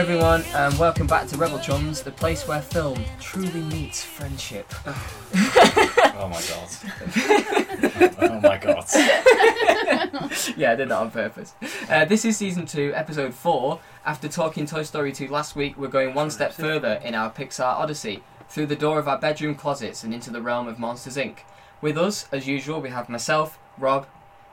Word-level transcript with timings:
Hi 0.00 0.04
everyone, 0.04 0.42
and 0.54 0.78
welcome 0.78 1.06
back 1.06 1.26
to 1.26 1.36
Rebel 1.36 1.58
Chums, 1.58 2.00
the 2.00 2.10
place 2.10 2.48
where 2.48 2.62
film 2.62 3.04
truly 3.20 3.60
meets 3.60 4.02
friendship. 4.02 4.72
Oh 6.16 6.26
my 6.28 6.40
god. 6.48 6.68
oh 8.22 8.40
my 8.40 8.56
god. 8.56 8.86
yeah, 10.56 10.72
I 10.72 10.74
did 10.74 10.88
that 10.88 10.92
on 10.92 11.10
purpose. 11.10 11.54
Uh, 11.90 12.06
this 12.06 12.24
is 12.24 12.38
season 12.38 12.64
two, 12.64 12.92
episode 12.94 13.34
four. 13.34 13.78
After 14.06 14.26
talking 14.26 14.64
Toy 14.64 14.84
Story 14.84 15.12
2 15.12 15.28
last 15.28 15.54
week, 15.54 15.76
we're 15.76 15.88
going 15.88 16.14
one 16.14 16.30
step 16.30 16.54
further 16.54 16.98
in 17.04 17.14
our 17.14 17.30
Pixar 17.30 17.60
Odyssey, 17.60 18.22
through 18.48 18.66
the 18.66 18.76
door 18.76 18.98
of 18.98 19.06
our 19.06 19.18
bedroom 19.18 19.54
closets 19.54 20.02
and 20.02 20.14
into 20.14 20.30
the 20.30 20.40
realm 20.40 20.66
of 20.66 20.78
Monsters 20.78 21.18
Inc. 21.18 21.40
With 21.82 21.98
us, 21.98 22.26
as 22.32 22.48
usual, 22.48 22.80
we 22.80 22.88
have 22.88 23.10
myself, 23.10 23.58
Rob, 23.76 24.06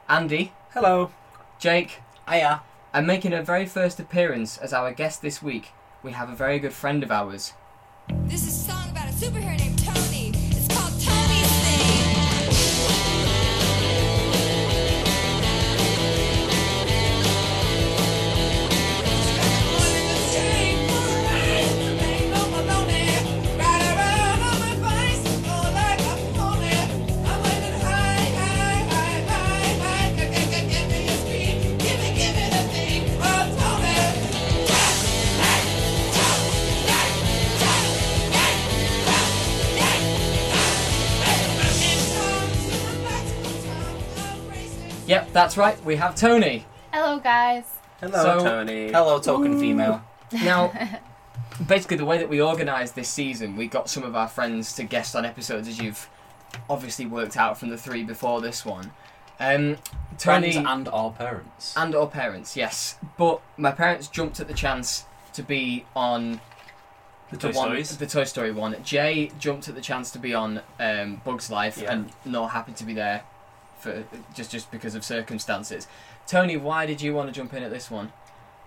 Andy, 0.10 0.52
Hello. 0.74 1.10
Jake, 1.58 2.02
Hiya. 2.30 2.64
And 2.98 3.06
making 3.06 3.32
her 3.32 3.44
very 3.44 3.68
first 3.68 4.00
appearance 4.00 4.58
as 4.58 4.74
our 4.74 4.92
guest 4.92 5.22
this 5.22 5.40
week, 5.40 5.70
we 6.02 6.14
have 6.14 6.32
a 6.32 6.36
very 6.36 6.58
good 6.58 6.74
friend 6.74 7.04
of 7.04 7.12
ours. 7.12 7.54
This 8.26 8.42
is 8.48 8.48
a 8.48 8.72
song 8.72 8.90
about 8.90 9.08
a 9.08 9.12
superhero 9.12 9.56
named 9.56 9.77
that's 45.38 45.56
right, 45.56 45.80
we 45.86 45.98
have 45.98 46.16
Toni. 46.16 46.66
Hello, 46.92 47.20
guys. 47.20 47.66
Hello, 48.00 48.24
So- 48.40 48.44
Toni. 48.44 48.92
Hello, 48.92 49.20
token 49.20 49.60
female. 49.60 50.02
Now, 50.32 50.74
basically, 51.68 51.98
the 51.98 52.06
way 52.06 52.18
that 52.18 52.28
we 52.28 52.42
organised 52.42 52.96
this 52.96 53.08
season, 53.08 53.56
we 53.56 53.68
got 53.68 53.88
some 53.88 54.02
of 54.02 54.16
our 54.16 54.28
friends 54.28 54.74
to 54.78 54.84
guest 54.84 55.16
on 55.16 55.26
episodes, 55.26 55.68
as 55.68 55.80
you've 55.80 56.10
obviously 56.68 57.06
worked 57.06 57.38
out 57.38 57.56
from 57.60 57.70
the 57.70 57.78
three 57.78 58.04
before 58.04 58.42
this 58.42 58.66
one. 58.66 58.92
Um, 59.40 59.78
Toni 60.18 60.54
Friends 60.54 60.68
and 60.68 60.88
our 60.90 61.12
parents. 61.12 61.76
and 61.78 61.94
or 61.94 62.10
parents, 62.10 62.58
yes. 62.58 62.98
But 63.16 63.40
my 63.58 63.70
parents 63.72 64.08
jumped 64.08 64.40
at 64.40 64.48
the 64.48 64.56
chance 64.56 65.06
to 65.34 65.44
be 65.44 65.86
on 65.96 66.42
The 67.30 67.38
the 67.38 67.38
Toy 67.38 67.48
one, 67.60 67.68
Stories. 67.68 67.98
the 67.98 68.08
Toy 68.08 68.24
Story 68.24 68.52
one. 68.52 68.76
Jay 68.84 69.32
jumped 69.38 69.70
at 69.70 69.76
the 69.76 69.82
chance 69.82 70.10
to 70.14 70.18
be 70.20 70.34
on 70.34 70.62
um, 70.80 71.22
Bugs 71.24 71.52
Life, 71.52 71.78
Yeah. 71.78 71.92
and 71.94 72.10
not 72.26 72.48
happened 72.50 72.78
to 72.78 72.84
be 72.86 72.96
there 72.96 73.22
for 73.80 74.04
just 74.34 74.52
just 74.52 74.72
because 74.72 74.96
of 74.96 75.04
circumstances. 75.04 75.88
Toni, 76.26 76.58
why 76.58 76.86
did 76.86 77.02
you 77.02 77.14
want 77.14 77.30
to 77.30 77.34
jump 77.34 77.54
in 77.54 77.64
at 77.64 77.72
this 77.72 77.90
one? 77.90 78.12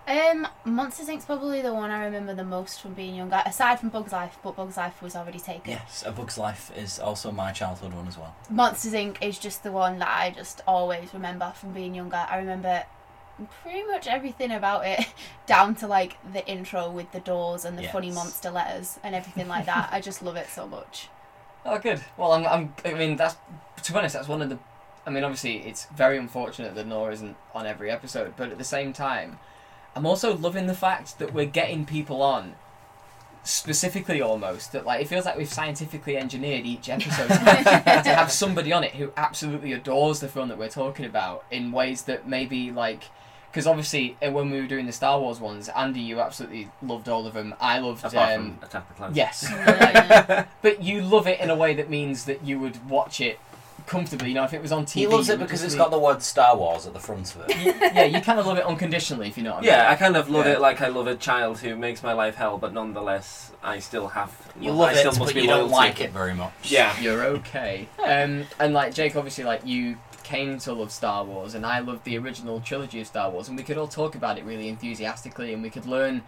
Um, 0.07 0.47
Monsters 0.65 1.07
Inc.'s 1.07 1.25
probably 1.25 1.61
the 1.61 1.73
one 1.73 1.91
I 1.91 2.03
remember 2.03 2.33
the 2.33 2.43
most 2.43 2.81
from 2.81 2.93
being 2.95 3.15
younger, 3.15 3.41
aside 3.45 3.79
from 3.79 3.89
Bugs 3.89 4.11
Life, 4.11 4.37
but 4.43 4.55
Bugs 4.55 4.75
Life 4.75 5.01
was 5.01 5.15
already 5.15 5.39
taken. 5.39 5.71
Yes, 5.71 6.03
A 6.05 6.11
Bug's 6.11 6.37
Life 6.39 6.71
is 6.75 6.99
also 6.99 7.31
my 7.31 7.51
childhood 7.51 7.93
one 7.93 8.07
as 8.07 8.17
well. 8.17 8.35
Monsters 8.49 8.93
Inc. 8.93 9.17
is 9.21 9.37
just 9.37 9.63
the 9.63 9.71
one 9.71 9.99
that 9.99 10.09
I 10.09 10.31
just 10.31 10.61
always 10.67 11.13
remember 11.13 11.53
from 11.55 11.71
being 11.71 11.93
younger. 11.93 12.25
I 12.29 12.37
remember 12.39 12.83
pretty 13.61 13.83
much 13.83 14.07
everything 14.07 14.51
about 14.51 14.85
it, 14.85 15.05
down 15.45 15.75
to 15.75 15.87
like 15.87 16.17
the 16.33 16.45
intro 16.47 16.89
with 16.89 17.11
the 17.11 17.19
doors 17.19 17.63
and 17.63 17.77
the 17.77 17.83
funny 17.83 18.11
monster 18.11 18.49
letters 18.49 18.99
and 19.03 19.13
everything 19.15 19.47
like 19.47 19.67
that. 19.67 19.89
I 19.91 20.01
just 20.01 20.23
love 20.23 20.35
it 20.35 20.49
so 20.49 20.67
much. 20.67 21.09
Oh, 21.63 21.77
good. 21.77 22.01
Well, 22.17 22.31
I'm, 22.31 22.47
I'm. 22.47 22.73
I 22.83 22.93
mean, 22.97 23.17
that's 23.17 23.35
to 23.83 23.91
be 23.91 23.99
honest, 23.99 24.15
that's 24.15 24.27
one 24.27 24.41
of 24.41 24.49
the. 24.49 24.57
I 25.05 25.09
mean, 25.09 25.23
obviously, 25.23 25.57
it's 25.57 25.85
very 25.95 26.17
unfortunate 26.17 26.75
that 26.75 26.85
Nora 26.87 27.13
isn't 27.13 27.35
on 27.55 27.65
every 27.65 27.89
episode, 27.89 28.33
but 28.37 28.49
at 28.51 28.57
the 28.57 28.63
same 28.63 28.93
time, 28.93 29.39
I'm 29.95 30.05
also 30.05 30.35
loving 30.37 30.67
the 30.67 30.73
fact 30.75 31.17
that 31.19 31.33
we're 31.33 31.45
getting 31.45 31.85
people 31.85 32.21
on. 32.21 32.55
Specifically, 33.43 34.21
almost 34.21 34.71
that 34.71 34.85
like 34.85 35.01
it 35.01 35.07
feels 35.07 35.25
like 35.25 35.35
we've 35.35 35.51
scientifically 35.51 36.15
engineered 36.15 36.63
each 36.63 36.89
episode 36.89 37.27
to 37.29 37.33
have, 38.13 38.31
somebody 38.31 38.71
on 38.71 38.83
it 38.83 38.91
who 38.91 39.11
absolutely 39.17 39.73
adores 39.73 40.19
the 40.19 40.27
film 40.27 40.47
that 40.49 40.59
we're 40.59 40.69
talking 40.69 41.05
about 41.05 41.43
in 41.49 41.71
ways 41.71 42.03
that 42.03 42.27
maybe 42.27 42.69
like 42.69 43.05
because 43.49 43.65
obviously 43.65 44.15
uh, 44.21 44.29
when 44.29 44.51
we 44.51 44.61
were 44.61 44.67
doing 44.67 44.85
the 44.85 44.91
Star 44.91 45.19
Wars 45.19 45.39
ones, 45.39 45.69
Andy, 45.69 46.01
you 46.01 46.21
absolutely 46.21 46.69
loved 46.83 47.09
all 47.09 47.25
of 47.25 47.33
them. 47.33 47.55
I 47.59 47.79
loved 47.79 48.05
Apart 48.05 48.31
um, 48.37 48.57
from 48.59 48.63
Attack 48.63 48.87
the 48.89 48.93
Clones. 48.93 49.17
yes, 49.17 49.47
Yeah. 49.49 50.45
but 50.61 50.83
you 50.83 51.01
love 51.01 51.25
it 51.25 51.39
in 51.39 51.49
a 51.49 51.55
way 51.55 51.73
that 51.73 51.89
means 51.89 52.25
that 52.25 52.45
you 52.45 52.59
would 52.59 52.87
watch 52.87 53.19
it 53.19 53.39
comfortably. 53.91 54.29
You 54.29 54.35
know, 54.35 54.45
if 54.45 54.53
it 54.53 54.61
was 54.61 54.71
on 54.71 54.85
TV, 54.85 54.93
He 54.93 55.07
loves 55.07 55.29
it 55.29 55.37
because 55.37 55.59
just 55.59 55.65
it's 55.65 55.73
be- 55.75 55.79
got 55.79 55.91
the 55.91 55.99
word 55.99 56.21
Star 56.23 56.55
Wars 56.55 56.87
at 56.87 56.93
the 56.93 56.99
front 56.99 57.35
of 57.35 57.43
it. 57.49 57.57
yeah, 57.93 58.05
you 58.05 58.21
kind 58.21 58.39
of 58.39 58.45
love 58.47 58.57
it 58.57 58.65
unconditionally, 58.65 59.27
if 59.27 59.37
you 59.37 59.43
know 59.43 59.51
what 59.51 59.57
I 59.57 59.61
mean. 59.61 59.67
Yeah, 59.69 59.91
I 59.91 59.95
kind 59.95 60.15
of 60.15 60.29
love 60.29 60.45
Yeah. 60.45 60.53
it 60.53 60.61
like 60.61 60.81
I 60.81 60.87
love 60.87 61.07
a 61.07 61.15
child 61.15 61.59
who 61.59 61.75
makes 61.75 62.01
my 62.01 62.13
life 62.13 62.35
hell, 62.35 62.57
but 62.57 62.73
nonetheless, 62.73 63.51
I 63.61 63.79
still 63.79 64.07
have. 64.07 64.31
You 64.59 64.71
I 64.71 64.73
love 64.73 64.91
still 64.95 65.11
it, 65.11 65.19
must 65.19 65.19
but 65.19 65.35
be 65.35 65.41
you 65.41 65.47
don't 65.47 65.69
like 65.69 65.99
it 65.99 66.11
very 66.11 66.33
much. 66.33 66.53
Yeah. 66.71 66.97
You're 67.01 67.23
okay. 67.25 67.89
Um, 68.03 68.45
and 68.59 68.73
like 68.73 68.93
Jake, 68.93 69.15
obviously, 69.17 69.43
like 69.43 69.65
you 69.65 69.97
came 70.23 70.57
to 70.59 70.71
love 70.71 70.91
Star 70.93 71.25
Wars, 71.25 71.53
and 71.53 71.65
I 71.65 71.79
loved 71.79 72.05
the 72.05 72.17
original 72.17 72.61
trilogy 72.61 73.01
of 73.01 73.07
Star 73.07 73.29
Wars, 73.29 73.49
and 73.49 73.57
we 73.57 73.63
could 73.63 73.77
all 73.77 73.87
talk 73.89 74.15
about 74.15 74.37
it 74.37 74.45
really 74.45 74.69
enthusiastically, 74.69 75.53
and 75.53 75.61
we 75.61 75.69
could 75.69 75.85
learn 75.85 76.23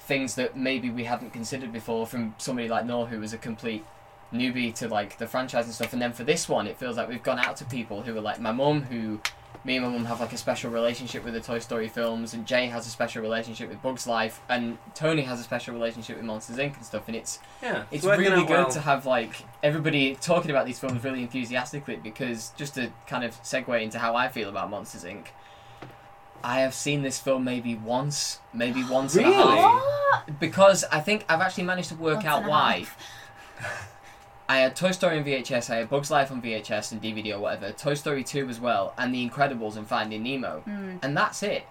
things 0.00 0.34
that 0.34 0.56
maybe 0.56 0.90
we 0.90 1.04
hadn't 1.04 1.32
considered 1.32 1.72
before 1.72 2.06
from 2.06 2.34
somebody 2.38 2.68
like 2.68 2.84
Noah, 2.84 3.06
who 3.06 3.20
was 3.20 3.32
a 3.32 3.38
complete 3.38 3.84
newbie 4.34 4.74
to 4.74 4.88
like 4.88 5.18
the 5.18 5.26
franchise 5.26 5.64
and 5.66 5.74
stuff. 5.74 5.92
And 5.92 6.02
then 6.02 6.12
for 6.12 6.24
this 6.24 6.48
one, 6.48 6.66
it 6.66 6.76
feels 6.76 6.96
like 6.96 7.08
we've 7.08 7.22
gone 7.22 7.38
out 7.38 7.56
to 7.58 7.64
people 7.64 8.02
who 8.02 8.16
are 8.16 8.20
like 8.20 8.40
my 8.40 8.52
mum, 8.52 8.82
who 8.82 9.20
me 9.66 9.76
and 9.76 9.86
my 9.86 9.90
mum 9.92 10.04
have 10.04 10.20
like 10.20 10.32
a 10.34 10.36
special 10.36 10.70
relationship 10.70 11.24
with 11.24 11.32
the 11.32 11.40
Toy 11.40 11.58
Story 11.58 11.88
films, 11.88 12.34
and 12.34 12.44
Jay 12.46 12.66
has 12.66 12.86
a 12.86 12.90
special 12.90 13.22
relationship 13.22 13.70
with 13.70 13.80
Bugs 13.80 14.06
Life, 14.06 14.40
and 14.50 14.76
Toni 14.94 15.22
has 15.22 15.40
a 15.40 15.42
special 15.42 15.72
relationship 15.72 16.16
with 16.16 16.26
Monsters 16.26 16.58
Inc. 16.58 16.76
and 16.76 16.84
stuff, 16.84 17.04
and 17.06 17.16
it's 17.16 17.38
Yeah. 17.62 17.84
it's 17.90 18.04
working 18.04 18.24
really 18.26 18.42
good 18.44 18.50
well. 18.50 18.70
to 18.70 18.80
have 18.80 19.06
like 19.06 19.36
everybody 19.62 20.16
talking 20.16 20.50
about 20.50 20.66
these 20.66 20.78
films 20.78 21.02
really 21.02 21.22
enthusiastically 21.22 21.96
because 21.96 22.50
just 22.56 22.74
to 22.74 22.90
kind 23.06 23.24
of 23.24 23.40
segue 23.42 23.80
into 23.82 23.98
how 23.98 24.14
I 24.14 24.28
feel 24.28 24.50
about 24.50 24.68
Monsters 24.68 25.04
Inc. 25.04 25.28
I 26.42 26.60
have 26.60 26.74
seen 26.74 27.00
this 27.00 27.18
film 27.18 27.42
maybe 27.44 27.74
once, 27.74 28.40
maybe 28.52 28.84
once 28.84 29.16
and 29.16 29.24
a 29.24 29.28
Really? 29.30 29.56
half, 29.56 29.82
What? 30.26 30.40
because 30.40 30.84
I 30.92 31.00
think 31.00 31.24
I've 31.26 31.40
actually 31.40 31.64
managed 31.64 31.88
to 31.88 31.94
work 31.94 32.16
Once 32.16 32.26
out 32.26 32.44
why. 32.44 32.84
I 34.48 34.58
had 34.58 34.76
Toy 34.76 34.90
Story 34.90 35.18
on 35.18 35.24
VHS, 35.24 35.70
I 35.70 35.76
had 35.76 35.88
Bugs 35.88 36.10
Life 36.10 36.30
on 36.30 36.42
VHS 36.42 36.92
and 36.92 37.02
DVD 37.02 37.34
or 37.34 37.38
whatever, 37.38 37.72
Toy 37.72 37.94
Story 37.94 38.22
2 38.22 38.48
as 38.48 38.60
well, 38.60 38.92
and 38.98 39.14
The 39.14 39.26
Incredibles 39.28 39.76
and 39.76 39.86
Finding 39.86 40.22
Nemo. 40.22 40.62
Mm. 40.66 40.98
And 41.02 41.16
that's 41.16 41.42
it. 41.42 41.64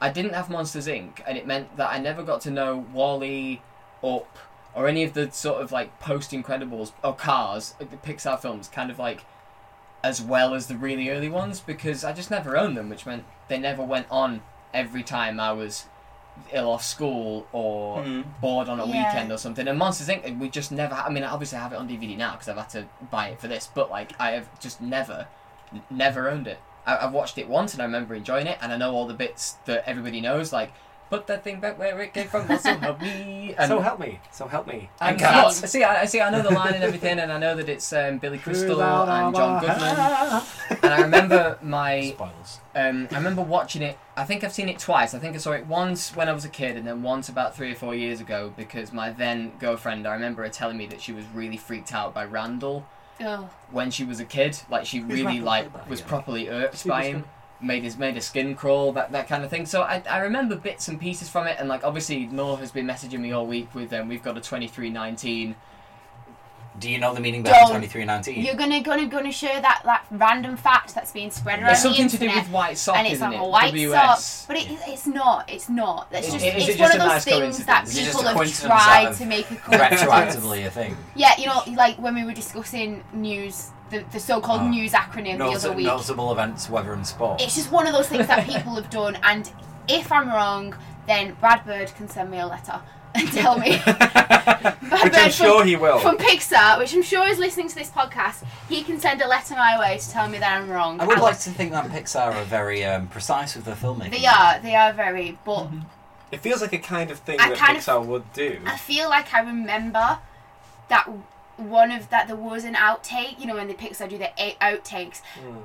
I 0.00 0.10
didn't 0.10 0.34
have 0.34 0.50
Monsters 0.50 0.88
Inc., 0.88 1.20
and 1.26 1.38
it 1.38 1.46
meant 1.46 1.76
that 1.76 1.92
I 1.92 1.98
never 1.98 2.22
got 2.22 2.40
to 2.42 2.50
know 2.50 2.86
WALL-E, 2.92 3.62
Up, 4.02 4.38
or 4.74 4.88
any 4.88 5.04
of 5.04 5.14
the 5.14 5.30
sort 5.30 5.62
of 5.62 5.72
like 5.72 5.98
post 6.00 6.32
Incredibles 6.32 6.92
or 7.02 7.14
Cars, 7.14 7.74
like 7.80 7.90
the 7.90 7.96
Pixar 7.96 8.40
films, 8.40 8.68
kind 8.68 8.90
of 8.90 8.98
like 8.98 9.24
as 10.02 10.22
well 10.22 10.54
as 10.54 10.66
the 10.66 10.76
really 10.76 11.10
early 11.10 11.28
ones, 11.28 11.60
because 11.60 12.04
I 12.04 12.12
just 12.12 12.30
never 12.30 12.56
owned 12.56 12.76
them, 12.76 12.88
which 12.88 13.06
meant 13.06 13.24
they 13.48 13.58
never 13.58 13.82
went 13.82 14.06
on 14.10 14.42
every 14.72 15.02
time 15.02 15.40
I 15.40 15.52
was 15.52 15.86
ill 16.52 16.70
off 16.70 16.84
school 16.84 17.46
or 17.52 17.98
Mm. 18.02 18.24
bored 18.40 18.68
on 18.68 18.80
a 18.80 18.86
Yeah. 18.86 19.10
weekend 19.12 19.32
or 19.32 19.38
something. 19.38 19.66
And 19.68 19.78
Monsters 19.78 20.08
Inc. 20.08 20.38
we 20.38 20.48
just 20.48 20.70
never. 20.72 20.94
I 20.94 21.08
mean, 21.08 21.24
obviously 21.24 21.58
I 21.58 21.62
have 21.62 21.72
it 21.72 21.76
on 21.76 21.88
DVD 21.88 22.16
now 22.16 22.32
because 22.32 22.48
I've 22.48 22.56
had 22.56 22.68
to 22.70 22.86
buy 23.10 23.28
it 23.28 23.40
for 23.40 23.48
this, 23.48 23.68
but 23.72 23.90
like 23.90 24.12
I 24.18 24.30
have 24.32 24.46
just 24.60 24.80
never, 24.80 25.26
n- 25.72 25.82
never 25.90 26.28
owned 26.30 26.46
it. 26.46 26.58
I, 26.86 26.96
I've 26.98 27.12
watched 27.12 27.36
it 27.38 27.48
once 27.48 27.72
and 27.74 27.82
I 27.82 27.84
remember 27.84 28.14
enjoying 28.14 28.46
it, 28.46 28.58
and 28.62 28.72
I 28.72 28.76
know 28.76 28.94
all 28.94 29.06
the 29.06 29.14
bits 29.14 29.56
that 29.66 29.84
everybody 29.86 30.20
knows, 30.20 30.52
like 30.52 30.72
put 31.10 31.26
that 31.28 31.42
thing 31.44 31.60
back 31.60 31.78
where 31.78 32.00
it 32.00 32.12
came 32.14 32.28
from. 32.28 32.46
That's 32.46 32.62
so 32.64 32.76
help 32.76 33.00
me. 33.00 33.54
And, 33.58 33.68
So 33.68 33.80
help 33.80 33.98
me. 33.98 34.20
So 34.30 34.46
help 34.46 34.66
me. 34.66 34.90
and 35.00 35.10
And 35.12 35.18
cats. 35.18 35.62
I 35.64 35.66
see, 35.66 35.82
I, 35.82 36.02
I 36.02 36.04
see. 36.04 36.20
I 36.20 36.30
know 36.30 36.42
the 36.42 36.50
line 36.52 36.74
and 36.74 36.84
everything, 36.84 37.18
and 37.18 37.32
I 37.32 37.38
know 37.38 37.54
that 37.56 37.68
it's 37.68 37.92
um, 37.92 38.18
Billy 38.18 38.38
Crystal 38.38 38.80
and 38.82 39.34
John 39.34 39.60
Goodman. 39.60 40.42
And 40.82 40.92
I 40.94 41.00
remember 41.02 41.58
my 41.62 42.10
Spoilers. 42.14 42.60
um, 42.74 43.08
I 43.10 43.16
remember 43.16 43.42
watching 43.42 43.82
it. 43.82 43.98
I 44.16 44.24
think 44.24 44.44
I've 44.44 44.52
seen 44.52 44.68
it 44.68 44.78
twice. 44.78 45.14
I 45.14 45.18
think 45.18 45.34
I 45.34 45.38
saw 45.38 45.52
it 45.52 45.66
once 45.66 46.14
when 46.14 46.28
I 46.28 46.32
was 46.32 46.44
a 46.44 46.48
kid, 46.48 46.76
and 46.76 46.86
then 46.86 47.02
once 47.02 47.28
about 47.28 47.56
three 47.56 47.72
or 47.72 47.74
four 47.74 47.94
years 47.94 48.20
ago 48.20 48.52
because 48.56 48.92
my 48.92 49.10
then 49.10 49.52
girlfriend. 49.58 50.06
I 50.06 50.12
remember 50.14 50.42
her 50.42 50.48
telling 50.50 50.76
me 50.76 50.86
that 50.86 51.00
she 51.00 51.12
was 51.12 51.24
really 51.34 51.56
freaked 51.56 51.94
out 51.94 52.12
by 52.14 52.24
Randall 52.24 52.86
Oh. 53.20 53.50
when 53.72 53.90
she 53.90 54.04
was 54.04 54.20
a 54.20 54.24
kid. 54.24 54.58
Like 54.70 54.86
she 54.86 54.98
Who's 54.98 55.22
really 55.22 55.40
like 55.40 55.88
was 55.88 56.00
again? 56.00 56.08
properly 56.08 56.48
irked 56.48 56.74
Is 56.74 56.82
he 56.84 56.88
by 56.88 57.02
the 57.02 57.08
him. 57.10 57.24
Made 57.60 57.82
his 57.82 57.98
made 57.98 58.16
a 58.16 58.20
skin 58.20 58.54
crawl, 58.54 58.92
that 58.92 59.10
that 59.10 59.28
kind 59.28 59.42
of 59.42 59.50
thing. 59.50 59.66
So 59.66 59.82
I, 59.82 60.00
I 60.08 60.18
remember 60.18 60.54
bits 60.54 60.86
and 60.86 61.00
pieces 61.00 61.28
from 61.28 61.48
it, 61.48 61.56
and 61.58 61.68
like 61.68 61.82
obviously 61.82 62.26
Noel 62.26 62.56
has 62.56 62.70
been 62.70 62.86
messaging 62.86 63.18
me 63.18 63.32
all 63.32 63.46
week 63.46 63.74
with 63.74 63.92
um, 63.92 64.08
we've 64.08 64.22
got 64.22 64.36
a 64.36 64.40
twenty 64.40 64.68
three 64.68 64.90
nineteen 64.90 65.56
Do 66.78 66.90
you 66.90 66.98
know 66.98 67.12
the 67.14 67.20
meaning 67.20 67.42
behind 67.42 67.68
Don't. 67.68 67.80
2319? 67.82 68.44
You're 68.44 68.54
gonna 68.54 68.80
gonna 68.82 69.06
gonna 69.06 69.32
share 69.32 69.60
that 69.60 69.82
that 69.84 70.06
random 70.10 70.56
fact 70.56 70.94
that's 70.94 71.12
being 71.12 71.30
spread 71.30 71.60
around 71.60 71.70
It's 71.72 71.82
the 71.82 71.88
something 71.88 72.08
to 72.08 72.18
do 72.18 72.26
with 72.26 72.48
white 72.50 72.78
sock, 72.78 72.96
and 72.96 73.06
it's 73.06 73.16
isn't 73.16 73.30
like 73.30 73.38
it? 73.38 73.44
a 73.44 73.48
white 73.48 73.70
WS. 73.72 74.24
sock, 74.24 74.48
but 74.48 74.56
it, 74.58 74.68
it's 74.86 75.06
not. 75.06 75.50
It's 75.50 75.68
not. 75.68 76.10
That's 76.10 76.26
Is- 76.28 76.32
just 76.34 76.44
is 76.46 76.52
it 76.54 76.56
it's 76.56 76.66
just 76.66 76.80
one 76.80 76.90
a 76.90 76.94
of 76.94 77.00
those 77.00 77.08
nice 77.08 77.24
things 77.24 77.66
that 77.66 77.84
coincidence? 77.84 77.90
Is 77.90 77.96
it 77.98 78.04
just 78.04 78.10
people 78.16 78.20
a 78.20 78.28
have 78.28 78.36
coincidence 78.36 78.72
tried 78.84 79.08
of 79.08 79.18
to 79.18 79.26
make 79.26 79.50
a 79.50 79.56
coincidence. 79.56 80.00
Retroactively, 80.02 80.66
I 80.66 80.68
think. 80.70 80.96
Yeah, 81.16 81.32
you 81.38 81.46
know, 81.46 81.62
like 81.74 81.96
when 81.98 82.14
we 82.14 82.24
were 82.24 82.32
discussing 82.34 83.02
news, 83.12 83.70
the, 83.90 84.04
the 84.12 84.20
so-called 84.20 84.60
Oh. 84.62 84.68
news 84.68 84.92
acronym 84.92 85.38
the 85.38 85.44
other 85.46 85.72
week. 85.72 85.86
notable 85.86 86.30
events, 86.32 86.68
weather 86.70 86.92
and 86.92 87.06
sport. 87.06 87.40
It's 87.40 87.54
just 87.56 87.72
one 87.72 87.86
of 87.86 87.92
those 87.92 88.08
things 88.08 88.26
that 88.28 88.46
people 88.46 88.74
have 88.76 88.90
done, 88.90 89.18
and 89.22 89.50
if 89.88 90.12
I'm 90.12 90.28
wrong, 90.28 90.74
then 91.06 91.34
Brad 91.40 91.64
Bird 91.64 91.92
can 91.96 92.08
send 92.08 92.30
me 92.30 92.38
a 92.38 92.46
letter 92.46 92.80
and 93.18 93.32
tell 93.32 93.58
me. 93.58 93.78
Brad 93.84 95.04
Which 95.04 95.14
I'm 95.16 95.30
sure 95.30 95.58
from, 95.60 95.68
he 95.68 95.76
will. 95.76 95.98
from 95.98 96.16
Pixar, 96.18 96.78
which 96.78 96.94
I'm 96.94 97.02
sure 97.02 97.26
is 97.28 97.38
listening 97.38 97.68
to 97.68 97.74
this 97.74 97.90
podcast, 97.90 98.44
he 98.68 98.82
can 98.82 98.98
send 99.00 99.20
a 99.22 99.28
letter 99.28 99.54
my 99.54 99.78
way 99.78 99.98
to 99.98 100.10
tell 100.10 100.28
me 100.28 100.38
that 100.38 100.60
I'm 100.60 100.68
wrong. 100.68 101.00
I 101.00 101.06
would 101.06 101.14
And 101.14 101.22
like 101.22 101.38
to 101.40 101.50
think 101.50 101.72
that 101.72 101.86
Pixar 101.90 102.34
are 102.34 102.44
very 102.44 102.84
um, 102.84 103.08
precise 103.08 103.54
with 103.54 103.64
their 103.64 103.74
filmmaking. 103.74 104.10
They 104.10 104.26
are, 104.26 104.58
they 104.60 104.74
are 104.74 104.92
very, 104.92 105.38
but 105.44 105.68
It 106.32 106.40
feels 106.40 106.60
like 106.60 106.72
a 106.72 106.78
kind 106.78 107.10
of 107.10 107.18
thing 107.20 107.38
I 107.40 107.50
that 107.50 107.58
kind 107.58 107.76
of- 107.76 107.84
Pixar 107.84 108.04
would 108.04 108.32
do. 108.32 108.60
I 108.66 108.76
feel 108.76 109.08
like 109.08 109.32
I 109.34 109.40
remember 109.40 110.18
that 110.88 111.08
one 111.56 111.90
of 111.90 112.08
that 112.10 112.28
there 112.28 112.36
was 112.36 112.64
an 112.64 112.74
outtake, 112.74 113.38
you 113.40 113.46
know, 113.46 113.56
when 113.56 113.68
the 113.68 113.74
Pixar 113.74 114.08
do 114.08 114.16
the 114.16 114.30
eight 114.38 114.58
outtakes, 114.60 115.20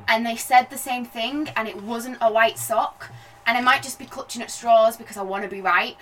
and 0.08 0.26
they 0.26 0.36
said 0.36 0.70
the 0.70 0.78
same 0.78 1.06
thing, 1.06 1.50
and 1.56 1.68
it 1.68 1.82
wasn't 1.84 2.18
a 2.20 2.32
white 2.32 2.58
sock, 2.58 3.12
and 3.46 3.58
I 3.58 3.62
might 3.62 3.84
just 3.84 4.00
be 4.00 4.06
clutching 4.06 4.42
at 4.42 4.50
straws 4.52 4.98
because 4.98 5.18
I 5.18 5.22
want 5.22 5.44
to 5.44 5.50
be 5.50 5.62
right, 5.62 5.96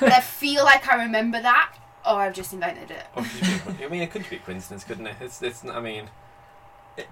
but 0.00 0.12
I 0.12 0.20
feel 0.20 0.64
like 0.64 0.88
I 0.88 1.02
remember 1.04 1.40
that, 1.40 1.72
or 2.06 2.20
I've 2.20 2.34
just 2.34 2.52
invented 2.52 2.90
it. 2.90 3.04
Or 3.16 3.22
could 3.22 3.42
it 3.42 3.78
be- 3.78 3.84
I 3.84 3.88
mean, 3.88 4.02
it 4.02 4.10
could 4.10 4.28
be 4.28 4.36
a 4.36 4.38
coincidence, 4.40 4.84
couldn't 4.84 5.06
it? 5.06 5.16
It's, 5.20 5.42
it's. 5.42 5.64
I 5.64 5.80
mean, 5.80 6.08
it, 6.96 7.08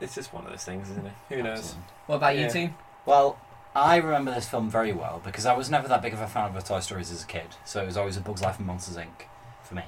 it's 0.00 0.14
just 0.14 0.32
one 0.32 0.44
of 0.44 0.50
those 0.50 0.64
things, 0.64 0.90
isn't 0.90 1.06
it? 1.06 1.12
Who 1.28 1.42
knows? 1.42 1.58
Absolutely. 1.58 1.82
What 2.06 2.16
about 2.16 2.36
Yeah. 2.36 2.42
you 2.46 2.50
two? 2.50 2.74
Well, 3.06 3.38
I 3.74 3.96
remember 3.96 4.32
this 4.34 4.48
film 4.48 4.70
very 4.70 4.92
well 4.92 5.20
because 5.24 5.46
I 5.46 5.54
was 5.56 5.70
never 5.70 5.88
that 5.88 6.02
big 6.02 6.12
of 6.12 6.20
a 6.20 6.26
fan 6.26 6.46
of 6.46 6.54
the 6.54 6.60
Toy 6.62 6.80
Stories 6.80 7.10
as 7.10 7.24
a 7.24 7.26
kid, 7.26 7.48
so 7.64 7.82
it 7.82 7.86
was 7.86 7.96
always 7.96 8.16
a 8.16 8.20
Bug's 8.20 8.42
Life 8.42 8.58
and 8.58 8.66
Monsters 8.66 8.96
Inc. 8.96 9.26
for 9.64 9.74
me. 9.74 9.84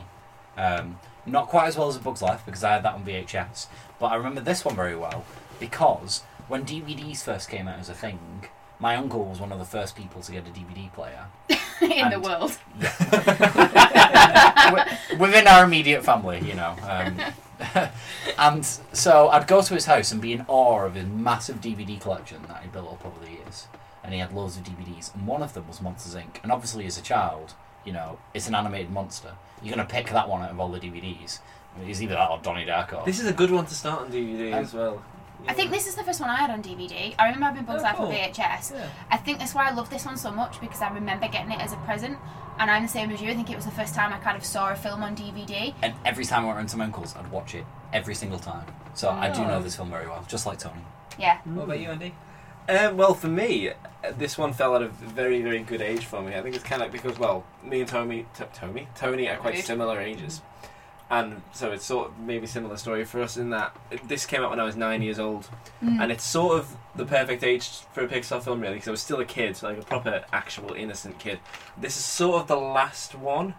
Um, 0.57 0.99
not 1.27 1.49
quite 1.49 1.67
as 1.69 1.77
well 1.77 1.89
as 1.89 1.97
a 1.97 2.01
Bug's 2.01 2.23
Life 2.23 2.43
because 2.47 2.65
I 2.65 2.73
had 2.73 2.83
that 2.85 2.95
on 2.95 3.05
VHS, 3.05 3.67
but 3.99 4.07
I 4.07 4.15
remember 4.17 4.41
this 4.41 4.65
one 4.65 4.75
very 4.77 4.97
well 4.97 5.25
because 5.61 6.23
when 6.49 6.65
DVDs 6.65 7.23
first 7.23 7.49
came 7.49 7.69
out 7.69 7.79
as 7.79 7.89
a 7.89 7.95
thing, 7.95 8.47
my 8.85 8.97
uncle 8.97 9.25
was 9.25 9.41
one 9.41 9.51
of 9.51 9.59
the 9.59 9.65
first 9.65 9.97
people 9.97 10.21
to 10.21 10.31
get 10.31 10.47
a 10.47 10.51
DVD 10.51 10.93
player. 10.93 11.25
in 11.81 12.11
the 12.11 12.21
world. 12.21 12.53
Wi- 14.75 14.99
within 15.19 15.47
our 15.47 15.65
immediate 15.65 16.05
family, 16.05 16.39
you 16.41 16.53
know. 16.53 16.77
Um, 16.83 17.19
and 18.39 18.63
so 18.93 19.29
I'd 19.31 19.47
go 19.47 19.63
to 19.63 19.73
his 19.73 19.87
house 19.87 20.13
and 20.13 20.21
be 20.21 20.35
in 20.35 20.45
awe 20.49 20.85
of 20.85 20.97
his 20.97 21.07
massive 21.07 21.63
DVD 21.63 21.99
collection 21.99 22.43
that 22.49 22.63
he 22.63 22.69
built 22.69 22.93
up 22.93 23.07
over 23.07 23.25
the 23.25 23.31
years. 23.33 23.69
And 24.03 24.13
he 24.13 24.21
had 24.21 24.35
loads 24.35 24.59
of 24.59 24.65
DVDs, 24.65 25.15
and 25.15 25.27
one 25.27 25.43
of 25.43 25.55
them 25.55 25.67
was 25.67 25.81
Monsters 25.81 26.15
Inc. 26.15 26.43
And 26.43 26.53
obviously, 26.53 26.85
as 26.85 26.99
a 26.99 27.03
child, 27.03 27.55
you 27.87 27.93
know, 27.95 28.19
it's 28.35 28.49
an 28.49 28.55
animated 28.55 28.91
monster. 28.91 29.33
You're 29.63 29.75
going 29.75 29.87
to 29.87 29.91
pick 29.91 30.11
that 30.11 30.29
one 30.29 30.43
out 30.43 30.51
of 30.51 30.61
all 30.61 30.69
the 30.69 30.79
DVDs. 30.79 31.39
It's 31.87 32.03
either 32.03 32.15
that 32.15 32.31
or 32.31 32.39
Donnie 32.43 32.67
Darko. 32.67 33.03
This 33.07 33.19
is 33.19 33.27
a 33.27 33.33
good 33.33 33.51
one 33.51 33.65
to 33.65 33.75
start 33.75 34.03
on 34.03 34.13
DVD 34.13 34.53
Um, 34.53 34.63
as 34.63 34.75
well. 34.75 35.03
I 35.47 35.53
think 35.53 35.71
this 35.71 35.87
is 35.87 35.95
the 35.95 36.03
first 36.05 36.21
one 36.21 36.31
I 36.31 36.37
had 36.37 36.51
on 36.51 36.63
DVD. 36.63 37.15
I 37.19 37.25
remember 37.27 37.47
having 37.47 37.65
Bugs 37.65 37.81
Oh, 37.83 37.85
Life 37.85 37.97
cool. 37.97 38.07
on 38.07 38.13
VHS. 38.13 38.73
Yeah. 38.73 38.89
I 39.11 39.17
think 39.19 39.39
that's 39.39 39.55
why 39.55 39.69
I 39.69 39.73
love 39.75 39.91
this 39.91 40.05
one 40.07 40.17
so 40.17 40.31
much 40.31 40.61
because 40.61 40.81
I 40.81 40.91
remember 40.93 41.29
getting 41.29 41.53
it 41.53 41.61
as 41.61 41.73
a 41.73 41.77
present. 41.79 42.19
And 42.59 42.71
I'm 42.71 42.83
the 42.85 42.89
same 42.89 43.11
as 43.11 43.21
you. 43.21 43.31
I 43.31 43.35
think 43.35 43.51
it 43.51 43.57
was 43.57 43.65
the 43.65 43.71
first 43.73 43.95
time 43.95 44.13
I 44.13 44.19
kind 44.19 44.37
of 44.37 44.45
saw 44.45 44.71
a 44.73 44.77
film 44.77 45.03
on 45.03 45.17
DVD. 45.17 45.75
and 45.83 45.93
every 46.05 46.25
time 46.25 46.45
I 46.45 46.47
went 46.47 46.57
around 46.59 46.69
to 46.69 46.77
my 46.77 46.85
uncle's, 46.85 47.15
I'd 47.17 47.31
watch 47.31 47.55
it 47.55 47.65
every 47.93 48.15
single 48.15 48.39
time. 48.39 48.67
So 48.95 49.11
I 49.11 49.29
do 49.31 49.43
know 49.43 49.55
Oh. 49.57 49.63
this 49.63 49.77
film 49.77 49.91
very 49.91 50.07
well, 50.07 50.25
just 50.29 50.47
like 50.47 50.59
Toni. 50.61 50.81
Yeah. 51.19 51.39
What 51.45 51.65
about 51.65 51.81
you, 51.81 51.89
Andy? 51.91 52.15
Um, 52.69 52.97
well, 52.97 53.13
for 53.13 53.27
me, 53.29 53.69
uh, 53.71 53.75
this 54.17 54.39
one 54.39 54.53
fell 54.55 54.75
at 54.77 54.83
a 54.83 54.89
very, 54.89 55.43
very 55.43 55.59
good 55.61 55.83
age 55.83 56.07
for 56.07 56.23
me. 56.23 56.35
I 56.35 56.41
think 56.41 56.55
it's 56.55 56.65
kind 56.65 56.81
of 56.81 56.87
like 56.87 56.93
because, 56.93 57.19
well, 57.19 57.45
me 57.63 57.81
and 57.81 57.89
Tommy, 57.89 58.25
t- 58.35 58.45
Tommy, 58.55 58.89
Toni 58.95 59.29
are 59.29 59.37
quite 59.37 59.57
Rude. 59.57 59.65
similar 59.65 60.01
ages, 60.01 60.41
and 61.11 61.43
so 61.53 61.71
it's 61.73 61.85
sort 61.85 62.09
of 62.09 62.19
maybe 62.19 62.47
similar 62.47 62.77
story 62.77 63.05
for 63.05 63.21
us 63.23 63.37
in 63.37 63.51
that 63.51 63.77
this 64.09 64.25
came 64.27 64.43
out 64.43 64.51
when 64.51 64.61
I 64.61 64.65
was 64.65 64.77
nine 64.77 65.03
years 65.03 65.19
old, 65.19 65.49
Mm. 65.83 66.01
and 66.03 66.11
it's 66.13 66.25
sort 66.25 66.59
of 66.59 66.77
the 66.97 67.05
perfect 67.05 67.43
age 67.45 67.69
for 67.93 68.03
a 68.05 68.09
Pixar 68.09 68.43
film, 68.43 68.61
really, 68.61 68.75
because 68.75 68.89
I 68.89 68.93
was 68.93 69.03
still 69.03 69.21
a 69.21 69.25
kid, 69.25 69.63
like 69.63 69.79
a 69.79 69.83
proper, 69.83 70.25
actual, 70.33 70.73
innocent 70.73 71.19
kid. 71.19 71.41
This 71.77 71.97
is 71.97 72.05
sort 72.05 72.41
of 72.43 72.47
the 72.49 72.57
last 72.57 73.15
one 73.15 73.55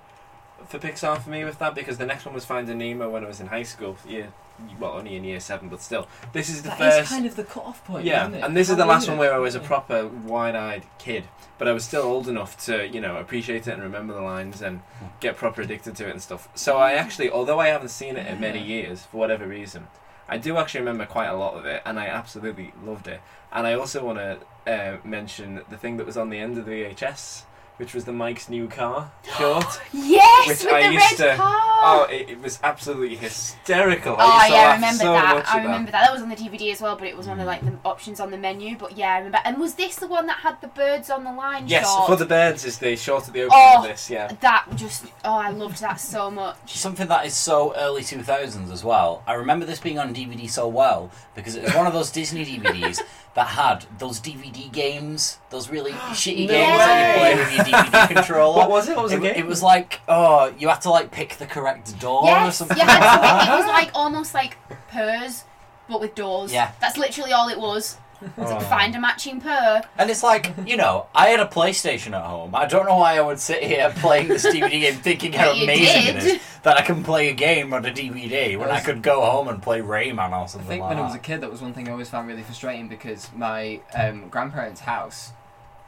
for 0.67 0.79
Pixar 0.79 1.21
for 1.21 1.29
me 1.29 1.43
with 1.43 1.59
that, 1.59 1.75
because 1.75 1.97
the 1.97 2.05
next 2.05 2.25
one 2.25 2.33
was 2.33 2.45
Finding 2.45 2.77
Nemo 2.77 3.09
when 3.09 3.23
I 3.23 3.27
was 3.27 3.39
in 3.41 3.47
high 3.47 3.63
school, 3.63 3.97
year, 4.07 4.31
well, 4.79 4.93
only 4.93 5.15
in 5.15 5.23
year 5.23 5.39
seven, 5.39 5.69
but 5.69 5.81
still. 5.81 6.07
This 6.33 6.49
is 6.49 6.61
the 6.63 6.69
That 6.69 6.81
is 6.81 6.95
first. 6.99 7.09
kind 7.11 7.25
of 7.25 7.35
the 7.35 7.43
cut-off 7.43 7.83
point, 7.85 8.05
Yeah, 8.05 8.23
isn't 8.23 8.35
it? 8.35 8.43
and 8.43 8.55
this 8.55 8.69
is 8.69 8.77
the 8.77 8.85
last 8.85 9.07
one 9.07 9.17
where 9.17 9.33
I 9.33 9.37
was 9.37 9.55
a 9.55 9.59
proper 9.59 10.07
wide-eyed 10.07 10.83
kid, 10.97 11.25
but 11.57 11.67
I 11.67 11.71
was 11.73 11.83
still 11.85 12.03
old 12.03 12.27
enough 12.27 12.57
to, 12.65 12.87
you 12.87 12.99
know, 13.01 13.17
appreciate 13.17 13.67
it 13.67 13.71
and 13.73 13.81
remember 13.83 14.13
the 14.13 14.21
lines 14.21 14.61
and 14.61 14.81
get 15.19 15.37
proper 15.37 15.61
addicted 15.61 15.95
to 15.97 16.07
it 16.07 16.11
and 16.11 16.21
stuff. 16.21 16.47
So 16.55 16.77
I 16.77 16.93
actually, 16.93 17.29
although 17.29 17.59
I 17.59 17.67
haven't 17.67 17.89
seen 17.89 18.17
it 18.17 18.27
in 18.27 18.39
many 18.39 18.61
years 18.61 19.03
for 19.05 19.17
whatever 19.17 19.47
reason, 19.47 19.87
I 20.27 20.37
do 20.37 20.57
actually 20.57 20.79
remember 20.81 21.05
quite 21.05 21.27
a 21.27 21.35
lot 21.35 21.53
of 21.53 21.65
it, 21.65 21.81
and 21.85 21.99
I 21.99 22.07
absolutely 22.07 22.73
loved 22.83 23.07
it. 23.07 23.21
And 23.51 23.67
I 23.67 23.73
also 23.73 24.03
want 24.03 24.17
to 24.17 24.37
uh, 24.71 24.97
mention 25.03 25.61
the 25.69 25.77
thing 25.77 25.97
that 25.97 26.05
was 26.05 26.17
on 26.17 26.29
the 26.29 26.39
end 26.39 26.57
of 26.57 26.65
the 26.65 26.71
VHS, 26.71 27.43
which 27.77 27.93
was 27.93 28.05
the 28.05 28.13
Mike's 28.13 28.49
new 28.49 28.67
car 28.67 29.11
short. 29.37 29.65
Yes, 29.93 30.47
Which 30.47 30.63
with 30.65 30.73
I 30.73 30.87
the 30.87 30.93
used 30.93 31.19
red 31.19 31.31
to- 31.31 31.37
car. 31.37 31.55
Oh, 31.87 32.07
it, 32.09 32.29
it 32.29 32.41
was 32.41 32.59
absolutely 32.63 33.15
hysterical. 33.15 34.15
Oh 34.17 34.35
used 34.35 34.47
to 34.47 34.53
yeah, 34.53 34.69
I 34.69 34.75
remember 34.75 35.03
so 35.03 35.11
that. 35.11 35.47
I 35.47 35.61
remember 35.61 35.91
that. 35.91 36.05
that. 36.05 36.13
was 36.13 36.21
on 36.21 36.29
the 36.29 36.35
DVD 36.35 36.71
as 36.71 36.81
well, 36.81 36.95
but 36.95 37.07
it 37.07 37.15
was 37.15 37.27
one 37.27 37.39
of 37.39 37.45
like 37.45 37.63
the 37.63 37.71
mm. 37.71 37.79
options 37.85 38.19
on 38.19 38.31
the 38.31 38.37
menu. 38.37 38.77
But 38.77 38.97
yeah, 38.97 39.13
I 39.13 39.17
remember. 39.17 39.39
And 39.45 39.57
was 39.57 39.75
this 39.75 39.95
the 39.97 40.07
one 40.07 40.25
that 40.27 40.37
had 40.37 40.61
the 40.61 40.67
birds 40.67 41.09
on 41.09 41.23
the 41.23 41.31
line? 41.33 41.67
Yes, 41.67 41.85
shot? 41.85 42.07
for 42.07 42.15
the 42.15 42.25
birds 42.25 42.65
is 42.65 42.79
the 42.79 42.95
short 42.95 43.27
at 43.27 43.33
the 43.33 43.41
opening 43.43 43.59
Oh. 43.61 43.81
of 43.81 43.87
this. 43.87 44.09
Yeah. 44.09 44.31
That 44.41 44.67
just 44.75 45.05
oh, 45.23 45.35
I 45.35 45.49
loved 45.49 45.81
that 45.81 45.99
so 45.99 46.31
much. 46.31 46.75
Something 46.75 47.07
that 47.07 47.25
is 47.25 47.35
so 47.35 47.75
early 47.75 48.01
2000s 48.01 48.71
as 48.71 48.83
well. 48.83 49.23
I 49.27 49.33
remember 49.33 49.65
this 49.65 49.79
being 49.79 49.99
on 49.99 50.13
DVD 50.13 50.49
so 50.49 50.67
well 50.67 51.11
because 51.35 51.55
it 51.55 51.63
was 51.63 51.73
one 51.73 51.87
of 51.87 51.93
those 51.93 52.11
Disney 52.11 52.45
DVDs 52.45 52.99
that 53.35 53.47
had 53.47 53.85
those 53.99 54.19
DVD 54.19 54.71
games, 54.71 55.39
those 55.49 55.69
really 55.69 55.91
shitty 56.13 56.47
No 56.47 56.53
games 56.53 56.77
that 56.77 57.13
you 57.13 57.19
play 57.19 57.35
with 57.35 57.55
your 57.55 57.64
DVD 57.65 58.07
controller. 58.15 58.57
What 58.57 58.69
was 58.69 58.89
it? 58.89 58.95
What 58.95 59.03
was 59.03 59.13
it, 59.13 59.21
the 59.21 59.27
game? 59.27 59.35
it 59.35 59.45
was 59.45 59.61
like, 59.63 60.01
oh, 60.07 60.53
you 60.57 60.69
had 60.69 60.81
to 60.81 60.89
like 60.89 61.11
pick 61.11 61.35
the 61.37 61.45
correct 61.45 61.99
door 61.99 62.29
or 62.29 62.51
something. 62.51 62.77
you 62.77 62.83
had 62.83 62.99
to, 62.99 63.21
like 63.21 63.47
it 63.47 63.51
was 63.51 63.67
like 63.67 63.91
almost 63.93 64.33
like 64.33 64.57
purrs, 64.89 65.43
but 65.89 65.99
with 66.01 66.15
doors. 66.15 66.53
Yeah. 66.53 66.71
that's 66.79 66.97
literally 66.97 67.31
all 67.33 67.49
it 67.49 67.59
was. 67.59 67.97
Was 68.37 68.49
Oh. 68.51 68.59
find 68.61 68.95
a 68.95 68.99
matching 68.99 69.41
purr? 69.41 69.81
And 69.97 70.09
it's 70.09 70.23
like, 70.23 70.51
you 70.65 70.77
know, 70.77 71.07
I 71.13 71.27
had 71.27 71.41
a 71.41 71.45
PlayStation 71.45 72.13
at 72.13 72.23
home. 72.23 72.55
I 72.55 72.65
don't 72.65 72.85
know 72.85 72.95
why 72.95 73.17
I 73.17 73.21
would 73.21 73.39
sit 73.39 73.61
here 73.61 73.91
playing 73.97 74.29
this 74.29 74.45
DVD 74.45 74.69
game 74.69 74.93
thinking 75.09 75.33
how 75.33 75.51
amazing 75.51 76.15
it 76.15 76.19
did. 76.21 76.35
is 76.37 76.41
that 76.63 76.77
I 76.77 76.81
can 76.81 77.03
play 77.03 77.29
a 77.29 77.33
game 77.33 77.73
on 77.73 77.85
a 77.85 77.91
DVD 77.91 78.57
when 78.57 78.71
I 78.71 78.79
could 78.79 79.03
go 79.03 79.21
home 79.21 79.47
and 79.49 79.61
play 79.61 79.81
Rayman 79.81 80.31
or 80.31 80.35
I 80.35 80.45
something 80.47 80.67
think 80.67 80.81
like 80.81 80.91
when 80.91 80.99
I 80.99 81.01
was 81.05 81.13
a 81.13 81.19
kid, 81.19 81.41
that 81.41 81.51
was 81.51 81.61
one 81.61 81.73
thing 81.73 81.87
I 81.89 81.91
always 81.91 82.09
found 82.09 82.27
really 82.27 82.41
frustrating 82.41 82.87
because 82.87 83.29
my 83.35 83.81
um, 83.93 84.29
grandparents' 84.29 84.79
house 84.81 85.33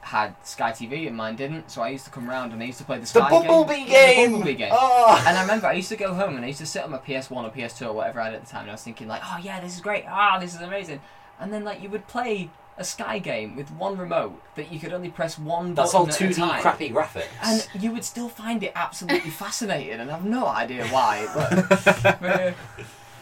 had 0.08 0.36
Sky 0.46 0.72
TV 0.72 1.06
and 1.06 1.18
mine 1.18 1.36
didn't, 1.36 1.70
so 1.70 1.82
I 1.82 1.90
used 1.90 2.06
to 2.06 2.12
come 2.12 2.30
round 2.30 2.54
and 2.54 2.64
I 2.64 2.66
used 2.66 2.78
to 2.78 2.86
play 2.86 2.96
the 2.96 3.02
the 3.02 3.08
Sky 3.08 3.30
Bumblebee 3.30 3.74
game. 3.74 3.88
game! 3.88 4.32
The 4.32 4.38
Bumblebee 4.38 4.56
game. 4.56 4.72
Oh. 4.72 5.24
And 5.28 5.38
I 5.38 5.42
remember 5.42 5.68
I 5.68 5.74
used 5.74 5.90
to 5.90 5.98
go 5.98 6.14
home 6.14 6.38
and 6.38 6.46
I 6.46 6.48
used 6.48 6.60
to 6.60 6.66
sit 6.66 6.84
on 6.84 6.92
my 6.92 6.98
PS1 6.98 7.32
or 7.32 7.50
PS2 7.50 7.88
or 7.88 7.94
whatever 7.94 8.22
I 8.22 8.26
had 8.26 8.36
at 8.36 8.46
the 8.46 8.50
time 8.50 8.62
and 8.62 8.72
I 8.72 8.74
was 8.74 8.84
thinking 8.84 9.10
like, 9.10 9.22
oh 9.26 9.38
yeah, 9.42 9.60
this 9.60 9.76
is 9.76 9.82
great, 9.82 10.06
ah, 10.08 10.40
this 10.40 10.56
is 10.56 10.62
amazing. 10.62 11.02
And 11.40 11.52
then 11.52 11.66
like 11.66 11.82
you 11.82 11.90
would 11.90 12.08
play 12.08 12.50
a 12.78 12.86
Sky 12.86 13.20
game 13.20 13.58
with 13.58 13.70
one 13.72 13.98
remote 13.98 14.42
that 14.56 14.72
you 14.72 14.80
could 14.80 14.94
only 14.94 15.10
press 15.10 15.38
one 15.38 15.74
That's 15.74 15.92
button 15.92 16.10
at 16.10 16.22
a 16.22 16.24
2D 16.24 16.36
time. 16.36 16.62
crappy 16.62 16.90
graphics. 16.90 17.28
And 17.44 17.68
you 17.84 17.92
would 17.92 18.06
still 18.06 18.30
find 18.30 18.64
it 18.64 18.72
absolutely 18.76 19.32
fascinating 19.32 20.00
and 20.00 20.10
I 20.10 20.14
have 20.14 20.26
no 20.26 20.46
idea 20.46 20.88
why. 20.88 21.28
But, 21.36 22.20
but, 22.22 22.56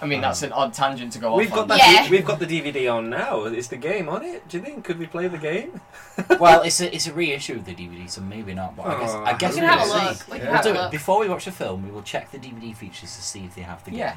I 0.01 0.05
mean, 0.05 0.21
that's 0.21 0.41
an 0.43 0.51
odd 0.51 0.73
tangent 0.73 1.13
to 1.13 1.19
go 1.19 1.31
off 1.33 1.37
We've 1.37 1.49
got 1.49 1.61
on. 1.63 1.67
that. 1.69 1.79
Yeah. 2.05 2.09
We've 2.09 2.25
got 2.25 2.39
the 2.39 2.45
DVD 2.45 2.93
on 2.93 3.09
now. 3.09 3.45
Is 3.45 3.69
the 3.69 3.77
game 3.77 4.09
on 4.09 4.23
it? 4.23 4.47
Do 4.49 4.57
you 4.57 4.63
think? 4.63 4.83
Could 4.83 4.99
we 4.99 5.07
play 5.07 5.27
the 5.27 5.37
game? 5.37 5.79
well, 6.39 6.61
it's 6.63 6.81
a 6.81 6.93
it's 6.93 7.07
a 7.07 7.13
reissue 7.13 7.55
of 7.55 7.65
the 7.65 7.73
DVD, 7.73 8.09
so 8.09 8.21
maybe 8.21 8.53
not. 8.53 8.75
But 8.75 8.87
I 8.87 8.99
guess 8.99 9.11
Oh, 9.13 9.23
I 9.23 9.33
guess 9.37 9.55
We 9.55 9.61
we'll 9.61 9.69
can 9.69 9.79
have 9.79 9.87
a 9.87 9.91
see. 9.91 10.05
look. 10.05 10.27
We 10.27 10.37
can 10.37 10.39
Yeah. 10.39 10.43
We'll 10.45 10.55
have 10.55 10.63
do 10.63 10.69
a 10.69 10.73
it 10.73 10.77
look. 10.81 10.91
before 10.91 11.19
we 11.19 11.29
watch 11.29 11.45
the 11.45 11.51
film. 11.51 11.83
We 11.85 11.91
will 11.91 12.03
check 12.03 12.31
the 12.31 12.37
DVD 12.39 12.75
features 12.75 13.15
to 13.15 13.21
see 13.21 13.45
if 13.45 13.55
they 13.55 13.61
have 13.61 13.83
the 13.85 13.91
game. 13.91 13.99
Yeah. 13.99 14.15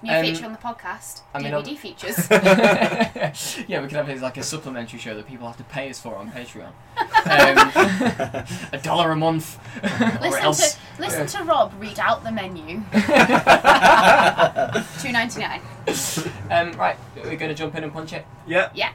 New 0.00 0.12
Um, 0.12 0.22
feature 0.24 0.44
on 0.44 0.52
the 0.52 0.58
podcast. 0.58 1.22
I 1.34 1.38
mean, 1.40 1.52
DVD 1.52 1.68
I'll- 1.70 1.76
features. 1.76 2.30
yeah, 3.68 3.80
we 3.80 3.88
could 3.88 3.96
have 3.96 4.08
it 4.08 4.14
as 4.14 4.22
like 4.22 4.36
a 4.36 4.42
supplementary 4.44 4.98
show 5.00 5.14
that 5.16 5.26
people 5.26 5.46
have 5.48 5.56
to 5.56 5.64
pay 5.64 5.90
us 5.90 5.98
for 6.00 6.14
on 6.16 6.30
Patreon. 6.30 6.70
Um, 7.18 7.58
a 8.72 8.78
dollar 8.82 9.10
a 9.10 9.16
month, 9.16 9.58
listen 10.22 10.42
else. 10.42 10.74
to 10.74 10.78
listen 11.00 11.26
to 11.26 11.42
Rob 11.44 11.72
read 11.78 11.98
out 11.98 12.22
the 12.24 12.30
menu. 12.30 12.80
Two 15.00 15.12
ninety 15.12 15.40
nine. 15.40 15.60
Um, 16.50 16.72
right, 16.78 16.96
we're 17.16 17.36
going 17.36 17.48
to 17.50 17.54
jump 17.54 17.74
in 17.74 17.84
and 17.84 17.92
punch 17.92 18.12
it. 18.12 18.24
Yeah. 18.46 18.70
Yeah. 18.74 18.92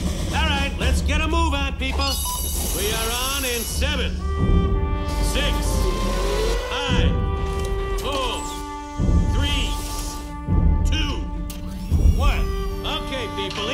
All 0.00 0.08
right, 0.48 0.72
let's 0.78 1.02
get 1.02 1.20
a 1.20 1.28
move 1.28 1.54
on, 1.54 1.74
people. 1.78 2.10
We 2.76 2.90
are 2.92 3.10
on 3.36 3.44
in 3.44 3.60
seven, 3.60 4.16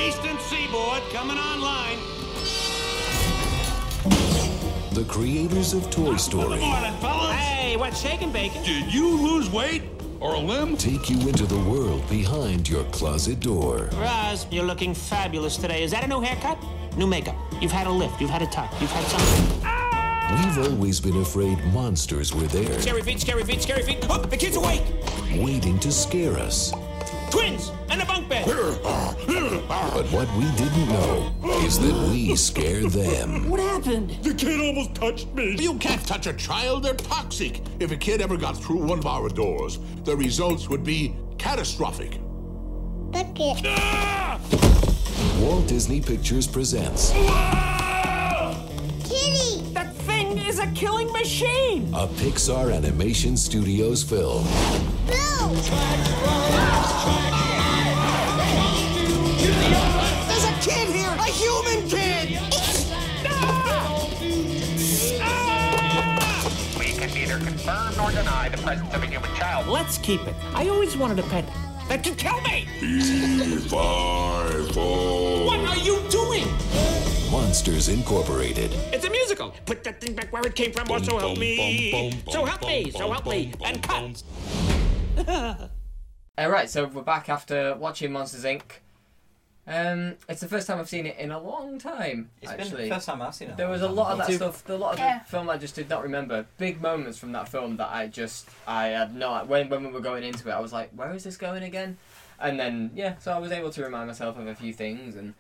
Eastern 0.09 0.39
Seaboard 0.39 1.03
coming 1.13 1.37
online. 1.37 1.99
The 4.95 5.05
creators 5.07 5.75
of 5.75 5.91
Toy 5.91 6.17
Story 6.17 6.61
Morning, 6.61 6.95
fellas. 6.95 7.37
Hey, 7.37 7.77
what's 7.77 8.01
shaking, 8.01 8.33
bacon? 8.33 8.63
Did 8.63 8.91
you 8.95 9.07
lose 9.21 9.51
weight 9.51 9.83
or 10.19 10.33
a 10.33 10.39
limb? 10.39 10.79
take 10.79 11.11
you 11.11 11.21
into 11.29 11.45
the 11.45 11.59
world 11.69 12.09
behind 12.09 12.67
your 12.67 12.85
closet 12.85 13.41
door. 13.41 13.91
Roz, 13.97 14.47
you're 14.51 14.65
looking 14.65 14.95
fabulous 14.95 15.59
today. 15.59 15.83
Is 15.83 15.91
that 15.91 16.05
a 16.05 16.07
new 16.07 16.23
haircut? 16.23 16.57
New 16.97 17.07
makeup. 17.07 17.37
You've 17.61 17.73
had 17.73 17.87
a 17.87 17.93
lift. 17.93 18.19
You've 18.19 18.31
had 18.31 18.41
a 18.41 18.47
tuck. 18.47 18.73
You've 18.81 18.91
had 18.91 19.05
something. 19.09 20.57
We've 20.57 20.73
always 20.73 21.01
been 21.01 21.21
afraid 21.21 21.63
monsters 21.75 22.35
were 22.35 22.47
there, 22.47 22.81
Scary 22.81 23.03
feet, 23.03 23.21
scary 23.21 23.45
feet, 23.45 23.61
scary 23.61 23.83
feet. 23.83 24.07
Oh, 24.09 24.23
the 24.23 24.39
kid's 24.39 24.57
awake. 24.57 24.85
waiting 25.37 25.79
to 25.81 25.93
scare 25.93 26.39
us. 26.39 26.73
Twins 27.31 27.73
and 27.91 28.01
a 28.01 28.07
bunk 28.07 28.29
bed. 28.29 28.47
But 28.47 30.07
what 30.13 30.29
we 30.37 30.45
didn't 30.57 30.89
know 30.89 31.33
is 31.65 31.79
that 31.79 32.11
we 32.11 32.35
scare 32.37 32.89
them. 32.89 33.49
What 33.49 33.61
happened? 33.61 34.11
The 34.23 34.35
kid 34.35 34.61
almost 34.61 34.95
touched 34.95 35.29
me. 35.35 35.57
You 35.59 35.75
can't 35.75 36.05
touch 36.07 36.27
a 36.27 36.33
child, 36.33 36.85
they're 36.85 36.95
toxic. 36.95 37.63
If 37.81 37.93
a 37.93 37.97
kid 37.97 38.21
ever 38.21 38.37
got 38.37 38.57
through 38.57 38.85
one 38.85 38.99
of 38.99 39.07
our 39.07 39.29
doors, 39.29 39.79
the 40.05 40.17
results 40.17 40.69
would 40.69 40.85
be 40.85 41.15
catastrophic. 41.39 42.21
Ah! 43.15 44.41
Walt 45.41 45.67
Disney 45.67 46.01
Pictures 46.01 46.47
presents 46.47 47.11
That 47.11 47.79
thing 47.79 47.88
is 50.49 50.59
a 50.59 50.67
killing 50.69 51.13
machine. 51.13 51.93
a 51.93 52.07
Pixar 52.07 52.75
Animation 52.75 53.37
Studios 53.37 54.03
film. 54.03 54.45
There's 60.27 60.45
a 60.45 60.55
kid 60.63 60.89
here, 60.89 61.11
a 61.11 61.31
human 61.41 61.87
kid. 61.89 62.41
We 66.79 66.93
can 66.99 67.13
neither 67.15 67.39
confirm 67.45 67.97
nor 67.97 68.11
deny 68.11 68.49
the 68.49 68.57
presence 68.63 68.95
of 68.95 69.03
a 69.03 69.07
human 69.07 69.35
child. 69.35 69.67
Let's 69.67 69.99
keep 69.99 70.27
it. 70.27 70.35
I 70.55 70.69
always 70.69 70.97
wanted 70.97 71.19
a 71.19 71.25
pet 71.25 71.45
that 71.91 72.03
could 72.03 72.17
kill 72.17 72.41
me. 72.41 72.65
Five, 73.69 74.73
four. 74.73 75.45
What 75.45 75.61
are 75.61 75.79
you 75.79 76.01
doing? 76.09 76.98
Monsters 77.31 77.89
Incorporated. 77.89 78.73
It's 78.93 79.05
a 79.05 79.11
musical. 79.11 79.55
Put 79.67 79.85
that 79.85 80.01
thing 80.01 80.15
back 80.15 80.33
where 80.33 80.47
it 80.47 80.55
came 80.55 80.73
from, 80.73 80.91
or 80.91 81.03
so 81.03 81.19
help 81.19 81.39
me. 81.39 82.13
So 82.31 82.45
help 82.45 82.63
me, 82.63 82.91
so 82.91 83.13
help 83.13 83.27
me, 83.27 83.53
and 83.65 83.83
cut. 83.83 84.23
Alright, 86.41 86.71
so 86.71 86.87
we're 86.87 87.03
back 87.03 87.29
after 87.29 87.75
watching 87.77 88.13
Monsters 88.13 88.45
Inc. 88.45 88.63
Um, 89.67 90.15
it's 90.29 90.41
the 90.41 90.49
first 90.49 90.67
time 90.67 90.79
I've 90.79 90.89
seen 90.89 91.05
it 91.05 91.19
in 91.19 91.31
a 91.31 91.39
long 91.39 91.79
time. 91.79 92.31
It's 92.41 92.51
actually, 92.51 92.71
been 92.85 92.89
the 92.89 92.95
first 92.95 93.07
time 93.07 93.21
I've 93.21 93.35
seen 93.35 93.51
it. 93.51 93.59
there 93.59 93.69
was 93.69 93.83
a 93.83 93.89
lot 93.89 94.13
of 94.13 94.19
that 94.19 94.29
too. 94.29 94.37
stuff. 94.37 94.67
A 94.71 94.73
lot 94.73 94.95
of 94.95 94.99
Yeah. 94.99 95.19
the 95.19 95.25
film 95.27 95.51
I 95.51 95.59
just 95.59 95.75
did 95.75 95.91
not 95.91 96.03
remember. 96.03 96.47
Big 96.57 96.81
moments 96.81 97.19
from 97.19 97.33
that 97.33 97.49
film 97.51 97.77
that 97.77 97.91
I 97.93 98.07
just 98.07 98.49
I 98.67 98.87
had 98.87 99.15
no. 99.15 99.45
When 99.45 99.69
when 99.69 99.85
we 99.85 99.91
were 99.93 100.01
going 100.01 100.25
into 100.25 100.49
it, 100.49 100.53
I 100.53 100.61
was 100.61 100.73
like, 100.73 100.91
where 100.93 101.13
is 101.13 101.25
this 101.25 101.37
going 101.37 101.63
again? 101.65 101.99
And 102.41 102.59
then 102.59 102.93
yeah, 102.95 103.19
so 103.19 103.33
I 103.33 103.39
was 103.39 103.53
able 103.53 103.71
to 103.73 103.83
remind 103.83 104.07
myself 104.07 104.39
of 104.39 104.47
a 104.47 104.55
few 104.55 104.73
things, 104.73 105.17
and 105.17 105.35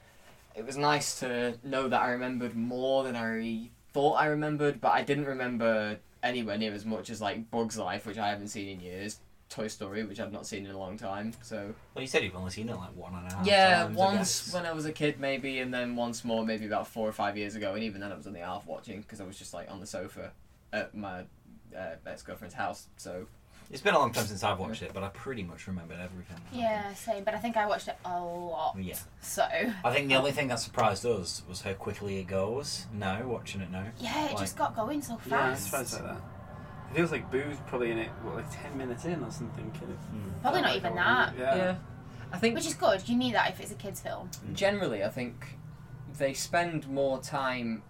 it 0.59 0.67
was 0.67 0.77
nice 0.77 1.21
to 1.21 1.55
know 1.62 1.88
that 1.88 2.03
I 2.03 2.11
remembered 2.11 2.57
more 2.57 3.05
than 3.05 3.15
I 3.15 3.71
thought 3.93 4.15
I 4.15 4.27
remembered, 4.27 4.81
but 4.81 4.93
I 4.93 5.03
didn't 5.03 5.27
remember 5.27 5.99
anywhere 6.23 6.59
near 6.59 6.75
as 6.75 6.85
much 6.85 7.11
as 7.11 7.21
like 7.21 7.49
Bugs 7.50 7.79
Life, 7.79 8.07
which 8.07 8.19
I 8.19 8.29
haven't 8.29 8.49
seen 8.49 8.69
in 8.69 8.81
years. 8.81 9.21
Toy 9.50 9.69
Story, 9.69 10.05
which 10.05 10.21
I've 10.21 10.33
not 10.33 10.47
seen 10.47 10.67
in 10.67 10.73
a 10.73 10.79
long 10.79 10.99
time. 10.99 11.33
So 11.43 11.75
Well, 11.95 12.03
you 12.03 12.09
said 12.09 12.23
you've 12.23 12.37
only 12.37 12.50
seen 12.50 12.69
it 12.69 12.77
like 12.77 12.95
one 12.95 13.15
and 13.15 13.33
a 13.33 13.35
half 13.35 13.47
yeah, 13.47 13.83
times, 13.85 13.97
I 13.97 13.99
once 13.99 14.45
guess. 14.45 14.55
when 14.55 14.67
I 14.67 14.73
was 14.73 14.85
a 14.85 14.93
kid, 14.93 15.19
maybe, 15.19 15.61
and 15.61 15.73
then 15.73 15.97
once 15.97 16.23
more, 16.25 16.45
maybe 16.45 16.67
about 16.67 16.87
four 16.87 17.09
or 17.09 17.12
five 17.12 17.38
years 17.38 17.55
ago, 17.55 17.73
and 17.75 17.83
even 17.83 18.00
then 18.00 18.12
I 18.12 18.17
was 18.17 18.27
only 18.27 18.41
half 18.41 18.67
watching 18.67 19.00
because 19.00 19.21
I 19.23 19.25
was 19.25 19.38
just 19.38 19.55
like 19.55 19.71
on 19.71 19.81
the 19.81 19.87
sofa 19.87 20.33
at 20.73 20.95
my 20.95 21.21
uh, 21.75 21.95
ex 22.07 22.23
girlfriend's 22.23 22.57
house. 22.57 22.88
So 22.99 23.27
It's 23.71 23.83
been 23.83 23.95
a 23.95 23.99
long 23.99 24.13
time 24.13 24.25
since 24.27 24.43
I've 24.43 24.59
watched 24.59 24.81
it, 24.83 24.93
but 24.95 25.03
I 25.03 25.09
pretty 25.09 25.43
much 25.43 25.67
remember 25.67 25.93
everything. 25.95 26.39
Yeah, 26.53 26.95
same. 26.95 27.23
But 27.25 27.35
I 27.35 27.39
think 27.39 27.57
I 27.59 27.67
watched 27.67 27.89
it 27.89 27.99
a 28.05 28.19
lot. 28.19 28.77
Yeah. 28.81 28.97
So 29.21 29.43
I 29.85 29.93
think 29.93 30.09
the 30.09 30.15
only 30.15 30.33
thing 30.33 30.49
that 30.49 30.59
surprised 30.59 31.05
us 31.05 31.43
was 31.47 31.61
how 31.61 31.75
quickly 31.75 32.19
it 32.19 32.27
goes. 32.29 32.87
Now, 32.95 33.23
watching 33.27 33.61
it 33.61 33.71
now. 33.71 33.85
yeah, 33.99 34.25
it 34.27 34.31
Like- 34.31 34.39
just 34.39 34.57
got 34.57 34.75
going 34.75 35.03
so 35.03 35.17
fast. 35.19 35.31
Yeah, 35.31 35.53
it's 35.53 35.69
fast. 35.69 35.91
fast 35.93 36.03
like 36.03 36.15
that. 36.15 36.23
It 36.91 36.97
feels 36.97 37.13
like 37.13 37.31
Boo's 37.31 37.59
probably 37.67 37.91
in 37.91 37.99
it, 37.99 38.09
what, 38.23 38.37
like 38.37 38.63
10 38.63 38.79
minutes 38.79 39.05
in 39.05 39.23
or 39.23 39.31
something. 39.31 39.71
Kind 39.73 39.93
of. 39.93 39.99
Hmm. 39.99 40.41
Probably 40.41 40.63
not 40.63 40.75
even 40.77 40.95
that. 40.95 41.35
Yeah. 41.39 41.55
yeah, 41.57 41.77
I 42.33 42.39
think 42.39 42.55
Which 42.55 42.67
is 42.67 42.73
good. 42.75 43.07
You 43.07 43.17
need 43.17 43.35
that 43.35 43.51
if 43.51 43.61
it's 43.61 43.71
a 43.73 43.75
kids' 43.75 44.01
film. 44.01 44.29
Hmm. 44.47 44.55
generally, 44.55 45.05
I 45.05 45.11
think 45.11 45.59
they 46.17 46.33
spend 46.33 46.89
more 46.89 47.21
time 47.21 47.83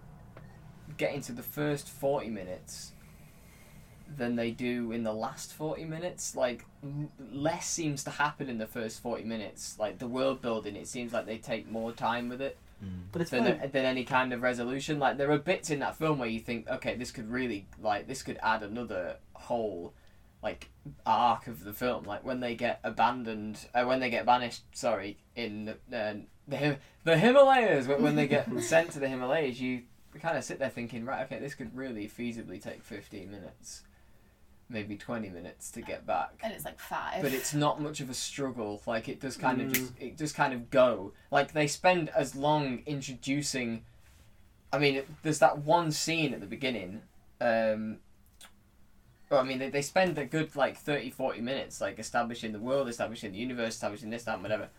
getting 0.97 1.21
to 1.21 1.31
the 1.31 1.41
first 1.43 1.87
40 1.89 2.29
minutes 2.29 2.91
than 4.17 4.35
they 4.35 4.51
do 4.51 4.91
in 4.91 5.03
the 5.03 5.13
last 5.13 5.53
40 5.53 5.85
minutes. 5.85 6.35
Like, 6.35 6.65
m- 6.83 7.09
less 7.31 7.67
seems 7.69 8.03
to 8.05 8.09
happen 8.09 8.49
in 8.49 8.57
the 8.57 8.67
first 8.67 9.01
40 9.01 9.23
minutes. 9.23 9.77
Like, 9.79 9.99
the 9.99 10.07
world 10.07 10.41
building, 10.41 10.75
it 10.75 10.87
seems 10.87 11.13
like 11.13 11.25
they 11.25 11.37
take 11.37 11.69
more 11.69 11.91
time 11.91 12.27
with 12.29 12.41
it 12.41 12.57
But 13.11 13.21
it's 13.21 13.31
than, 13.31 13.43
fine. 13.59 13.71
than 13.71 13.85
any 13.85 14.03
kind 14.05 14.33
of 14.33 14.41
resolution. 14.41 14.99
Like, 14.99 15.17
there 15.17 15.31
are 15.31 15.37
bits 15.37 15.69
in 15.69 15.79
that 15.79 15.95
film 15.95 16.17
where 16.19 16.29
you 16.29 16.39
think, 16.39 16.67
okay, 16.69 16.95
this 16.95 17.11
could 17.11 17.29
really, 17.29 17.67
like, 17.81 18.07
this 18.07 18.23
could 18.23 18.39
add 18.41 18.63
another 18.63 19.17
whole, 19.33 19.93
like, 20.41 20.69
arc 21.05 21.47
of 21.47 21.63
the 21.63 21.73
film. 21.73 22.03
Like, 22.05 22.23
when 22.23 22.39
they 22.39 22.55
get 22.55 22.79
abandoned, 22.83 23.67
uh, 23.75 23.83
when 23.85 23.99
they 23.99 24.09
get 24.09 24.25
banished, 24.25 24.63
sorry, 24.71 25.17
in 25.35 25.65
the, 25.65 25.97
uh, 25.97 26.13
the, 26.47 26.57
Him- 26.57 26.77
the 27.03 27.17
Himalayas, 27.17 27.87
when, 27.87 28.01
when 28.01 28.15
they 28.15 28.27
get 28.27 28.47
sent 28.61 28.91
to 28.91 28.99
the 28.99 29.07
Himalayas, 29.07 29.61
you 29.61 29.83
kind 30.19 30.37
of 30.37 30.43
sit 30.43 30.57
there 30.57 30.69
thinking, 30.69 31.05
right, 31.05 31.23
okay, 31.25 31.37
this 31.39 31.53
could 31.53 31.75
really 31.77 32.07
feasibly 32.07 32.59
take 32.61 32.81
15 32.83 33.29
minutes, 33.29 33.83
maybe 34.69 34.95
20 34.95 35.29
minutes 35.29 35.71
to 35.71 35.81
get 35.81 36.05
back 36.05 36.39
And 36.43 36.53
it's 36.53 36.63
like 36.63 36.79
five. 36.79 37.21
but 37.21 37.33
it's 37.33 37.53
not 37.53 37.81
much 37.81 37.99
of 38.01 38.09
a 38.09 38.13
struggle. 38.13 38.81
Like 38.85 39.09
it 39.09 39.19
does 39.19 39.35
kind 39.35 39.61
of 39.61 39.71
just 39.73 39.93
it 39.99 40.17
just 40.17 40.35
kind 40.35 40.53
of 40.53 40.69
go. 40.69 41.13
Like 41.31 41.53
they 41.53 41.67
spend 41.67 42.09
as 42.09 42.35
long 42.35 42.83
introducing. 42.85 43.83
I 44.71 44.77
mean, 44.77 45.01
there's 45.23 45.39
that 45.39 45.59
one 45.59 45.91
scene 45.91 46.33
at 46.33 46.39
the 46.39 46.45
beginning. 46.45 47.01
Um, 47.41 47.97
well, 49.29 49.41
I 49.41 49.43
mean, 49.43 49.59
they, 49.59 49.69
they 49.69 49.81
spend 49.81 50.17
a 50.17 50.25
good 50.25 50.55
like 50.55 50.77
30, 50.77 51.09
40 51.11 51.41
minutes 51.41 51.81
like 51.81 51.99
establishing 51.99 52.51
the 52.51 52.59
world, 52.59 52.87
establishing 52.87 53.31
the 53.31 53.37
universe, 53.37 53.73
establishing 53.75 54.09
this, 54.09 54.23
that, 54.25 54.35
and 54.35 54.43
whatever. 54.43 54.69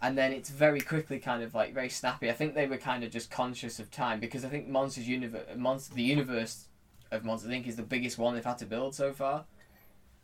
And 0.00 0.18
then 0.18 0.32
it's 0.32 0.50
very 0.50 0.80
quickly 0.80 1.18
kind 1.18 1.42
of 1.42 1.54
like 1.54 1.72
very 1.72 1.88
snappy. 1.88 2.28
I 2.28 2.32
think 2.32 2.54
they 2.54 2.66
were 2.66 2.76
kind 2.76 3.04
of 3.04 3.10
just 3.10 3.30
conscious 3.30 3.78
of 3.78 3.90
time 3.90 4.18
because 4.20 4.44
I 4.44 4.48
think 4.48 4.68
Monsters 4.68 5.06
Universe, 5.08 5.46
Monster, 5.56 5.94
the 5.94 6.02
universe 6.02 6.66
of 7.12 7.24
Monsters 7.24 7.50
Inc. 7.50 7.66
is 7.66 7.76
the 7.76 7.82
biggest 7.82 8.18
one 8.18 8.34
they've 8.34 8.44
had 8.44 8.58
to 8.58 8.66
build 8.66 8.94
so 8.94 9.12
far 9.12 9.44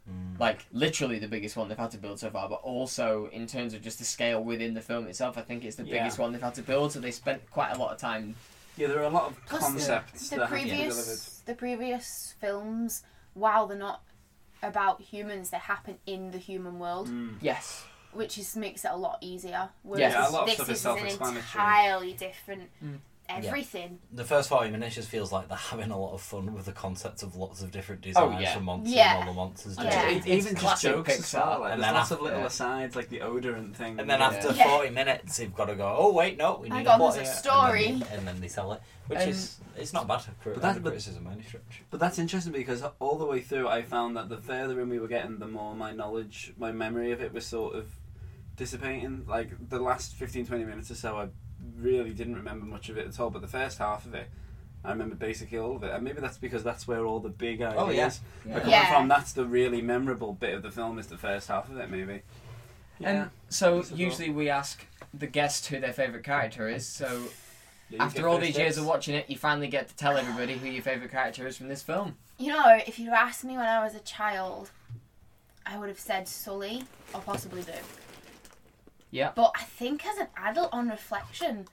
hmm. 0.09 0.41
like 0.41 0.67
literally 0.73 1.19
the 1.19 1.29
biggest 1.29 1.57
one 1.57 1.69
they've 1.69 1.79
had 1.79 1.91
to 1.93 1.99
build 1.99 2.19
so 2.19 2.31
far, 2.31 2.49
but 2.49 2.61
also 2.63 3.29
in 3.33 3.47
terms 3.47 3.75
of 3.75 3.83
just 3.83 3.99
the 3.99 4.05
scale 4.05 4.43
within 4.43 4.75
the 4.75 4.81
film 4.81 5.07
itself, 5.07 5.39
I 5.39 5.43
think 5.43 5.65
it's 5.65 5.77
the 5.77 5.85
Yeah. 5.85 5.99
biggest 5.99 6.19
one 6.19 6.33
they've 6.33 6.43
had 6.43 6.55
to 6.55 6.63
build. 6.63 6.93
So 6.93 7.01
they 7.01 7.11
spent 7.11 7.49
quite 7.51 7.73
a 7.73 7.79
lot 7.79 7.93
of 7.93 7.99
time. 7.99 8.35
Yeah, 8.77 8.89
there 8.89 9.01
are 9.01 9.05
a 9.05 9.11
lot 9.11 9.31
of 9.31 9.47
Plus 9.47 9.63
concepts 9.63 10.31
the 10.31 10.37
that 10.37 10.49
have 10.49 10.59
to 10.59 10.65
be 10.65 10.71
delivered. 10.71 10.95
previous 10.95 11.43
the 11.45 11.55
previous 11.55 12.35
films, 12.41 13.03
while 13.35 13.67
they're 13.67 13.77
not 13.77 14.03
about 14.63 15.01
humans, 15.01 15.51
they 15.51 15.59
happen 15.59 15.99
in 16.07 16.31
the 16.31 16.39
human 16.39 16.79
world, 16.79 17.09
hmm. 17.09 17.35
Yes, 17.41 17.85
which 18.13 18.39
is 18.39 18.57
makes 18.57 18.85
it 18.85 18.91
a 18.91 18.97
lot 18.97 19.19
easier. 19.21 19.51
Yeah, 19.51 19.71
Whereas 19.83 20.31
a 20.31 20.33
lot 20.33 20.43
of 20.43 20.47
this 20.47 20.55
stuff 20.55 20.69
is 20.71 20.79
is 20.79 20.85
an 20.85 20.97
self-explanatory. 20.97 21.39
entirely 21.41 22.13
different 22.15 22.71
hmm. 22.81 22.97
Everything. 23.29 23.99
The 24.13 24.25
first 24.25 24.49
40 24.49 24.71
minutes 24.71 24.95
just 24.95 25.09
feels 25.09 25.33
like 25.33 25.49
they're 25.49 25.57
having 25.57 25.91
a 25.91 25.99
lot 25.99 26.13
of 26.15 26.21
fun 26.21 26.55
with 26.55 26.65
the 26.67 26.73
concept 26.73 27.23
of 27.23 27.37
lots 27.37 27.63
of 27.63 27.71
different 27.71 28.01
designs 28.01 28.35
Oh, 28.37 28.41
yeah. 28.41 28.55
for 28.55 28.61
monsters 28.61 28.95
Yeah. 28.95 29.19
and 29.21 29.29
all 29.29 29.35
the 29.35 29.37
monsters. 29.37 29.77
Yeah. 29.79 29.85
just- 29.85 30.07
It, 30.07 30.17
It's 30.17 30.27
even 30.27 30.43
just 30.55 30.57
classic 30.57 30.91
jokes 30.93 31.11
as 31.11 31.21
Pixar. 31.21 31.35
well. 31.35 31.61
Like, 31.61 31.73
And 31.73 31.83
there's 31.83 31.87
then 31.89 31.95
lots 31.95 32.11
of 32.11 32.15
after- 32.17 32.25
little 32.25 32.41
yeah. 32.41 32.47
asides, 32.47 32.97
like 32.97 33.09
the 33.09 33.19
odorant 33.21 33.75
thing. 33.77 34.01
And 34.01 34.09
then 34.11 34.23
after 34.23 34.53
Yeah. 34.53 34.65
40 34.69 34.91
minutes, 34.91 35.39
you've 35.39 35.55
got 35.55 35.67
to 35.67 35.75
go, 35.75 35.95
oh, 35.99 36.13
wait, 36.13 36.37
no, 36.39 36.59
we 36.63 36.69
Hang 36.69 36.79
need 36.79 36.87
on, 36.89 36.95
a 36.95 36.99
plot 36.99 37.15
there's 37.15 37.29
a 37.29 37.31
here." 37.33 37.39
story. 37.41 37.87
And 37.87 38.01
then, 38.03 38.09
they, 38.09 38.17
and 38.17 38.29
then 38.29 38.41
they 38.41 38.49
sell 38.49 38.73
it, 38.73 38.83
which 39.09 39.19
Um, 39.21 39.29
is, 39.29 39.57
it's 39.77 39.93
not 39.93 40.07
bad 40.09 40.23
for 40.23 40.53
But 40.55 40.63
that- 40.63 40.71
any 40.77 40.81
but- 40.81 40.91
criticism 40.91 41.25
by 41.25 41.33
any 41.33 41.43
stretch. 41.43 41.83
But 41.91 42.01
that's 42.01 42.19
interesting 42.19 42.53
because 42.53 42.83
all 42.99 43.17
the 43.19 43.27
way 43.27 43.41
through, 43.41 43.69
I 43.69 43.83
found 43.83 44.17
that 44.17 44.29
the 44.29 44.39
further 44.39 44.81
in 44.81 44.89
we 44.89 44.99
were 44.99 45.09
getting, 45.09 45.39
the 45.39 45.47
more 45.49 45.75
my 45.75 45.93
knowledge, 45.93 46.55
my 46.59 46.73
memory 46.73 47.13
of 47.13 47.21
it 47.21 47.33
was 47.33 47.47
sort 47.47 47.75
of 47.75 47.91
dissipating. 48.57 49.25
Like 49.27 49.51
the 49.69 49.79
last 49.81 50.15
15, 50.15 50.47
20 50.47 50.65
minutes 50.65 50.91
or 50.91 50.95
so, 50.95 51.17
I 51.19 51.29
really 51.77 52.11
didn't 52.11 52.37
remember 52.37 52.67
much 52.67 52.89
of 52.89 52.97
it 52.99 53.07
at 53.07 53.19
all. 53.21 53.31
But 53.31 53.43
the 53.43 53.49
first 53.49 53.79
half 53.79 54.07
of 54.07 54.15
it, 54.15 54.29
I 54.85 54.91
remember 54.91 55.15
basically 55.17 55.59
all 55.59 55.77
of 55.77 55.83
it. 55.83 55.93
And 55.93 56.05
maybe 56.05 56.21
that's 56.21 56.39
because 56.39 56.63
that's 56.65 56.87
where 56.89 57.05
all 57.05 57.21
the 57.21 57.29
big 57.29 57.61
ideas 57.63 57.77
Oh, 57.79 57.91
yeah. 57.91 58.57
are 58.57 58.61
coming 58.61 58.71
Yeah. 58.71 58.93
from. 58.93 59.09
That's 59.09 59.33
the 59.33 59.45
really 59.45 59.83
memorable 59.83 60.33
bit 60.33 60.55
of 60.55 60.63
the 60.63 60.71
film, 60.71 60.99
is 60.99 61.07
the 61.09 61.19
first 61.19 61.49
half 61.49 61.69
of 61.69 61.77
it, 61.79 61.91
maybe. 61.91 62.23
and 63.01 63.31
so 63.49 63.85
usually 63.95 64.29
we 64.31 64.49
ask 64.51 64.85
the 65.15 65.27
guest 65.29 65.67
who 65.69 65.79
their 65.81 65.93
favorite 65.93 66.25
character 66.25 66.69
is. 66.69 66.87
So 66.87 67.29
Yeah, 67.91 68.03
after 68.05 68.27
all 68.29 68.37
first 68.39 68.47
these 68.49 68.59
years 68.59 68.77
of 68.79 68.87
watching 68.87 69.15
it, 69.15 69.31
you 69.31 69.37
finally 69.37 69.69
get 69.69 69.89
to 69.89 69.97
tell 69.97 70.17
everybody 70.17 70.55
who 70.59 70.67
your 70.69 70.83
favorite 70.83 71.11
character 71.11 71.47
is 71.47 71.57
from 71.57 71.69
this 71.69 71.81
film. 71.83 72.17
You 72.39 72.53
know, 72.53 72.79
if 72.87 72.99
you'd 72.99 73.13
asked 73.13 73.45
me 73.45 73.57
when 73.57 73.67
I 73.67 73.83
was 73.85 73.95
a 73.95 74.01
child, 74.01 74.71
I 75.65 75.79
would 75.79 75.89
have 75.89 75.99
said 76.01 76.27
Sully 76.29 76.85
or 77.15 77.21
possibly 77.21 77.63
Boo. 77.63 77.73
Yeah. 79.11 79.33
But 79.35 79.53
I 79.57 79.63
think 79.63 80.07
as 80.07 80.19
an 80.19 80.29
adult, 80.37 80.71
on 80.73 80.89
reflection, 80.89 81.67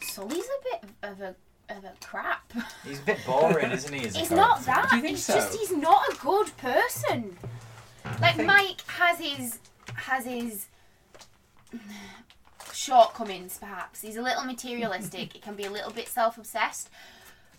Sully's 0.00 0.44
a 0.44 0.62
bit 0.64 0.90
of 1.02 1.20
a 1.20 1.34
of 1.68 1.84
a 1.84 1.92
crap. 2.04 2.52
He's 2.84 2.98
a 2.98 3.02
bit 3.02 3.18
boring, 3.26 3.70
isn't 3.70 3.92
he? 3.92 4.06
As 4.06 4.16
a 4.16 4.18
He's 4.18 4.30
not 4.30 4.64
that. 4.64 4.88
Do 4.90 4.96
you 4.96 5.02
think 5.02 5.14
it's 5.14 5.24
so? 5.24 5.34
just 5.34 5.54
he's 5.58 5.76
not 5.76 6.08
a 6.08 6.16
good 6.16 6.56
person. 6.56 7.36
Like 8.20 8.42
Mike 8.44 8.80
has 8.86 9.18
his 9.18 9.58
has 9.94 10.24
his 10.24 10.66
shortcomings, 12.72 13.58
perhaps. 13.58 14.00
He's 14.00 14.16
a 14.16 14.22
little 14.22 14.44
materialistic. 14.44 15.32
he 15.34 15.38
can 15.38 15.54
be 15.54 15.64
a 15.64 15.70
little 15.70 15.92
bit 15.92 16.08
self 16.08 16.38
obsessed, 16.38 16.88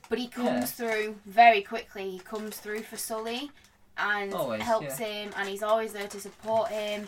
but 0.09 0.17
he 0.17 0.27
comes 0.27 0.71
through 0.71 1.17
very 1.25 1.61
quickly. 1.61 2.09
He 2.09 2.19
comes 2.19 2.57
through 2.57 2.81
for 2.83 2.97
Sully 2.97 3.51
and 3.97 4.33
Always, 4.33 4.61
helps 4.61 4.99
yeah. 4.99 5.05
him, 5.07 5.33
and 5.37 5.47
he's 5.47 5.63
always 5.63 5.93
there 5.93 6.07
to 6.07 6.19
support 6.19 6.69
him. 6.69 7.07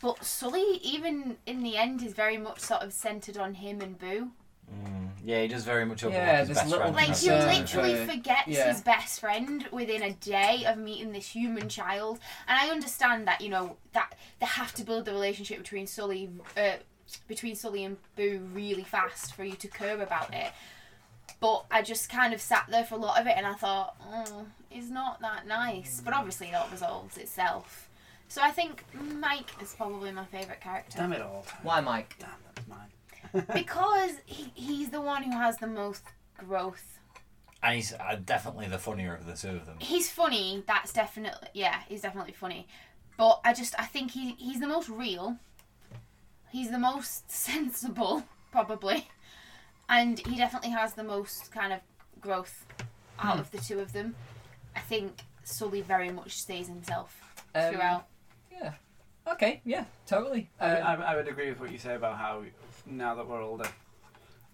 But 0.00 0.24
Sully, 0.24 0.80
even 0.82 1.36
in 1.46 1.62
the 1.62 1.76
end, 1.76 2.02
is 2.02 2.14
very 2.14 2.38
much 2.38 2.60
sort 2.60 2.82
of 2.82 2.92
centered 2.92 3.36
on 3.36 3.54
him 3.54 3.80
and 3.82 3.98
Boo. 3.98 4.30
Mm, 4.72 5.10
yeah, 5.24 5.42
he 5.42 5.48
does 5.48 5.64
very 5.64 5.84
much 5.84 6.02
overlook 6.04 6.22
Yeah, 6.22 6.38
his 6.38 6.48
this 6.48 6.58
best 6.58 6.70
little 6.70 6.92
friend. 6.92 6.96
Like 6.96 7.08
doesn't 7.08 7.50
he 7.50 7.58
literally 7.58 7.94
for- 7.96 8.12
forgets 8.12 8.48
yeah. 8.48 8.72
his 8.72 8.80
best 8.80 9.20
friend 9.20 9.66
within 9.70 10.02
a 10.02 10.12
day 10.14 10.64
of 10.66 10.78
meeting 10.78 11.12
this 11.12 11.28
human 11.28 11.68
child, 11.68 12.18
and 12.48 12.58
I 12.58 12.70
understand 12.70 13.26
that 13.26 13.40
you 13.40 13.50
know 13.50 13.76
that 13.92 14.14
they 14.38 14.46
have 14.46 14.72
to 14.74 14.84
build 14.84 15.04
the 15.04 15.12
relationship 15.12 15.58
between 15.58 15.86
Sully, 15.86 16.30
uh, 16.56 16.76
between 17.28 17.54
Sully 17.56 17.84
and 17.84 17.98
Boo 18.16 18.48
really 18.54 18.84
fast 18.84 19.34
for 19.34 19.44
you 19.44 19.54
to 19.56 19.68
care 19.68 20.00
about 20.00 20.32
it. 20.32 20.52
But 21.40 21.64
I 21.70 21.82
just 21.82 22.08
kind 22.08 22.32
of 22.32 22.40
sat 22.40 22.66
there 22.70 22.84
for 22.84 22.94
a 22.94 22.98
lot 22.98 23.20
of 23.20 23.26
it, 23.26 23.34
and 23.36 23.46
I 23.46 23.54
thought, 23.54 23.96
oh, 24.10 24.46
it's 24.70 24.88
not 24.88 25.20
that 25.20 25.46
nice. 25.46 26.00
But 26.02 26.14
obviously, 26.14 26.48
it 26.48 26.54
all 26.54 26.68
resolves 26.70 27.18
itself. 27.18 27.89
So 28.30 28.40
I 28.42 28.50
think 28.52 28.84
Mike 29.18 29.50
is 29.60 29.74
probably 29.74 30.12
my 30.12 30.24
favourite 30.24 30.60
character 30.60 30.98
Damn 30.98 31.12
it 31.12 31.20
all. 31.20 31.44
Why, 31.64 31.80
Mike? 31.80 32.14
Damn, 32.20 32.30
that 32.46 32.56
was 32.56 32.68
mine. 32.68 33.46
because 33.54 34.12
he, 34.24 34.52
he's 34.54 34.90
the 34.90 35.00
one 35.00 35.22
who 35.24 35.32
has 35.32 35.56
the 35.58 35.66
most 35.66 36.04
growth 36.38 36.98
And 37.62 37.74
he's 37.74 37.92
uh, 37.92 38.18
definitely 38.24 38.66
the 38.68 38.78
funnier 38.78 39.14
of 39.14 39.26
the 39.26 39.34
two 39.34 39.48
of 39.56 39.66
them. 39.66 39.76
he's 39.80 40.08
funny. 40.10 40.62
That's 40.66 40.92
definitely 40.92 41.48
yeah, 41.54 41.80
he's 41.88 42.02
definitely 42.02 42.32
funny. 42.32 42.68
But 43.18 43.40
I 43.44 43.52
just 43.52 43.74
I 43.78 43.84
think 43.84 44.12
he 44.12 44.32
he's 44.38 44.60
the 44.60 44.68
most 44.68 44.88
real. 44.88 45.36
He's 46.50 46.70
the 46.70 46.78
most 46.78 47.30
sensible, 47.48 48.24
probably, 48.52 49.08
and 49.88 50.18
he 50.20 50.36
definitely 50.36 50.70
has 50.70 50.94
the 50.94 51.04
most 51.04 51.50
kind 51.52 51.72
of 51.72 51.80
growth 52.20 52.64
out 53.18 53.34
Hmm. 53.34 53.40
of 53.40 53.50
the 53.50 53.58
two 53.58 53.80
of 53.80 53.92
them. 53.92 54.14
I 54.76 54.80
think 54.80 55.20
Sully 55.44 55.80
very 55.82 56.10
much 56.10 56.38
stays 56.38 56.68
himself 56.68 57.20
Um, 57.54 57.72
throughout. 57.74 58.06
Yeah. 58.60 58.72
Okay. 59.26 59.60
Yeah. 59.64 59.84
Totally. 60.06 60.50
I, 60.60 60.66
Uh, 60.66 60.76
I, 60.84 60.94
I 61.12 61.16
would 61.16 61.28
agree 61.28 61.48
with 61.50 61.60
what 61.60 61.70
you 61.72 61.78
say 61.78 61.94
about 61.94 62.16
how 62.18 62.42
now 62.86 63.14
that 63.14 63.26
we're 63.28 63.42
older, 63.42 63.68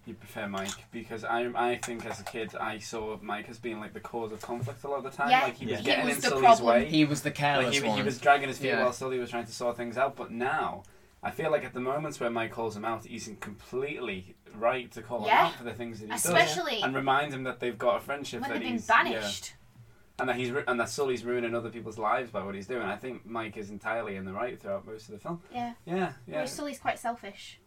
you 0.05 0.13
prefer 0.13 0.47
Mike 0.47 0.71
because 0.91 1.23
I 1.25 1.47
I 1.55 1.77
think 1.77 2.05
as 2.05 2.19
a 2.19 2.23
kid 2.23 2.55
I 2.55 2.77
saw 2.79 3.17
Mike 3.21 3.49
as 3.49 3.57
being 3.59 3.79
like 3.79 3.93
the 3.93 3.99
cause 3.99 4.31
of 4.31 4.41
conflict 4.41 4.83
a 4.83 4.87
lot 4.87 4.97
of 4.99 5.03
the 5.03 5.09
time. 5.09 5.29
Yeah. 5.29 5.43
Like 5.43 5.57
he 5.57 5.65
was 5.65 5.79
Yeah. 5.79 5.81
getting 5.81 6.01
He 6.07 6.07
was 6.07 6.15
in 6.17 6.21
the 6.21 6.27
Sully's 6.29 6.45
problem. 6.45 6.67
way. 6.67 6.85
he 6.85 7.05
was 7.05 7.21
the 7.23 7.31
careless 7.31 7.65
like 7.73 7.83
he, 7.83 7.87
one. 7.89 7.97
he 7.97 8.03
was 8.03 8.19
dragging 8.19 8.47
his 8.47 8.57
feet 8.57 8.67
Yeah. 8.69 8.83
while 8.83 8.93
Sully 8.93 9.19
was 9.19 9.29
trying 9.31 9.45
to 9.45 9.51
sort 9.51 9.75
things 9.77 9.97
out. 9.97 10.15
But 10.15 10.31
now, 10.31 10.83
I 11.23 11.31
feel 11.31 11.51
like 11.51 11.65
at 11.65 11.73
the 11.73 11.79
moments 11.81 12.19
where 12.19 12.29
Mike 12.29 12.51
calls 12.51 12.77
him 12.77 12.85
out, 12.85 13.05
he's 13.05 13.27
in 13.27 13.35
completely 13.37 14.35
right 14.55 14.89
to 14.91 15.01
call 15.01 15.25
Yeah. 15.25 15.39
him 15.39 15.45
out 15.47 15.55
for 15.55 15.63
the 15.65 15.73
things 15.73 15.99
that 15.99 16.07
he 16.07 16.13
Especially- 16.13 16.75
does, 16.75 16.83
and 16.83 16.95
remind 16.95 17.33
him 17.33 17.43
that 17.43 17.59
they've 17.59 17.77
got 17.77 17.97
a 17.97 17.99
friendship 17.99 18.41
when 18.41 18.49
that 18.49 18.53
they've 18.55 18.63
been 18.63 18.73
he's 18.73 18.87
yeah, 18.87 19.03
banished. 19.03 19.53
And 20.19 20.27
that 20.29 20.35
he's 20.35 20.51
ru- 20.51 20.63
and 20.67 20.79
that 20.79 20.89
Sully's 20.89 21.23
ruining 21.23 21.53
other 21.55 21.69
people's 21.69 21.97
lives 21.97 22.31
by 22.31 22.43
what 22.43 22.55
he's 22.55 22.67
doing. 22.67 22.81
I 22.83 22.95
think 22.95 23.25
Mike 23.25 23.55
is 23.57 23.69
entirely 23.69 24.15
in 24.15 24.25
the 24.25 24.33
right 24.33 24.59
throughout 24.59 24.85
most 24.87 25.07
of 25.09 25.13
the 25.13 25.19
film. 25.19 25.41
Yeah. 25.53 25.73
Yeah, 25.85 25.95
yeah. 25.95 26.11
Whereas 26.35 26.51
Sully's 26.51 26.79
quite 26.79 26.99
selfish. 26.99 27.59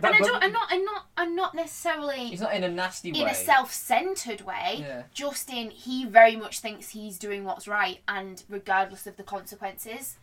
But 0.00 0.14
And 0.14 0.14
I 0.14 0.18
but- 0.20 0.26
don't, 0.28 0.44
I'm 0.44 0.52
not, 0.52 0.68
I'm 0.70 0.84
not, 0.84 1.06
I'm 1.16 1.34
not 1.34 1.54
necessarily 1.56 2.26
He's 2.26 2.40
not 2.40 2.54
in 2.54 2.62
a 2.62 2.68
nasty 2.68 3.10
way. 3.12 3.20
in 3.22 3.26
a 3.28 3.34
self-centered 3.34 4.42
way. 4.42 4.76
Yeah. 4.78 5.02
Just 5.12 5.50
in 5.50 5.70
he 5.70 6.04
very 6.04 6.36
much 6.36 6.60
thinks 6.60 6.90
he's 6.90 7.18
doing 7.18 7.42
what's 7.42 7.66
right, 7.66 7.98
and 8.06 8.44
regardless 8.48 9.08
of 9.08 9.16
the 9.16 9.24
consequences, 9.24 10.18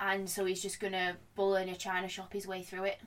and 0.00 0.30
so 0.30 0.46
he's 0.46 0.62
just 0.62 0.80
gonna 0.80 1.16
bull 1.34 1.54
in 1.56 1.68
a 1.68 1.76
china 1.76 2.08
shop 2.08 2.32
his 2.32 2.46
way 2.46 2.62
through 2.62 2.84
it. 2.84 2.98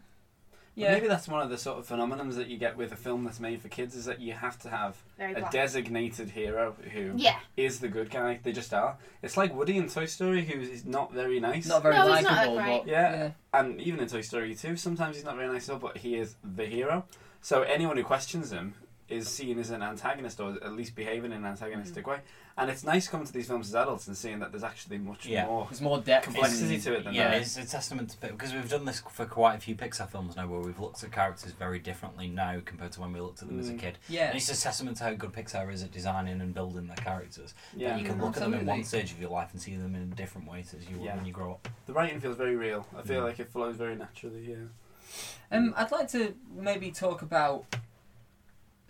But 0.76 0.82
Yeah. 0.82 0.92
Maybe 0.94 1.08
that's 1.08 1.28
one 1.28 1.42
of 1.42 1.50
the 1.50 1.58
sort 1.58 1.80
of 1.80 1.88
phenomenons 1.88 2.36
that 2.36 2.48
you 2.48 2.58
get 2.58 2.78
with 2.78 2.92
a 2.92 2.96
film 2.96 3.24
that's 3.26 3.40
made 3.42 3.62
for 3.62 3.68
kids 3.68 3.94
is 3.96 4.06
that 4.06 4.22
you 4.22 4.34
have 4.34 4.58
to 4.60 4.70
have 4.70 4.96
Very 5.18 5.34
a 5.34 5.40
black. 5.40 5.52
designated 5.52 6.30
hero 6.30 6.76
who 6.94 7.12
is 7.16 7.22
Yeah. 7.22 7.82
the 7.82 7.88
good 7.90 8.10
guy. 8.10 8.40
They 8.42 8.54
just 8.54 8.74
are. 8.74 8.98
It's 9.22 9.36
like 9.36 9.54
Woody 9.54 9.78
in 9.78 9.90
Toy 9.90 10.06
Story, 10.06 10.46
who 10.46 10.60
is 10.62 10.86
not 10.86 11.12
very 11.14 11.40
nice. 11.42 11.68
Not 11.68 11.84
very 11.84 11.96
No, 11.96 12.14
he's 12.14 12.24
not 12.24 12.32
likable, 12.38 12.56
great. 12.58 12.78
but 12.84 12.88
Yeah. 12.88 13.32
And 13.54 13.82
even 13.82 14.00
in 14.00 14.08
Toy 14.08 14.22
Story 14.22 14.56
2, 14.56 14.78
sometimes 14.78 15.18
he's 15.18 15.26
not 15.26 15.36
very 15.36 15.48
nice 15.50 15.68
at 15.68 15.74
all, 15.74 15.80
but 15.80 15.98
he 15.98 16.16
is 16.16 16.36
the 16.44 16.66
hero. 16.66 17.06
So 17.42 17.64
anyone 17.64 17.98
who 17.98 18.04
questions 18.04 18.52
him 18.52 18.76
is 19.12 19.28
seen 19.28 19.60
as 19.60 19.70
an 19.70 19.84
antagonist 19.84 20.40
or 20.40 20.52
at 20.64 20.74
least 20.74 20.96
behaving 20.96 21.32
in 21.32 21.40
an 21.40 21.46
antagonistic 21.46 22.08
way. 22.08 22.20
And 22.58 22.70
it's 22.70 22.84
nice 22.84 23.08
coming 23.08 23.26
to 23.26 23.34
these 23.34 23.48
films 23.48 23.68
as 23.70 23.76
adults 23.76 24.08
and 24.08 24.16
seeing 24.16 24.40
that 24.40 24.52
there's 24.52 24.64
actually 24.64 24.98
much 24.98 25.26
Yeah. 25.26 25.46
more 25.46 25.66
There's 25.70 25.82
more 25.82 26.00
depth. 26.00 26.26
complexity 26.26 26.76
in- 26.76 26.82
to 26.82 26.94
it 26.96 27.04
than 27.06 27.14
Yeah, 27.14 27.30
that. 27.32 27.42
it's 27.42 27.58
a 27.58 27.66
testament 27.66 28.10
to 28.12 28.28
because 28.28 28.54
we've 28.54 28.70
done 28.70 28.86
this 28.86 29.02
for 29.10 29.26
quite 29.26 29.56
a 29.56 29.60
few 29.60 29.76
Pixar 29.76 30.10
films 30.10 30.36
now, 30.36 30.48
where 30.48 30.60
we've 30.60 30.80
looked 30.80 31.04
at 31.04 31.12
characters 31.12 31.52
very 31.54 31.80
differently 31.80 32.28
now 32.28 32.62
compared 32.64 32.92
to 32.94 33.02
when 33.02 33.14
we 33.14 33.20
looked 33.20 33.42
at 33.42 33.48
them 33.48 33.60
as 33.60 33.70
a 33.70 33.74
Mm. 33.74 33.80
kid. 33.80 33.98
Yeah. 34.10 34.28
And 34.28 34.38
it's 34.38 34.50
a 34.50 34.62
testament 34.62 34.98
to 34.98 35.04
how 35.06 35.14
good 35.14 35.32
Pixar 35.34 35.72
is 35.74 35.84
at 35.84 35.92
designing 35.92 36.40
and 36.42 36.54
building 36.54 36.88
their 36.88 36.98
characters. 36.98 37.54
Yeah. 37.76 37.96
you 37.98 38.06
can 38.06 38.18
Mm, 38.18 38.22
look 38.22 38.38
at 38.38 38.42
them 38.42 38.54
in 38.54 38.66
one 38.66 38.84
stage 38.84 39.12
of 39.12 39.20
your 39.20 39.30
life 39.30 39.50
and 39.54 39.62
see 39.62 39.76
them 39.76 39.96
in 39.96 40.10
different 40.12 40.48
ways 40.50 40.74
as 40.74 40.88
you 40.90 40.98
Yeah. 41.02 41.16
when 41.16 41.26
you 41.26 41.34
grow 41.34 41.54
up. 41.54 41.68
The 41.86 41.94
writing 41.94 42.20
feels 42.22 42.38
very 42.38 42.56
real. 42.56 42.86
I 42.98 43.02
feel 43.02 43.22
Mm. 43.22 43.26
like 43.26 43.40
it 43.40 43.50
flows 43.50 43.76
very 43.76 43.96
naturally, 43.96 44.50
yeah. 44.52 44.56
Um, 45.52 45.74
I'd 45.76 45.92
like 45.92 46.08
to 46.10 46.36
maybe 46.56 46.92
talk 46.92 47.22
about 47.22 47.66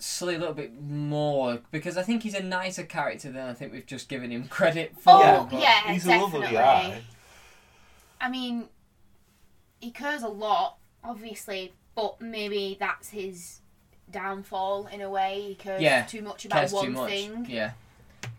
Sully 0.04 0.36
a 0.36 0.40
little 0.40 0.54
bit 0.56 0.74
more 0.82 1.60
because 1.72 1.96
I 1.98 2.02
think 2.04 2.24
he's 2.24 2.34
a 2.34 2.42
nicer 2.44 2.84
character 2.84 3.32
than 3.32 3.48
I 3.48 3.54
think 3.54 3.72
we've 3.72 3.86
just 3.86 4.10
given 4.10 4.32
him 4.32 4.48
credit 4.50 4.96
for. 5.00 5.14
Oh 5.14 5.48
but- 5.50 5.62
yeah, 5.62 5.92
He's 5.94 6.06
a 6.06 6.10
definitely. 6.10 6.40
lovely 6.42 6.54
guy. 6.58 7.02
I 8.20 8.30
mean, 8.30 8.66
he 9.80 9.92
cares 9.92 10.22
a 10.24 10.28
lot, 10.28 10.78
obviously, 11.04 11.74
but 11.96 12.20
maybe 12.22 12.78
that's 12.80 13.10
his 13.10 13.60
downfall 14.10 14.88
in 14.88 15.02
a 15.02 15.10
way. 15.10 15.42
He 15.50 15.56
cares 15.56 15.82
Yeah, 15.82 16.04
too 16.04 16.22
much 16.22 16.46
about 16.46 16.60
cares 16.60 16.74
one 16.74 16.86
too 16.86 16.92
much. 16.92 17.10
thing. 17.10 17.46
Yeah. 17.50 17.72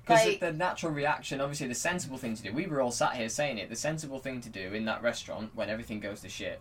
Because 0.05 0.27
Like- 0.27 0.41
the 0.41 0.53
natural 0.53 0.93
reaction, 0.93 1.41
obviously, 1.41 1.69
the 1.69 1.75
sensible 1.75 2.19
thing 2.19 2.35
to 2.37 2.43
do. 2.43 2.53
We 2.53 2.67
were 2.67 2.81
all 2.81 2.91
sat 2.91 3.15
here 3.15 3.29
saying 3.29 3.59
it. 3.59 3.69
The 3.71 3.77
sensible 3.77 4.19
thing 4.19 4.41
to 4.41 4.49
do 4.49 4.73
in 4.75 4.85
that 4.87 5.03
restaurant 5.03 5.55
when 5.55 5.69
everything 5.69 6.01
goes 6.01 6.21
to 6.23 6.29
shit 6.29 6.61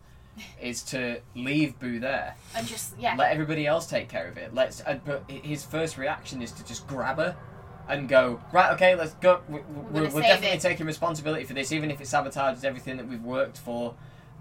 is 0.62 0.82
to 0.84 1.20
leave 1.36 1.78
Boo 1.80 2.00
there. 2.00 2.36
And 2.56 2.66
just 2.68 2.98
yeah, 2.98 3.16
Let 3.18 3.32
everybody 3.32 3.68
else 3.68 3.88
take 3.88 4.10
care 4.10 4.28
of 4.28 4.38
it. 4.38 4.54
Let's. 4.54 4.82
Uh, 4.82 5.00
but 5.06 5.24
his 5.30 5.64
first 5.64 5.98
reaction 5.98 6.42
is 6.42 6.52
to 6.54 6.66
just 6.66 6.88
grab 6.88 7.18
her 7.18 7.36
and 7.90 8.08
go 8.08 8.42
right. 8.54 8.72
Okay, 8.74 8.96
let's 8.96 9.14
go. 9.16 9.42
We, 9.50 9.56
we, 9.56 9.62
gonna 9.64 9.90
we're, 9.92 10.10
we're 10.16 10.22
definitely 10.22 10.58
it." 10.58 10.62
taking 10.62 10.86
responsibility 10.86 11.44
for 11.44 11.54
this, 11.54 11.72
even 11.72 11.92
if 11.92 12.00
it 12.00 12.06
sabotages 12.06 12.64
everything 12.64 12.98
that 12.98 13.08
we've 13.08 13.24
worked 13.24 13.58
for. 13.58 13.96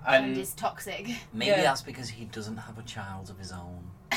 and 0.06 0.26
And 0.26 0.38
is 0.38 0.52
toxic. 0.54 1.08
Maybe 1.32 1.50
Yeah. 1.50 1.62
that's 1.62 1.82
because 1.82 2.08
he 2.10 2.26
doesn't 2.26 2.56
have 2.58 2.78
a 2.78 2.82
child 2.82 3.30
of 3.30 3.38
his 3.38 3.50
own. 3.52 3.90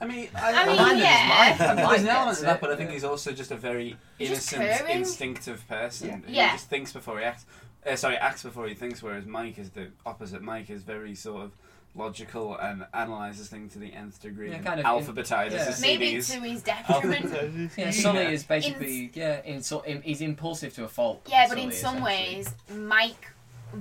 I 0.00 0.06
mean, 0.06 0.28
I 0.34 0.66
mean, 0.66 0.76
mine 0.76 0.96
is 0.96 1.02
yeah. 1.02 1.54
mine. 1.58 1.76
there's 1.76 1.86
Mine 1.86 2.00
an 2.00 2.08
element 2.08 2.38
of 2.38 2.44
that, 2.44 2.60
but 2.60 2.70
I 2.70 2.76
think 2.76 2.90
yeah. 2.90 2.94
he's 2.94 3.04
also 3.04 3.32
just 3.32 3.52
a 3.52 3.56
very 3.56 3.96
innocent, 4.18 4.88
instinctive 4.90 5.66
person. 5.68 6.22
He 6.26 6.36
Yeah. 6.36 6.52
just 6.52 6.68
thinks 6.68 6.92
before 6.92 7.18
he 7.20 7.24
acts. 7.24 7.46
Uh, 7.86 7.96
sorry, 7.96 8.16
acts 8.16 8.42
before 8.42 8.66
he 8.66 8.74
thinks. 8.74 9.02
Whereas 9.02 9.26
Mike 9.26 9.58
is 9.58 9.70
the 9.70 9.88
opposite. 10.06 10.42
Mike 10.42 10.70
is 10.70 10.82
very 10.82 11.14
sort 11.14 11.44
of 11.44 11.52
logical 11.96 12.56
and 12.56 12.84
analyzes 12.92 13.48
things 13.48 13.72
to 13.72 13.78
the 13.78 13.92
nth 13.92 14.20
degree. 14.20 14.50
Yeah, 14.50 14.56
and 14.56 14.66
kind 14.66 14.80
of- 14.80 14.86
alphabetizes 14.86 15.52
yeah. 15.52 15.64
his 15.66 15.80
Maybe 15.80 16.14
CDs. 16.14 16.32
to 16.32 16.40
his 16.40 16.62
detriment. 16.62 17.70
Yeah, 17.76 17.86
his 17.86 18.02
Sully 18.02 18.18
CDs. 18.24 18.32
is 18.32 18.42
basically 18.44 19.10
yeah, 19.14 19.42
in, 19.44 19.62
so, 19.62 19.80
in, 19.82 20.02
he's 20.02 20.20
impulsive 20.20 20.74
to 20.74 20.84
a 20.84 20.88
fault. 20.88 21.26
Yeah, 21.30 21.44
but 21.48 21.50
Sully, 21.56 21.62
in 21.64 21.72
some 21.72 22.02
ways, 22.02 22.54
Mike 22.68 23.28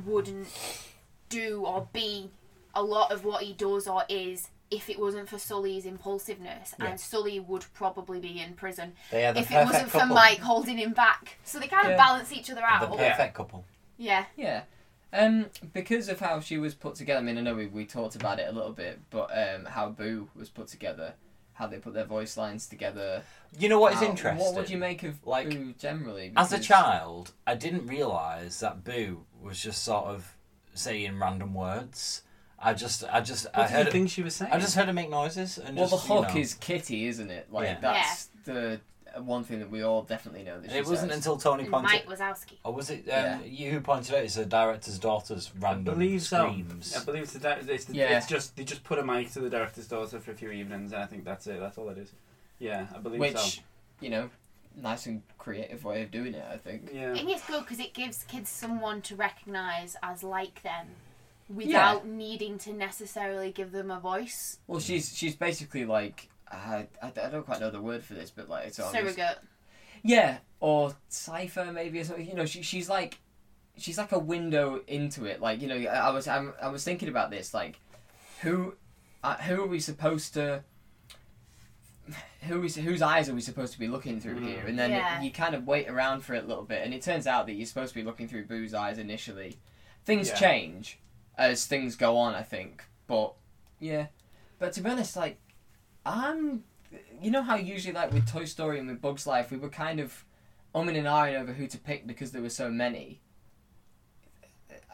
wouldn't 0.05 0.47
do 1.29 1.63
or 1.65 1.87
be 1.93 2.29
a 2.75 2.83
lot 2.83 3.11
of 3.11 3.23
what 3.25 3.43
he 3.43 3.53
does 3.53 3.87
or 3.87 4.03
is 4.09 4.49
if 4.71 4.89
it 4.89 4.99
wasn't 4.99 5.29
for 5.29 5.37
Sully's 5.37 5.85
impulsiveness, 5.85 6.73
Yeah. 6.79 6.87
and 6.87 6.99
Sully 6.99 7.39
would 7.39 7.65
probably 7.75 8.19
be 8.19 8.39
in 8.39 8.53
prison 8.53 8.93
They 9.11 9.25
are 9.25 9.33
the 9.33 9.41
if 9.41 9.51
it 9.51 9.65
wasn't 9.65 9.89
for. 9.91 10.05
Mike 10.07 10.39
holding 10.39 10.77
him 10.77 10.93
back. 10.93 11.37
So 11.43 11.59
they 11.59 11.67
kind 11.67 11.85
of 11.85 11.91
Yeah. 11.91 11.97
balance 11.97 12.31
each 12.31 12.49
other 12.49 12.63
out. 12.63 12.81
The 12.81 12.87
out. 13.05 13.11
perfect 13.17 13.33
couple. 13.35 13.65
Yeah. 13.97 14.25
Yeah. 14.35 14.63
Um, 15.11 15.45
because 15.73 16.09
of 16.09 16.19
how 16.19 16.39
she 16.39 16.57
was 16.57 16.73
put 16.73 16.95
together, 16.95 17.19
I 17.19 17.23
mean, 17.23 17.37
I 17.37 17.41
know 17.41 17.53
we, 17.55 17.67
we 17.67 17.85
talked 17.85 18.15
about 18.15 18.39
it 18.39 18.47
a 18.49 18.51
little 18.51 18.71
bit, 18.71 18.99
but 19.11 19.29
um, 19.37 19.65
how 19.65 19.89
Boo 19.89 20.27
was 20.35 20.49
put 20.49 20.67
together, 20.67 21.13
how 21.53 21.67
they 21.67 21.77
put 21.77 21.93
their 21.93 22.05
voice 22.05 22.35
lines 22.35 22.65
together. 22.65 23.21
You 23.59 23.69
know 23.69 23.79
what 23.79 23.93
is 23.93 23.99
how- 23.99 24.05
interesting? 24.07 24.43
What 24.43 24.55
would 24.55 24.69
you 24.71 24.77
make 24.79 25.03
of 25.03 25.23
Like, 25.25 25.49
Boo 25.51 25.73
generally? 25.77 26.33
As 26.35 26.51
a 26.51 26.59
child, 26.59 27.31
I 27.45 27.53
didn't 27.53 27.85
realise 27.85 28.59
that 28.61 28.83
Boo 28.83 29.25
was 29.39 29.61
just 29.61 29.83
sort 29.83 30.05
of 30.05 30.35
saying 30.73 31.19
random 31.19 31.53
words. 31.53 32.23
I 32.57 32.73
just, 32.73 33.03
I 33.11 33.21
just, 33.21 33.45
I 33.53 33.59
What 33.59 33.67
did 33.67 33.73
heard. 33.75 33.85
you 33.87 33.91
think 33.91 34.09
she 34.09 34.23
was 34.23 34.33
saying? 34.35 34.51
I 34.51 34.59
just 34.59 34.75
heard 34.75 34.87
her 34.87 34.93
make 34.93 35.09
noises 35.11 35.59
and 35.59 35.77
Well, 35.77 35.89
just. 35.89 36.07
the 36.07 36.13
you 36.15 36.21
know. 36.21 36.27
is 36.37 36.53
Kitty, 36.55 37.05
isn't 37.05 37.29
it? 37.29 37.51
Like 37.51 37.65
Yeah. 37.65 37.77
that's 37.81 38.29
the 38.45 38.79
one 39.21 39.43
thing 39.43 39.59
that 39.59 39.69
we 39.69 39.83
all 39.83 40.01
definitely 40.01 40.43
know 40.43 40.59
that 40.59 40.71
she 40.71 40.77
it 40.77 40.85
wasn't 40.87 41.11
says. 41.11 41.17
until 41.17 41.37
Toni 41.37 41.63
And 41.63 41.71
pointed. 41.71 41.91
Mike 41.91 42.05
Wazowski. 42.07 42.53
Or 42.63 42.73
was 42.73 42.89
it 42.89 42.99
um, 43.01 43.05
Yeah. 43.07 43.39
you 43.43 43.71
who 43.71 43.79
pointed 43.81 44.15
out 44.15 44.23
it's 44.23 44.35
the 44.35 44.45
director's 44.45 44.97
daughter's 44.97 45.51
I 45.55 45.59
random 45.65 45.93
believe 45.95 46.23
so. 46.23 46.47
screams? 46.49 46.95
I 46.97 47.03
believe 47.03 47.23
it's 47.23 47.33
the, 47.33 47.39
di- 47.39 47.59
it's, 47.67 47.85
the 47.85 47.93
Yeah. 47.95 48.17
it's 48.17 48.27
just 48.27 48.55
they 48.55 48.63
just 48.63 48.83
put 48.83 48.97
a 48.99 49.03
mic 49.03 49.31
to 49.33 49.39
the 49.39 49.49
director's 49.49 49.87
daughter 49.87 50.19
for 50.19 50.31
a 50.31 50.35
few 50.35 50.49
evenings, 50.51 50.91
and 50.93 51.01
I 51.03 51.05
think 51.05 51.25
that's 51.25 51.45
it. 51.47 51.59
That's 51.59 51.77
all 51.77 51.89
it 51.89 51.97
is. 51.97 52.11
Yeah, 52.59 52.87
I 52.95 52.99
believe 52.99 53.19
which 53.19 53.37
so. 53.37 53.61
you 54.01 54.09
know, 54.09 54.29
nice 54.75 55.05
and 55.05 55.21
creative 55.37 55.83
way 55.83 56.01
of 56.01 56.11
doing 56.11 56.33
it. 56.33 56.45
I 56.51 56.57
think. 56.57 56.89
Yeah. 56.93 57.11
I 57.11 57.15
think 57.15 57.29
it's 57.29 57.45
good 57.45 57.61
because 57.61 57.79
it 57.79 57.93
gives 57.93 58.23
kids 58.23 58.49
someone 58.49 59.01
to 59.03 59.15
recognise 59.15 59.95
as 60.01 60.23
like 60.23 60.63
them 60.63 60.87
without 61.53 62.07
needing 62.07 62.57
to 62.57 62.73
necessarily 62.73 63.51
give 63.51 63.71
them 63.71 63.91
a 63.91 63.99
voice. 63.99 64.59
Well, 64.67 64.79
she's 64.79 65.15
she's 65.15 65.35
basically 65.35 65.85
like 65.85 66.29
I, 66.53 66.87
I, 67.01 67.07
I 67.07 67.29
don't 67.29 67.45
quite 67.45 67.59
know 67.59 67.69
the 67.71 67.81
word 67.81 68.03
for 68.03 68.13
this, 68.13 68.29
but 68.31 68.49
like 68.49 68.67
it's 68.67 68.79
almost, 68.79 68.95
Surrogate. 68.97 69.39
Yeah, 70.03 70.37
or 70.59 70.95
cipher 71.09 71.71
maybe 71.71 71.99
or 71.99 72.03
something. 72.03 72.27
You 72.27 72.35
know, 72.35 72.45
she 72.45 72.61
she's 72.61 72.89
like 72.89 73.17
she's 73.77 73.97
like 73.97 74.11
a 74.11 74.19
window 74.19 74.81
into 74.87 75.25
it. 75.25 75.41
Like 75.41 75.61
you 75.61 75.67
know, 75.67 75.75
I, 75.75 76.07
I 76.07 76.09
was 76.11 76.27
I'm, 76.27 76.53
I 76.61 76.67
was 76.69 76.83
thinking 76.83 77.09
about 77.09 77.31
this. 77.31 77.53
Like, 77.53 77.79
who 78.41 78.75
uh, 79.23 79.35
who 79.37 79.63
are 79.63 79.67
we 79.67 79.79
supposed 79.79 80.33
to? 80.35 80.63
Who 82.47 82.61
is 82.63 82.75
whose 82.75 83.01
eyes 83.01 83.29
are 83.29 83.33
we 83.33 83.39
supposed 83.39 83.71
to 83.73 83.79
be 83.79 83.87
looking 83.87 84.19
through 84.19 84.35
Mm. 84.41 84.45
here? 84.47 84.63
And 84.67 84.77
then 84.77 84.91
Yeah. 84.91 85.21
you 85.21 85.31
kind 85.31 85.55
of 85.55 85.65
wait 85.65 85.87
around 85.87 86.21
for 86.21 86.33
it 86.33 86.43
a 86.43 86.47
little 86.47 86.65
bit, 86.65 86.83
and 86.83 86.93
it 86.93 87.01
turns 87.01 87.25
out 87.25 87.45
that 87.47 87.53
you're 87.53 87.65
supposed 87.65 87.93
to 87.93 87.99
be 87.99 88.03
looking 88.03 88.27
through 88.27 88.45
Boo's 88.47 88.73
eyes 88.73 88.97
initially. 88.97 89.57
Things 90.03 90.27
Yeah. 90.27 90.35
change 90.35 90.99
as 91.37 91.65
things 91.65 91.95
go 91.95 92.17
on, 92.17 92.35
I 92.35 92.43
think. 92.43 92.83
But 93.07 93.33
yeah, 93.79 94.07
but 94.59 94.73
to 94.73 94.81
be 94.81 94.89
honest, 94.89 95.15
like 95.15 95.37
I'm, 96.05 96.63
you 97.21 97.31
know 97.31 97.41
how 97.43 97.55
usually 97.55 97.93
like 97.93 98.11
with 98.11 98.29
Toy 98.29 98.45
Story 98.45 98.79
and 98.79 98.87
with 98.87 99.01
Bugs 99.01 99.25
Life, 99.27 99.51
we 99.51 99.57
were 99.57 99.69
kind 99.69 99.99
of 99.99 100.23
umming 100.75 100.97
and 100.97 101.07
ahhing 101.07 101.39
over 101.39 101.53
who 101.53 101.67
to 101.67 101.77
pick 101.77 102.05
because 102.07 102.31
there 102.31 102.41
were 102.41 102.49
so 102.49 102.69
many. 102.69 103.19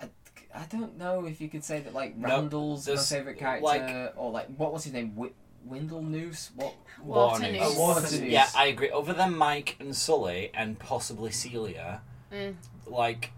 I, 0.02 0.10
I 0.54 0.66
don't 0.70 0.98
know 0.98 1.26
if 1.26 1.40
you 1.42 1.50
could 1.50 1.64
say 1.64 1.80
that 1.82 1.94
like 1.94 2.16
No, 2.18 2.28
Randall's 2.28 2.88
my 2.88 2.96
favorite 2.98 3.38
character, 3.38 3.66
like- 3.66 4.14
or 4.18 4.32
like 4.32 4.48
what 4.58 4.74
was 4.74 4.84
his 4.84 4.94
name, 4.94 5.10
Wi- 5.12 5.34
Windle 5.66 6.02
Noose. 6.04 6.52
What? 6.56 6.74
Waternoose. 7.04 7.60
Oh, 7.62 7.74
Waternoose. 7.80 8.30
Yeah, 8.30 8.48
I 8.56 8.68
agree. 8.68 8.90
Other 8.92 9.14
than 9.14 9.36
Mike 9.36 9.76
and 9.80 9.96
Sully 9.96 10.52
and 10.54 10.78
possibly 10.80 11.32
Celia, 11.32 12.02
Mm. 12.32 12.54
like 12.86 13.32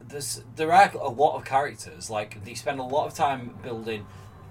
there's 0.00 0.42
there 0.54 0.72
are 0.72 0.92
a 0.94 1.08
lot 1.08 1.34
of 1.36 1.44
characters. 1.44 2.08
Like 2.10 2.44
they 2.44 2.54
spend 2.54 2.78
a 2.78 2.84
lot 2.84 3.06
of 3.08 3.14
time 3.14 3.58
building 3.62 4.06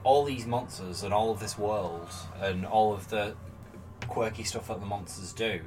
all 0.05 0.23
these 0.23 0.45
monsters 0.45 1.03
and 1.03 1.13
all 1.13 1.31
of 1.31 1.39
this 1.39 1.57
world 1.57 2.07
and 2.39 2.65
all 2.65 2.93
of 2.93 3.09
the 3.09 3.35
quirky 4.07 4.43
stuff 4.43 4.67
that 4.67 4.79
the 4.79 4.85
monsters 4.85 5.33
do. 5.33 5.59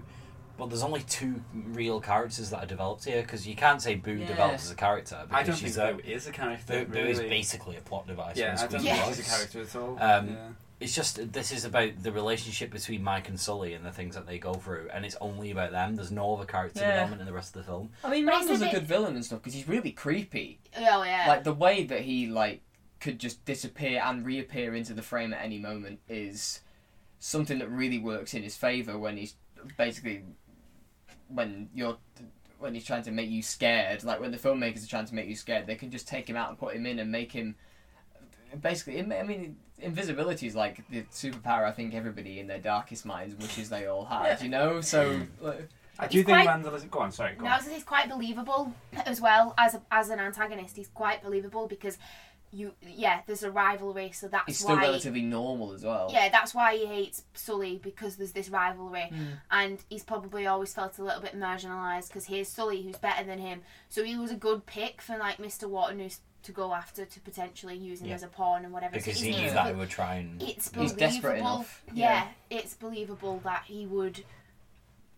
But 0.57 0.71
there's 0.71 0.83
only 0.83 1.03
two 1.03 1.43
real 1.53 2.01
characters 2.01 2.51
that 2.51 2.59
are 2.65 2.67
developed 2.67 3.05
here 3.05 3.23
because 3.23 3.47
you 3.47 3.55
can't 3.55 3.83
say 3.83 3.95
Boo 3.97 4.13
Yeah. 4.15 4.27
developed 4.29 4.61
as 4.61 4.71
a 4.71 4.75
character. 4.75 5.19
I 5.31 5.43
don't 5.43 5.57
she's 5.57 5.77
think 5.77 6.01
a, 6.01 6.03
Boo 6.03 6.09
is 6.09 6.27
a 6.27 6.33
character. 6.33 6.85
Boo, 6.85 6.93
Boo 6.93 6.99
is 7.09 7.21
basically 7.21 7.77
a 7.77 7.81
plot 7.81 8.07
device. 8.07 8.37
Yeah, 8.37 8.47
I 8.59 8.67
don't 8.67 8.81
Squeaky 8.81 8.85
think 8.87 8.97
Yeah. 8.97 9.09
she's 9.09 9.19
a 9.21 9.31
character 9.37 9.61
at 9.63 9.77
all. 9.77 9.91
Um, 10.01 10.29
yeah. 10.29 10.49
It's 10.81 10.95
just 10.95 11.33
this 11.33 11.51
is 11.51 11.65
about 11.65 12.01
the 12.05 12.13
relationship 12.13 12.71
between 12.71 13.03
Mike 13.03 13.29
and 13.29 13.39
Sully 13.39 13.75
and 13.75 13.85
the 13.85 13.91
things 13.91 14.15
that 14.15 14.27
they 14.29 14.39
go 14.39 14.55
through, 14.55 14.89
and 14.93 15.05
it's 15.05 15.17
only 15.21 15.51
about 15.51 15.73
them. 15.73 15.97
There's 15.97 16.13
no 16.13 16.37
other 16.37 16.45
character 16.45 16.81
Yeah. 16.81 16.91
development 16.93 17.21
in 17.23 17.27
the 17.27 17.33
rest 17.33 17.57
of 17.57 17.65
the 17.65 17.69
film. 17.69 17.91
I 18.05 18.11
mean, 18.11 18.25
But 18.25 18.35
it's 18.35 18.45
a 18.45 18.49
Randall's 18.51 18.61
a, 18.63 18.65
bit- 18.67 18.75
good 18.75 18.87
villain 18.87 19.15
and 19.17 19.25
stuff 19.25 19.41
because 19.41 19.55
he's 19.55 19.67
really 19.67 19.91
creepy. 19.91 20.61
Oh 20.77 21.03
yeah. 21.03 21.25
Like 21.27 21.43
the 21.43 21.53
way 21.55 21.83
that 21.85 22.03
he 22.03 22.29
like 22.29 22.63
could 23.01 23.19
just 23.19 23.45
disappear 23.45 24.01
and 24.05 24.25
reappear 24.27 24.75
into 24.75 24.93
the 24.95 25.03
frame 25.03 25.33
at 25.33 25.43
any 25.45 25.59
moment 25.59 26.01
is 26.09 26.61
something 27.21 27.59
that 27.59 27.69
really 27.71 27.99
works 27.99 28.35
in 28.35 28.43
his 28.43 28.57
favor 28.57 28.99
when 28.99 29.17
he's 29.17 29.35
basically 29.77 30.23
when 31.29 31.69
you're 31.75 31.97
when 32.59 32.75
he's 32.75 32.85
trying 32.85 33.03
to 33.05 33.11
make 33.13 33.29
you 33.31 33.43
scared. 33.43 34.03
Like 34.05 34.21
when 34.21 34.31
the 34.33 34.39
filmmakers 34.39 34.85
are 34.85 34.89
trying 34.89 35.07
to 35.07 35.15
make 35.15 35.29
you 35.29 35.37
scared, 35.37 35.67
they 35.67 35.77
can 35.77 35.91
just 35.91 36.09
take 36.09 36.29
him 36.29 36.37
out 36.37 36.49
and 36.49 36.59
put 36.59 36.75
him 36.75 36.87
in 36.87 36.99
and 36.99 37.11
make 37.11 37.31
him 37.33 37.55
basically. 38.61 38.99
I 39.01 39.23
mean, 39.23 39.57
invisibility 39.79 40.47
is 40.47 40.57
like 40.57 40.83
the 40.91 41.03
superpower. 41.05 41.65
I 41.65 41.73
think 41.73 41.95
everybody 41.95 42.41
in 42.41 42.47
their 42.47 42.59
darkest 42.59 43.07
minds 43.07 43.35
wishes 43.37 43.69
they 43.69 43.87
all 43.87 44.05
had. 44.05 44.43
You 44.43 44.49
know, 44.49 44.81
so. 44.81 45.13
Hmm. 45.19 45.45
Like, 45.45 45.69
I 46.01 46.07
do 46.07 46.19
He's 46.19 46.27
think 46.27 46.37
quite- 46.39 46.47
Randall 46.47 46.75
is. 46.77 46.85
Go 46.85 47.01
on, 47.01 47.11
sorry, 47.11 47.35
go 47.35 47.45
No, 47.45 47.51
on. 47.51 47.61
so 47.61 47.71
he's 47.71 47.83
quite 47.83 48.09
believable 48.09 48.73
as 49.05 49.21
well 49.21 49.53
as 49.59 49.75
a, 49.75 49.83
as 49.91 50.11
an 50.11 50.21
antagonist. 50.21 50.77
He's 50.77 50.87
quite 50.89 51.25
believable 51.25 51.67
because 51.67 51.99
you 52.53 52.73
yeah, 52.83 53.21
there's 53.27 53.43
a 53.43 53.51
rivalry, 53.51 54.11
so 54.13 54.29
that's 54.29 54.47
he's 54.47 54.59
still 54.59 54.77
why 54.77 54.83
relatively 54.83 55.23
normal 55.23 55.73
as 55.73 55.85
well. 55.85 56.09
yeah, 56.13 56.29
that's 56.29 56.55
why 56.55 56.77
he 56.77 56.87
hates 56.87 57.25
Sully 57.35 57.79
because 57.83 58.17
there's 58.17 58.33
this 58.33 58.49
rivalry, 58.49 59.09
Hmm. 59.11 59.25
and 59.51 59.79
he's 59.91 60.05
probably 60.05 60.47
always 60.47 60.73
felt 60.73 60.99
a 60.99 61.05
little 61.05 61.21
bit 61.23 61.39
marginalised 61.39 62.09
because 62.09 62.27
here's 62.27 62.49
Sully 62.49 62.83
who's 62.83 62.97
better 62.97 63.25
than 63.25 63.39
him. 63.39 63.61
So 63.89 64.03
he 64.05 64.17
was 64.17 64.31
a 64.31 64.37
good 64.37 64.65
pick 64.67 65.03
for 65.03 65.17
like 65.19 65.37
Mr. 65.39 65.69
Waternoose 65.69 66.21
to 66.45 66.53
go 66.53 66.73
after 66.73 67.05
to 67.05 67.21
potentially 67.21 67.77
use 67.77 68.01
him 68.01 68.09
Yeah. 68.09 68.15
as 68.15 68.23
a 68.23 68.29
pawn 68.29 68.65
and 68.65 68.73
whatever. 68.73 68.95
Because 68.95 69.19
so 69.19 69.25
he 69.25 69.31
it's 69.31 69.41
knew 69.41 69.51
that 69.51 69.67
he 69.67 69.73
would 69.75 69.91
try 69.91 70.15
and. 70.15 70.41
It's 70.43 70.67
He's 70.67 70.69
believable. 70.71 70.99
desperate 71.01 71.39
enough. 71.41 71.83
Yeah, 71.93 72.29
it's 72.49 72.75
believable 72.75 73.41
that 73.45 73.65
he 73.67 73.87
would 73.87 74.25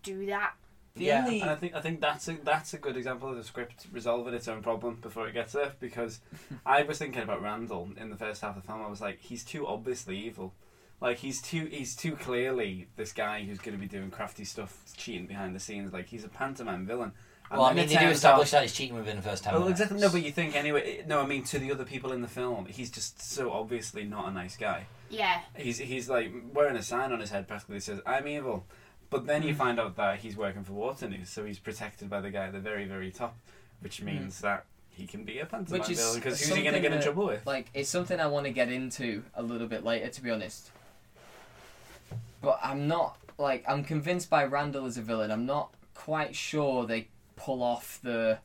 do 0.03 0.27
that. 0.27 0.55
The 0.97 1.05
Yeah, 1.05 1.25
only- 1.25 1.41
And 1.41 1.51
I 1.51 1.55
think 1.55 1.75
I 1.75 1.81
think 1.81 2.01
that's 2.01 2.27
a 2.29 2.33
that's 2.43 2.75
a 2.75 2.79
good 2.79 2.97
example 2.97 3.29
of 3.31 3.37
the 3.37 3.45
script 3.45 3.87
resolving 3.93 4.35
its 4.35 4.49
own 4.49 4.63
problem 4.63 4.97
before 4.97 5.29
it 5.29 5.33
gets 5.35 5.53
there 5.53 5.73
because 5.81 6.21
I 6.67 6.83
was 6.83 6.99
thinking 6.99 7.23
about 7.23 7.43
Randall 7.43 7.91
in 7.97 8.11
the 8.11 8.17
first 8.17 8.43
half 8.43 8.57
of 8.57 8.63
the 8.63 8.67
film. 8.67 8.83
I 8.83 8.89
was 8.89 9.01
like, 9.01 9.21
he's 9.21 9.45
too 9.45 9.67
obviously 9.67 10.19
evil. 10.19 10.53
Like 11.01 11.19
he's 11.19 11.41
too 11.41 11.67
he's 11.67 11.95
too 11.97 12.17
clearly 12.17 12.89
this 12.97 13.13
guy 13.13 13.43
who's 13.45 13.59
going 13.59 13.75
to 13.77 13.81
be 13.81 13.87
doing 13.89 14.11
crafty 14.11 14.45
stuff, 14.45 14.77
cheating 14.97 15.27
behind 15.27 15.55
the 15.55 15.61
scenes. 15.61 15.93
Like 15.93 16.07
he's 16.09 16.25
a 16.25 16.29
pantomime 16.29 16.87
villain. 16.87 17.13
And 17.51 17.59
Well, 17.59 17.69
I 17.69 17.73
mean, 17.73 17.89
they 17.89 17.97
do 17.97 18.07
establish 18.09 18.49
out- 18.49 18.59
that 18.59 18.63
he's 18.63 18.73
cheating 18.75 18.95
within 18.97 19.17
the 19.17 19.23
first 19.23 19.43
ten 19.43 19.53
Well, 19.55 19.63
minutes. 19.63 19.81
exactly. 19.81 20.01
No, 20.01 20.11
but 20.13 20.23
you 20.23 20.31
think 20.31 20.55
anyway. 20.55 20.99
Eh, 20.99 21.03
no, 21.07 21.21
I 21.21 21.27
mean 21.27 21.43
to 21.45 21.59
the 21.59 21.73
other 21.73 21.85
people 21.85 22.13
in 22.13 22.21
the 22.23 22.29
film, 22.29 22.67
he's 22.67 22.91
just 22.91 23.21
so 23.23 23.51
obviously 23.51 24.05
not 24.05 24.29
a 24.29 24.31
nice 24.31 24.57
guy. 24.57 24.87
Yeah. 25.09 25.41
He's 25.57 25.79
he's 25.79 26.09
like 26.11 26.33
wearing 26.53 26.77
a 26.77 26.83
sign 26.83 27.13
on 27.13 27.21
his 27.21 27.31
head 27.31 27.49
practically 27.49 27.77
that 27.77 27.85
says 27.85 28.01
"I'm 28.07 28.29
evil," 28.29 28.67
but 29.11 29.27
then 29.27 29.43
Hmm. 29.43 29.49
you 29.49 29.55
find 29.55 29.79
out 29.81 29.97
that 29.97 30.21
he's 30.21 30.37
working 30.37 30.65
for 30.65 30.73
Waternoose, 30.73 31.29
so 31.29 31.45
he's 31.45 31.59
protected 31.59 32.09
by 32.09 32.21
the 32.21 32.31
guy 32.31 32.47
at 32.47 32.53
the 32.53 32.61
very 32.61 32.85
very 32.87 33.11
top, 33.11 33.37
which 33.81 34.01
means 34.01 34.41
that 34.41 34.65
he 34.89 35.07
can 35.07 35.25
be 35.25 35.39
a 35.39 35.47
pantomime 35.47 35.81
Hmm. 35.83 35.89
Which 35.89 35.99
is 35.99 36.15
because 36.15 36.41
who's 36.41 36.57
he 36.57 36.63
going 36.63 36.75
to 36.75 36.81
get 36.81 36.93
in 36.93 37.01
trouble 37.03 37.27
with? 37.27 37.47
Like, 37.47 37.71
it's 37.75 37.89
something 37.89 38.21
I 38.21 38.27
want 38.27 38.47
to 38.47 38.53
get 38.53 38.71
into 38.71 39.23
a 39.35 39.43
little 39.43 39.67
bit 39.67 39.83
later, 39.85 40.09
to 40.09 40.23
be 40.23 40.31
honest. 40.31 40.71
But 42.43 42.59
I'm 42.63 42.87
not 42.89 43.17
like 43.39 43.65
I'm 43.69 43.85
convinced 43.85 44.29
by 44.31 44.45
Randall 44.45 44.87
as 44.87 44.97
a 44.99 45.03
villain. 45.03 45.31
I'm 45.31 45.47
not 45.47 45.73
quite 45.95 46.35
sure 46.35 46.87
they 46.87 47.09
pull 47.37 47.63
off 47.63 47.99
the 48.03 48.39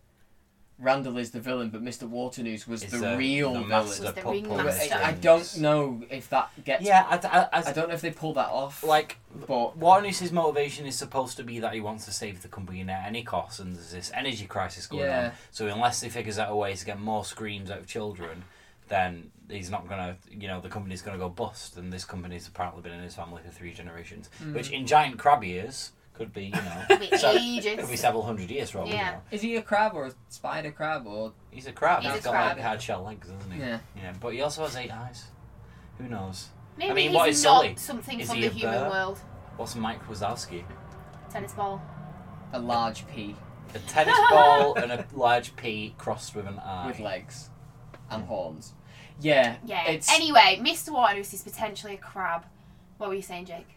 Randall 0.78 1.18
is 1.18 1.32
the 1.32 1.40
villain, 1.40 1.70
but 1.70 1.82
Mr. 1.82 2.04
Waternoose 2.04 2.68
was 2.68 2.84
Is 2.84 2.92
the, 2.92 2.98
the- 2.98 3.18
real 3.18 3.54
the 3.54 3.60
villain. 3.60 3.70
master 3.70 4.04
Was 4.04 4.14
the 4.14 4.22
pu- 4.22 4.32
ring 4.32 4.46
pulling 4.46 4.66
master. 4.66 4.90
the 4.90 5.06
I, 5.06 5.08
I 5.10 5.12
don't 5.14 5.58
know 5.60 6.04
if 6.10 6.30
that 6.30 6.50
gets. 6.66 6.84
Yeah, 6.84 7.06
I, 7.10 7.16
I, 7.16 7.60
I, 7.60 7.70
I 7.70 7.72
don't 7.72 7.88
know 7.88 7.96
if 7.96 8.02
they 8.02 8.12
pull 8.12 8.34
that 8.34 8.50
off. 8.50 8.84
like 8.84 9.18
but 9.48 9.78
Warnoose's 9.78 10.34
motivation 10.34 10.86
is 10.86 10.96
supposed 10.98 11.38
to 11.38 11.44
be 11.44 11.60
that 11.60 11.74
he 11.74 11.80
wants 11.80 12.06
to 12.06 12.12
save 12.12 12.42
the 12.42 12.50
company 12.50 12.82
at 12.82 13.08
any 13.08 13.24
cost, 13.24 13.60
and 13.62 13.76
there's 13.76 13.92
this 13.92 14.12
energy 14.14 14.46
crisis 14.48 14.86
going 14.86 15.06
Yeah. 15.06 15.26
on. 15.28 15.32
So 15.52 15.68
unless 15.68 16.02
he 16.02 16.10
figures 16.10 16.38
out 16.38 16.52
a 16.52 16.56
way 16.56 16.76
to 16.76 16.86
get 16.86 17.00
more 17.00 17.24
screams 17.24 17.72
out 17.72 17.80
of 17.80 17.88
children, 17.88 18.44
then 18.90 19.32
he's 19.50 19.70
not 19.70 19.88
gonna, 19.88 20.18
you 20.30 20.48
know, 20.50 20.60
the 20.60 20.70
company's 20.70 21.02
gonna 21.02 21.18
go 21.18 21.30
bust. 21.30 21.78
And 21.78 21.92
this 21.94 22.04
company's 22.04 22.48
apparently 22.50 22.82
been 22.82 22.94
in 22.94 23.02
his 23.02 23.16
family 23.16 23.42
for 23.46 23.52
three 23.52 23.72
generations, 23.74 24.30
hmm. 24.40 24.54
which 24.54 24.72
in 24.72 24.86
giant 24.86 25.18
crab 25.20 25.44
years 25.44 25.92
could 26.18 26.34
be, 26.34 26.46
you 26.46 26.52
know, 26.52 26.84
Could 26.88 27.00
be 27.02 27.18
se- 27.18 27.38
ages. 27.58 27.80
could 27.80 27.90
be 27.90 27.96
several 27.98 28.24
hundred 28.24 28.50
years 28.50 28.70
for 28.70 28.80
all 28.80 28.86
we 28.86 28.94
Yeah. 28.94 29.12
know. 29.12 29.22
is 29.32 29.42
he 29.42 29.56
a 29.58 29.62
crab 29.62 29.94
or 29.94 30.06
a 30.08 30.12
spider 30.30 30.72
crab 30.72 31.06
or 31.06 31.34
He's 31.52 31.68
a 31.68 31.72
crab. 31.74 32.04
He's 32.04 32.14
a 32.14 32.22
got 32.22 32.32
crab. 32.32 32.58
like 32.58 32.66
hard 32.66 32.82
shell 32.82 33.04
legs, 33.04 33.28
doesn't 33.28 33.52
he? 33.52 33.60
Yeah. 33.60 33.80
Yeah, 33.96 34.14
but 34.20 34.34
he 34.34 34.42
also 34.42 34.64
has 34.64 34.76
eight 34.76 34.92
eyes. 34.92 35.26
Who 35.98 36.08
knows? 36.08 36.50
Maybe 36.78 36.92
I 36.92 36.94
mean, 36.94 37.08
he's 37.10 37.16
what 37.16 37.30
is 37.30 37.44
not 37.44 37.50
Sully? 37.58 37.76
something 37.78 38.20
Is 38.20 38.28
from 38.28 38.36
he 38.38 38.42
the 38.44 38.48
a 38.48 38.52
human 38.52 38.80
bear? 38.82 38.90
world. 38.90 39.20
What's 39.58 39.76
Mike 39.76 40.06
Wazowski? 40.08 40.64
Tennis 41.30 41.54
ball. 41.54 41.82
a 42.54 42.60
large 42.60 43.06
pea 43.08 43.36
A 43.74 43.80
tennis 43.80 44.18
ball 44.30 44.76
and 44.76 44.92
a 44.92 45.06
large 45.14 45.56
pea 45.58 45.94
crossed 45.98 46.36
with 46.36 46.48
an 46.48 46.60
eye. 46.60 46.88
with 46.88 47.00
legs 47.00 47.50
and 48.10 48.24
horns? 48.26 48.74
Yeah. 49.20 49.56
Yeah. 49.66 49.84
It's 49.90 50.10
Anyway, 50.12 50.60
Mr. 50.62 50.90
Waternoose 50.90 51.34
is 51.34 51.42
potentially 51.42 51.96
a 51.96 51.98
crab. 51.98 52.46
What 52.98 53.10
were 53.10 53.16
you 53.16 53.22
saying, 53.22 53.46
Jake? 53.46 53.68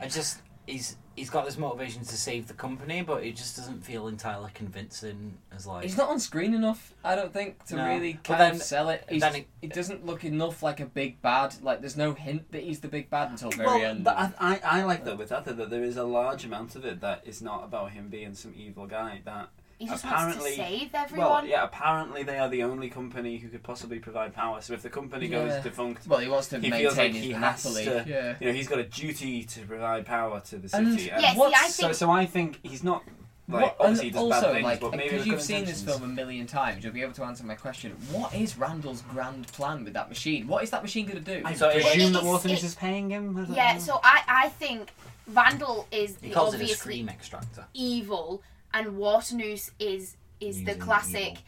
I 0.00 0.06
just 0.08 0.40
he's 0.66 0.96
he's 1.18 1.30
got 1.30 1.44
this 1.44 1.58
motivation 1.58 2.02
to 2.04 2.16
save 2.16 2.48
the 2.48 2.54
company, 2.54 3.02
but 3.02 3.22
it 3.24 3.36
just 3.36 3.56
doesn't 3.56 3.82
feel 3.84 4.08
entirely 4.08 4.50
convincing 4.54 5.36
as 5.54 5.66
like 5.66 5.84
He's 5.84 5.96
not 5.96 6.08
on 6.08 6.18
screen 6.20 6.54
enough, 6.54 6.94
I 7.04 7.14
don't 7.16 7.32
think, 7.32 7.64
to 7.66 7.76
No. 7.76 7.86
really 7.88 8.14
But 8.14 8.24
kind 8.24 8.40
then- 8.40 8.50
of 8.56 8.62
sell 8.62 8.88
it. 8.88 9.04
He's, 9.08 9.20
then 9.20 9.34
it- 9.36 9.48
it 9.60 9.72
doesn't 9.74 10.06
look 10.06 10.24
enough 10.24 10.62
like 10.62 10.80
a 10.80 10.86
big 10.86 11.20
bad. 11.20 11.54
Like, 11.62 11.80
there's 11.80 11.96
no 11.96 12.14
hint 12.14 12.50
that 12.52 12.62
he's 12.62 12.80
the 12.80 12.88
big 12.88 13.10
bad 13.10 13.30
until 13.30 13.50
very 13.50 13.66
well, 13.66 13.82
end. 13.82 14.04
but 14.04 14.16
I, 14.16 14.32
I, 14.38 14.60
I 14.80 14.82
like 14.84 15.04
that 15.04 15.18
with 15.18 15.28
that 15.30 15.44
that 15.44 15.70
there 15.70 15.84
is 15.84 15.96
a 15.96 16.04
large 16.04 16.44
amount 16.44 16.76
of 16.76 16.84
it 16.84 17.00
that 17.00 17.22
is 17.26 17.42
not 17.42 17.64
about 17.64 17.90
him 17.90 18.08
being 18.08 18.34
some 18.34 18.54
evil 18.56 18.86
guy. 18.86 19.20
That 19.24 19.48
he 19.78 19.86
just 19.86 20.04
apparently, 20.04 20.40
wants 20.40 20.56
to 20.56 20.56
save 20.56 21.16
well, 21.16 21.44
yeah, 21.46 21.62
apparently 21.62 22.22
they 22.24 22.38
are 22.38 22.48
the 22.48 22.62
only 22.64 22.88
company 22.90 23.38
who 23.38 23.48
could 23.48 23.62
possibly 23.62 23.98
provide 24.00 24.34
power. 24.34 24.60
So 24.60 24.74
if 24.74 24.82
the 24.82 24.90
company 24.90 25.28
goes 25.28 25.50
Yeah. 25.50 25.60
defunct, 25.62 26.06
Well, 26.06 26.18
he 26.18 26.28
wants 26.28 26.48
to 26.48 26.56
he 26.58 26.62
maintain 26.68 26.80
feels 26.80 26.96
like 26.98 27.12
his 27.12 27.22
he 27.24 27.32
monopoly. 27.32 27.84
has 27.84 28.04
to. 28.04 28.10
Yeah. 28.10 28.34
You 28.40 28.46
know, 28.48 28.52
he's 28.52 28.66
got 28.68 28.78
a 28.80 28.84
duty 28.84 29.44
to 29.44 29.60
provide 29.66 30.04
power 30.06 30.40
to 30.40 30.58
the 30.58 30.76
And 30.76 30.98
city. 30.98 31.06
Yeah, 31.06 31.32
see, 31.34 31.40
I 31.54 31.68
so, 31.68 31.82
think 31.84 31.94
so 31.94 32.10
I 32.10 32.26
think 32.26 32.58
he's 32.62 32.82
not. 32.82 33.04
Like, 33.50 33.62
What- 33.62 33.76
obviously, 33.80 34.04
he 34.06 34.10
does 34.10 34.20
also, 34.24 34.40
bad 34.42 34.52
things, 34.52 34.64
like, 34.64 34.80
but 34.80 34.90
maybe 34.90 35.08
because 35.10 35.26
you've 35.26 35.40
seen 35.42 35.64
this 35.64 35.80
film 35.82 36.02
a 36.02 36.06
million 36.06 36.46
times, 36.46 36.84
you'll 36.84 36.92
be 36.92 37.00
able 37.00 37.14
to 37.14 37.24
answer 37.24 37.44
my 37.44 37.54
question. 37.54 37.92
What 38.10 38.34
is 38.34 38.58
Randall's 38.58 39.00
grand 39.10 39.46
plan 39.48 39.84
with 39.84 39.94
that 39.94 40.10
machine? 40.10 40.46
What 40.48 40.62
is 40.64 40.70
that 40.70 40.82
machine 40.82 41.06
going 41.06 41.24
to 41.24 41.34
do? 41.36 41.40
I 41.46 41.54
So 41.54 41.70
it- 41.70 41.82
presume 41.82 42.12
that 42.12 42.24
it's- 42.24 42.44
is 42.44 42.50
it- 42.52 42.66
is 42.66 42.74
paying 42.74 43.10
him. 43.10 43.38
I 43.50 43.54
Yeah, 43.54 43.72
know. 43.74 43.78
so 43.78 44.00
I, 44.04 44.22
I 44.28 44.48
think 44.50 44.90
Randall 45.28 45.86
is 45.90 46.16
He 46.20 46.28
the 46.28 46.34
calls 46.34 46.52
it 46.52 46.58
a 46.58 46.60
obviously 46.60 46.74
scream 46.76 47.08
extractor. 47.08 47.64
evil, 47.72 48.42
and 48.74 48.96
Waternoose 48.96 49.70
is 49.78 50.16
is 50.40 50.64
the 50.64 50.74
classic 50.74 51.38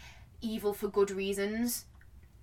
evil. 0.40 0.70
evil. 0.70 0.74
for 0.74 0.88
good 0.88 1.10
reasons. 1.10 1.84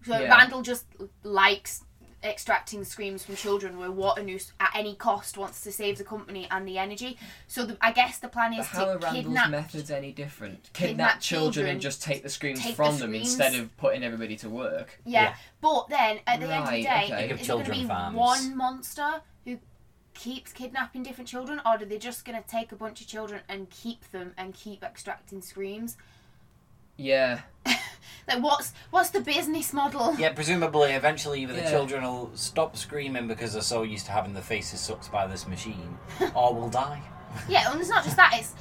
So 0.05 0.17
Yeah. 0.17 0.29
Randall 0.35 0.61
just 0.61 0.85
likes 1.23 1.83
extracting 2.23 2.83
screams 2.83 3.23
from 3.23 3.35
children, 3.35 3.77
where 3.77 3.91
Waternoose 3.91 4.51
at 4.59 4.71
any 4.75 4.95
cost 4.95 5.37
wants 5.37 5.61
to 5.61 5.71
save 5.71 5.97
the 5.99 6.03
company 6.03 6.47
and 6.49 6.67
the 6.67 6.77
energy. 6.77 7.17
So 7.47 7.65
the, 7.65 7.77
I 7.79 7.91
guess 7.91 8.17
the 8.17 8.27
plan 8.27 8.51
But 8.51 8.61
is 8.61 8.65
how 8.67 8.85
to 8.85 8.91
are 8.91 8.97
Randall's 8.97 9.13
kidnap. 9.25 9.49
methods 9.51 9.91
any 9.91 10.11
different? 10.13 10.63
kidnap 10.73 10.87
Kidnap 10.89 11.19
children, 11.21 11.53
children, 11.53 11.67
and 11.73 11.81
just 11.81 12.01
take 12.01 12.23
the 12.23 12.29
screams 12.29 12.59
take 12.59 12.69
the 12.71 12.75
from 12.75 12.97
them 12.97 13.09
screams. 13.09 13.27
instead 13.29 13.55
of 13.55 13.75
putting 13.77 14.03
everybody 14.03 14.35
to 14.37 14.49
work. 14.49 14.99
Yeah. 15.05 15.21
Yeah. 15.21 15.35
but 15.61 15.89
then 15.89 16.19
at 16.25 16.39
the 16.39 16.47
end 16.53 16.63
of 16.65 16.71
the 16.71 16.83
day, 16.83 17.03
okay. 17.05 17.17
Think 17.17 17.31
of 17.31 17.41
is 17.41 17.49
it 17.49 17.51
going 17.51 17.65
to 17.65 17.71
be 17.71 17.85
farms. 17.85 18.15
one 18.17 18.57
monster 18.57 19.11
who 19.11 19.19
keeps 20.17 20.51
kidnapping 20.51 21.03
different 21.03 21.27
children, 21.29 21.59
or 21.65 21.73
are 21.73 21.85
they 21.85 21.97
just 21.97 22.25
going 22.25 22.41
to 22.41 22.47
take 22.47 22.71
a 22.71 22.75
bunch 22.75 22.99
of 23.01 23.07
children 23.07 23.41
and 23.47 23.69
keep 23.69 24.11
them 24.11 24.33
and 24.37 24.53
keep 24.53 24.83
extracting 24.83 25.41
screams? 25.41 25.95
Yeah. 26.97 27.41
Like, 28.27 28.43
what's 28.43 28.73
what's 28.89 29.09
the 29.11 29.21
business 29.21 29.71
model? 29.71 30.15
Yeah, 30.19 30.33
presumably, 30.33 30.91
eventually, 30.91 31.41
either 31.43 31.53
the 31.53 31.61
children 31.69 32.03
will 32.03 32.29
stop 32.35 32.75
screaming 32.75 33.25
because 33.27 33.53
they're 33.53 33.61
so 33.61 33.83
used 33.83 34.05
to 34.07 34.11
having 34.11 34.33
their 34.33 34.43
faces 34.43 34.81
sucked 34.81 35.09
by 35.11 35.27
this 35.27 35.47
machine, 35.47 35.97
or 36.35 36.53
will 36.53 36.69
die. 36.69 37.01
Yeah, 37.47 37.71
and 37.71 37.79
it's 37.79 37.89
not 37.89 38.03
just 38.03 38.17
that. 38.17 38.33
It's 38.37 38.53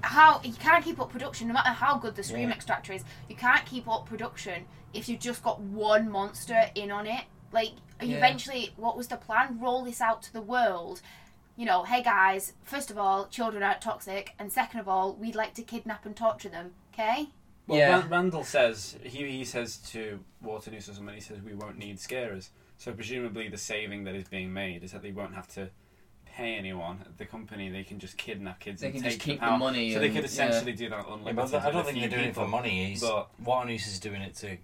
how 0.00 0.40
you 0.42 0.52
can't 0.54 0.84
keep 0.84 0.98
up 1.00 1.10
production, 1.10 1.46
no 1.46 1.54
matter 1.54 1.70
how 1.70 1.96
good 1.98 2.16
the 2.16 2.24
scream 2.24 2.48
Yeah. 2.48 2.54
extractor 2.56 2.92
is. 2.92 3.04
You 3.28 3.36
can't 3.36 3.64
keep 3.66 3.86
up 3.86 4.06
production 4.06 4.64
if 4.92 5.08
you've 5.08 5.20
just 5.20 5.42
got 5.44 5.60
one 5.60 6.10
monster 6.10 6.60
in 6.74 6.90
on 6.90 7.06
it. 7.06 7.22
Like, 7.52 7.72
Yeah. 8.00 8.16
eventually, 8.16 8.72
what 8.76 8.96
was 8.96 9.08
the 9.08 9.16
plan? 9.16 9.58
Roll 9.60 9.84
this 9.84 10.00
out 10.00 10.22
to 10.24 10.32
the 10.32 10.42
world. 10.42 11.00
You 11.56 11.66
know, 11.66 11.82
hey 11.84 12.02
guys, 12.02 12.52
first 12.62 12.90
of 12.90 12.98
all, 12.98 13.26
children 13.26 13.62
aren't 13.62 13.80
toxic, 13.80 14.34
and 14.38 14.52
second 14.52 14.78
of 14.80 14.88
all, 14.88 15.14
we'd 15.14 15.34
like 15.34 15.54
to 15.54 15.62
kidnap 15.62 16.06
and 16.06 16.16
torture 16.16 16.48
them. 16.48 16.74
Okay? 16.94 17.28
Well, 17.66 17.78
Yeah. 17.78 18.06
Randall 18.08 18.44
says 18.44 18.96
he 19.02 19.26
he 19.30 19.44
says 19.44 19.76
to 19.92 20.24
Waternoose 20.40 20.88
or 20.88 20.94
somebody, 20.94 21.16
he 21.18 21.20
says 21.22 21.40
we 21.42 21.54
won't 21.54 21.76
need 21.78 21.98
scarers. 22.00 22.50
So 22.76 22.92
presumably 22.92 23.48
the 23.48 23.58
saving 23.58 24.04
that 24.04 24.14
is 24.14 24.28
being 24.28 24.52
made 24.52 24.84
is 24.84 24.92
that 24.92 25.02
they 25.02 25.10
won't 25.10 25.34
have 25.34 25.48
to 25.54 25.70
pay 26.24 26.54
anyone 26.54 27.00
at 27.04 27.18
the 27.18 27.26
company. 27.26 27.68
They 27.68 27.82
can 27.82 27.98
just 27.98 28.16
kidnap 28.16 28.60
kids 28.60 28.80
They 28.80 28.86
and 28.86 28.94
can 28.94 29.02
take 29.02 29.12
just 29.14 29.24
keep 29.24 29.40
the 29.40 29.50
money 29.56 29.92
So 29.92 29.98
they 29.98 30.06
and- 30.06 30.14
could 30.14 30.22
yeah. 30.22 30.28
essentially 30.28 30.72
do 30.72 30.88
that 30.90 31.04
Yeah, 31.08 31.14
unlimited. 31.14 31.50
but 31.50 31.62
I 31.64 31.70
don't 31.72 31.84
think 31.84 31.98
they're 31.98 32.08
doing 32.08 32.28
it 32.28 32.34
for 32.36 32.46
money. 32.46 32.90
He's, 32.90 33.00
But 33.00 33.28
Waternoose 33.42 33.88
is 33.88 33.98
doing 33.98 34.22
it 34.22 34.36
to 34.36 34.50
s- 34.52 34.58
Keep 34.58 34.60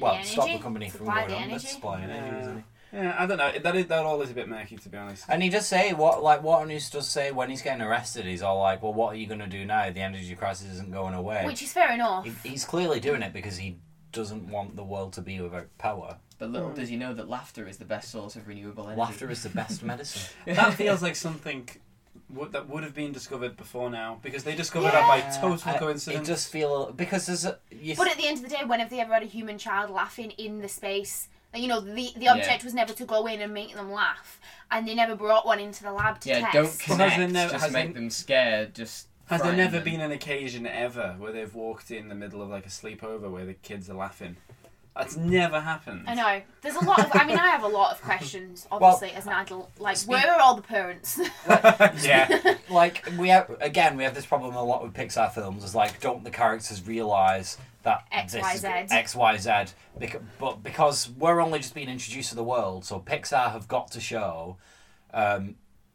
well 0.00 0.16
the 0.16 0.24
stop 0.24 0.48
the 0.48 0.58
company 0.58 0.88
from 0.88 1.06
going 1.06 1.28
the 1.28 1.34
on. 1.34 1.50
That's 1.50 1.70
Supplying 1.70 2.04
energy, 2.04 2.26
Yeah. 2.26 2.40
isn't 2.40 2.56
he? 2.56 2.64
yeah, 2.92 3.16
I 3.18 3.26
don't 3.26 3.38
know. 3.38 3.52
That 3.62 3.76
is 3.76 3.86
that 3.86 4.04
all 4.04 4.20
is 4.22 4.30
a 4.30 4.34
bit 4.34 4.48
murky 4.48 4.76
to 4.76 4.88
be 4.88 4.96
honest. 4.96 5.24
And 5.28 5.42
he 5.42 5.48
does 5.48 5.66
say 5.66 5.92
what 5.92 6.22
like 6.22 6.42
Waternoose 6.42 6.90
does 6.90 7.08
say 7.08 7.32
when 7.32 7.50
he's 7.50 7.62
getting 7.62 7.82
arrested. 7.82 8.24
He's 8.24 8.42
all 8.42 8.60
like, 8.60 8.82
"Well, 8.82 8.94
what 8.94 9.14
are 9.14 9.16
you 9.16 9.26
going 9.26 9.40
to 9.40 9.46
do 9.46 9.64
now? 9.64 9.90
The 9.90 10.00
energy 10.00 10.34
crisis 10.34 10.70
isn't 10.72 10.92
going 10.92 11.14
away." 11.14 11.44
Which 11.44 11.62
is 11.62 11.72
fair 11.72 11.92
enough. 11.92 12.24
He- 12.24 12.50
he's 12.50 12.64
clearly 12.64 13.00
doing 13.00 13.22
it 13.22 13.32
because 13.32 13.58
he 13.58 13.78
doesn't 14.12 14.48
want 14.48 14.76
the 14.76 14.84
world 14.84 15.12
to 15.14 15.20
be 15.20 15.40
without 15.40 15.66
power. 15.78 16.18
But 16.38 16.50
little 16.50 16.70
hmm. 16.70 16.76
does 16.76 16.88
he 16.88 16.96
know 16.96 17.14
that 17.14 17.28
laughter 17.28 17.66
is 17.68 17.78
the 17.78 17.84
best 17.84 18.10
source 18.10 18.36
of 18.36 18.46
renewable 18.46 18.84
energy. 18.84 19.00
Laughter 19.00 19.30
is 19.30 19.42
the 19.42 19.48
best 19.48 19.82
medicine. 19.82 20.32
that 20.46 20.74
feels 20.74 21.02
like 21.02 21.16
something 21.16 21.68
would, 22.30 22.52
that 22.52 22.68
would 22.68 22.82
have 22.84 22.94
been 22.94 23.12
discovered 23.12 23.56
before 23.56 23.90
now 23.90 24.18
because 24.22 24.44
they 24.44 24.54
discovered 24.54 24.90
that 24.92 25.06
by 25.08 25.20
total 25.40 25.58
I- 25.70 25.78
coincidence. 25.78 26.28
It 26.28 26.30
does 26.30 26.46
feel 26.46 26.92
because 26.92 27.26
there's 27.26 27.44
a. 27.44 27.58
You 27.70 27.96
But 27.96 28.08
at 28.08 28.16
the 28.16 28.26
end 28.26 28.38
of 28.38 28.42
the 28.44 28.50
day, 28.50 28.64
when 28.66 28.80
have 28.80 28.90
they 28.90 29.00
ever 29.00 29.14
had 29.14 29.22
a 29.22 29.26
human 29.26 29.58
child 29.58 29.90
laughing 29.90 30.30
in 30.32 30.60
the 30.60 30.68
space? 30.68 31.28
Like, 31.52 31.62
You 31.62 31.68
know, 31.68 31.80
the 31.80 32.12
the 32.16 32.24
Yeah. 32.26 32.34
object 32.34 32.64
was 32.64 32.74
never 32.74 32.92
to 32.92 33.04
go 33.04 33.26
in 33.26 33.40
and 33.40 33.54
make 33.54 33.74
them 33.74 33.90
laugh, 33.90 34.40
and 34.70 34.86
they 34.86 34.94
never 34.94 35.14
brought 35.14 35.46
one 35.46 35.58
into 35.58 35.82
the 35.82 35.92
lab 35.92 36.20
to 36.20 36.28
Yeah, 36.28 36.40
test. 36.40 36.52
don't 36.52 36.62
Well, 36.64 36.70
has 36.70 36.82
connect. 36.82 37.16
there 37.18 37.28
never- 37.28 37.52
just 37.52 37.64
has 37.64 37.72
make 37.72 37.84
there- 37.86 37.92
them 37.94 38.10
scared. 38.10 38.74
Just 38.74 39.06
Has 39.26 39.40
there 39.40 39.50
frighten 39.52 39.56
never 39.64 39.76
them. 39.76 39.84
been 39.84 40.00
an 40.02 40.12
occasion 40.12 40.66
ever 40.66 41.14
where 41.18 41.32
they've 41.32 41.54
walked 41.54 41.90
in 41.90 42.08
the 42.08 42.14
middle 42.14 42.42
of 42.42 42.50
like 42.50 42.66
a 42.66 42.70
sleepover 42.70 43.30
where 43.30 43.46
the 43.46 43.54
kids 43.54 43.88
are 43.88 43.94
laughing? 43.94 44.36
That's 44.98 45.16
never 45.16 45.60
happened. 45.60 46.04
I 46.08 46.14
know. 46.14 46.42
There's 46.60 46.74
a 46.74 46.84
lot 46.84 46.98
of. 46.98 47.10
I 47.12 47.24
mean, 47.24 47.38
I 47.38 47.48
have 47.48 47.62
a 47.62 47.68
lot 47.68 47.92
of 47.92 48.02
questions, 48.02 48.66
obviously, 48.70 49.12
as 49.12 49.26
an 49.26 49.32
adult. 49.32 49.70
Like, 49.78 49.96
where 50.00 50.28
are 50.28 50.40
all 50.40 50.56
the 50.56 50.62
parents? 50.62 51.20
yeah. 51.48 52.56
like 52.68 53.08
we 53.16 53.28
have 53.28 53.56
again 53.60 53.96
we 53.96 54.02
have 54.02 54.14
this 54.14 54.26
problem 54.26 54.56
a 54.56 54.62
lot 54.62 54.82
with 54.82 54.92
Pixar 54.92 55.32
films 55.32 55.62
is 55.62 55.74
like 55.74 56.00
don't 56.00 56.24
the 56.24 56.30
characters 56.30 56.86
realize 56.86 57.58
that 57.84 58.06
X, 58.10 58.32
this 58.32 58.42
Y, 58.42 58.52
is 58.54 58.60
Z. 58.60 58.68
X 58.90 59.14
Y 59.14 59.36
Z 59.36 59.50
bec- 59.98 60.20
but 60.38 60.62
because 60.62 61.10
we're 61.16 61.40
only 61.40 61.60
just 61.60 61.74
being 61.74 61.88
introduced 61.88 62.30
to 62.30 62.34
the 62.34 62.44
world 62.44 62.84
so 62.84 62.98
Pixar 62.98 63.52
have 63.52 63.68
got 63.68 63.90
to 63.92 64.00
show 64.00 64.56
um, 65.14 65.54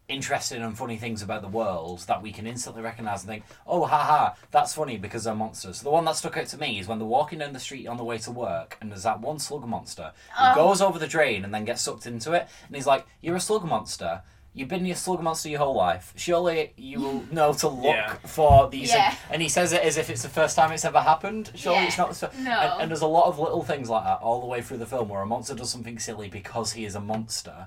interesting 0.09 0.61
and 0.61 0.77
funny 0.77 0.97
things 0.97 1.21
about 1.21 1.41
the 1.41 1.47
world 1.47 1.99
that 2.07 2.21
we 2.21 2.31
can 2.31 2.45
instantly 2.45 2.81
recognize 2.81 3.21
and 3.21 3.29
think 3.29 3.43
oh 3.65 3.85
haha 3.85 4.33
that's 4.51 4.73
funny 4.73 4.97
because 4.97 5.23
they're 5.23 5.33
monsters 5.33 5.81
the 5.81 5.89
one 5.89 6.03
that 6.03 6.15
stuck 6.15 6.35
out 6.37 6.45
to 6.45 6.57
me 6.57 6.77
is 6.77 6.87
when 6.87 6.99
they're 6.99 7.07
walking 7.07 7.39
down 7.39 7.53
the 7.53 7.59
street 7.59 7.87
on 7.87 7.95
the 7.97 8.03
way 8.03 8.17
to 8.17 8.29
work 8.29 8.77
and 8.81 8.91
there's 8.91 9.03
that 9.03 9.21
one 9.21 9.39
slug 9.39 9.65
monster 9.65 10.11
who 10.37 10.43
Oh. 10.51 10.55
goes 10.55 10.81
over 10.81 10.99
the 10.99 11.07
drain 11.07 11.45
and 11.45 11.53
then 11.53 11.63
gets 11.65 11.81
sucked 11.81 12.05
into 12.05 12.33
it 12.33 12.47
and 12.67 12.75
he's 12.75 12.85
like 12.87 13.05
you're 13.21 13.35
a 13.37 13.39
slug 13.39 13.63
monster 13.65 14.21
You've 14.55 14.69
been 14.69 14.85
a 14.85 14.93
slug 14.93 15.19
monster 15.23 15.49
your 15.49 15.57
whole 15.61 15.73
life. 15.73 16.13
Surely 16.15 16.73
you 16.77 16.99
will 17.01 17.23
know 17.31 17.53
to 17.53 17.67
look 17.67 17.85
Yeah. 17.85 18.13
for 18.27 18.69
these. 18.69 18.89
Yeah. 18.91 19.15
And 19.31 19.41
he 19.41 19.49
says 19.49 19.73
it 19.73 19.81
as 19.81 19.97
if 19.97 20.11
it's 20.11 20.21
the 20.21 20.29
first 20.29 20.55
time 20.55 20.71
it's 20.71 20.85
ever 20.85 21.01
happened. 21.01 21.49
Surely 21.55 21.79
Yeah. 21.79 21.87
it's 21.87 21.97
not. 21.97 22.15
So, 22.15 22.29
No. 22.37 22.51
And, 22.51 22.81
and 22.83 22.91
there's 22.91 23.01
a 23.01 23.07
lot 23.07 23.25
of 23.25 23.39
little 23.39 23.63
things 23.63 23.89
like 23.89 24.03
that 24.03 24.19
all 24.21 24.41
the 24.41 24.45
way 24.45 24.61
through 24.61 24.77
the 24.77 24.85
film 24.85 25.09
where 25.09 25.23
a 25.23 25.25
monster 25.25 25.55
does 25.55 25.71
something 25.71 25.97
silly 25.97 26.29
because 26.29 26.73
he 26.73 26.85
is 26.85 26.93
a 26.93 26.99
monster, 26.99 27.65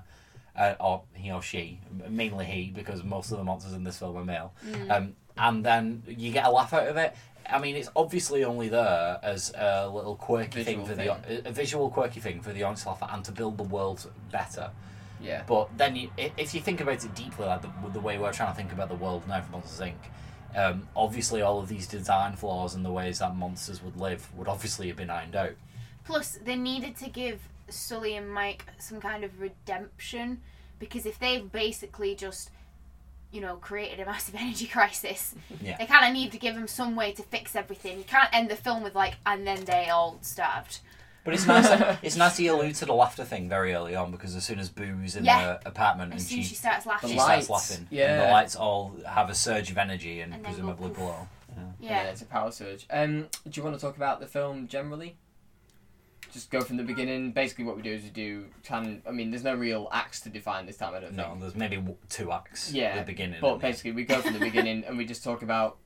uh, 0.57 0.75
or 0.79 1.03
he 1.13 1.31
or 1.31 1.41
she, 1.41 1.79
mainly 2.09 2.45
he, 2.45 2.71
because 2.73 3.03
most 3.03 3.31
of 3.31 3.37
the 3.37 3.43
monsters 3.43 3.73
in 3.73 3.83
this 3.83 3.99
film 3.99 4.17
are 4.17 4.25
male. 4.25 4.53
Mm. 4.67 4.91
Um, 4.91 5.15
and 5.37 5.63
then 5.63 6.03
you 6.07 6.31
get 6.31 6.45
a 6.45 6.51
laugh 6.51 6.73
out 6.73 6.87
of 6.87 6.97
it. 6.97 7.15
I 7.49 7.59
mean, 7.59 7.75
it's 7.75 7.89
obviously 7.95 8.43
only 8.43 8.67
there 8.67 9.19
as 9.23 9.53
a 9.55 9.87
little 9.87 10.15
quirky 10.15 10.63
thing 10.63 10.85
for 10.85 10.95
thing. 10.95 11.07
the 11.27 11.47
a 11.47 11.51
visual 11.51 11.89
quirky 11.89 12.19
thing 12.19 12.41
for 12.41 12.51
the 12.51 12.63
audience 12.63 12.83
to 12.83 12.89
laugh 12.89 13.03
at 13.03 13.13
and 13.13 13.23
to 13.25 13.31
build 13.31 13.57
the 13.57 13.63
world 13.63 14.09
better. 14.31 14.71
Yeah. 15.21 15.43
But 15.47 15.75
then, 15.77 15.95
you, 15.95 16.09
if 16.17 16.53
you 16.53 16.61
think 16.61 16.81
about 16.81 17.03
it 17.03 17.15
deeply, 17.15 17.45
like 17.45 17.61
the, 17.61 17.69
the 17.93 17.99
way 17.99 18.17
we're 18.17 18.33
trying 18.33 18.51
to 18.51 18.57
think 18.57 18.71
about 18.71 18.89
the 18.89 18.95
world 18.95 19.27
now 19.27 19.41
for 19.41 19.51
Monsters 19.51 19.87
Inc., 19.87 19.95
um, 20.55 20.87
obviously 20.95 21.41
all 21.41 21.59
of 21.59 21.67
these 21.67 21.87
design 21.87 22.35
flaws 22.35 22.75
and 22.75 22.83
the 22.83 22.91
ways 22.91 23.19
that 23.19 23.35
monsters 23.35 23.81
would 23.81 23.97
live 23.97 24.27
would 24.35 24.47
obviously 24.47 24.87
have 24.87 24.97
been 24.97 25.09
ironed 25.09 25.35
out. 25.35 25.53
Plus, 26.03 26.37
they 26.43 26.55
needed 26.55 26.95
to 26.97 27.09
give 27.09 27.41
Sully 27.69 28.15
and 28.15 28.29
Mike 28.29 28.65
some 28.79 28.99
kind 29.01 29.23
of 29.23 29.39
redemption 29.41 30.41
because 30.79 31.05
if 31.05 31.17
they've 31.19 31.51
basically 31.51 32.15
just, 32.15 32.49
you 33.31 33.41
know, 33.41 33.55
created 33.57 33.99
a 33.99 34.05
massive 34.05 34.35
energy 34.39 34.67
crisis, 34.67 35.35
Yeah. 35.61 35.77
they 35.77 35.85
kind 35.85 36.05
of 36.05 36.13
need 36.13 36.31
to 36.31 36.37
give 36.37 36.55
them 36.55 36.67
some 36.67 36.95
way 36.95 37.11
to 37.13 37.23
fix 37.23 37.55
everything. 37.55 37.97
You 37.97 38.03
can't 38.03 38.29
end 38.33 38.49
the 38.49 38.55
film 38.55 38.83
with 38.83 38.95
like, 38.95 39.15
and 39.25 39.45
then 39.45 39.65
they 39.65 39.89
all 39.89 40.17
starved. 40.21 40.79
But 41.23 41.33
it's 41.33 41.45
nice. 41.45 41.67
that, 41.67 41.99
it's 42.03 42.15
nice 42.15 42.37
he 42.37 42.47
alludes 42.47 42.79
to 42.79 42.85
the 42.85 42.93
laughter 42.93 43.25
thing 43.25 43.49
very 43.49 43.73
early 43.73 43.95
on 43.95 44.11
because 44.11 44.33
as 44.35 44.45
soon 44.45 44.59
as 44.59 44.69
Boo's 44.69 45.17
in 45.17 45.25
Yeah. 45.25 45.57
the 45.61 45.67
apartment 45.69 46.13
As 46.13 46.21
and 46.21 46.29
soon 46.29 46.35
she 46.37 46.41
as 46.41 46.47
she 46.47 46.55
starts 46.55 46.85
laughing. 46.85 47.09
she 47.09 47.15
The 47.15 47.21
starts 47.21 47.49
lights, 47.49 47.69
laughing, 47.71 47.87
and 47.99 48.21
the 48.21 48.31
lights 48.31 48.55
all 48.55 48.95
have 49.05 49.29
a 49.29 49.35
surge 49.35 49.69
of 49.69 49.77
energy 49.77 50.21
and, 50.21 50.33
And 50.33 50.45
then 50.45 50.51
go 50.51 50.55
presumably 50.57 50.87
poof. 50.89 50.97
blow. 50.97 51.27
Yeah. 51.49 51.63
And 51.63 51.75
Yeah. 51.81 52.03
it's 52.03 52.21
a 52.21 52.25
power 52.25 52.51
surge. 52.51 52.85
Um, 52.89 53.27
do 53.43 53.51
you 53.59 53.63
want 53.63 53.75
to 53.75 53.81
talk 53.81 53.97
about 53.97 54.21
the 54.21 54.27
film 54.27 54.67
generally? 54.69 55.17
Just 56.37 56.51
go 56.51 56.61
from 56.61 56.77
the 56.77 56.83
beginning. 56.83 57.31
Basically, 57.31 57.65
what 57.65 57.75
we 57.75 57.81
do 57.81 57.91
is 57.93 58.03
we 58.03 58.11
do. 58.11 58.45
Can 58.63 59.01
I 59.07 59.11
mean? 59.11 59.31
There's 59.31 59.43
no 59.43 59.55
real 59.55 59.89
acts 59.91 60.19
to 60.21 60.29
define 60.29 60.67
this 60.67 60.77
time. 60.77 60.93
I 60.93 60.99
don't 60.99 61.15
No, 61.15 61.29
think. 61.29 61.39
there's 61.41 61.55
maybe 61.55 61.83
two 62.09 62.31
acts. 62.31 62.71
Yeah, 62.71 62.89
at 62.89 63.07
the 63.07 63.11
beginning. 63.11 63.39
But 63.41 63.57
basically, 63.57 63.93
we 63.93 64.03
go 64.05 64.21
from 64.21 64.33
the 64.33 64.39
beginning 64.39 64.83
and 64.87 64.99
we 64.99 65.05
just 65.05 65.23
talk 65.23 65.41
about 65.41 65.77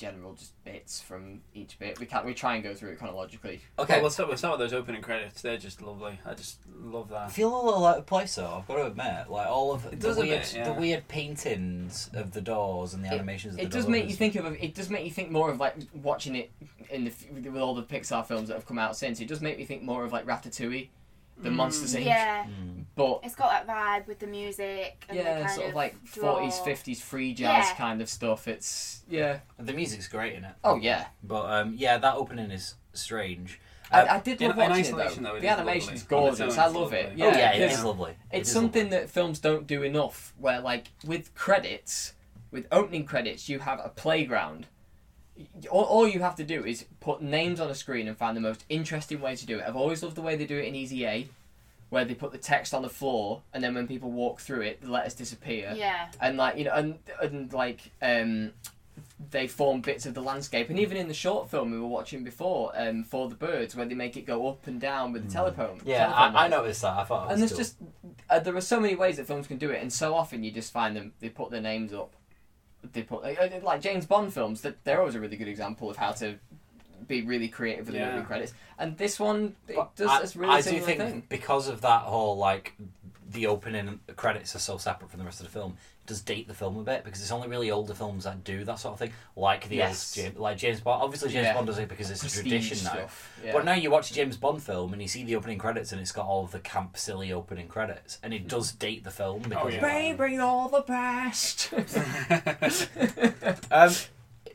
general 0.00 0.32
just 0.34 0.52
bits 0.64 1.00
from 1.00 1.42
each 1.54 1.78
bit. 1.78 2.00
We 2.00 2.06
can't. 2.06 2.24
We 2.24 2.32
try 2.34 2.54
and 2.54 2.64
go 2.64 2.74
through 2.74 2.90
it 2.90 2.98
chronologically. 2.98 3.60
okay. 3.78 3.94
Well, 3.94 4.02
we'll 4.02 4.10
start, 4.10 4.28
we'll 4.30 4.38
start 4.38 4.58
with 4.58 4.70
those 4.70 4.78
opening 4.78 5.02
credits. 5.02 5.42
They're 5.42 5.58
just 5.58 5.82
lovely. 5.82 6.18
I 6.24 6.34
just 6.34 6.58
love 6.82 7.10
that. 7.10 7.16
I 7.16 7.24
that. 7.26 7.32
feel 7.32 7.54
a 7.54 7.62
little 7.64 7.84
out 7.86 7.98
of 7.98 8.06
place 8.06 8.34
though. 8.34 8.56
I've 8.58 8.66
got 8.66 8.76
to 8.76 8.86
admit, 8.86 9.30
like 9.30 9.46
all 9.46 9.72
of 9.72 9.88
the 9.88 9.94
does 9.96 10.16
a 10.16 10.20
weird, 10.22 10.40
bit, 10.40 10.54
yeah. 10.54 10.64
the 10.72 10.80
weird 10.80 11.06
paintings 11.08 12.10
of 12.14 12.32
the 12.32 12.40
doors 12.40 12.94
and 12.94 13.04
the 13.04 13.08
It- 13.08 13.12
animations. 13.14 13.54
of 13.54 13.60
It 13.60 13.70
the 13.70 13.76
does 13.78 13.86
make 13.86 14.08
you 14.08 14.14
think 14.14 14.34
of. 14.36 14.46
It 14.46 14.74
does 14.74 14.88
make 14.90 15.04
you 15.04 15.10
think 15.10 15.30
more 15.30 15.50
of 15.50 15.60
like 15.60 15.76
watching 16.02 16.34
it 16.34 16.50
in 16.90 17.04
the 17.04 17.12
with 17.32 17.46
all 17.56 17.74
the 17.74 17.82
Pixar 17.82 18.26
films 18.26 18.48
that 18.48 18.54
have 18.54 18.66
come 18.66 18.78
out 18.78 18.96
since. 18.96 19.20
It 19.20 19.28
does 19.28 19.40
make 19.40 19.58
me 19.58 19.64
think 19.64 19.82
more 19.82 20.04
of 20.04 20.12
like 20.12 20.26
Ratatouille, 20.26 20.88
the 21.42 21.50
Monsters 21.50 21.94
Inc. 21.94 22.04
Yeah. 22.04 22.44
Mm. 22.44 22.84
but 22.94 23.20
It's 23.24 23.34
got 23.34 23.66
that 23.66 23.66
vibe 23.66 24.06
with 24.06 24.18
the 24.18 24.26
music. 24.26 25.04
And 25.08 25.18
the 25.18 25.22
yeah, 25.22 25.38
kind 25.40 25.50
sort 25.50 25.64
of 25.66 25.70
of 25.70 25.76
like 25.76 26.06
forties, 26.06 26.58
fifties 26.58 27.00
free 27.00 27.32
jazz 27.34 27.68
Yeah. 27.68 27.74
kind 27.76 28.00
of 28.02 28.08
stuff. 28.08 28.46
It's 28.48 29.02
yeah. 29.08 29.40
The 29.58 29.72
music's 29.72 30.08
great 30.08 30.34
in 30.34 30.44
it. 30.44 30.54
Oh 30.64 30.76
yeah. 30.76 31.06
But 31.22 31.50
um, 31.50 31.74
yeah, 31.76 31.98
that 31.98 32.14
opening 32.16 32.50
is 32.50 32.74
strange. 32.92 33.60
I, 33.92 34.02
Um, 34.02 34.06
I 34.10 34.20
did 34.20 34.40
in- 34.40 34.48
love 34.48 34.58
in 34.58 34.68
watching 34.70 34.84
isolation, 34.84 35.18
it 35.18 35.22
though, 35.22 35.30
though. 35.32 35.36
it 35.36 35.40
the 35.40 35.46
is 35.48 35.52
animation's 35.58 36.10
lovely. 36.12 36.28
Gorgeous. 36.38 36.58
I 36.58 36.66
love 36.68 36.92
it. 36.92 37.16
Yeah, 37.16 37.24
oh 37.26 37.28
yeah, 37.38 37.50
it 37.52 37.58
because 37.60 37.78
is 37.78 37.84
lovely. 37.84 38.10
It 38.12 38.38
It's 38.38 38.48
is 38.48 38.54
something 38.54 38.84
lovely. 38.84 38.98
that 38.98 39.10
films 39.10 39.38
don't 39.40 39.66
do 39.66 39.82
enough. 39.82 40.32
Where 40.38 40.60
like 40.60 40.88
with 41.04 41.34
credits, 41.34 42.12
with 42.52 42.66
opening 42.70 43.04
credits, 43.04 43.48
you 43.48 43.58
have 43.60 43.80
a 43.82 43.88
playground. 43.88 44.66
Y- 45.62 45.68
All, 45.70 45.84
all 45.84 46.08
you 46.08 46.20
have 46.20 46.36
to 46.36 46.44
do 46.44 46.64
is 46.64 46.84
put 47.00 47.22
names 47.22 47.60
on 47.60 47.70
a 47.70 47.74
screen 47.74 48.08
and 48.08 48.16
find 48.16 48.36
the 48.36 48.40
most 48.40 48.64
interesting 48.68 49.20
way 49.20 49.34
to 49.36 49.46
do 49.46 49.58
it. 49.58 49.64
I've 49.66 49.76
always 49.76 50.02
loved 50.02 50.16
the 50.16 50.22
way 50.22 50.36
they 50.36 50.46
do 50.46 50.58
it 50.58 50.66
in 50.66 50.74
Easy 50.74 51.06
A, 51.06 51.28
where 51.88 52.04
they 52.04 52.14
put 52.14 52.32
the 52.32 52.38
text 52.38 52.74
on 52.74 52.82
the 52.82 52.88
floor 52.90 53.42
and 53.54 53.62
then 53.64 53.74
when 53.74 53.86
people 53.88 54.10
walk 54.10 54.40
through 54.40 54.60
it, 54.62 54.80
the 54.82 54.90
letters 54.90 55.14
disappear. 55.14 55.72
Yeah. 55.76 56.08
and 56.20 56.36
like 56.36 56.56
you 56.58 56.64
know 56.64 56.72
and 56.74 56.98
and 57.22 57.52
like 57.52 57.80
um 58.02 58.52
they 59.30 59.46
form 59.46 59.80
bits 59.80 60.04
of 60.04 60.12
the 60.14 60.20
landscape 60.20 60.68
and 60.68 60.78
even 60.78 60.96
in 60.96 61.08
the 61.08 61.14
short 61.14 61.50
film 61.50 61.70
we 61.70 61.78
were 61.80 61.86
watching 61.86 62.22
before 62.22 62.70
um 62.76 63.02
for 63.02 63.28
the 63.30 63.34
birds 63.34 63.74
where 63.74 63.86
they 63.86 63.94
make 63.94 64.16
it 64.16 64.26
go 64.26 64.46
up 64.48 64.66
and 64.66 64.78
down 64.80 65.12
with 65.12 65.24
the 65.26 65.32
telephone 65.32 65.78
Mm. 65.78 65.86
Yeah, 65.86 66.06
telephone 66.06 66.36
I, 66.36 66.44
I 66.44 66.48
noticed 66.48 66.82
that. 66.82 66.98
I 66.98 67.04
thought. 67.04 67.28
It 67.28 67.32
and 67.32 67.40
there's 67.40 67.52
cool. 67.52 67.58
just 67.58 67.76
uh, 68.28 68.38
there 68.40 68.54
are 68.56 68.60
so 68.60 68.78
many 68.78 68.94
ways 68.94 69.16
that 69.16 69.26
films 69.26 69.46
can 69.46 69.56
do 69.56 69.70
it 69.70 69.80
and 69.80 69.90
so 69.92 70.14
often 70.14 70.44
you 70.44 70.50
just 70.50 70.70
find 70.72 70.94
them 70.96 71.12
they 71.20 71.28
put 71.30 71.50
their 71.50 71.62
names 71.62 71.92
up 71.94 72.12
they 72.92 73.02
put 73.02 73.24
uh, 73.24 73.60
like 73.62 73.80
James 73.80 74.06
Bond 74.06 74.32
films 74.32 74.62
that 74.62 74.82
they're 74.84 75.00
always 75.00 75.14
a 75.14 75.20
really 75.20 75.36
good 75.36 75.48
example 75.48 75.90
of 75.90 75.96
how 75.96 76.12
to 76.12 76.36
be 77.06 77.22
really 77.22 77.48
creative 77.48 77.86
with 77.86 77.94
the 77.94 78.00
Yeah. 78.00 78.08
opening 78.08 78.24
credits 78.24 78.52
and 78.78 78.96
this 78.98 79.18
one 79.18 79.56
it 79.68 79.78
does 79.96 80.08
I, 80.08 80.20
this 80.20 80.36
really 80.36 80.52
I 80.54 80.60
do 80.60 80.80
think 80.80 80.98
thing 81.00 81.22
because 81.28 81.66
of 81.68 81.80
that 81.80 82.02
whole 82.02 82.36
like 82.36 82.74
the 83.30 83.46
opening 83.46 84.00
credits 84.16 84.54
are 84.54 84.60
so 84.60 84.76
separate 84.76 85.10
from 85.10 85.18
the 85.18 85.24
rest 85.24 85.40
of 85.40 85.46
the 85.46 85.52
film 85.52 85.76
does 86.10 86.20
date 86.20 86.46
the 86.46 86.54
film 86.54 86.76
a 86.76 86.82
bit 86.82 87.02
because 87.04 87.22
it's 87.22 87.30
only 87.32 87.48
really 87.48 87.70
older 87.70 87.94
films 87.94 88.24
that 88.24 88.44
do 88.44 88.62
that 88.64 88.78
sort 88.78 88.92
of 88.92 88.98
thing 88.98 89.12
like 89.36 89.66
the 89.68 89.76
Yes. 89.76 90.16
old 90.18 90.24
James, 90.26 90.38
like 90.38 90.58
James 90.58 90.80
Bond 90.80 91.02
obviously 91.02 91.30
James 91.30 91.46
Yeah. 91.46 91.54
Bond 91.54 91.66
does 91.66 91.78
it 91.78 91.88
because 91.88 92.10
it's 92.10 92.20
a 92.20 92.24
Prestige 92.24 92.42
tradition 92.68 92.84
now 92.84 93.06
yeah. 93.44 93.52
but 93.52 93.64
now 93.64 93.72
you 93.74 93.90
watch 93.90 94.10
a 94.10 94.14
James 94.14 94.36
Bond 94.36 94.62
film 94.62 94.92
and 94.92 95.00
you 95.00 95.08
see 95.08 95.24
the 95.24 95.36
opening 95.36 95.56
credits 95.58 95.92
and 95.92 96.00
it's 96.00 96.12
got 96.12 96.26
all 96.26 96.44
of 96.44 96.50
the 96.52 96.60
camp 96.60 96.96
silly 96.98 97.32
opening 97.32 97.68
credits 97.68 98.18
and 98.22 98.34
it 98.34 98.46
does 98.48 98.72
date 98.72 99.04
the 99.04 99.10
film 99.10 99.40
because 99.42 99.64
Oh, 99.64 99.68
yeah. 99.68 99.80
that. 99.80 99.80
Bring, 99.80 100.16
bring 100.16 100.40
all 100.40 100.68
the 100.68 100.82
best 100.82 101.72
Um, 103.70 103.92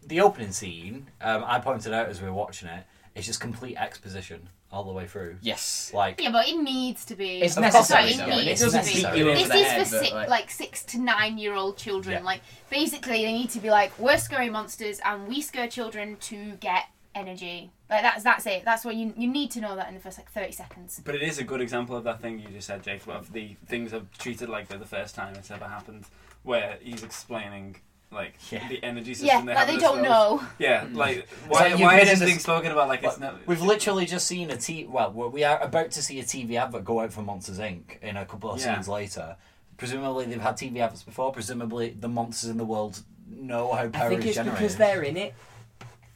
the 0.08 0.22
opening 0.22 0.52
scene, 0.52 1.08
um, 1.22 1.44
I 1.46 1.60
pointed 1.60 1.94
out 1.94 2.10
as 2.10 2.22
we 2.22 2.28
were 2.28 2.34
watching 2.34 2.68
it, 2.70 2.84
it's 3.16 3.26
just 3.26 3.40
complete 3.40 3.76
exposition 3.78 4.50
all 4.76 4.84
the 4.84 4.92
way 4.92 5.08
through. 5.08 5.38
yes 5.42 5.92
Like, 5.94 6.22
Yeah, 6.22 6.32
but 6.32 6.48
it 6.48 6.58
needs 6.62 7.06
to 7.06 7.16
be. 7.16 7.42
It's 7.42 7.56
Of 7.58 7.64
course 7.64 7.74
necessary 7.90 8.12
it 8.12 8.18
though, 8.18 8.38
is. 8.38 8.62
it 8.62 8.66
doesn't 8.66 8.86
beat 8.86 8.88
necessary. 9.04 9.20
you 9.20 9.30
over 9.30 9.40
This 9.40 9.48
the 9.48 9.56
is 9.56 9.68
head, 9.68 9.88
for 9.88 9.92
but, 9.96 10.00
six, 10.04 10.14
like, 10.14 10.30
like, 10.30 10.52
six 10.52 10.84
to 10.84 11.00
nine 11.00 11.38
year 11.38 11.54
old 11.56 11.78
children. 11.78 12.18
Yeah. 12.20 12.24
Like 12.24 12.42
basically, 12.70 13.24
they 13.24 13.34
need 13.34 13.50
to 13.52 13.60
be 13.60 13.70
like 13.70 13.98
we're 13.98 14.18
scary 14.18 14.50
monsters, 14.50 15.00
and 15.06 15.28
we 15.28 15.42
scare 15.42 15.68
children 15.68 16.18
to 16.22 16.52
get 16.60 16.84
energy. 17.16 17.72
Like 17.90 18.02
that's 18.02 18.24
that's 18.24 18.46
it. 18.46 18.66
That's 18.66 18.84
what 18.84 18.96
you 18.96 19.14
you 19.16 19.28
need 19.28 19.52
to 19.52 19.62
know 19.62 19.76
that 19.76 19.88
in 19.88 19.94
the 19.94 20.00
first 20.02 20.18
like 20.18 20.30
thirty 20.30 20.52
seconds. 20.52 21.02
But 21.06 21.16
it 21.16 21.22
is 21.22 21.38
a 21.40 21.44
good 21.44 21.62
example 21.62 21.96
of 21.96 22.04
that 22.04 22.22
thing 22.22 22.40
you 22.40 22.48
just 22.50 22.68
said, 22.68 22.84
Jake, 22.84 23.08
of 23.08 23.32
the 23.32 23.56
things 23.68 23.94
I've 23.94 24.12
treated 24.18 24.50
like 24.50 24.68
they're 24.68 24.78
the 24.78 24.86
first 24.86 25.16
time 25.16 25.36
it's 25.36 25.50
ever 25.52 25.66
happened, 25.66 26.06
where 26.44 26.78
he's 26.82 27.04
explaining 27.04 27.78
like 28.16 28.34
Yeah. 28.52 28.68
the 28.68 28.84
energy 28.84 29.14
system. 29.14 29.28
Yeah, 29.28 29.42
they 29.42 29.48
like 29.48 29.58
have 29.58 29.68
they 29.68 29.78
don't 29.78 30.02
know. 30.02 30.44
Yeah, 30.58 30.86
hmm. 30.86 30.96
like 30.96 31.18
like 31.18 31.28
why, 31.50 31.68
you've 31.68 31.80
why 31.82 32.00
is 32.00 32.14
in 32.14 32.20
this 32.20 32.30
thing 32.30 32.40
spoken 32.40 32.72
about 32.72 32.88
like 32.88 33.04
it's 33.04 33.20
not? 33.20 33.46
We've 33.46 33.62
literally 33.62 34.06
just 34.06 34.26
seen 34.26 34.50
a 34.50 34.58
T. 34.58 34.86
Well, 34.88 35.12
we 35.12 35.28
we 35.28 35.44
are 35.44 35.60
about 35.62 35.92
to 35.92 36.02
see 36.02 36.20
a 36.20 36.24
TV 36.24 36.56
advert 36.56 36.84
go 36.86 37.02
out 37.02 37.14
for 37.14 37.22
Monsters 37.22 37.60
Inc. 37.60 38.02
in 38.02 38.18
a 38.18 38.26
couple 38.26 38.52
of 38.52 38.60
Yeah. 38.60 38.74
scenes 38.76 38.88
later. 38.88 39.36
Presumably, 39.78 40.26
they've 40.26 40.42
had 40.42 40.56
TV 40.58 40.80
adverts 40.80 41.04
before. 41.04 41.32
Presumably, 41.34 41.90
the 42.00 42.08
monsters 42.08 42.50
in 42.50 42.58
the 42.58 42.66
world 42.66 43.02
know 43.30 43.74
how 43.74 43.84
I 43.94 44.08
think 44.10 44.22
is 44.22 44.28
it's 44.28 44.36
generated. 44.38 44.58
because 44.60 44.76
they're 44.78 45.02
in 45.04 45.18
it. 45.18 45.34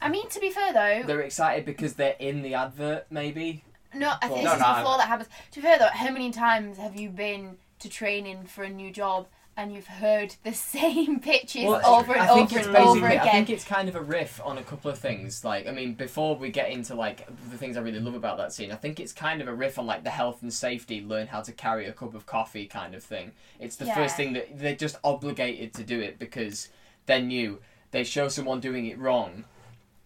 I 0.00 0.08
mean, 0.08 0.28
to 0.30 0.40
be 0.40 0.48
fair 0.50 0.72
though, 0.72 1.02
They're 1.06 1.20
excited 1.20 1.66
because 1.66 1.94
they're 1.94 2.16
in 2.18 2.40
the 2.42 2.54
advert, 2.54 3.06
maybe. 3.10 3.62
no, 3.92 4.14
I 4.22 4.28
think 4.28 4.44
No, 4.44 4.50
this 4.50 4.54
is 4.54 4.60
no, 4.66 4.74
before 4.76 4.94
I- 4.94 4.96
that 4.96 5.08
happens. 5.08 5.28
To 5.50 5.60
be 5.60 5.66
fair 5.66 5.78
though, 5.78 5.88
how 5.92 6.10
many 6.10 6.30
times 6.30 6.78
have 6.78 6.98
you 6.98 7.10
been 7.10 7.58
to 7.80 7.88
training 7.90 8.44
for 8.46 8.62
a 8.64 8.70
new 8.70 8.90
job 8.90 9.26
and 9.56 9.72
you've 9.72 9.86
heard 9.86 10.34
the 10.44 10.52
same 10.54 11.20
pitches 11.20 11.64
over 11.64 12.14
and 12.14 12.30
over 12.30 12.58
it's 12.58 12.66
and 12.66 12.76
over 12.76 13.00
basically. 13.00 13.18
I 13.18 13.22
again? 13.22 13.32
think 13.32 13.50
it's 13.50 13.64
kind 13.64 13.88
of 13.88 13.94
a 13.96 14.00
riff 14.00 14.40
on 14.44 14.58
a 14.58 14.62
couple 14.62 14.90
of 14.90 14.98
things. 14.98 15.44
Like, 15.44 15.66
I 15.66 15.72
mean, 15.72 15.94
before 15.94 16.36
we 16.36 16.50
get 16.50 16.70
into 16.70 16.94
like 16.94 17.26
the 17.50 17.58
things 17.58 17.76
I 17.76 17.80
really 17.80 18.00
love 18.00 18.14
about 18.14 18.38
that 18.38 18.52
scene, 18.52 18.72
I 18.72 18.76
think 18.76 19.00
it's 19.00 19.12
kind 19.12 19.40
of 19.40 19.48
a 19.48 19.54
riff 19.54 19.78
on 19.78 19.86
like 19.86 20.04
the 20.04 20.10
health 20.10 20.42
and 20.42 20.52
safety, 20.52 21.02
learn 21.02 21.26
how 21.26 21.40
to 21.42 21.52
carry 21.52 21.86
a 21.86 21.92
cup 21.92 22.14
of 22.14 22.26
coffee 22.26 22.66
kind 22.66 22.94
of 22.94 23.02
thing. 23.02 23.32
It's 23.58 23.76
the 23.76 23.86
Yeah. 23.86 23.94
first 23.94 24.16
thing 24.16 24.32
that 24.34 24.58
they're 24.58 24.74
just 24.76 24.96
obligated 25.04 25.74
to 25.74 25.82
do 25.82 26.00
it 26.00 26.18
because 26.18 26.68
they're 27.06 27.20
new. 27.20 27.60
They 27.90 28.04
show 28.04 28.28
someone 28.28 28.60
doing 28.60 28.86
it 28.86 28.98
wrong, 28.98 29.44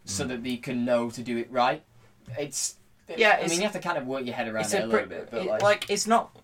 so 0.05 0.25
mm. 0.25 0.29
that 0.29 0.43
they 0.43 0.57
can 0.57 0.85
know 0.85 1.11
to 1.11 1.23
do 1.23 1.37
it 1.39 1.51
right. 1.51 1.83
It's 2.39 2.77
Yeah, 3.15 3.39
I 3.43 3.47
mean, 3.47 3.59
you 3.59 3.63
have 3.65 3.73
to 3.73 3.79
kind 3.79 3.99
of 3.99 4.07
work 4.07 4.25
your 4.25 4.35
head 4.35 4.49
around 4.49 4.65
it 4.65 4.73
a 4.73 4.85
a 4.85 4.87
little 4.87 5.07
pre- 5.07 5.17
bit, 5.19 5.29
but 5.31 5.43
it- 5.43 5.47
like, 5.49 5.63
like 5.63 5.91
it's 5.91 6.07
not. 6.07 6.35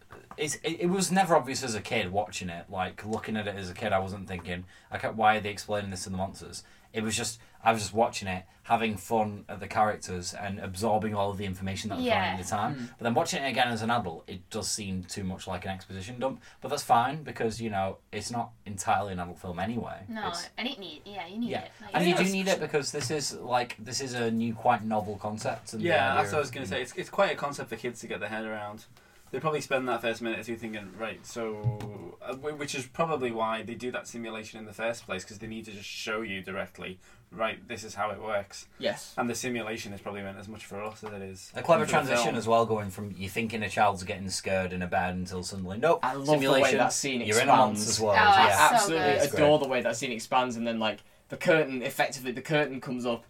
It's, 0.41 0.55
it, 0.57 0.81
it 0.81 0.87
was 0.91 1.13
never 1.13 1.37
obvious 1.37 1.63
as 1.63 1.75
a 1.75 1.81
kid 1.81 2.11
watching 2.13 2.49
it. 2.49 2.67
Like 2.71 3.05
looking 3.05 3.37
at 3.37 3.47
it 3.47 3.55
as 3.57 3.71
a 3.71 3.75
kid, 3.75 3.93
I 3.93 3.99
wasn't 3.99 4.27
thinking, 4.27 4.65
I 4.91 4.99
kept, 4.99 5.15
why 5.17 5.37
are 5.37 5.41
they 5.41 5.51
explaining 5.51 5.91
this 5.91 6.05
to 6.05 6.11
the 6.11 6.17
monsters? 6.17 6.65
It 6.93 7.03
was 7.05 7.17
just 7.17 7.39
I 7.63 7.73
was 7.73 7.83
just 7.83 7.93
watching 7.95 8.27
it, 8.27 8.45
having 8.65 8.97
fun 8.97 9.45
at 9.49 9.61
the 9.61 9.69
characters 9.69 10.33
and 10.35 10.59
absorbing 10.59 11.15
all 11.15 11.31
of 11.31 11.37
the 11.37 11.45
information 11.45 11.91
that 11.91 11.97
was 11.97 12.05
Yeah. 12.07 12.15
going 12.31 12.39
at 12.41 12.43
the 12.45 12.51
time. 12.51 12.75
Hmm. 12.75 12.85
But 12.99 13.05
then 13.05 13.15
watching 13.15 13.43
it 13.45 13.49
again 13.49 13.69
as 13.69 13.83
an 13.83 13.91
adult, 13.91 14.25
it 14.27 14.49
does 14.51 14.67
seem 14.69 15.05
too 15.05 15.23
much 15.23 15.47
like 15.47 15.67
an 15.67 15.71
exposition 15.71 16.19
dump. 16.19 16.43
But 16.63 16.71
that's 16.71 16.83
fine 16.83 17.23
because 17.23 17.61
you 17.61 17.69
know 17.71 17.99
it's 18.11 18.31
not 18.33 18.51
entirely 18.67 19.13
an 19.13 19.21
adult 19.21 19.39
film 19.39 19.61
anyway. 19.61 19.99
no, 20.09 20.21
It's- 20.29 20.49
and 20.59 20.67
it 20.67 20.79
need 20.81 21.03
yeah, 21.05 21.27
you 21.29 21.39
need 21.39 21.51
yeah, 21.51 21.61
it. 21.65 21.71
Like, 21.83 21.91
and 21.95 22.09
you 22.09 22.17
do 22.17 22.25
need 22.25 22.49
it 22.49 22.59
because 22.59 22.91
this 22.91 23.11
is 23.11 23.35
like 23.35 23.77
this 23.79 24.01
is 24.01 24.15
a 24.15 24.31
new, 24.31 24.55
quite 24.55 24.83
novel 24.83 25.17
concept. 25.17 25.75
And 25.75 25.83
Yeah, 25.83 26.15
that's 26.17 26.33
what 26.33 26.39
I 26.39 26.41
was 26.41 26.51
going 26.51 26.65
to 26.65 26.71
say. 26.71 26.81
It's, 26.83 26.95
it's 26.97 27.11
quite 27.11 27.31
a 27.31 27.37
concept 27.37 27.69
for 27.69 27.77
kids 27.77 28.01
to 28.01 28.07
get 28.09 28.19
their 28.21 28.31
head 28.31 28.45
around. 28.45 28.87
They 29.31 29.39
probably 29.39 29.61
spend 29.61 29.89
that 29.89 30.01
first 30.03 30.23
minute 30.23 30.41
or 30.41 30.45
two 30.45 30.57
thinking, 30.57 30.91
right, 30.99 31.25
so. 31.25 32.17
Uh, 32.23 32.35
which 32.35 32.75
is 32.75 32.87
probably 32.87 33.31
why 33.31 33.63
they 33.63 33.75
do 33.75 33.91
that 33.93 34.07
simulation 34.07 34.59
in 34.59 34.67
the 34.67 34.73
first 34.73 35.07
place, 35.07 35.23
because 35.25 35.39
they 35.39 35.47
need 35.47 35.65
to 35.65 35.73
just 35.73 35.89
show 35.89 36.21
you 36.21 36.43
directly, 36.43 36.99
right, 37.33 37.67
this 37.69 37.83
is 37.85 37.95
how 37.95 38.11
it 38.11 38.21
works. 38.21 38.67
yes. 38.79 39.15
And 39.17 39.31
the 39.31 39.35
simulation 39.35 39.93
is 39.93 40.01
probably 40.01 40.23
meant 40.23 40.37
as 40.37 40.49
much 40.49 40.65
for 40.67 40.83
us 40.83 41.03
as 41.05 41.13
it 41.13 41.23
is. 41.23 41.53
A 41.55 41.63
clever 41.63 41.85
for 41.85 41.87
the 41.87 41.93
transition 41.93 42.25
film. 42.25 42.37
as 42.37 42.47
well, 42.49 42.67
going 42.67 42.91
from 42.91 43.15
you 43.17 43.29
thinking 43.29 43.63
a 43.63 43.69
child's 43.71 44.03
getting 44.03 44.29
scared 44.29 44.73
in 44.73 44.83
a 44.83 44.87
bed 44.87 45.15
until 45.15 45.43
suddenly 45.43 45.79
nope. 45.79 46.01
I 46.03 46.15
love 46.15 46.41
the 46.41 46.51
way 46.51 46.75
that 46.75 46.93
scene 46.93 47.21
You're 47.21 47.41
in 47.41 47.49
a 47.49 47.53
expands. 47.53 47.79
monster's 47.79 48.01
world. 48.01 48.19
Oh, 48.21 48.23
I 48.23 48.47
it's 48.49 48.59
yeah. 48.59 48.69
so 48.69 48.75
absolutely 48.75 49.29
good. 49.29 49.35
Adore 49.41 49.59
the 49.61 49.69
way 49.69 49.81
that 49.81 49.97
scene 49.97 50.13
expands, 50.13 50.57
and 50.57 50.67
then 50.67 50.79
like 50.79 50.99
the 51.31 51.37
curtain, 51.37 51.83
effectively 51.83 52.33
the 52.33 52.43
curtain 52.43 52.81
comes 52.81 53.07
up. 53.07 53.25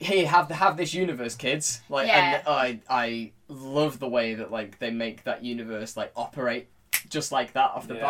Here, 0.00 0.26
have 0.26 0.50
have 0.50 0.76
this 0.76 0.92
universe, 0.92 1.34
kids. 1.34 1.80
Like, 1.88 2.08
Yeah. 2.08 2.36
and 2.38 2.42
I 2.48 2.80
I 2.88 3.32
love 3.48 3.98
the 4.00 4.08
way 4.08 4.34
that 4.34 4.50
like 4.50 4.78
they 4.78 4.90
make 4.90 5.24
that 5.24 5.44
universe 5.44 5.96
like 5.96 6.12
operate 6.16 6.68
just 7.08 7.30
like 7.32 7.52
that 7.52 7.70
off 7.70 7.86
the 7.86 7.94
Yeah. 7.94 8.00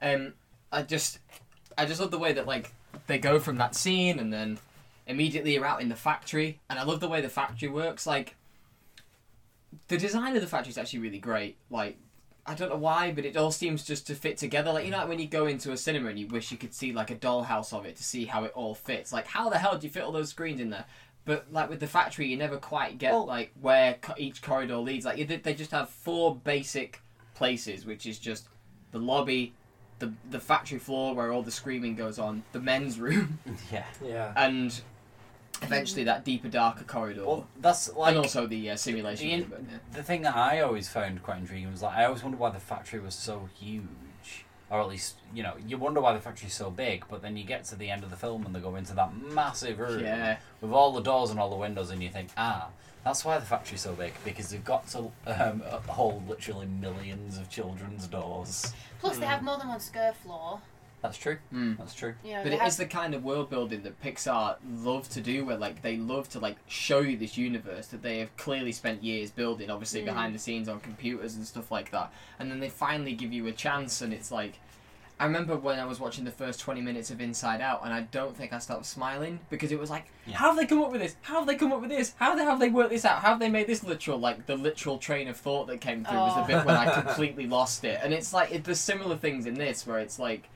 bat. 0.00 0.14
Um, 0.14 0.34
I 0.72 0.82
just 0.82 1.18
I 1.76 1.86
just 1.86 2.00
love 2.00 2.10
the 2.10 2.18
way 2.18 2.32
that 2.32 2.46
like 2.46 2.72
they 3.06 3.18
go 3.18 3.38
from 3.38 3.56
that 3.58 3.74
scene 3.74 4.18
and 4.18 4.32
then 4.32 4.58
immediately 5.06 5.54
you're 5.54 5.64
out 5.64 5.80
in 5.80 5.88
the 5.88 5.96
factory, 5.96 6.60
and 6.68 6.78
I 6.78 6.82
love 6.82 7.00
the 7.00 7.08
way 7.08 7.20
the 7.20 7.28
factory 7.30 7.68
works. 7.68 8.06
Like, 8.06 8.34
the 9.88 9.96
design 9.96 10.34
of 10.34 10.42
the 10.42 10.48
factory 10.48 10.70
is 10.70 10.78
actually 10.78 10.98
really 11.00 11.18
great. 11.18 11.56
Like, 11.70 11.96
I 12.46 12.54
don't 12.54 12.70
know 12.70 12.76
why, 12.76 13.12
but 13.12 13.24
it 13.24 13.36
all 13.36 13.50
seems 13.50 13.84
just 13.84 14.06
to 14.06 14.14
fit 14.14 14.38
together. 14.38 14.72
Like 14.72 14.84
you 14.86 14.90
know, 14.90 14.98
like 14.98 15.08
when 15.08 15.18
you 15.18 15.26
go 15.26 15.46
into 15.46 15.70
a 15.72 15.76
cinema 15.76 16.08
and 16.08 16.18
you 16.18 16.26
wish 16.26 16.50
you 16.50 16.56
could 16.58 16.74
see 16.74 16.92
like 16.92 17.10
a 17.10 17.14
dollhouse 17.16 17.72
of 17.72 17.84
it 17.86 17.96
to 17.96 18.02
see 18.02 18.24
how 18.24 18.44
it 18.44 18.52
all 18.54 18.74
fits. 18.74 19.12
Like, 19.12 19.26
how 19.26 19.48
the 19.50 19.58
hell 19.58 19.76
do 19.78 19.86
you 19.86 19.92
fit 19.92 20.02
all 20.02 20.12
those 20.12 20.30
screens 20.30 20.60
in 20.60 20.70
there? 20.70 20.84
But 21.28 21.52
like 21.52 21.68
with 21.68 21.80
the 21.80 21.86
factory, 21.86 22.26
you 22.26 22.38
never 22.38 22.56
quite 22.56 22.96
get 22.96 23.12
Well- 23.12 23.26
like 23.26 23.52
where 23.60 23.94
co- 24.00 24.14
each 24.16 24.40
corridor 24.40 24.78
leads. 24.78 25.04
Like 25.04 25.18
you- 25.18 25.26
they 25.26 25.52
just 25.52 25.72
have 25.72 25.90
four 25.90 26.34
basic 26.34 27.02
places, 27.34 27.84
which 27.84 28.06
is 28.06 28.18
just 28.18 28.48
the 28.92 28.98
lobby, 28.98 29.52
the 29.98 30.14
the 30.30 30.40
factory 30.40 30.78
floor 30.78 31.14
where 31.14 31.30
all 31.30 31.42
the 31.42 31.50
screaming 31.50 31.94
goes 31.96 32.18
on, 32.18 32.44
the 32.52 32.60
men's 32.60 32.98
room, 32.98 33.40
Yeah. 33.70 33.84
Yeah. 34.02 34.32
and 34.36 34.80
eventually 35.60 36.04
that 36.04 36.24
deeper, 36.24 36.48
darker 36.48 36.84
corridor, 36.84 37.26
Well, 37.26 37.46
that's 37.60 37.92
like 37.94 38.14
and 38.14 38.18
also 38.24 38.46
the 38.46 38.70
uh, 38.70 38.76
simulation. 38.76 39.28
the, 39.28 39.36
room, 39.36 39.46
but, 39.50 39.60
yeah. 39.70 39.78
the 39.92 40.02
thing 40.02 40.22
that 40.22 40.34
I 40.34 40.60
always 40.60 40.88
found 40.88 41.22
quite 41.22 41.38
intriguing 41.40 41.70
was 41.70 41.82
like 41.82 41.94
I 41.94 42.06
always 42.06 42.22
wondered 42.22 42.40
why 42.40 42.48
the 42.50 42.58
factory 42.60 43.00
was 43.00 43.14
so 43.14 43.50
huge, 43.54 43.84
or 44.70 44.80
at 44.80 44.88
least 44.88 45.16
you 45.34 45.42
know 45.42 45.54
you 45.66 45.78
wonder 45.78 46.00
why 46.00 46.12
the 46.12 46.20
factory's 46.20 46.54
so 46.54 46.70
big. 46.70 47.04
But 47.10 47.22
then 47.22 47.36
you 47.36 47.44
get 47.44 47.64
to 47.66 47.76
the 47.76 47.90
end 47.90 48.04
of 48.04 48.10
the 48.10 48.16
film 48.16 48.44
and 48.46 48.54
they 48.54 48.60
go 48.60 48.76
into 48.76 48.94
that 48.94 49.14
massive 49.16 49.78
room 49.78 50.00
Yeah. 50.00 50.38
with 50.60 50.72
all 50.72 50.92
the 50.92 51.00
doors 51.02 51.30
and 51.30 51.38
all 51.40 51.50
the 51.50 51.56
windows, 51.56 51.90
and 51.90 52.02
you 52.02 52.10
think 52.10 52.30
ah. 52.36 52.68
That's 53.04 53.24
why 53.24 53.38
the 53.38 53.46
factory's 53.46 53.80
so 53.80 53.92
big 53.94 54.12
because 54.24 54.50
they've 54.50 54.64
got 54.64 54.86
to 54.88 55.10
um, 55.26 55.60
hold 55.86 56.28
literally 56.28 56.66
millions 56.66 57.38
of 57.38 57.48
children's 57.48 58.06
doors. 58.06 58.74
Plus, 59.00 59.16
they 59.18 59.24
have 59.24 59.42
more 59.42 59.56
than 59.56 59.68
one 59.68 59.80
scare 59.80 60.12
floor. 60.12 60.60
That's 61.00 61.16
true. 61.16 61.38
Mm. 61.54 61.78
That's 61.78 61.94
true. 61.94 62.14
You 62.24 62.32
know, 62.32 62.42
But 62.42 62.48
they 62.48 62.54
it 62.56 62.60
have- 62.60 62.68
is 62.68 62.76
the 62.76 62.86
kind 62.86 63.14
of 63.14 63.22
world 63.24 63.48
building 63.50 63.82
that 63.84 64.02
Pixar 64.02 64.56
love 64.78 65.08
to 65.10 65.20
do, 65.20 65.44
where 65.44 65.56
like 65.56 65.82
they 65.82 65.96
love 65.96 66.28
to 66.30 66.40
like 66.40 66.56
show 66.66 67.00
you 67.00 67.16
this 67.16 67.36
universe 67.38 67.86
that 67.88 68.02
they 68.02 68.18
have 68.18 68.36
clearly 68.36 68.72
spent 68.72 69.04
years 69.04 69.30
building, 69.30 69.70
obviously 69.70 70.02
Mm. 70.02 70.06
behind 70.06 70.34
the 70.34 70.38
scenes 70.40 70.68
on 70.68 70.80
computers 70.80 71.36
and 71.36 71.46
stuff 71.46 71.70
like 71.70 71.90
that, 71.92 72.12
and 72.38 72.50
then 72.50 72.58
they 72.60 72.68
finally 72.68 73.12
give 73.14 73.32
you 73.32 73.46
a 73.46 73.52
chance, 73.52 74.00
and 74.02 74.12
it's 74.12 74.30
like. 74.30 74.54
I 75.20 75.24
remember 75.24 75.56
when 75.56 75.80
I 75.80 75.84
was 75.84 75.98
watching 75.98 76.24
the 76.24 76.30
first 76.30 76.60
20 76.60 76.80
minutes 76.80 77.10
of 77.10 77.20
Inside 77.20 77.60
Out, 77.60 77.80
and 77.84 77.92
I 77.92 78.02
don't 78.02 78.36
think 78.36 78.52
I 78.52 78.60
stopped 78.60 78.86
smiling 78.86 79.40
because 79.50 79.72
it 79.72 79.78
was 79.80 79.90
like, 79.90 80.04
Yeah. 80.28 80.36
how 80.36 80.46
have 80.50 80.56
they 80.56 80.64
come 80.64 80.80
up 80.80 80.92
with 80.92 81.00
this? 81.00 81.16
How 81.22 81.38
have 81.40 81.46
they 81.48 81.56
come 81.56 81.72
up 81.72 81.80
with 81.80 81.90
this? 81.90 82.14
How 82.18 82.36
the 82.36 82.42
hell 82.42 82.52
have 82.52 82.60
they 82.60 82.68
worked 82.68 82.90
this 82.90 83.04
out? 83.04 83.18
How 83.22 83.30
have 83.30 83.40
they 83.40 83.48
made 83.50 83.66
this 83.66 83.82
literal? 83.82 84.20
Like, 84.20 84.46
the 84.46 84.54
literal 84.54 84.96
train 84.96 85.26
of 85.26 85.36
thought 85.36 85.66
that 85.66 85.80
came 85.80 86.04
through 86.04 86.18
was 86.18 86.36
the 86.36 86.42
Oh. 86.42 86.58
bit 86.58 86.64
when 86.64 86.76
I 86.76 86.88
completely 87.02 87.48
lost 87.48 87.82
it. 87.82 87.98
And 88.00 88.14
it's 88.14 88.32
like, 88.32 88.52
it, 88.52 88.62
there's 88.62 88.78
similar 88.78 89.16
things 89.16 89.46
in 89.46 89.54
this 89.54 89.88
where 89.88 89.98
it's 89.98 90.20
like, 90.20 90.48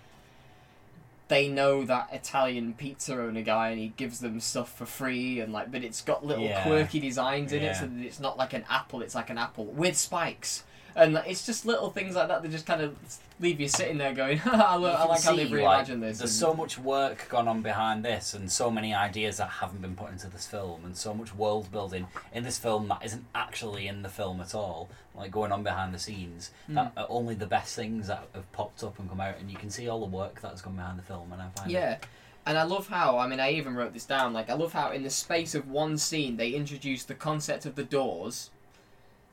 they 1.32 1.48
know 1.48 1.84
that 1.86 2.08
Italian 2.12 2.74
pizza 2.74 3.14
owner 3.14 3.40
guy 3.42 3.70
and 3.70 3.78
he 3.80 3.88
gives 3.96 4.20
them 4.20 4.38
stuff 4.38 4.70
for 4.76 4.84
free 4.86 5.40
and 5.40 5.50
like 5.52 5.72
but 5.72 5.82
it's 5.82 6.02
got 6.02 6.24
little 6.26 6.44
Yeah. 6.44 6.62
quirky 6.62 7.00
designs 7.00 7.52
in 7.52 7.62
it 7.62 7.74
so 7.76 7.86
that 7.86 8.04
it's 8.04 8.20
not 8.20 8.36
like 8.36 8.52
an 8.52 8.64
apple 8.68 9.00
it's 9.00 9.14
like 9.14 9.30
an 9.30 9.38
apple 9.38 9.64
with 9.64 9.96
spikes 9.96 10.64
and 10.96 11.20
it's 11.26 11.44
just 11.46 11.64
little 11.66 11.90
things 11.90 12.14
like 12.14 12.28
that 12.28 12.42
that 12.42 12.50
just 12.50 12.66
kind 12.66 12.80
of 12.82 12.96
leave 13.40 13.60
you 13.60 13.68
sitting 13.68 13.98
there 13.98 14.12
going 14.14 14.40
I, 14.44 14.76
lo- 14.76 14.90
I 14.90 15.04
like 15.04 15.22
how 15.22 15.34
they've 15.34 15.48
see, 15.48 15.54
reimagined 15.54 16.00
this 16.00 16.18
There's 16.18 16.20
and- 16.20 16.30
so 16.30 16.54
much 16.54 16.78
work 16.78 17.26
gone 17.28 17.48
on 17.48 17.62
behind 17.62 18.04
this, 18.04 18.34
and 18.34 18.50
so 18.50 18.70
many 18.70 18.94
ideas 18.94 19.38
that 19.38 19.48
haven't 19.48 19.82
been 19.82 19.96
put 19.96 20.10
into 20.10 20.28
this 20.28 20.46
film, 20.46 20.84
and 20.84 20.96
so 20.96 21.12
much 21.14 21.34
world 21.34 21.70
building 21.72 22.06
in 22.32 22.44
this 22.44 22.58
film 22.58 22.88
that 22.88 23.04
isn't 23.04 23.24
actually 23.34 23.86
in 23.88 24.02
the 24.02 24.08
film 24.08 24.40
at 24.40 24.54
all, 24.54 24.88
like 25.16 25.30
going 25.30 25.50
on 25.52 25.62
behind 25.62 25.92
the 25.94 25.98
scenes. 25.98 26.50
Hmm. 26.66 26.74
That 26.74 26.92
are 26.96 27.06
only 27.08 27.34
the 27.34 27.46
best 27.46 27.74
things 27.74 28.06
that 28.08 28.24
have 28.34 28.50
popped 28.52 28.82
up 28.84 28.98
and 28.98 29.08
come 29.08 29.20
out, 29.20 29.38
and 29.40 29.50
you 29.50 29.56
can 29.56 29.70
see 29.70 29.88
all 29.88 30.00
the 30.00 30.06
work 30.06 30.40
that's 30.40 30.62
gone 30.62 30.76
behind 30.76 30.98
the 30.98 31.02
film. 31.02 31.32
And 31.32 31.42
I 31.42 31.48
find 31.56 31.70
it- 31.70 31.74
Yeah. 31.74 31.96
And 32.44 32.58
I 32.58 32.64
love 32.64 32.88
how, 32.88 33.18
I 33.18 33.28
mean, 33.28 33.38
I 33.38 33.52
even 33.52 33.76
wrote 33.76 33.92
this 33.92 34.04
down. 34.04 34.32
Like, 34.32 34.50
I 34.50 34.54
love 34.54 34.72
how 34.72 34.90
in 34.90 35.04
the 35.04 35.10
space 35.10 35.54
of 35.54 35.68
one 35.70 35.96
scene, 35.96 36.36
they 36.36 36.50
introduced 36.50 37.06
the 37.06 37.14
concept 37.14 37.66
of 37.66 37.76
the 37.76 37.84
doors, 37.84 38.50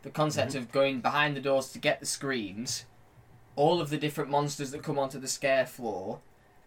the 0.04 0.10
concept 0.10 0.52
mm-hmm. 0.52 0.60
of 0.60 0.72
going 0.72 1.02
behind 1.02 1.36
the 1.36 1.42
doors 1.42 1.70
to 1.72 1.80
get 1.80 2.00
the 2.00 2.06
screams, 2.06 2.86
all 3.56 3.82
of 3.82 3.90
the 3.90 3.98
different 3.98 4.30
monsters 4.30 4.72
that 4.72 4.84
come 4.84 4.98
onto 4.98 5.20
the 5.20 5.28
scare 5.28 5.66
floor, 5.66 6.20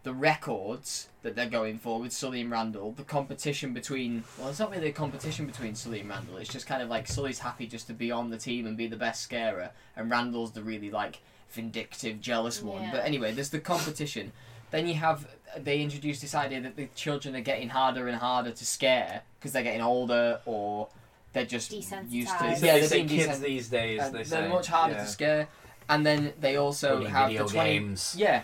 the 0.03 0.13
records 0.13 1.09
that 1.23 1.35
they're 1.35 1.49
going 1.49 1.77
for 1.77 1.99
with 1.99 2.11
Sully 2.11 2.41
and 2.41 2.51
Randall, 2.51 2.91
the 2.91 3.03
competition 3.03 3.73
between. 3.73 4.23
Well, 4.37 4.49
it's 4.49 4.59
not 4.59 4.71
really 4.71 4.89
a 4.89 4.93
competition 4.93 5.45
between 5.45 5.75
Sully 5.75 6.01
and 6.01 6.09
Randall. 6.09 6.37
It's 6.37 6.51
just 6.51 6.67
kind 6.67 6.83
of 6.83 6.89
like 6.89 7.07
Sully's 7.07 7.39
happy 7.39 7.65
just 7.65 7.87
to 7.87 7.93
be 7.93 8.11
on 8.11 8.29
the 8.29 8.37
team 8.37 8.67
and 8.67 8.77
be 8.77 8.87
the 8.87 8.97
best 8.97 9.23
scarer, 9.23 9.71
and 9.95 10.11
Randall's 10.11 10.51
the 10.51 10.61
really 10.61 10.91
like 10.91 11.21
vindictive, 11.49 12.19
jealous 12.19 12.61
one. 12.61 12.83
Yeah. 12.83 12.91
But 12.91 13.05
anyway, 13.05 13.31
there's 13.31 13.49
the 13.49 13.59
competition. 13.59 14.31
Then 14.71 14.87
you 14.87 14.95
have 14.95 15.27
they 15.57 15.81
introduce 15.81 16.19
this 16.19 16.35
idea 16.35 16.61
that 16.61 16.75
the 16.75 16.87
children 16.95 17.35
are 17.35 17.41
getting 17.41 17.69
harder 17.69 18.07
and 18.07 18.17
harder 18.17 18.51
to 18.51 18.65
scare 18.65 19.21
because 19.39 19.51
they're 19.51 19.63
getting 19.63 19.81
older 19.81 20.39
or 20.45 20.89
they're 21.33 21.45
just 21.45 21.71
used 21.71 21.89
to. 21.89 21.95
Desensitized. 21.95 22.59
They 22.59 22.67
they're 22.79 22.83
say 22.83 22.95
being 23.03 23.07
kids 23.09 23.39
desen- 23.39 23.41
these 23.41 23.69
days, 23.69 24.01
and 24.01 24.13
they 24.13 24.23
they're 24.23 24.43
say, 24.43 24.49
much 24.49 24.67
harder 24.67 24.93
yeah. 24.95 25.01
to 25.03 25.07
scare. 25.07 25.47
And 25.89 26.05
then 26.05 26.33
they 26.39 26.55
also 26.55 26.95
Only 26.97 27.09
have 27.09 27.27
video 27.29 27.45
the 27.47 27.53
20, 27.53 27.69
games. 27.69 28.15
Yeah, 28.17 28.43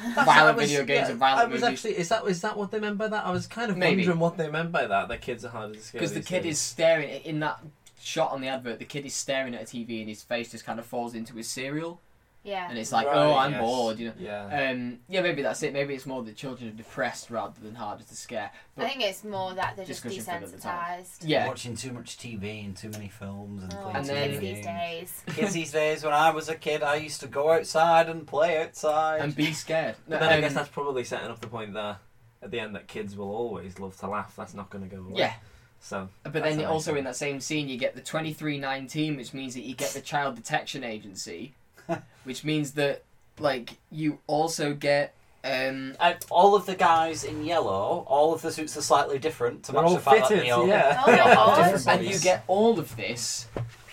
That's- 0.00 0.26
violent 0.26 0.56
I 0.58 0.60
was- 0.60 0.70
video 0.70 0.84
games 0.84 1.06
yeah, 1.06 1.10
and 1.10 1.18
violent 1.18 1.40
I 1.48 1.52
was 1.52 1.60
movies. 1.62 1.78
actually 1.78 1.98
is 1.98 2.08
that 2.10 2.24
is 2.26 2.40
that 2.42 2.56
what 2.56 2.70
they 2.70 2.78
meant 2.78 2.98
by 2.98 3.08
that? 3.08 3.24
I 3.26 3.30
was 3.32 3.46
kind 3.46 3.70
of 3.70 3.76
Maybe. 3.76 4.02
wondering 4.02 4.18
what 4.20 4.36
they 4.36 4.48
meant 4.50 4.70
by 4.70 4.86
that. 4.86 5.08
The 5.08 5.16
kids 5.16 5.44
are 5.44 5.48
harder 5.48 5.74
to 5.74 5.80
scare. 5.80 5.98
because 6.00 6.14
the 6.14 6.20
kid 6.20 6.42
days. 6.42 6.52
is 6.56 6.60
staring 6.60 7.08
in 7.24 7.40
that 7.40 7.58
shot 8.00 8.30
on 8.30 8.40
the 8.40 8.48
advert. 8.48 8.78
The 8.78 8.84
kid 8.84 9.04
is 9.04 9.14
staring 9.14 9.54
at 9.54 9.62
a 9.62 9.64
TV 9.64 10.00
and 10.00 10.08
his 10.08 10.22
face 10.22 10.52
just 10.52 10.64
kind 10.64 10.78
of 10.78 10.86
falls 10.86 11.14
into 11.14 11.34
his 11.34 11.48
cereal, 11.48 12.00
Yeah. 12.46 12.68
and 12.70 12.78
it's 12.78 12.92
like, 12.92 13.06
Right, 13.08 13.16
oh, 13.16 13.34
I'm 13.34 13.52
yes. 13.52 13.60
bored, 13.60 13.98
you 13.98 14.08
know. 14.08 14.14
Yeah. 14.18 14.70
Um, 14.70 15.00
yeah, 15.08 15.20
maybe 15.20 15.42
that's 15.42 15.62
it. 15.62 15.72
Maybe 15.72 15.94
it's 15.94 16.06
more 16.06 16.22
the 16.22 16.32
children 16.32 16.70
are 16.70 16.72
depressed 16.72 17.28
rather 17.30 17.54
than 17.60 17.74
harder 17.74 18.04
to 18.04 18.16
scare. 18.16 18.50
But 18.76 18.84
I 18.84 18.88
think 18.88 19.02
it's 19.02 19.24
more 19.24 19.52
that 19.54 19.76
they're 19.76 19.84
just 19.84 20.02
Discussion 20.04 20.24
figure 20.40 20.46
at 20.46 20.52
the 20.52 20.58
time. 20.60 21.00
desensitized. 21.02 21.16
Yeah, 21.22 21.46
Watching 21.48 21.74
too 21.76 21.92
much 21.92 22.16
TV 22.18 22.64
and 22.64 22.76
too 22.76 22.90
many 22.90 23.08
films 23.08 23.64
and 23.64 23.74
Oh, 23.74 23.76
playing 23.82 23.96
And 23.96 24.06
too 24.06 24.12
then- 24.14 24.30
many 24.30 24.40
kids 24.40 24.56
these 24.56 24.64
games. 24.64 25.22
days. 25.26 25.34
Kids 25.36 25.52
these 25.52 25.72
days, 25.72 26.04
when 26.04 26.12
I 26.14 26.30
was 26.30 26.48
a 26.48 26.54
kid, 26.54 26.82
I 26.82 26.94
used 26.96 27.20
to 27.20 27.26
go 27.26 27.50
outside 27.50 28.08
and 28.08 28.26
play 28.26 28.62
outside. 28.62 29.20
and 29.20 29.34
be 29.34 29.52
scared. 29.52 29.96
But 30.08 30.20
then 30.20 30.28
I 30.30 30.40
guess 30.40 30.52
Um, 30.52 30.54
that's 30.56 30.68
probably 30.68 31.04
setting 31.04 31.28
up 31.28 31.40
the 31.40 31.48
point 31.48 31.74
there 31.74 31.98
at 32.42 32.50
the 32.52 32.60
end 32.60 32.74
that 32.76 32.86
kids 32.86 33.16
will 33.16 33.34
always 33.34 33.78
love 33.80 33.96
to 33.98 34.06
laugh. 34.08 34.34
That's 34.36 34.54
not 34.54 34.70
going 34.70 34.88
to 34.88 34.94
go 34.96 35.02
away. 35.02 35.14
yeah. 35.18 35.34
So. 35.80 36.08
But 36.22 36.32
then 36.32 36.64
also 36.64 36.94
in 36.94 37.04
that 37.04 37.16
same 37.16 37.40
scene, 37.40 37.68
you 37.68 37.76
get 37.76 37.94
the 37.94 38.00
2319, 38.00 39.16
which 39.16 39.34
means 39.34 39.54
that 39.54 39.62
you 39.62 39.74
get 39.74 39.90
the 39.90 40.00
Child 40.00 40.36
Detection 40.36 40.82
Agency, 40.84 41.54
which 42.24 42.44
means 42.44 42.72
that, 42.72 43.02
like, 43.38 43.78
you 43.90 44.18
also 44.26 44.74
get. 44.74 45.14
Um, 45.44 45.94
And 46.00 46.16
all 46.30 46.56
of 46.56 46.66
the 46.66 46.74
guys 46.74 47.22
in 47.22 47.44
yellow, 47.44 48.04
all 48.08 48.34
of 48.34 48.42
the 48.42 48.50
suits 48.50 48.76
are 48.76 48.82
slightly 48.82 49.18
different 49.20 49.62
to 49.64 49.72
They're 49.72 49.82
match 49.82 49.88
all 49.90 49.94
the 49.96 50.00
fact 50.00 50.20
that 50.22 50.28
fitted, 50.28 50.44
they 50.46 50.50
all, 50.50 50.66
yeah. 50.66 51.02
Oh 51.06 51.10
my 51.12 51.16
God. 51.18 51.86
and 51.88 52.04
you 52.06 52.18
get 52.18 52.42
all 52.48 52.80
of 52.80 52.96
this, 52.96 53.46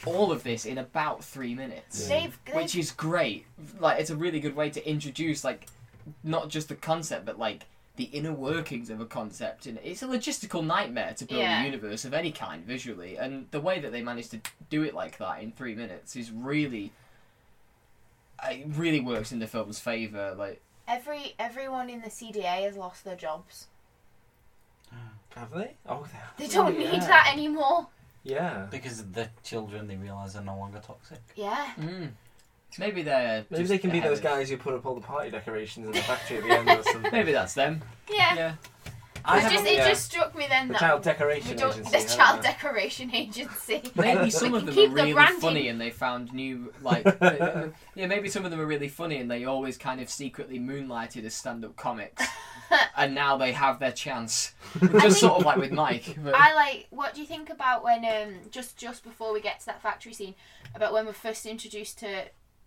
all 0.05 0.31
of 0.31 0.41
this 0.41 0.65
in 0.65 0.79
about 0.79 1.23
three 1.23 1.53
minutes. 1.53 2.07
They've, 2.07 2.35
they've 2.45 2.55
which 2.55 2.75
is 2.75 2.89
great. 2.91 3.45
Like 3.79 3.99
it's 3.99 4.09
a 4.09 4.15
really 4.15 4.39
good 4.39 4.55
way 4.55 4.71
to 4.71 4.89
introduce 4.89 5.43
like 5.43 5.67
not 6.23 6.49
just 6.49 6.69
the 6.69 6.75
concept, 6.75 7.25
but 7.25 7.37
like 7.37 7.65
the 7.97 8.05
inner 8.05 8.33
workings 8.33 8.89
of 8.89 8.99
a 8.99 9.05
concept. 9.05 9.67
And 9.67 9.77
it's 9.83 10.01
a 10.01 10.07
logistical 10.07 10.65
nightmare 10.65 11.13
to 11.17 11.25
build 11.25 11.39
Yeah. 11.39 11.61
a 11.61 11.65
universe 11.65 12.03
of 12.03 12.15
any 12.15 12.31
kind 12.31 12.65
visually. 12.65 13.17
And 13.17 13.45
the 13.51 13.59
way 13.61 13.79
that 13.79 13.91
they 13.91 14.01
managed 14.01 14.31
to 14.31 14.41
do 14.71 14.81
it 14.81 14.95
like 14.95 15.19
that 15.19 15.43
in 15.43 15.51
three 15.51 15.75
minutes 15.75 16.15
is 16.15 16.31
really, 16.31 16.91
it 18.49 18.65
really 18.69 18.99
works 18.99 19.31
in 19.31 19.39
the 19.39 19.47
film's 19.47 19.79
favor. 19.79 20.35
Like 20.37 20.61
every 20.87 21.33
everyone 21.39 21.89
in 21.89 22.01
the 22.01 22.09
CDA 22.09 22.63
has 22.63 22.75
lost 22.75 23.03
their 23.03 23.15
jobs. 23.15 23.67
Have 25.35 25.51
they? 25.51 25.73
Oh, 25.87 26.05
They 26.37 26.45
oh, 26.45 26.49
don't 26.49 26.79
yeah. 26.79 26.91
need 26.91 27.01
that 27.01 27.29
anymore. 27.33 27.87
Yeah. 28.23 28.67
Because 28.71 29.03
the 29.11 29.27
children, 29.43 29.87
they 29.87 29.95
realise 29.97 30.35
are 30.35 30.43
no 30.43 30.57
longer 30.57 30.79
toxic. 30.85 31.19
Yeah. 31.35 31.71
mm, 31.79 32.09
maybe 32.79 33.01
they're 33.01 33.43
Maybe 33.49 33.63
just 33.63 33.69
they 33.69 33.77
can 33.79 33.89
be 33.89 33.97
ahead 33.97 34.11
those 34.11 34.19
of- 34.19 34.23
guys 34.23 34.49
who 34.49 34.57
put 34.57 34.73
up 34.75 34.85
all 34.85 34.95
the 34.95 35.01
party 35.01 35.29
decorations 35.31 35.87
in 35.87 35.91
the 35.91 35.99
factory 35.99 36.37
at 36.37 36.43
the 36.43 36.49
end 36.51 36.69
or 36.69 36.83
something. 36.91 37.11
Maybe 37.11 37.31
that's 37.31 37.53
them. 37.53 37.81
Yeah. 38.09 38.35
Yeah. 38.35 38.55
I 39.25 39.37
It 39.37 39.41
haven't- 39.41 39.57
just, 39.59 39.65
it 39.71 39.75
yeah. 39.77 39.89
just 39.89 40.05
struck 40.05 40.35
me 40.35 40.45
then 40.49 40.67
The 40.67 40.73
that 40.73 40.79
child 40.79 40.99
we 40.99 41.03
decoration 41.05 41.57
don't, 41.57 41.71
agency. 41.71 41.91
the 41.91 41.97
haven't 41.97 42.15
child 42.17 42.39
they? 42.39 42.47
decoration 42.49 43.15
agency. 43.15 43.81
Maybe 43.95 44.29
some 44.29 44.53
of 44.53 44.65
can 44.65 44.75
them 44.75 44.77
are 44.77 44.87
the 44.87 44.93
really 44.93 45.13
branding. 45.13 45.39
funny 45.41 45.67
and 45.69 45.79
they 45.79 45.89
found 45.91 46.33
new 46.33 46.73
like 46.81 47.05
uh, 47.21 47.67
yeah 47.95 48.07
maybe 48.07 48.27
some 48.29 48.43
of 48.45 48.51
them 48.51 48.59
are 48.59 48.65
really 48.65 48.87
funny 48.89 49.17
and 49.17 49.29
they 49.31 49.45
always 49.45 49.77
kind 49.77 50.01
of 50.01 50.09
secretly 50.09 50.59
moonlighted 50.59 51.23
as 51.25 51.33
stand-up 51.33 51.75
comics 51.77 52.25
and 52.97 53.13
now 53.15 53.37
they 53.37 53.51
have 53.53 53.79
their 53.79 53.91
chance 53.91 54.53
just 54.99 55.19
sort 55.19 55.33
of 55.39 55.45
like 55.45 55.57
with 55.57 55.71
Mike 55.71 56.17
but, 56.23 56.33
I 56.35 56.53
like. 56.55 56.87
What 56.89 57.13
do 57.13 57.21
you 57.21 57.27
think 57.27 57.49
about 57.49 57.83
when 57.83 58.03
um 58.05 58.35
just 58.51 58.77
just 58.77 59.03
before 59.03 59.31
we 59.33 59.39
get 59.41 59.59
to 59.61 59.65
that 59.67 59.81
factory 59.81 60.13
scene 60.13 60.35
about 60.75 60.91
when 60.91 61.05
we're 61.05 61.13
first 61.13 61.45
introduced 61.45 61.99
to 61.99 62.23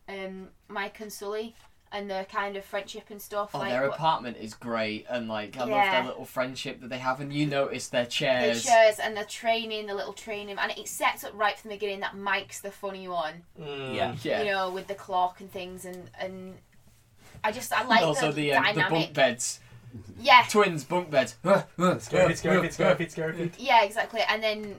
um 0.09 0.49
Mike 0.69 1.01
and 1.01 1.13
Sully 1.13 1.55
and 1.97 2.11
their 2.11 2.25
kind 2.25 2.57
of 2.57 2.65
friendship 2.65 3.05
and 3.11 3.21
stuff? 3.21 3.51
oh 3.55 3.59
like 3.59 3.71
their 3.71 3.85
apartment 3.85 4.37
is 4.37 4.55
great 4.55 5.07
and 5.09 5.29
like 5.29 5.57
I 5.57 5.61
love 5.61 5.69
their 5.69 6.05
little 6.05 6.25
friendship 6.25 6.81
that 6.81 6.91
they 6.91 6.99
have 6.99 7.21
and 7.21 7.33
you 7.33 7.47
notice 7.47 7.89
their 7.89 8.05
the 8.05 8.11
chairs 8.11 8.65
chairs 8.65 8.99
and 8.99 9.17
the 9.17 9.25
training, 9.25 9.87
the 9.87 9.95
little 9.95 10.13
training, 10.13 10.57
and 10.59 10.73
it 10.73 10.89
sets 10.89 11.25
up 11.25 11.33
right 11.35 11.59
from 11.59 11.71
the 11.71 11.77
beginning 11.77 12.01
that 12.01 12.17
Mike's 12.17 12.61
the 12.61 12.71
funny 12.71 13.09
one. 13.09 13.43
Mm. 13.61 13.95
Yeah. 13.95 14.17
yeah 14.23 14.43
You 14.43 14.51
know, 14.51 14.71
with 14.71 14.87
the 14.87 14.95
clock 14.95 15.41
and 15.41 15.51
things, 15.51 15.85
and 15.85 16.11
and 16.21 16.55
I 17.43 17.53
just 17.53 17.73
I 17.73 17.81
and 17.81 17.89
like 17.89 18.03
also 18.03 18.33
the, 18.33 18.51
the 18.51 18.55
um, 18.55 18.75
the 18.75 18.87
bunk 18.89 19.15
beds 19.15 19.61
Yeah, 20.21 20.45
twins 20.51 20.85
bunk 20.85 21.11
beds 21.11 21.37
Scary, 21.99 22.35
scary, 22.35 22.71
scary, 22.71 23.09
scary. 23.09 23.53
yeah, 23.59 23.85
exactly. 23.85 24.21
And 24.29 24.43
then 24.43 24.77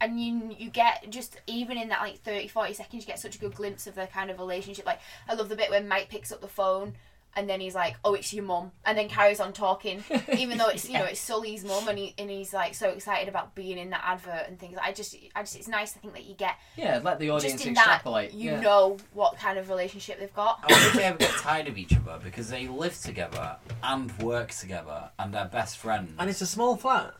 and 0.00 0.20
you 0.20 0.54
you 0.58 0.70
get 0.70 1.06
just 1.10 1.40
even 1.46 1.76
in 1.78 1.88
that 1.88 2.00
like 2.00 2.18
30 2.22 2.48
40 2.48 2.74
seconds 2.74 3.02
you 3.02 3.06
get 3.06 3.18
such 3.18 3.36
a 3.36 3.38
good 3.38 3.54
glimpse 3.54 3.86
of 3.86 3.94
the 3.94 4.06
kind 4.06 4.30
of 4.30 4.38
relationship 4.38 4.84
like 4.86 5.00
i 5.28 5.34
love 5.34 5.48
the 5.48 5.56
bit 5.56 5.70
when 5.70 5.88
mike 5.88 6.08
picks 6.08 6.30
up 6.30 6.40
the 6.40 6.48
phone 6.48 6.94
and 7.34 7.48
then 7.50 7.60
he's 7.60 7.74
like 7.74 7.96
oh 8.04 8.14
it's 8.14 8.32
your 8.32 8.44
mum 8.44 8.72
and 8.84 8.96
then 8.96 9.08
carries 9.08 9.40
on 9.40 9.52
talking 9.52 10.02
even 10.36 10.56
though 10.58 10.68
it's 10.68 10.88
you 10.88 10.94
know 10.94 11.04
it's 11.04 11.20
sully's 11.20 11.64
mum 11.64 11.86
and, 11.88 11.98
he, 11.98 12.14
and 12.18 12.30
he's 12.30 12.52
like 12.54 12.74
so 12.74 12.88
excited 12.88 13.28
about 13.28 13.54
being 13.54 13.78
in 13.78 13.90
that 13.90 14.02
advert 14.04 14.48
and 14.48 14.58
things 14.58 14.78
i 14.82 14.90
just 14.92 15.14
i 15.34 15.42
just 15.42 15.56
it's 15.56 15.68
nice 15.68 15.92
to 15.92 15.98
think 15.98 16.14
that 16.14 16.24
you 16.24 16.34
get 16.34 16.54
yeah 16.76 16.98
let 17.04 17.18
the 17.18 17.28
audience 17.30 17.54
just 17.54 17.66
in 17.66 17.74
that 17.74 17.86
extrapolate 17.86 18.32
you 18.32 18.52
yeah. 18.52 18.60
know 18.60 18.96
what 19.12 19.36
kind 19.38 19.58
of 19.58 19.68
relationship 19.68 20.18
they've 20.18 20.34
got 20.34 20.60
I 20.62 20.72
wonder 20.72 20.88
if 20.88 20.92
they 20.94 21.04
ever 21.04 21.18
get 21.18 21.30
tired 21.30 21.68
of 21.68 21.76
each 21.76 21.94
other 21.94 22.18
because 22.22 22.48
they 22.48 22.68
live 22.68 22.98
together 22.98 23.56
and 23.82 24.16
work 24.18 24.50
together 24.52 25.10
and 25.18 25.32
they're 25.32 25.44
best 25.46 25.76
friends. 25.78 26.12
And 26.18 26.28
it's 26.30 26.40
a 26.40 26.46
small 26.46 26.76
flat 26.76 27.14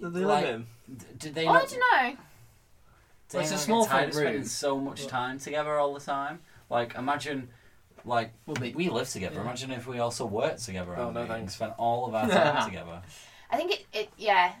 that 0.00 0.10
they 0.10 0.24
Like, 0.24 0.44
live 0.44 0.54
in. 0.54 0.66
D- 0.88 1.04
Did 1.18 1.34
they 1.34 1.46
oh, 1.46 1.50
i 1.50 1.52
not? 1.54 1.68
don't 1.68 1.78
know 1.78 2.16
Well, 3.32 3.42
it's 3.42 3.52
a 3.52 3.58
small 3.58 3.84
get 3.84 3.90
tired 3.90 3.98
front 4.00 4.08
of 4.08 4.14
spending 4.14 4.34
room. 4.40 4.44
so 4.44 4.78
much 4.80 5.06
time 5.06 5.38
together 5.38 5.78
all 5.78 5.94
the 5.94 6.00
time. 6.00 6.40
Like 6.70 6.94
imagine, 6.94 7.48
like 8.04 8.32
Well, 8.46 8.54
they- 8.56 8.72
we 8.72 8.88
live 8.88 9.08
together. 9.08 9.36
yeah. 9.36 9.40
Imagine 9.42 9.70
if 9.72 9.86
we 9.86 9.98
also 9.98 10.26
worked 10.26 10.64
together. 10.64 10.94
Oh, 10.96 11.06
and 11.06 11.14
no 11.14 11.22
we 11.22 11.28
thanks. 11.28 11.54
Spent 11.54 11.72
all 11.78 12.06
of 12.06 12.14
our 12.14 12.28
time 12.28 12.64
together. 12.70 13.02
I 13.50 13.56
think 13.56 13.72
it, 13.72 13.86
it 13.92 14.08
yeah, 14.16 14.52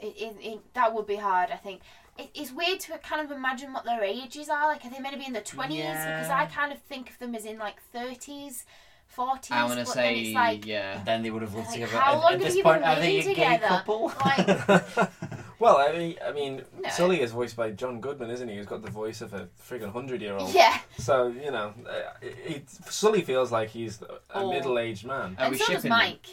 it, 0.00 0.14
it, 0.18 0.36
it 0.40 0.74
that 0.74 0.92
would 0.94 1.06
be 1.06 1.16
hard. 1.16 1.50
I 1.50 1.56
think 1.56 1.80
it, 2.18 2.30
it's 2.34 2.52
weird 2.52 2.80
to 2.80 2.98
kind 2.98 3.20
of 3.24 3.30
imagine 3.30 3.72
what 3.72 3.84
their 3.84 4.02
ages 4.02 4.48
are. 4.48 4.66
Like, 4.66 4.84
are 4.84 4.90
they 4.90 4.98
meant 5.00 5.14
to 5.14 5.18
be 5.18 5.26
in 5.26 5.32
their 5.32 5.42
twenties? 5.42 5.78
Because 5.82 6.28
Yeah. 6.28 6.38
I 6.38 6.46
kind 6.46 6.72
of 6.72 6.78
think 6.82 7.10
of 7.10 7.18
them 7.18 7.34
as 7.34 7.44
in 7.44 7.58
like 7.58 7.80
thirties, 7.92 8.64
forties. 9.08 9.50
I 9.50 9.64
want 9.64 9.78
to 9.80 9.84
but 9.84 9.92
say 9.94 10.14
then 10.14 10.24
it's 10.26 10.34
like, 10.34 10.66
yeah. 10.66 11.02
Then 11.04 11.22
they 11.22 11.30
would 11.30 11.42
have 11.42 11.54
lived 11.54 11.66
like, 11.68 11.74
together. 11.80 11.96
how 11.98 12.12
at, 12.12 12.16
long 12.18 12.24
at 12.26 12.32
have 12.32 12.40
this 12.42 12.56
you 12.56 12.62
point, 12.62 12.80
been 12.82 12.88
are 12.90 13.00
they 13.00 13.14
a 13.14 13.18
living 13.18 13.34
gay 13.34 13.44
together? 13.56 13.66
couple? 13.68 14.12
Like, 14.24 15.10
Well, 15.58 15.78
I 15.78 15.90
mean, 15.92 16.16
I 16.22 16.32
mean, 16.32 16.62
No. 16.82 16.90
Sully 16.90 17.22
is 17.22 17.32
voiced 17.32 17.56
by 17.56 17.70
John 17.70 17.98
Goodman, 18.02 18.28
isn't 18.28 18.46
he? 18.46 18.56
Who's 18.56 18.66
got 18.66 18.82
the 18.82 18.90
voice 18.90 19.22
of 19.22 19.32
a 19.32 19.48
friggin' 19.66 19.90
hundred-year-old. 19.90 20.52
yeah. 20.54 20.80
So 20.98 21.28
you 21.28 21.50
know, 21.50 21.72
uh, 21.88 22.10
it, 22.20 22.68
Sully 22.68 23.22
feels 23.22 23.50
like 23.50 23.70
he's 23.70 24.02
a 24.02 24.38
Old. 24.38 24.52
middle-aged 24.52 25.06
man. 25.06 25.34
Are 25.38 25.44
and 25.44 25.52
we 25.52 25.58
so 25.58 25.64
does 25.72 25.76
shipping 25.82 25.88
them? 25.90 25.98
Mike. 25.98 26.26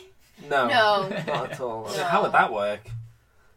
No, 0.49 0.67
No. 0.67 1.07
not 1.26 1.51
at 1.53 1.59
all. 1.61 1.86
I 1.86 1.89
mean, 1.91 1.97
No. 1.99 2.03
How 2.03 2.21
would 2.24 2.34
that 2.34 2.51
work? 2.51 2.82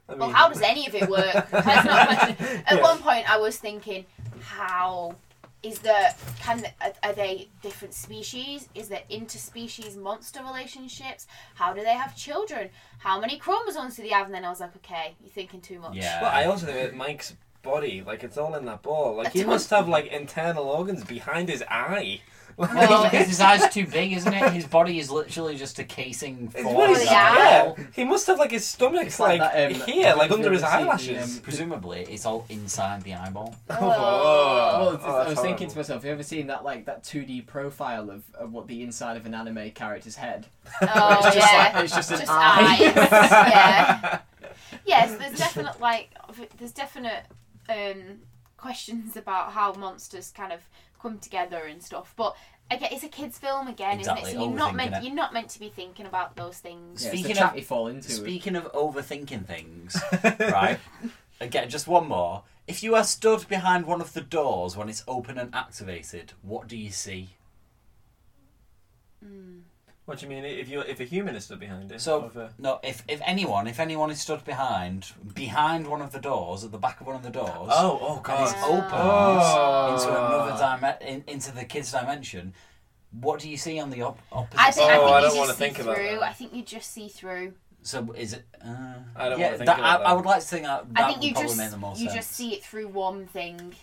I 0.08 0.12
mean, 0.12 0.20
Well, 0.20 0.30
how 0.30 0.48
does 0.48 0.62
any 0.62 0.86
of 0.86 0.94
it 0.94 1.08
work? 1.10 1.50
That's 1.50 1.84
not 1.84 2.12
a 2.12 2.16
question. 2.36 2.62
At 2.68 2.76
Yeah. 2.76 2.82
one 2.82 2.98
point, 2.98 3.28
I 3.28 3.38
was 3.38 3.56
thinking, 3.58 4.06
how 4.40 5.16
is 5.62 5.78
there? 5.80 6.14
Can 6.40 6.64
are, 6.80 6.92
are 7.02 7.12
they 7.12 7.48
different 7.62 7.94
species? 7.94 8.68
Is 8.74 8.88
there 8.88 9.02
interspecies 9.10 9.96
monster 9.96 10.42
relationships? 10.42 11.26
How 11.54 11.72
do 11.72 11.82
they 11.82 11.94
have 11.94 12.16
children? 12.16 12.70
How 12.98 13.20
many 13.20 13.38
chromosomes 13.38 13.96
do 13.96 14.02
they 14.02 14.10
have? 14.10 14.26
And 14.26 14.34
then 14.34 14.44
I 14.44 14.50
was 14.50 14.60
like, 14.60 14.76
okay, 14.76 15.14
you're 15.20 15.30
thinking 15.30 15.60
too 15.60 15.80
much. 15.80 15.94
Yeah. 15.94 16.22
Well, 16.22 16.30
I 16.32 16.44
also 16.44 16.66
think 16.66 16.78
that 16.78 16.94
Mike's 16.94 17.34
body, 17.62 18.02
like 18.06 18.22
it's 18.22 18.38
all 18.38 18.54
in 18.54 18.64
that 18.66 18.82
ball. 18.82 19.16
Like 19.16 19.32
he 19.32 19.44
must 19.44 19.70
have 19.70 19.88
like 19.88 20.06
internal 20.06 20.64
organs 20.64 21.04
behind 21.04 21.48
his 21.48 21.62
eye. 21.68 22.20
Like, 22.58 22.72
Well, 22.88 23.04
because 23.04 23.26
his 23.26 23.40
eye's 23.48 23.68
too 23.72 23.86
big, 23.86 24.12
isn't 24.14 24.32
it? 24.32 24.52
His 24.52 24.66
body 24.66 24.98
is 24.98 25.10
literally 25.10 25.56
just 25.56 25.78
a 25.78 25.84
casing 25.84 26.48
for 26.48 26.62
what 26.74 26.88
his 26.88 27.00
he's- 27.00 27.10
yeah, 27.10 27.74
he 27.94 28.04
must 28.04 28.26
have 28.28 28.38
like 28.38 28.50
his 28.50 28.66
stomach's 28.66 29.06
It's 29.08 29.20
like, 29.20 29.40
like 29.40 29.52
that, 29.52 29.72
um, 29.72 29.80
here, 29.86 30.14
like 30.16 30.30
under 30.30 30.50
his 30.52 30.62
ever 30.62 30.70
seen 30.70 30.80
the, 30.80 30.90
eyelashes. 30.90 31.36
um, 31.36 31.42
Presumably, 31.42 32.06
it's 32.08 32.24
all 32.24 32.46
inside 32.48 33.02
the 33.02 33.12
eyeball. 33.14 33.54
Oh. 33.70 33.78
Well, 33.78 34.88
it's- 34.94 35.02
Oh, 35.06 35.14
I 35.14 35.18
that's 35.18 35.30
was 35.30 35.38
thinking 35.40 35.68
horrible. 35.68 35.70
to 35.72 35.78
myself, 35.78 35.98
have 36.02 36.04
you 36.06 36.12
ever 36.12 36.22
seen 36.22 36.46
that 36.46 36.64
like 36.64 36.86
that 36.86 37.02
2D 37.04 37.46
profile 37.46 38.10
of, 38.10 38.22
of 38.34 38.52
what 38.52 38.66
the 38.68 38.82
inside 38.82 39.16
of 39.16 39.26
an 39.26 39.34
anime 39.34 39.70
character's 39.72 40.16
head? 40.16 40.46
Oh 40.82 41.14
It's 41.26 41.34
just 41.36 41.52
yeah. 41.52 41.72
like- 41.74 41.84
it's 41.84 41.94
just 41.94 42.10
an 42.10 42.20
eye. 42.28 42.78
eyes. 42.80 42.80
yeah. 43.50 44.18
Yes, 44.84 45.16
there's 45.18 45.38
definite 45.38 45.80
like 45.80 46.10
there's 46.58 46.72
definite 46.72 47.24
um, 47.68 48.20
questions 48.56 49.16
about 49.16 49.52
how 49.52 49.72
monsters 49.74 50.30
kind 50.34 50.52
of 50.52 50.60
come 51.00 51.18
together 51.18 51.58
and 51.64 51.82
stuff, 51.82 52.12
but. 52.16 52.36
Again, 52.68 52.88
it's 52.90 53.04
a 53.04 53.08
kids' 53.08 53.38
film 53.38 53.68
again, 53.68 54.00
Exactly, 54.00 54.22
isn't 54.32 54.40
it? 54.40 54.42
So 54.42 54.48
you're 54.48 54.58
not 54.58 54.72
overthinking 54.72 54.76
meant 54.76 54.94
it. 54.96 55.02
you're 55.04 55.14
not 55.14 55.32
meant 55.32 55.50
to 55.50 55.60
be 55.60 55.68
thinking 55.68 56.04
about 56.04 56.34
those 56.34 56.58
things. 56.58 57.04
Yeah, 57.04 57.10
it's 57.10 57.18
the 57.18 57.18
Speaking 57.18 57.36
trap 57.36 57.52
of- 57.52 57.58
you 57.58 57.62
fall 57.64 57.86
into. 57.86 58.10
Speaking 58.10 58.56
of 58.56 58.64
overthinking 58.72 59.46
things, 59.46 59.96
right? 60.52 60.80
Again, 61.40 61.70
just 61.70 61.86
one 61.86 62.08
more. 62.08 62.42
If 62.66 62.82
you 62.82 62.96
are 62.96 63.04
stood 63.04 63.46
behind 63.46 63.86
one 63.86 64.00
of 64.00 64.14
the 64.14 64.20
doors 64.20 64.76
when 64.76 64.88
it's 64.88 65.04
open 65.06 65.38
and 65.38 65.54
activated, 65.54 66.32
what 66.42 66.66
do 66.66 66.76
you 66.76 66.90
see? 66.90 67.36
Hmm. 69.24 69.58
What 70.06 70.18
do 70.20 70.26
you 70.26 70.30
mean? 70.30 70.44
If 70.44 70.68
you 70.68 70.80
if 70.80 71.00
a 71.00 71.04
human 71.04 71.34
is 71.34 71.44
stood 71.46 71.58
behind 71.60 71.90
it? 71.90 72.00
So 72.00 72.22
of 72.22 72.36
a- 72.36 72.50
no, 72.58 72.78
if 72.84 73.02
if 73.08 73.20
anyone, 73.26 73.66
if 73.66 73.80
anyone 73.80 74.10
is 74.12 74.20
stood 74.20 74.44
behind 74.44 75.12
behind 75.34 75.88
one 75.88 76.00
of 76.00 76.12
the 76.12 76.20
doors 76.20 76.62
at 76.64 76.70
the 76.70 76.78
back 76.78 77.00
of 77.00 77.08
one 77.08 77.16
of 77.16 77.24
the 77.24 77.30
doors, 77.30 77.50
oh 77.72 77.98
oh 78.00 78.14
and 78.14 78.24
god. 78.24 78.42
it's 78.44 78.62
opened 78.62 78.92
Oh. 78.92 79.94
into 79.94 80.08
another 80.08 80.52
dimen- 80.52 81.02
in, 81.02 81.24
into 81.26 81.50
the 81.52 81.64
kids' 81.64 81.90
dimension, 81.90 82.54
what 83.10 83.40
do 83.40 83.50
you 83.50 83.56
see 83.56 83.80
on 83.80 83.90
the 83.90 84.02
op- 84.02 84.20
opposite 84.30 84.60
I 84.60 84.70
think, 84.70 84.88
side? 84.90 84.98
Oh, 85.00 85.06
I 85.06 85.18
I 85.18 85.20
don't 85.22 85.32
you 85.34 85.38
wanna 85.40 85.48
just 85.48 85.58
see 85.58 85.64
think 85.64 85.78
about 85.80 85.96
through. 85.96 86.04
that. 86.20 86.22
I 86.22 86.32
think 86.32 86.54
you 86.54 86.62
just 86.62 86.92
see 86.92 87.08
through. 87.08 87.54
So 87.82 88.12
is 88.16 88.32
it? 88.32 88.44
Uh, 88.64 88.94
I 89.16 89.28
don't 89.28 89.38
yeah, 89.40 89.46
wanna 89.46 89.56
think 89.58 89.66
that, 89.66 89.78
about 89.80 89.84
I, 89.84 89.98
that. 89.98 90.06
I 90.06 90.12
would 90.12 90.24
like 90.24 90.40
to 90.40 90.46
think 90.46 90.64
that, 90.66 90.94
that 90.94 91.02
I 91.02 91.06
think 91.08 91.16
would 91.18 91.26
you 91.26 91.32
probably 91.34 91.48
just 91.56 91.70
the 91.72 91.76
most 91.78 91.98
you 92.00 92.06
sense. 92.10 92.16
just 92.16 92.32
see 92.32 92.54
it 92.54 92.64
through 92.64 92.88
one 92.88 93.26
thing, 93.26 93.74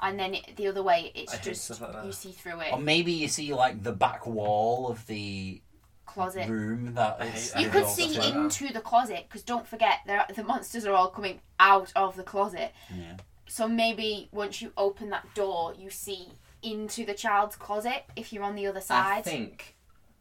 and 0.00 0.18
then 0.20 0.34
it, 0.34 0.54
the 0.56 0.68
other 0.68 0.82
way 0.84 1.10
it's 1.16 1.34
I 1.34 1.38
just 1.38 1.80
like 1.80 2.04
you 2.04 2.12
see 2.12 2.30
through 2.32 2.60
it. 2.60 2.72
Or 2.72 2.78
maybe 2.78 3.10
you 3.10 3.26
see 3.26 3.52
like 3.54 3.82
the 3.82 3.92
back 3.92 4.24
wall 4.26 4.88
of 4.88 5.04
the 5.06 5.60
Closet. 6.06 6.48
room 6.48 6.94
that 6.94 7.16
I 7.20 7.26
is. 7.26 7.52
hate- 7.52 7.62
You 7.62 7.68
I 7.68 7.72
could 7.72 7.88
see 7.88 8.12
stuff 8.12 8.24
like 8.24 8.34
that. 8.34 8.40
into 8.40 8.72
the 8.72 8.80
closet 8.80 9.24
because 9.28 9.42
don't 9.42 9.66
forget, 9.66 10.00
there 10.06 10.24
the 10.34 10.44
monsters 10.44 10.84
are 10.86 10.94
all 10.94 11.08
coming 11.08 11.40
out 11.58 11.92
of 11.96 12.16
the 12.16 12.22
closet. 12.22 12.72
Yeah. 12.94 13.16
So 13.46 13.66
maybe 13.68 14.28
once 14.32 14.62
you 14.62 14.72
open 14.76 15.10
that 15.10 15.32
door, 15.34 15.74
you 15.78 15.90
see 15.90 16.28
into 16.62 17.04
the 17.04 17.14
child's 17.14 17.56
closet 17.56 18.04
if 18.16 18.32
you're 18.32 18.44
on 18.44 18.54
the 18.54 18.66
other 18.66 18.80
side. 18.80 19.18
I 19.18 19.22
think 19.22 19.74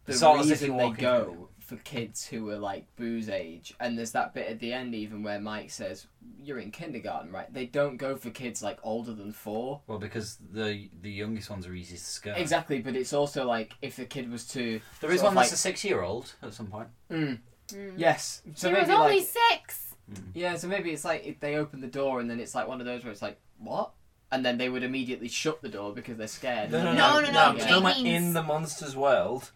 the 0.06 0.14
Sort 0.14 0.40
of 0.40 0.46
as 0.46 0.52
if 0.52 0.62
reason 0.62 0.78
you're 0.80 0.90
they 0.94 1.02
go 1.02 1.50
for 1.66 1.78
kids 1.78 2.26
who 2.28 2.50
are 2.50 2.58
like 2.58 2.86
Boo's 2.98 3.30
age, 3.30 3.74
and 3.80 3.98
there's 3.98 4.12
that 4.12 4.34
bit 4.34 4.48
at 4.48 4.60
the 4.60 4.74
end 4.74 4.94
even 4.94 5.24
where 5.24 5.40
Mike 5.40 5.72
says, 5.72 6.08
"You're 6.44 6.60
in 6.60 6.72
kindergarten, 6.72 7.32
right?" 7.32 7.52
They 7.54 7.66
don't 7.66 7.98
go 7.98 8.16
for 8.18 8.30
kids 8.30 8.62
like 8.62 8.80
older 8.84 9.14
than 9.14 9.32
four. 9.32 9.82
Well, 9.88 9.98
because 9.98 10.38
the 10.52 10.90
the 11.02 11.12
youngest 11.12 11.50
ones 11.50 11.66
are 11.66 11.74
easy 11.74 11.96
to 11.98 12.04
scare. 12.04 12.36
Exactly, 12.36 12.80
but 12.80 12.96
it's 12.96 13.14
also 13.14 13.46
like 13.46 13.74
if 13.82 13.96
the 13.96 14.06
kid 14.06 14.30
was 14.30 14.46
to 14.50 14.82
There 15.02 15.12
is 15.12 15.22
one 15.22 15.30
of, 15.30 15.36
that's 15.36 15.50
like, 15.52 15.54
a 15.54 15.58
six-year-old 15.58 16.34
at 16.44 16.54
some 16.54 16.68
point. 16.68 16.90
Mm, 17.10 17.40
Mm. 17.70 17.94
yes. 17.98 18.42
So 18.56 18.70
She 18.70 18.76
was 18.80 18.90
only 18.90 19.20
like 19.20 19.28
six. 19.52 19.96
yeah, 20.34 20.58
so 20.58 20.68
maybe 20.68 20.92
it's 20.92 21.06
like 21.06 21.26
if 21.26 21.40
they 21.40 21.56
open 21.56 21.80
the 21.80 21.88
door 21.88 22.20
and 22.20 22.30
then 22.30 22.40
it's 22.42 22.54
like 22.54 22.68
one 22.68 22.82
of 22.82 22.86
those 22.86 23.04
where 23.06 23.12
it's 23.14 23.22
like 23.22 23.40
what, 23.58 23.92
and 24.34 24.46
then 24.46 24.58
they 24.58 24.68
would 24.68 24.84
immediately 24.84 25.30
shut 25.30 25.62
the 25.62 25.70
door 25.70 25.94
because 25.94 26.18
they're 26.18 26.28
scared. 26.28 26.72
No, 26.72 26.84
no, 26.84 26.90
And 26.90 26.98
no, 26.98 27.22
then- 27.22 27.34
No, 27.34 27.42
no, 27.46 27.52
no, 27.52 27.52
You're 27.52 27.56
it 27.56 27.60
talking 27.70 27.78
about 27.78 28.02
means- 28.04 28.28
in 28.28 28.34
the 28.34 28.44
monster's 28.44 28.96
world. 28.98 29.52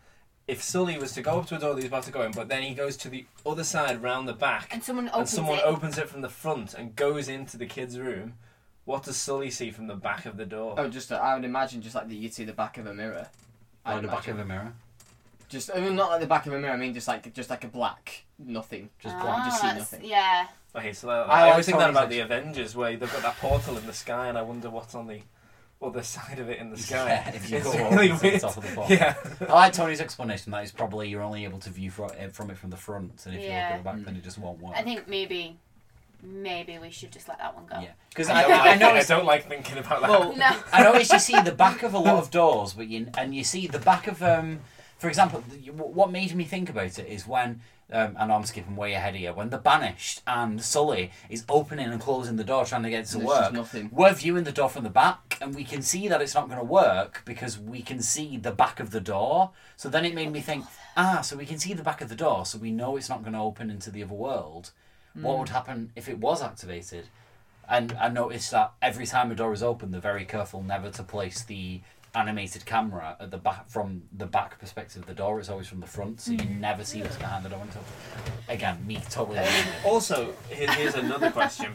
If 0.47 0.63
Sully 0.63 0.97
was 0.97 1.11
to 1.13 1.21
go 1.21 1.39
up 1.39 1.47
to 1.47 1.55
a 1.57 1.59
door 1.59 1.73
that 1.73 1.81
he's 1.81 1.89
about 1.89 2.03
to 2.03 2.11
go 2.11 2.21
in, 2.21 2.31
but 2.31 2.47
then 2.47 2.63
he 2.63 2.73
goes 2.73 2.95
to 2.97 3.09
the 3.09 3.25
other 3.45 3.65
side 3.65 4.01
round 4.01 4.27
the 4.29 4.33
back, 4.33 4.69
And 4.71 4.81
someone 4.81 5.05
and 5.07 5.13
opens 5.15 5.31
someone 5.31 5.57
it. 5.59 5.65
opens 5.65 5.97
it 5.97 6.07
from 6.07 6.21
the 6.21 6.29
front 6.29 6.73
and 6.73 6.95
goes 6.95 7.27
into 7.27 7.57
the 7.57 7.65
kid's 7.65 7.99
room, 7.99 8.35
what 8.85 9.03
does 9.03 9.17
Sully 9.17 9.51
see 9.51 9.71
from 9.71 9.87
the 9.87 9.95
back 9.95 10.25
of 10.25 10.37
the 10.37 10.45
door? 10.45 10.75
Oh, 10.77 10.87
just 10.87 11.11
uh, 11.11 11.15
I 11.15 11.35
would 11.35 11.43
imagine 11.43 11.81
just 11.81 11.95
like 11.95 12.07
that 12.07 12.15
you'd 12.15 12.33
see 12.33 12.45
the 12.45 12.53
back 12.53 12.77
of 12.77 12.87
a 12.87 12.93
mirror. 12.93 13.27
Or 13.85 13.93
I'd 13.93 14.03
the 14.03 14.07
back 14.07 14.27
of 14.29 14.39
a 14.39 14.45
mirror. 14.45 14.73
Just 15.49 15.69
I 15.73 15.79
mean, 15.81 15.95
not 15.95 16.11
like 16.11 16.21
the 16.21 16.27
back 16.27 16.45
of 16.45 16.53
a 16.53 16.59
mirror. 16.59 16.73
I 16.73 16.77
mean, 16.77 16.93
just 16.93 17.07
like 17.07 17.33
just 17.33 17.49
like 17.49 17.63
a 17.65 17.67
black 17.67 18.23
nothing. 18.39 18.89
Just 18.99 19.15
Ah, 19.17 19.21
black. 19.21 19.45
Just 19.45 19.61
see 19.61 19.67
nothing. 19.67 20.03
Yeah. 20.05 20.47
Okay, 20.75 20.93
so 20.93 21.07
that, 21.07 21.29
I 21.29 21.47
I, 21.47 21.51
always 21.51 21.65
think 21.65 21.77
that 21.77 21.85
Toni's 21.87 21.97
about 21.97 22.09
the 22.09 22.19
Avengers, 22.19 22.75
where 22.75 22.95
they've 22.95 23.11
got 23.11 23.21
that 23.23 23.37
portal 23.37 23.77
in 23.77 23.85
the 23.85 23.93
sky, 23.93 24.27
and 24.27 24.37
I 24.37 24.41
wonder 24.41 24.69
what's 24.69 24.93
on 24.95 25.07
the 25.07 25.19
other 25.81 26.01
side 26.03 26.39
of 26.39 26.49
it 26.49 26.59
in 26.59 26.71
the 26.71 26.77
sky. 26.77 27.07
Yeah, 27.07 27.29
if 27.35 27.49
you 27.49 27.57
it's 27.57 27.65
go 27.71 27.89
really 27.91 28.11
over 28.11 28.17
to 28.17 28.21
the 28.21 28.27
weird. 28.29 28.41
top 28.41 28.57
of 28.57 28.63
the 28.63 28.75
portal. 28.75 28.95
Yeah. 28.97 29.15
I 29.47 29.53
like 29.53 29.73
Toni's 29.73 30.01
explanation 30.01 30.51
that 30.51 30.63
is 30.63 30.71
probably 30.71 31.07
you're 31.09 31.21
only 31.21 31.43
able 31.43 31.59
to 31.59 31.69
view 31.69 31.91
from, 31.91 32.09
from 32.31 32.49
it 32.49 32.57
from 32.57 32.69
the 32.71 32.77
front, 32.77 33.25
and 33.25 33.35
if 33.35 33.41
you 33.41 33.47
look 33.49 33.55
at 33.57 33.77
the 33.77 33.83
back, 33.83 34.03
then 34.03 34.15
it 34.15 34.23
just 34.23 34.37
won't 34.39 34.59
work. 34.61 34.73
I 34.75 34.81
think 34.81 35.07
maybe, 35.07 35.57
maybe 36.23 36.77
we 36.79 36.89
should 36.89 37.11
just 37.11 37.27
let 37.29 37.37
that 37.37 37.55
one 37.55 37.65
go. 37.67 37.79
Yeah, 37.79 37.91
because 38.09 38.29
I 38.29 38.39
I, 38.39 38.41
don't, 38.41 38.51
I, 38.51 38.55
I 38.55 38.65
like, 38.71 38.79
know 38.79 38.89
I 38.89 39.03
don't 39.03 39.25
like 39.25 39.47
thinking 39.47 39.77
about 39.77 40.01
that. 40.01 40.09
Well, 40.09 40.35
No. 40.35 40.49
I 40.73 40.83
noticed 40.83 41.13
you 41.13 41.19
see 41.19 41.39
the 41.41 41.51
back 41.65 41.83
of 41.83 41.93
a 41.93 41.99
lot 41.99 42.15
of 42.15 42.31
doors, 42.31 42.73
but 42.73 42.87
you 42.87 43.07
and 43.17 43.35
you 43.35 43.43
see 43.43 43.67
the 43.67 43.79
back 43.79 44.07
of 44.07 44.21
um. 44.23 44.59
For 44.97 45.09
example, 45.09 45.41
what 45.75 46.09
made 46.09 46.33
me 46.33 46.43
think 46.43 46.71
about 46.71 46.97
it 46.97 47.07
is 47.07 47.27
when, 47.27 47.61
um, 47.91 48.17
and 48.19 48.31
I'm 48.31 48.43
skipping 48.43 48.75
way 48.75 48.93
ahead 48.93 49.15
here, 49.15 49.33
when 49.33 49.49
the 49.49 49.57
Banished 49.57 50.21
and 50.27 50.61
Sully 50.61 51.11
is 51.29 51.45
opening 51.47 51.87
and 51.87 52.01
closing 52.01 52.35
the 52.35 52.43
door 52.43 52.65
trying 52.65 52.83
to 52.83 52.89
get 52.89 53.03
it 53.03 53.07
to 53.11 53.19
work. 53.19 53.53
nothing. 53.53 53.89
We're 53.91 54.13
viewing 54.13 54.43
the 54.43 54.51
door 54.51 54.69
from 54.69 54.83
the 54.83 54.89
back, 54.89 55.37
and 55.39 55.55
we 55.55 55.63
can 55.63 55.81
see 55.81 56.07
that 56.07 56.21
it's 56.21 56.35
not 56.35 56.47
going 56.47 56.59
to 56.59 56.65
work 56.65 57.23
because 57.25 57.57
we 57.57 57.81
can 57.81 58.01
see 58.01 58.37
the 58.37 58.51
back 58.51 58.79
of 58.79 58.91
the 58.91 58.99
door. 58.99 59.51
So 59.77 59.87
then 59.89 60.05
it 60.05 60.13
made 60.13 60.31
me 60.31 60.41
think, 60.41 60.65
ah, 60.97 61.21
so 61.21 61.37
we 61.37 61.45
can 61.45 61.59
see 61.59 61.73
the 61.73 61.83
back 61.83 62.01
of 62.01 62.09
the 62.09 62.15
door, 62.15 62.45
so 62.45 62.57
we 62.57 62.71
know 62.71 62.97
it's 62.97 63.09
not 63.09 63.21
going 63.21 63.33
to 63.33 63.39
open 63.39 63.69
into 63.69 63.89
the 63.89 64.03
other 64.03 64.13
world. 64.13 64.71
What 65.13 65.39
would 65.39 65.49
happen 65.49 65.91
if 65.95 66.07
it 66.07 66.19
was 66.19 66.43
activated? 66.43 67.05
And 67.69 67.93
I 67.93 68.07
noticed 68.07 68.51
that 68.51 68.73
every 68.81 69.05
time 69.05 69.31
a 69.31 69.35
door 69.35 69.51
is 69.51 69.63
open, 69.63 69.91
they're 69.91 69.99
very 69.99 70.25
careful 70.25 70.61
never 70.61 70.89
to 70.91 71.03
place 71.03 71.41
the 71.43 71.81
animated 72.17 72.65
camera 72.65 73.15
at 73.19 73.29
the 73.29 73.37
back 73.37 73.69
from 73.69 74.03
the 74.11 74.25
back 74.25 74.59
perspective 74.59 75.03
of 75.03 75.07
the 75.07 75.13
door. 75.13 75.39
It's 75.39 75.49
always 75.49 75.67
from 75.67 75.79
the 75.79 75.87
front, 75.87 76.19
so 76.19 76.31
you 76.31 76.39
mm. 76.39 76.59
never 76.59 76.83
see 76.83 77.01
what's 77.01 77.17
behind 77.17 77.45
the 77.45 77.49
door. 77.49 77.59
Until 77.61 77.83
again, 78.49 78.85
me 78.85 78.99
totally. 79.09 79.37
Eh, 79.37 79.63
also, 79.85 80.33
here, 80.49 80.71
here's 80.71 80.95
another 80.95 81.31
question 81.31 81.71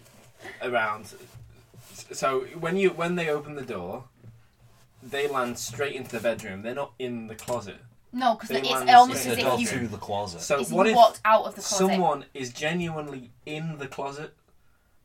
around. 0.62 1.14
So 2.12 2.40
when 2.58 2.76
you 2.76 2.90
when 2.90 3.14
they 3.14 3.28
open 3.28 3.54
the 3.54 3.62
door, 3.62 4.04
they 5.02 5.28
land 5.28 5.58
straight 5.58 5.94
into 5.94 6.10
the 6.10 6.20
bedroom. 6.20 6.62
They're 6.62 6.74
not 6.74 6.92
in 6.98 7.26
the 7.26 7.34
closet. 7.34 7.76
No, 8.12 8.34
because 8.34 8.50
They 8.50 8.60
it's 8.60 8.70
land 8.70 8.90
almost 8.90 9.26
as 9.26 9.36
the 9.36 9.40
in 9.40 9.60
if 9.60 9.72
you 9.72 9.80
to 9.80 9.88
the 9.88 9.96
closet. 9.96 10.40
So 10.40 10.60
Is 10.60 10.70
what 10.70 10.86
you 10.86 10.92
if 10.92 10.96
walked 10.96 11.20
out 11.24 11.46
of 11.46 11.56
the 11.56 11.62
closet. 11.62 11.76
someone 11.76 12.24
is 12.32 12.52
genuinely 12.52 13.32
in 13.44 13.78
the 13.78 13.88
closet, 13.88 14.34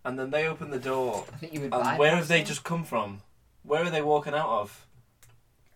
and 0.05 0.17
then 0.17 0.29
they 0.29 0.47
open 0.47 0.69
the 0.69 0.79
door, 0.79 1.25
I 1.33 1.37
think 1.37 1.53
you 1.53 1.61
would. 1.61 1.73
and 1.73 1.97
where 1.97 2.15
have 2.15 2.27
they 2.27 2.43
just 2.43 2.63
come 2.63 2.83
from? 2.83 3.21
Where 3.69 3.83
are 3.85 3.89
they 3.91 4.01
walking 4.01 4.33
out 4.33 4.49
of? 4.49 4.85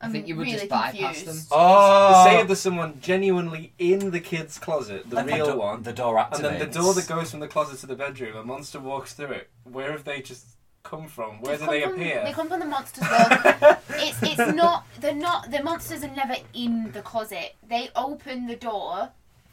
I 0.01 0.09
think 0.09 0.25
I'm 0.25 0.29
you 0.29 0.35
would 0.35 0.43
really 0.47 0.57
just 0.57 0.69
bypass 0.69 0.93
confused. 1.23 1.25
them. 1.27 1.47
Oh. 1.51 2.25
Say 2.25 2.41
if 2.41 2.47
there's 2.47 2.59
someone 2.59 2.99
genuinely 2.99 3.71
in 3.77 4.09
the 4.11 4.19
kid's 4.19 4.57
closet, 4.59 5.09
the 5.09 5.17
And 5.17 5.29
the 5.29 5.33
real 5.35 5.45
do- 5.53 5.57
one, 5.59 5.83
the 5.83 5.93
door 5.93 6.17
and 6.19 6.43
then 6.43 6.59
the 6.59 6.65
door 6.65 6.93
that 6.95 7.07
goes 7.07 7.31
from 7.31 7.39
the 7.39 7.47
closet 7.47 7.79
to 7.81 7.85
the 7.87 7.95
bedroom, 7.95 8.35
a 8.35 8.43
monster 8.43 8.79
walks 8.79 9.13
through 9.13 9.31
it. 9.31 9.49
Where 9.63 9.91
have 9.91 10.03
they 10.03 10.21
just 10.21 10.45
come 10.81 11.07
from? 11.07 11.39
Where 11.39 11.55
They've 11.55 11.65
do 11.67 11.71
they 11.71 11.81
come 11.83 11.91
from- 11.93 12.01
appear? 12.01 12.23
They 12.25 12.31
come 12.33 12.49
from 12.49 12.59
the 12.59 12.65
monsters 12.65 13.07
world. 13.09 13.77
it's 13.91 14.21
it's 14.23 14.53
not 14.55 14.85
they're 14.99 15.13
not 15.13 15.51
the 15.51 15.63
monsters 15.63 16.03
are 16.03 16.09
never 16.15 16.35
in 16.53 16.91
the 16.91 17.01
closet. 17.03 17.55
They 17.65 17.89
open 17.95 18.47
the 18.47 18.55
door 18.57 19.11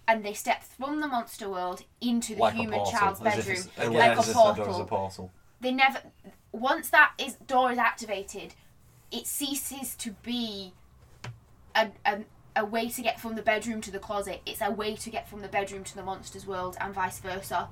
and 0.08 0.24
they 0.24 0.34
step 0.34 0.64
from 0.64 1.00
the 1.00 1.06
monster 1.06 1.48
world 1.48 1.84
into 2.00 2.34
the 2.34 2.40
like 2.40 2.54
human 2.54 2.84
child's 2.86 3.20
as 3.20 3.38
if 3.38 3.46
bedroom 3.46 3.56
it's- 3.58 3.92
Yeah, 3.92 3.98
like 3.98 4.18
as 4.18 4.18
a 4.18 4.20
if 4.22 4.26
the 4.26 4.32
door 4.32 4.52
is 4.52 4.58
a 4.58 4.64
portal. 4.64 4.86
portal. 4.86 5.32
they 5.60 5.70
never 5.70 5.98
once 6.52 6.90
that 6.90 7.12
is 7.18 7.34
door 7.46 7.72
is 7.72 7.78
activated, 7.78 8.54
it 9.10 9.26
ceases 9.26 9.94
to 9.96 10.12
be 10.22 10.72
a, 11.74 11.88
a 12.04 12.20
a 12.56 12.64
way 12.64 12.88
to 12.88 13.02
get 13.02 13.20
from 13.20 13.36
the 13.36 13.42
bedroom 13.42 13.80
to 13.80 13.90
the 13.90 13.98
closet. 13.98 14.40
It's 14.44 14.60
a 14.60 14.70
way 14.70 14.96
to 14.96 15.10
get 15.10 15.28
from 15.28 15.40
the 15.40 15.48
bedroom 15.48 15.84
to 15.84 15.94
the 15.94 16.02
monster's 16.02 16.46
world 16.46 16.76
and 16.80 16.92
vice 16.92 17.20
versa. 17.20 17.68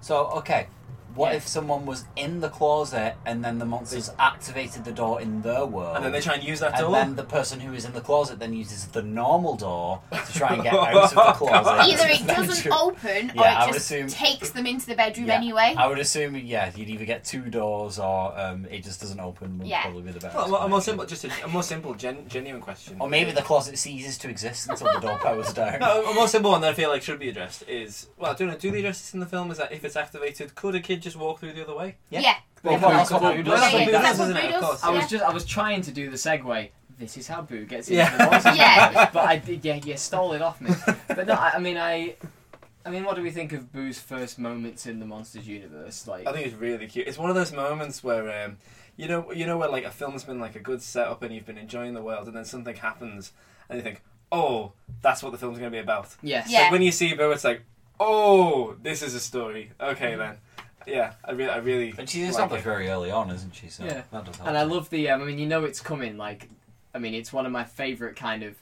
So 0.00 0.26
okay, 0.36 0.68
what 1.14 1.34
if 1.34 1.46
someone 1.46 1.86
was 1.86 2.04
in 2.16 2.40
the 2.40 2.48
closet 2.48 3.14
and 3.26 3.44
then 3.44 3.58
the 3.58 3.64
monsters 3.64 4.10
activated 4.18 4.84
the 4.84 4.92
door 4.92 5.20
in 5.20 5.42
their 5.42 5.64
world, 5.66 5.96
And 5.96 6.04
then 6.04 6.12
they 6.12 6.20
try 6.20 6.34
and 6.34 6.44
use 6.44 6.60
that 6.60 6.72
and 6.74 6.80
door? 6.80 6.86
And 6.96 7.10
then 7.10 7.16
the 7.16 7.24
person 7.24 7.60
who 7.60 7.72
is 7.72 7.84
in 7.84 7.92
the 7.92 8.00
closet 8.00 8.38
then 8.38 8.52
uses 8.52 8.86
the 8.86 9.02
normal 9.02 9.56
door 9.56 10.02
to 10.12 10.32
try 10.32 10.54
and 10.54 10.62
get 10.62 10.72
out 10.74 10.94
of 10.94 11.10
the 11.10 11.16
closet. 11.32 11.92
Either 11.92 12.08
it 12.08 12.26
doesn't 12.26 12.64
bedroom. 12.64 12.74
open 12.74 13.30
or 13.30 13.42
Yeah, 13.42 13.58
I 13.58 13.62
it 13.64 13.66
would 13.66 13.74
just 13.74 13.90
assume- 13.90 14.08
takes 14.08 14.50
them 14.50 14.66
into 14.66 14.86
the 14.86 14.94
bedroom 14.94 15.26
Yeah. 15.28 15.34
anyway. 15.36 15.74
I 15.76 15.86
would 15.86 15.98
assume, 15.98 16.36
yeah, 16.36 16.70
you'd 16.74 16.88
either 16.88 17.04
get 17.04 17.24
two 17.24 17.42
doors 17.42 17.98
or 17.98 18.38
um, 18.38 18.66
it 18.70 18.84
just 18.84 19.00
doesn't 19.00 19.20
open. 19.20 19.58
Would 19.58 19.66
Yeah. 19.68 19.82
probably 19.82 20.02
be 20.02 20.12
the 20.12 20.20
best. 20.20 20.34
Well, 20.36 20.54
a 20.56 20.68
more 20.68 20.80
simple, 20.80 21.06
just 21.06 21.24
a, 21.24 21.30
a 21.44 21.48
more 21.48 21.62
simple, 21.62 21.94
gen, 21.94 22.28
genuine 22.28 22.62
question. 22.62 22.96
Or 23.00 23.08
maybe 23.08 23.32
the 23.32 23.42
closet 23.42 23.78
ceases 23.78 24.16
to 24.18 24.28
exist 24.28 24.68
until 24.68 24.92
the 24.92 25.00
door 25.00 25.18
powers 25.18 25.52
down. 25.54 25.80
No, 25.80 26.04
a 26.10 26.14
more 26.14 26.28
simple 26.28 26.50
one 26.52 26.60
that 26.60 26.70
I 26.70 26.74
feel 26.74 26.90
like 26.90 27.02
should 27.02 27.18
be 27.18 27.28
addressed 27.28 27.64
is 27.68 28.08
well, 28.16 28.30
I 28.32 28.34
don't 28.34 28.48
know. 28.48 28.56
Do 28.56 28.70
they 28.70 28.78
address 28.78 29.00
this 29.00 29.14
in 29.14 29.20
the 29.20 29.26
film? 29.26 29.50
Is 29.50 29.58
that 29.58 29.72
if 29.72 29.84
it's 29.84 29.96
activated, 29.96 30.54
could 30.54 30.74
a 30.74 30.80
kid 30.80 30.99
just 31.00 31.16
walk 31.16 31.40
through 31.40 31.52
the 31.54 31.62
other 31.62 31.74
way? 31.74 31.96
Yeah. 32.10 32.20
Yeah. 32.20 32.34
Well, 32.62 32.74
Yeah, 32.74 32.80
that's 32.80 33.10
what 33.10 33.22
Boo 33.22 33.28
Boo 33.36 33.42
does 33.42 33.60
does. 33.60 33.92
That's 33.92 34.18
what 34.18 34.34
Boo 34.34 34.48
does, 34.50 34.82
I 34.84 34.90
was 34.90 35.08
just 35.08 35.24
I 35.24 35.32
was 35.32 35.44
trying 35.44 35.82
to 35.82 35.90
do 35.92 36.10
the 36.10 36.16
segue. 36.16 36.70
This 36.98 37.16
is 37.16 37.26
how 37.26 37.40
Boo 37.42 37.64
gets 37.64 37.88
into 37.88 37.98
Yeah. 37.98 38.16
the 38.16 38.30
monster. 38.30 38.54
Yeah. 38.54 39.10
But 39.12 39.24
I 39.24 39.36
did. 39.38 39.64
Yeah, 39.64 39.76
you 39.76 39.96
stole 39.96 40.32
it 40.34 40.42
off 40.42 40.60
me. 40.60 40.70
But 41.08 41.26
no, 41.26 41.34
I, 41.34 41.52
I 41.54 41.58
mean 41.58 41.76
I. 41.78 42.16
I 42.84 42.88
mean, 42.88 43.04
what 43.04 43.14
do 43.16 43.22
we 43.22 43.30
think 43.30 43.52
of 43.52 43.72
Boo's 43.72 43.98
first 43.98 44.38
moments 44.38 44.86
in 44.86 45.00
the 45.00 45.06
Monsters 45.06 45.46
universe? 45.46 46.06
Like, 46.06 46.26
I 46.26 46.32
think 46.32 46.46
it's 46.46 46.56
really 46.56 46.86
cute. 46.86 47.06
It's 47.06 47.18
one 47.18 47.28
of 47.28 47.36
those 47.36 47.52
moments 47.52 48.02
where, 48.02 48.44
um, 48.46 48.56
you 48.96 49.06
know, 49.06 49.30
you 49.32 49.44
know 49.46 49.58
where 49.58 49.68
like 49.68 49.84
a 49.84 49.90
film's 49.90 50.24
been 50.24 50.40
like 50.40 50.56
a 50.56 50.60
good 50.60 50.80
setup 50.80 51.22
and 51.22 51.34
you've 51.34 51.44
been 51.44 51.58
enjoying 51.58 51.92
the 51.92 52.00
world, 52.00 52.26
and 52.26 52.34
then 52.34 52.46
something 52.46 52.74
happens, 52.76 53.32
and 53.68 53.76
you 53.76 53.82
think, 53.82 54.02
oh, 54.32 54.72
that's 55.02 55.22
what 55.22 55.32
the 55.32 55.36
film's 55.38 55.58
going 55.58 55.70
to 55.70 55.74
be 55.76 55.80
about. 55.80 56.08
yes, 56.22 56.50
Yeah. 56.50 56.66
So 56.68 56.72
when 56.72 56.80
you 56.80 56.90
see 56.90 57.12
Boo, 57.14 57.30
it's 57.32 57.44
like, 57.44 57.62
oh, 57.98 58.76
this 58.82 59.02
is 59.02 59.14
a 59.14 59.20
story. 59.20 59.72
Okay 59.80 60.14
then. 60.14 60.36
Yeah, 60.86 61.12
I 61.24 61.32
really, 61.32 61.50
I 61.50 61.58
really. 61.58 61.92
But 61.92 62.08
she's 62.08 62.22
like 62.22 62.30
established 62.30 62.62
it. 62.66 62.68
very 62.68 62.88
early 62.88 63.10
on, 63.10 63.30
isn't 63.30 63.54
she? 63.54 63.68
So 63.68 63.84
Yeah. 63.84 64.02
that 64.10 64.24
does 64.24 64.36
help. 64.36 64.48
And 64.48 64.56
I 64.58 64.62
love 64.62 64.90
the. 64.90 65.08
Um, 65.10 65.22
I 65.22 65.24
mean, 65.26 65.38
you 65.38 65.46
know, 65.46 65.64
it's 65.64 65.80
coming. 65.80 66.16
Like, 66.16 66.48
I 66.94 66.98
mean, 66.98 67.14
it's 67.14 67.32
one 67.32 67.46
of 67.46 67.52
my 67.52 67.64
favorite 67.64 68.16
kind 68.16 68.42
of 68.42 68.56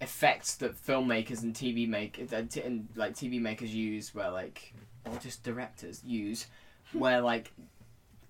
effects 0.00 0.54
that 0.56 0.74
filmmakers 0.74 1.42
and 1.42 1.54
TV 1.54 1.86
make 1.88 2.18
uh, 2.32 2.36
and 2.64 2.88
like 2.96 3.14
TV 3.14 3.40
makers 3.40 3.74
use, 3.74 4.14
where 4.14 4.30
like, 4.30 4.72
or 5.04 5.16
just 5.18 5.42
directors 5.42 6.02
use, 6.04 6.46
where 6.92 7.20
like 7.20 7.52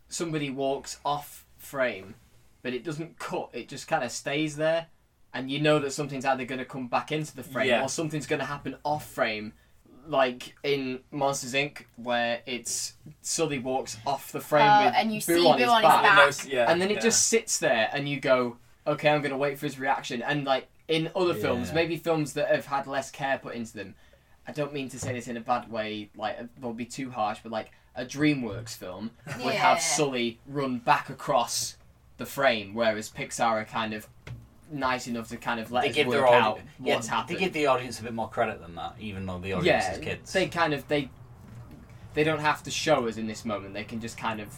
somebody 0.09 0.51
walks 0.51 0.99
off 1.05 1.47
frame, 1.59 2.14
but 2.62 2.74
it 2.74 2.82
doesn't 2.84 3.18
cut. 3.18 3.51
It 3.53 3.68
just 3.68 3.86
kind 3.86 4.03
of 4.03 4.11
stays 4.11 4.57
there, 4.57 4.86
and 5.32 5.51
you 5.51 5.61
know 5.61 5.78
that 5.78 5.93
something's 5.93 6.24
either 6.24 6.45
going 6.45 6.59
to 6.59 6.64
come 6.64 6.88
back 6.88 7.12
into 7.12 7.34
the 7.36 7.45
frame 7.45 7.68
Yeah. 7.68 7.84
or 7.84 7.88
something's 7.88 8.26
going 8.26 8.41
to 8.41 8.47
happen 8.47 8.76
off 8.84 9.09
frame. 9.09 9.53
Like 10.11 10.57
in 10.65 11.01
Monsters 11.13 11.55
Inc., 11.55 11.85
where 11.97 12.41
it's 12.45 12.95
Sully 13.23 13.61
walks 13.61 13.97
off 14.05 14.33
the 14.33 14.41
frame 14.41 14.69
Oh, 14.69 14.87
with 14.87 14.95
and 14.97 15.13
you 15.15 15.21
Boo 15.21 15.21
see 15.21 15.47
on 15.47 15.57
Boo 15.57 15.63
his 15.63 15.69
on 15.71 15.83
his 15.83 15.89
back, 15.89 16.03
back. 16.03 16.19
And 16.19 16.27
those- 16.27 16.47
yeah, 16.47 16.71
and 16.71 16.81
then 16.83 16.91
it 16.91 16.95
yeah. 16.95 17.01
just 17.01 17.29
sits 17.29 17.59
there, 17.59 17.89
and 17.93 18.09
you 18.09 18.19
go, 18.19 18.57
"Okay, 18.87 19.09
I'm 19.09 19.21
going 19.21 19.31
to 19.31 19.37
wait 19.39 19.57
for 19.59 19.67
his 19.67 19.79
reaction." 19.79 20.21
And 20.21 20.45
like 20.45 20.67
in 20.89 21.11
other 21.15 21.35
films, 21.35 21.69
Yeah. 21.69 21.75
maybe 21.77 21.97
films 21.97 22.33
that 22.33 22.49
have 22.53 22.67
had 22.67 22.89
less 22.89 23.11
care 23.13 23.39
put 23.39 23.55
into 23.55 23.73
them. 23.75 23.95
I 24.49 24.53
don't 24.53 24.73
mean 24.73 24.89
to 24.89 24.99
say 24.99 25.13
this 25.13 25.29
in 25.29 25.37
a 25.37 25.41
bad 25.41 25.71
way, 25.71 26.11
like 26.17 26.41
uh, 26.41 26.45
it 26.45 26.49
will 26.61 26.73
be 26.73 26.87
too 26.87 27.11
harsh, 27.13 27.39
but 27.45 27.53
like 27.53 27.71
a 27.95 28.05
DreamWorks 28.05 28.77
film 28.77 29.13
would 29.45 29.55
Yeah. 29.55 29.61
have 29.75 29.81
Sully 29.81 30.41
run 30.47 30.79
back 30.79 31.09
across 31.09 31.77
the 32.17 32.27
frame, 32.27 32.75
whereas 32.75 33.09
Pixar 33.11 33.41
are 33.63 33.65
kind 33.65 33.95
of 33.95 34.09
nice 34.71 35.07
enough 35.07 35.29
to 35.29 35.37
kind 35.37 35.61
of 35.61 35.71
let 35.73 35.83
they 35.83 35.91
us 35.91 35.95
give 35.95 36.07
work 36.07 36.16
their 36.16 36.27
out 36.27 36.59
audi- 36.59 36.62
yeah, 36.83 36.95
what's 36.95 37.09
happened. 37.09 37.37
They 37.37 37.41
give 37.45 37.53
the 37.53 37.66
audience 37.66 38.01
a 38.01 38.03
bit 38.03 38.14
more 38.14 38.29
credit 38.29 38.61
than 38.61 38.75
that, 38.77 38.95
even 39.01 39.27
though 39.27 39.39
the 39.39 39.53
audience 39.55 39.66
yeah, 39.66 39.93
is 39.93 39.99
kids. 39.99 40.33
they 40.33 40.47
kind 40.49 40.73
of 40.73 40.87
they 40.89 41.11
they 42.14 42.25
don't 42.25 42.41
have 42.41 42.62
to 42.64 42.71
show 42.71 43.07
us 43.09 43.16
in 43.16 43.27
this 43.27 43.45
moment. 43.45 43.75
They 43.75 43.85
can 43.85 44.01
just 44.01 44.16
kind 44.16 44.41
of 44.41 44.49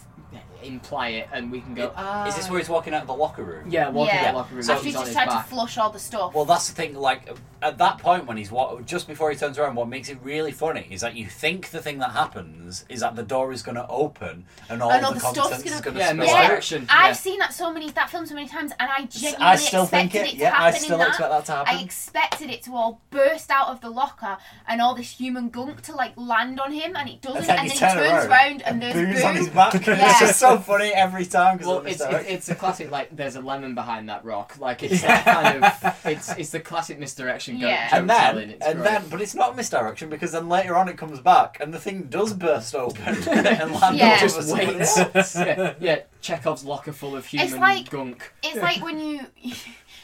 imply 0.65 1.09
it, 1.09 1.29
and 1.33 1.51
we 1.51 1.61
can 1.61 1.73
go. 1.73 1.91
Ah, 1.95 2.27
Is 2.27 2.35
this 2.35 2.49
where 2.49 2.59
he's 2.59 2.69
walking 2.69 2.93
out 2.93 3.01
of 3.01 3.07
the 3.07 3.15
locker 3.15 3.43
room? 3.43 3.69
Yeah, 3.69 3.89
walking 3.89 4.15
yeah. 4.15 4.21
out 4.27 4.31
the 4.31 4.37
locker 4.37 4.55
room. 4.55 4.69
After 4.69 4.75
she's 4.77 4.85
he's 4.85 4.95
on 4.95 5.01
just 5.01 5.07
his 5.09 5.15
tried 5.15 5.29
back. 5.29 5.45
to 5.45 5.49
flush 5.49 5.77
all 5.77 5.89
the 5.89 5.99
stuff. 5.99 6.33
Well, 6.33 6.45
that's 6.45 6.67
the 6.69 6.75
thing. 6.75 6.95
Like 6.95 7.29
at 7.61 7.77
that 7.77 7.97
point, 7.99 8.25
when 8.27 8.35
he's 8.37 8.51
wa- 8.51 8.81
just 8.81 9.07
before 9.07 9.29
he 9.31 9.37
turns 9.37 9.57
around, 9.57 9.75
what 9.75 9.87
makes 9.87 10.09
it 10.09 10.17
really 10.23 10.51
funny 10.51 10.87
is 10.91 11.01
that 11.01 11.15
you 11.15 11.25
think 11.27 11.69
the 11.69 11.81
thing 11.81 11.99
that 11.99 12.11
happens 12.11 12.83
is 12.89 12.99
that 12.99 13.15
the 13.15 13.23
door 13.23 13.53
is 13.53 13.61
going 13.63 13.75
to 13.75 13.87
open 13.87 14.45
and 14.69 14.81
all 14.83 14.91
And 14.91 15.05
all 15.05 15.13
the, 15.13 15.19
the 15.19 15.25
stuff's 15.31 15.39
contents 15.39 15.63
gonna- 15.63 15.75
is 15.77 15.81
going 15.81 15.93
to 15.95 15.99
Yeah, 16.01 16.07
spill 16.07 16.17
misdirect- 16.17 16.43
out. 16.43 16.49
Direction, 16.49 16.87
I've 16.89 17.05
yeah. 17.07 17.13
seen 17.13 17.39
that 17.39 17.53
so 17.53 17.71
many 17.71 17.89
that 17.91 18.09
film 18.09 18.25
so 18.25 18.35
many 18.35 18.47
times, 18.47 18.71
and 18.79 18.89
I 18.91 19.05
genuinely 19.05 19.45
I 19.45 19.55
still 19.55 19.85
think 19.85 20.07
expected 20.13 20.33
it. 20.33 20.35
it, 20.35 20.41
Yeah, 20.41 20.49
to 20.51 20.55
I 20.57 20.65
happen 20.65 20.79
still 20.81 20.93
in 20.95 20.99
that. 20.99 21.07
expect 21.09 21.29
that 21.31 21.45
to 21.45 21.51
happen. 21.53 21.75
I 21.77 21.81
expected 21.83 22.49
it 22.49 22.63
to 22.63 22.75
all 22.75 23.01
burst 23.11 23.49
out 23.49 23.67
of 23.69 23.79
the 23.81 23.89
locker 23.89 24.37
and 24.67 24.81
all 24.81 24.93
this 24.95 25.11
human 25.11 25.49
gunk 25.49 25.81
to 25.83 25.95
like 25.95 26.13
land 26.17 26.59
on 26.59 26.71
him, 26.73 26.95
and 26.97 27.09
it 27.09 27.21
doesn't. 27.21 27.37
And 27.43 27.47
then 27.47 27.59
And 27.59 27.73
you 27.73 27.79
then, 27.79 27.97
he 27.97 28.03
turns 28.09 28.25
around, 28.25 28.61
and 28.63 28.81
there's 28.81 28.93
Boo's 28.93 29.21
Boo. 29.21 29.27
on 29.27 29.35
his 29.35 29.49
back. 29.49 29.73
Yeah. 29.87 30.09
It's 30.09 30.19
just 30.19 30.39
so 30.39 30.52
funny 30.59 30.89
every 30.93 31.25
time. 31.25 31.57
'cause 31.57 31.67
Well, 31.67 31.79
it's, 31.85 32.01
it's 32.01 32.29
it's 32.29 32.49
a 32.49 32.55
classic 32.55 32.91
like 32.91 33.15
there's 33.15 33.35
a 33.35 33.41
lemon 33.41 33.75
behind 33.75 34.09
that 34.09 34.23
rock. 34.25 34.55
Like 34.59 34.83
it's 34.83 35.01
that 35.01 35.25
kind 35.25 35.63
of 35.63 35.95
it's 36.05 36.29
it's 36.31 36.49
the 36.51 36.59
classic 36.59 36.99
misdirection. 36.99 37.59
Go, 37.59 37.67
Yeah. 37.67 37.89
joke 37.89 37.99
and 37.99 38.09
then, 38.09 38.21
telling, 38.33 38.49
it's 38.51 38.65
and 38.65 38.79
great. 38.79 38.89
then, 38.91 39.03
but 39.09 39.21
it's 39.21 39.35
not 39.35 39.55
misdirection 39.55 40.09
because 40.09 40.31
then 40.31 40.49
later 40.49 40.75
on 40.75 40.87
it 40.89 40.97
comes 40.97 41.19
back 41.19 41.57
and 41.59 41.73
the 41.73 41.79
thing 41.79 42.03
does 42.03 42.33
burst 42.33 42.73
open 42.75 43.03
and 43.29 43.71
land 43.73 43.97
Yeah. 43.97 44.13
on 44.13 44.19
just 44.19 44.35
top 44.35 44.45
someone 44.45 44.67
waits. 44.77 44.97
else. 44.97 45.35
yeah, 45.37 45.73
yeah, 45.79 45.99
Chekhov's 46.21 46.63
locker 46.63 46.91
full 46.93 47.15
of 47.15 47.25
human 47.25 47.59
like- 47.59 47.89
gunk. 47.89 48.31
It's 48.43 48.57
like 48.61 48.83
when 48.83 48.99
you 48.99 49.25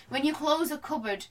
when 0.10 0.26
you 0.26 0.34
close 0.34 0.72
a 0.72 0.78
cupboard 0.78 1.28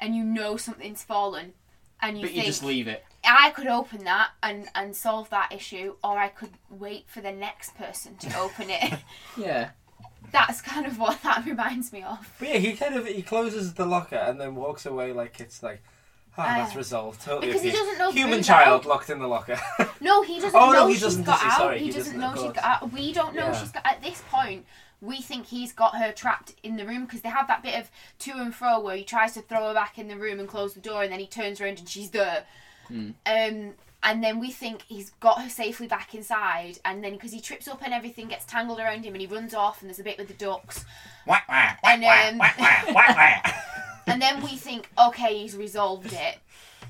and 0.00 0.14
you 0.14 0.22
know 0.24 0.56
something's 0.56 1.02
fallen, 1.02 1.54
and 2.00 2.16
you 2.18 2.22
But 2.22 2.30
you 2.30 2.36
think 2.42 2.46
just 2.46 2.62
leave 2.62 2.86
it. 2.88 3.04
I 3.24 3.50
could 3.50 3.66
open 3.66 4.04
that 4.04 4.30
and 4.42 4.68
and 4.74 4.94
solve 4.96 5.28
that 5.30 5.52
issue, 5.52 5.94
or 6.04 6.18
I 6.18 6.28
could 6.28 6.50
wait 6.70 7.04
for 7.08 7.20
the 7.20 7.32
next 7.32 7.76
person 7.76 8.16
to 8.18 8.38
open 8.44 8.70
it. 8.70 8.94
Yeah. 9.36 9.70
That's 10.30 10.60
kind 10.60 10.86
of 10.86 10.98
what 10.98 11.22
that 11.22 11.44
reminds 11.46 11.92
me 11.92 12.02
of. 12.02 12.30
But 12.38 12.48
yeah, 12.48 12.58
he 12.58 12.72
kind 12.74 12.94
of 12.94 13.06
he 13.06 13.22
closes 13.22 13.74
the 13.74 13.86
locker 13.86 14.16
and 14.16 14.40
then 14.40 14.54
walks 14.54 14.84
away 14.86 15.12
like 15.12 15.40
it's 15.40 15.62
like, 15.62 15.82
ah, 16.36 16.42
Uh, 16.42 16.58
that's 16.58 16.76
resolved. 16.76 17.20
Totally. 17.22 17.46
because 17.48 17.62
he 17.62 17.70
doesn't 17.70 17.98
know 17.98 18.10
Human 18.12 18.42
child 18.42 18.82
out. 18.82 18.86
locked 18.88 19.08
in 19.10 19.18
the 19.20 19.26
locker. 19.28 19.58
No, 20.00 20.22
he 20.22 20.34
doesn't 20.38 20.54
Oh, 20.54 20.66
no, 20.66 20.72
know 20.72 20.86
he 20.86 20.94
she's 20.94 21.02
doesn't, 21.02 21.24
got 21.24 21.32
does 21.40 21.42
he? 21.42 21.48
out. 21.48 21.58
Sorry, 21.58 21.78
he, 21.78 21.84
he 21.86 21.90
doesn't 21.92 22.20
doesn't, 22.20 22.36
know 22.36 22.42
she's 22.48 22.52
got 22.52 22.64
out. 22.64 22.92
We 22.92 23.12
don't 23.12 23.34
know 23.34 23.46
Yeah. 23.46 23.58
she's 23.60 23.70
got. 23.72 23.84
At 23.86 24.02
this 24.02 24.22
point, 24.30 24.64
we 25.00 25.22
think 25.22 25.46
he's 25.46 25.72
got 25.72 25.96
her 25.96 26.12
trapped 26.12 26.54
in 26.62 26.76
the 26.76 26.84
room 26.86 27.04
because 27.06 27.22
they 27.22 27.28
have 27.30 27.46
that 27.48 27.62
bit 27.62 27.74
of 27.80 27.90
to 28.20 28.32
and 28.32 28.54
fro 28.54 28.80
where 28.80 28.96
he 28.96 29.04
tries 29.04 29.32
to 29.34 29.40
throw 29.42 29.68
her 29.68 29.74
back 29.74 29.98
in 29.98 30.08
the 30.08 30.16
room 30.16 30.38
and 30.40 30.48
close 30.48 30.74
the 30.74 30.80
door, 30.80 31.02
and 31.02 31.10
then 31.12 31.20
he 31.20 31.26
turns 31.26 31.60
around 31.60 31.78
and 31.78 31.88
she's 31.88 32.10
there. 32.10 32.44
Hmm. 32.88 33.10
Um, 33.26 33.74
and 34.02 34.22
then 34.22 34.38
we 34.38 34.50
think 34.50 34.82
he's 34.82 35.10
got 35.20 35.42
her 35.42 35.48
safely 35.48 35.88
back 35.88 36.14
inside, 36.14 36.78
and 36.84 37.02
then 37.02 37.12
because 37.12 37.32
he 37.32 37.40
trips 37.40 37.66
up 37.66 37.82
and 37.82 37.92
everything 37.92 38.28
gets 38.28 38.44
tangled 38.44 38.78
around 38.78 39.04
him, 39.04 39.14
and 39.14 39.20
he 39.20 39.26
runs 39.26 39.54
off, 39.54 39.80
and 39.80 39.88
there's 39.88 39.98
a 39.98 40.04
bit 40.04 40.18
with 40.18 40.28
the 40.28 40.34
ducks. 40.34 40.84
Whack, 41.26 41.48
whack, 41.48 41.80
And 41.84 42.02
whack, 42.38 42.58
um, 42.58 43.52
and 44.06 44.22
then 44.22 44.42
we 44.42 44.56
think, 44.56 44.88
okay, 44.98 45.38
he's 45.38 45.56
resolved 45.56 46.12
it, 46.12 46.38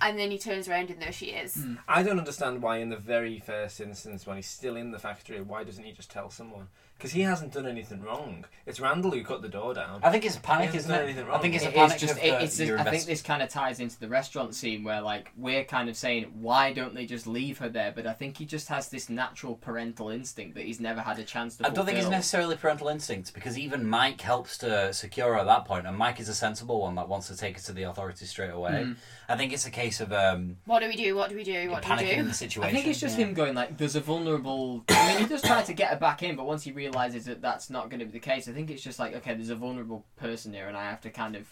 and 0.01 0.18
then 0.18 0.30
he 0.30 0.38
turns 0.38 0.68
around 0.68 0.90
and 0.90 1.01
there 1.01 1.12
she 1.12 1.26
is. 1.26 1.55
Hmm. 1.55 1.76
I 1.88 2.03
don't 2.03 2.18
understand 2.18 2.62
why, 2.62 2.78
in 2.78 2.90
the 2.90 2.96
very 2.96 3.38
first 3.40 3.80
instance, 3.80 4.26
when 4.26 4.36
he's 4.36 4.46
still 4.46 4.76
in 4.76 4.90
the 4.90 4.99
factory, 4.99 5.40
why 5.40 5.64
doesn't 5.64 5.84
he 5.84 5.92
just 5.92 6.11
tell 6.11 6.30
someone? 6.30 6.68
Because 6.99 7.12
he 7.12 7.20
hasn't 7.20 7.53
done 7.53 7.66
anything 7.66 8.03
wrong. 8.03 8.44
It's 8.66 8.80
Randall 8.80 9.12
who 9.12 9.22
cut 9.22 9.40
the 9.40 9.49
door 9.49 9.72
down. 9.72 10.01
I 10.03 10.11
think 10.11 10.24
it's 10.24 10.36
a 10.36 10.40
panic, 10.40 10.74
isn't 10.74 10.90
done 10.90 11.01
it? 11.01 11.05
anything 11.05 11.30
I 11.30 11.38
think 11.38 11.55
it's 11.55 11.64
a 11.64 11.68
It 11.68 11.74
panic 11.76 11.94
is 11.94 12.01
just. 12.01 12.12
of 12.14 12.18
It, 12.18 12.30
the- 12.32 12.42
it's. 12.44 12.59
your 12.59 12.76
I 12.80 12.82
think 12.90 13.05
this 13.05 13.22
kind 13.22 13.40
of 13.40 13.49
ties 13.49 13.78
into 13.78 14.01
the 14.01 14.09
restaurant 14.09 14.53
scene 14.57 14.82
where, 14.82 15.01
like, 15.01 15.30
we're 15.36 15.62
kind 15.62 15.88
of 15.88 15.96
saying, 15.96 16.24
why 16.40 16.72
don't 16.72 16.96
they 16.96 17.07
just 17.07 17.28
leave 17.28 17.59
her 17.59 17.68
there? 17.68 17.92
But 17.94 18.09
I 18.09 18.14
think 18.14 18.36
he 18.36 18.44
just 18.44 18.66
has 18.66 18.88
this 18.88 19.09
natural 19.09 19.55
parental 19.55 20.09
instinct 20.11 20.57
that 20.57 20.64
he's 20.64 20.80
never 20.80 21.01
had 21.01 21.20
a 21.20 21.24
chance 21.24 21.57
to. 21.59 21.66
I 21.66 21.70
don't 21.70 21.86
think 21.86 21.99
it's 21.99 22.07
fulfill. 22.07 22.18
necessarily 22.18 22.57
parental 22.57 22.88
instinct 22.88 23.32
because 23.32 23.57
even 23.57 23.88
Mike 23.88 24.20
helps 24.20 24.59
to 24.59 24.92
secure 24.92 25.34
her 25.34 25.38
at 25.38 25.46
that 25.46 25.66
point, 25.66 25.86
and 25.86 25.96
Mike 25.96 26.18
is 26.18 26.28
a 26.28 26.34
sensible 26.34 26.80
one 26.80 26.96
that 26.96 27.09
wants 27.09 27.28
to 27.28 27.36
take 27.36 27.55
her 27.59 27.62
to 27.62 27.72
the 27.72 27.84
authorities 27.84 28.28
straight 28.28 28.51
away. 28.51 28.72
Mhm. 28.72 28.96
I 29.31 29.37
think 29.37 29.53
it's 29.53 29.66
a 29.66 29.70
case 29.70 30.01
of 30.01 30.11
um, 30.12 30.57
What 30.64 30.81
do 30.81 30.89
we 30.89 30.97
do? 30.97 31.14
What 31.14 31.29
do 31.29 31.37
we 31.37 31.45
do? 31.45 31.70
What 31.70 31.83
do 31.83 31.91
we 31.91 31.97
panicking 31.97 32.14
do? 32.14 32.20
in 32.20 32.29
the 32.29 32.35
situation. 32.35 32.70
I 32.70 32.72
think 32.72 32.87
it's 32.89 33.01
just 33.01 33.18
yeah. 33.18 33.26
him 33.26 33.35
going 33.35 33.55
like, 33.55 33.76
"There's 33.76 33.95
a 33.95 34.01
vulnerable." 34.01 34.85
I 34.89 35.09
mean, 35.09 35.18
he 35.18 35.26
does 35.26 35.43
try 35.43 35.62
to 35.62 35.74
get 35.74 35.91
her 35.91 35.99
back 35.99 36.22
in, 36.22 36.35
but 36.35 36.47
once 36.47 36.62
he 36.62 36.72
realizes 36.72 37.26
that 37.26 37.43
that's 37.43 37.68
not 37.68 37.91
going 37.91 38.01
to 38.01 38.07
be 38.07 38.12
the 38.12 38.20
case, 38.20 38.49
I 38.49 38.53
think 38.53 38.70
it's 38.70 38.83
just 38.83 38.99
like, 38.99 39.14
okay, 39.16 39.35
there's 39.35 39.51
a 39.51 39.57
vulnerable 39.57 40.07
person 40.16 40.55
here, 40.55 40.66
and 40.66 40.76
I 40.76 40.85
have 40.85 41.03
to 41.03 41.11
kind 41.11 41.37
of 41.37 41.47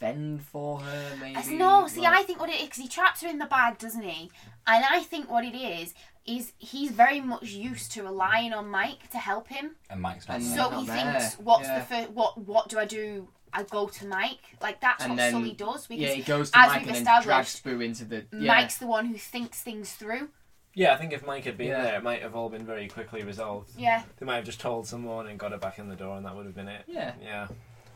fend 0.00 0.42
for 0.42 0.80
her. 0.80 1.16
Maybe. 1.20 1.56
No, 1.56 1.86
see, 1.86 2.00
like- 2.00 2.18
I 2.18 2.22
think 2.22 2.40
what 2.40 2.50
it 2.50 2.56
is 2.56 2.62
because 2.62 2.82
he 2.82 2.88
traps 2.88 3.22
her 3.22 3.28
in 3.28 3.38
the 3.38 3.46
bag, 3.46 3.78
doesn't 3.78 4.02
he? 4.02 4.30
And 4.66 4.84
I 4.90 5.00
think 5.00 5.30
what 5.30 5.44
it 5.44 5.56
is 5.56 5.94
is 6.26 6.52
he's 6.58 6.90
very 6.90 7.20
much 7.20 7.44
used 7.44 7.92
to 7.92 8.02
relying 8.02 8.52
on 8.52 8.68
Mike 8.68 9.10
to 9.10 9.18
help 9.18 9.48
him. 9.48 9.76
And 9.88 10.00
Mike's 10.00 10.28
not 10.28 10.36
And 10.36 10.46
there. 10.46 10.56
So 10.56 10.70
not 10.70 10.80
he 10.80 10.86
there, 10.86 11.12
thinks, 11.20 11.34
"What's 11.38 11.66
yeah. 11.68 11.78
the 11.78 11.84
first? 11.86 12.10
What 12.10 12.38
what 12.38 12.68
do 12.68 12.78
I 12.78 12.84
do? 12.84 13.28
I 13.52 13.62
go 13.64 13.88
to 13.88 14.06
Mike. 14.06 14.38
Like 14.60 14.80
that's 14.80 15.02
And 15.02 15.12
what 15.12 15.16
then- 15.18 15.32
Sully 15.32 15.52
does 15.52 15.86
because 15.86 16.02
yeah, 16.02 16.12
he 16.14 16.22
goes 16.22 16.50
to 16.50 16.58
as 16.58 16.68
Mike 16.68 16.78
we've 16.80 16.86
and 16.88 16.94
then 16.96 17.02
established, 17.02 17.26
drags 17.26 17.60
Boo 17.60 17.80
into 17.80 18.04
the. 18.04 18.24
Yeah. 18.32 18.46
Mike's 18.54 18.78
the 18.78 18.86
one 18.86 19.06
who 19.06 19.16
thinks 19.16 19.60
things 19.62 19.92
through. 19.92 20.28
Yeah, 20.74 20.94
I 20.94 20.96
think 20.98 21.12
if 21.12 21.26
Mike 21.26 21.44
had 21.44 21.58
been 21.58 21.66
Yeah. 21.68 21.82
there, 21.82 21.96
it 21.96 22.02
might 22.04 22.22
have 22.22 22.36
all 22.36 22.48
been 22.48 22.64
very 22.64 22.86
quickly 22.86 23.24
resolved. 23.24 23.70
Yeah. 23.76 24.02
They 24.18 24.26
might 24.26 24.36
have 24.36 24.44
just 24.44 24.60
told 24.60 24.86
someone 24.86 25.26
and 25.26 25.36
got 25.38 25.52
it 25.52 25.60
back 25.60 25.78
in 25.80 25.88
the 25.88 25.96
door, 25.96 26.16
and 26.16 26.24
that 26.24 26.36
would 26.36 26.46
have 26.46 26.54
been 26.54 26.68
it. 26.68 26.84
Yeah. 26.86 27.12
Yeah. 27.20 27.48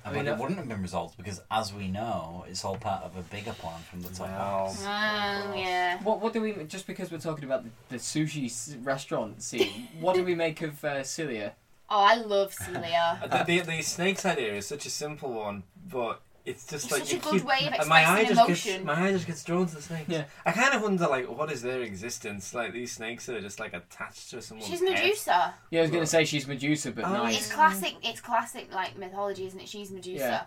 I 0.07 0.11
I 0.11 0.13
mean, 0.13 0.25
mean, 0.25 0.35
it 0.35 0.39
wouldn't 0.39 0.59
have 0.59 0.69
been 0.69 0.83
resolved 0.83 1.17
because, 1.17 1.41
as 1.51 1.73
we 1.73 1.89
know, 1.89 2.45
it's 2.47 2.63
all 2.63 2.77
part 2.77 3.05
of 3.05 3.17
a 3.17 3.23
bigger 3.23 3.53
plan 3.55 3.81
from 3.91 4.03
the 4.03 4.09
top. 4.09 4.29
Well, 4.29 4.65
box. 4.67 4.81
Oh, 4.83 5.55
yeah. 5.57 6.03
What 6.03 6.21
what 6.21 6.33
do 6.35 6.43
we 6.43 6.53
just 6.65 6.87
because 6.87 7.11
we're 7.11 7.17
talking 7.19 7.45
about 7.45 7.65
the, 7.65 7.71
the 7.89 7.97
sushi 7.97 8.53
restaurant 8.85 9.43
scene? 9.43 9.89
what 10.01 10.15
do 10.15 10.23
we 10.25 10.35
make 10.35 10.61
of 10.61 10.85
uh, 10.85 11.05
Celia? 11.05 11.55
Oh, 11.91 12.01
I 12.01 12.15
love 12.17 12.53
Celia. 12.55 13.45
the, 13.47 13.61
the, 13.61 13.61
the 13.61 13.83
snakes 13.83 14.25
idea 14.25 14.55
is 14.55 14.67
such 14.67 14.87
a 14.87 14.91
simple 14.91 15.33
one, 15.33 15.63
but 15.91 16.21
it's 16.47 16.67
just 16.67 16.85
It's 16.85 16.93
like 16.93 17.03
such 17.03 17.13
you 17.13 17.19
a 17.19 17.23
good 17.23 17.33
keep, 17.41 17.45
way 17.45 17.67
of 17.69 17.75
and 17.81 17.89
my 17.89 18.01
eye 18.07 18.21
expressing 18.21 18.27
just 18.37 18.47
gets 18.49 18.67
emotion. 18.67 18.87
my 18.87 19.07
eye 19.07 19.13
just 19.13 19.27
gets 19.27 19.45
drawn 19.45 19.67
to 19.67 19.75
the 19.77 19.83
snakes. 19.83 20.09
Yeah. 20.09 20.25
I 20.45 20.53
kind 20.53 20.75
of 20.75 20.83
wonder 20.83 21.07
like 21.07 21.27
what 21.31 21.51
is 21.53 21.63
their 21.63 21.81
existence? 21.83 22.53
Like 22.55 22.73
these 22.73 22.93
snakes 22.93 23.27
that 23.27 23.37
are 23.37 23.41
just 23.41 23.59
like 23.61 23.73
attached 23.75 24.31
to 24.31 24.43
someone's 24.43 24.69
She's 24.71 24.81
head. 24.81 24.93
Medusa. 24.93 25.55
Yeah, 25.71 25.81
I 25.81 25.83
was 25.83 25.91
gonna 25.91 26.07
say 26.07 26.25
she's 26.25 26.47
Medusa, 26.47 26.91
but 26.93 27.05
Oh. 27.07 27.13
nice. 27.13 27.39
It's 27.39 27.53
classic. 27.53 27.95
It's 28.03 28.21
classic 28.21 28.73
like 28.75 28.99
mythology, 28.99 29.47
isn't 29.47 29.61
it? 29.61 29.69
She's 29.69 29.91
Medusa. 29.91 30.47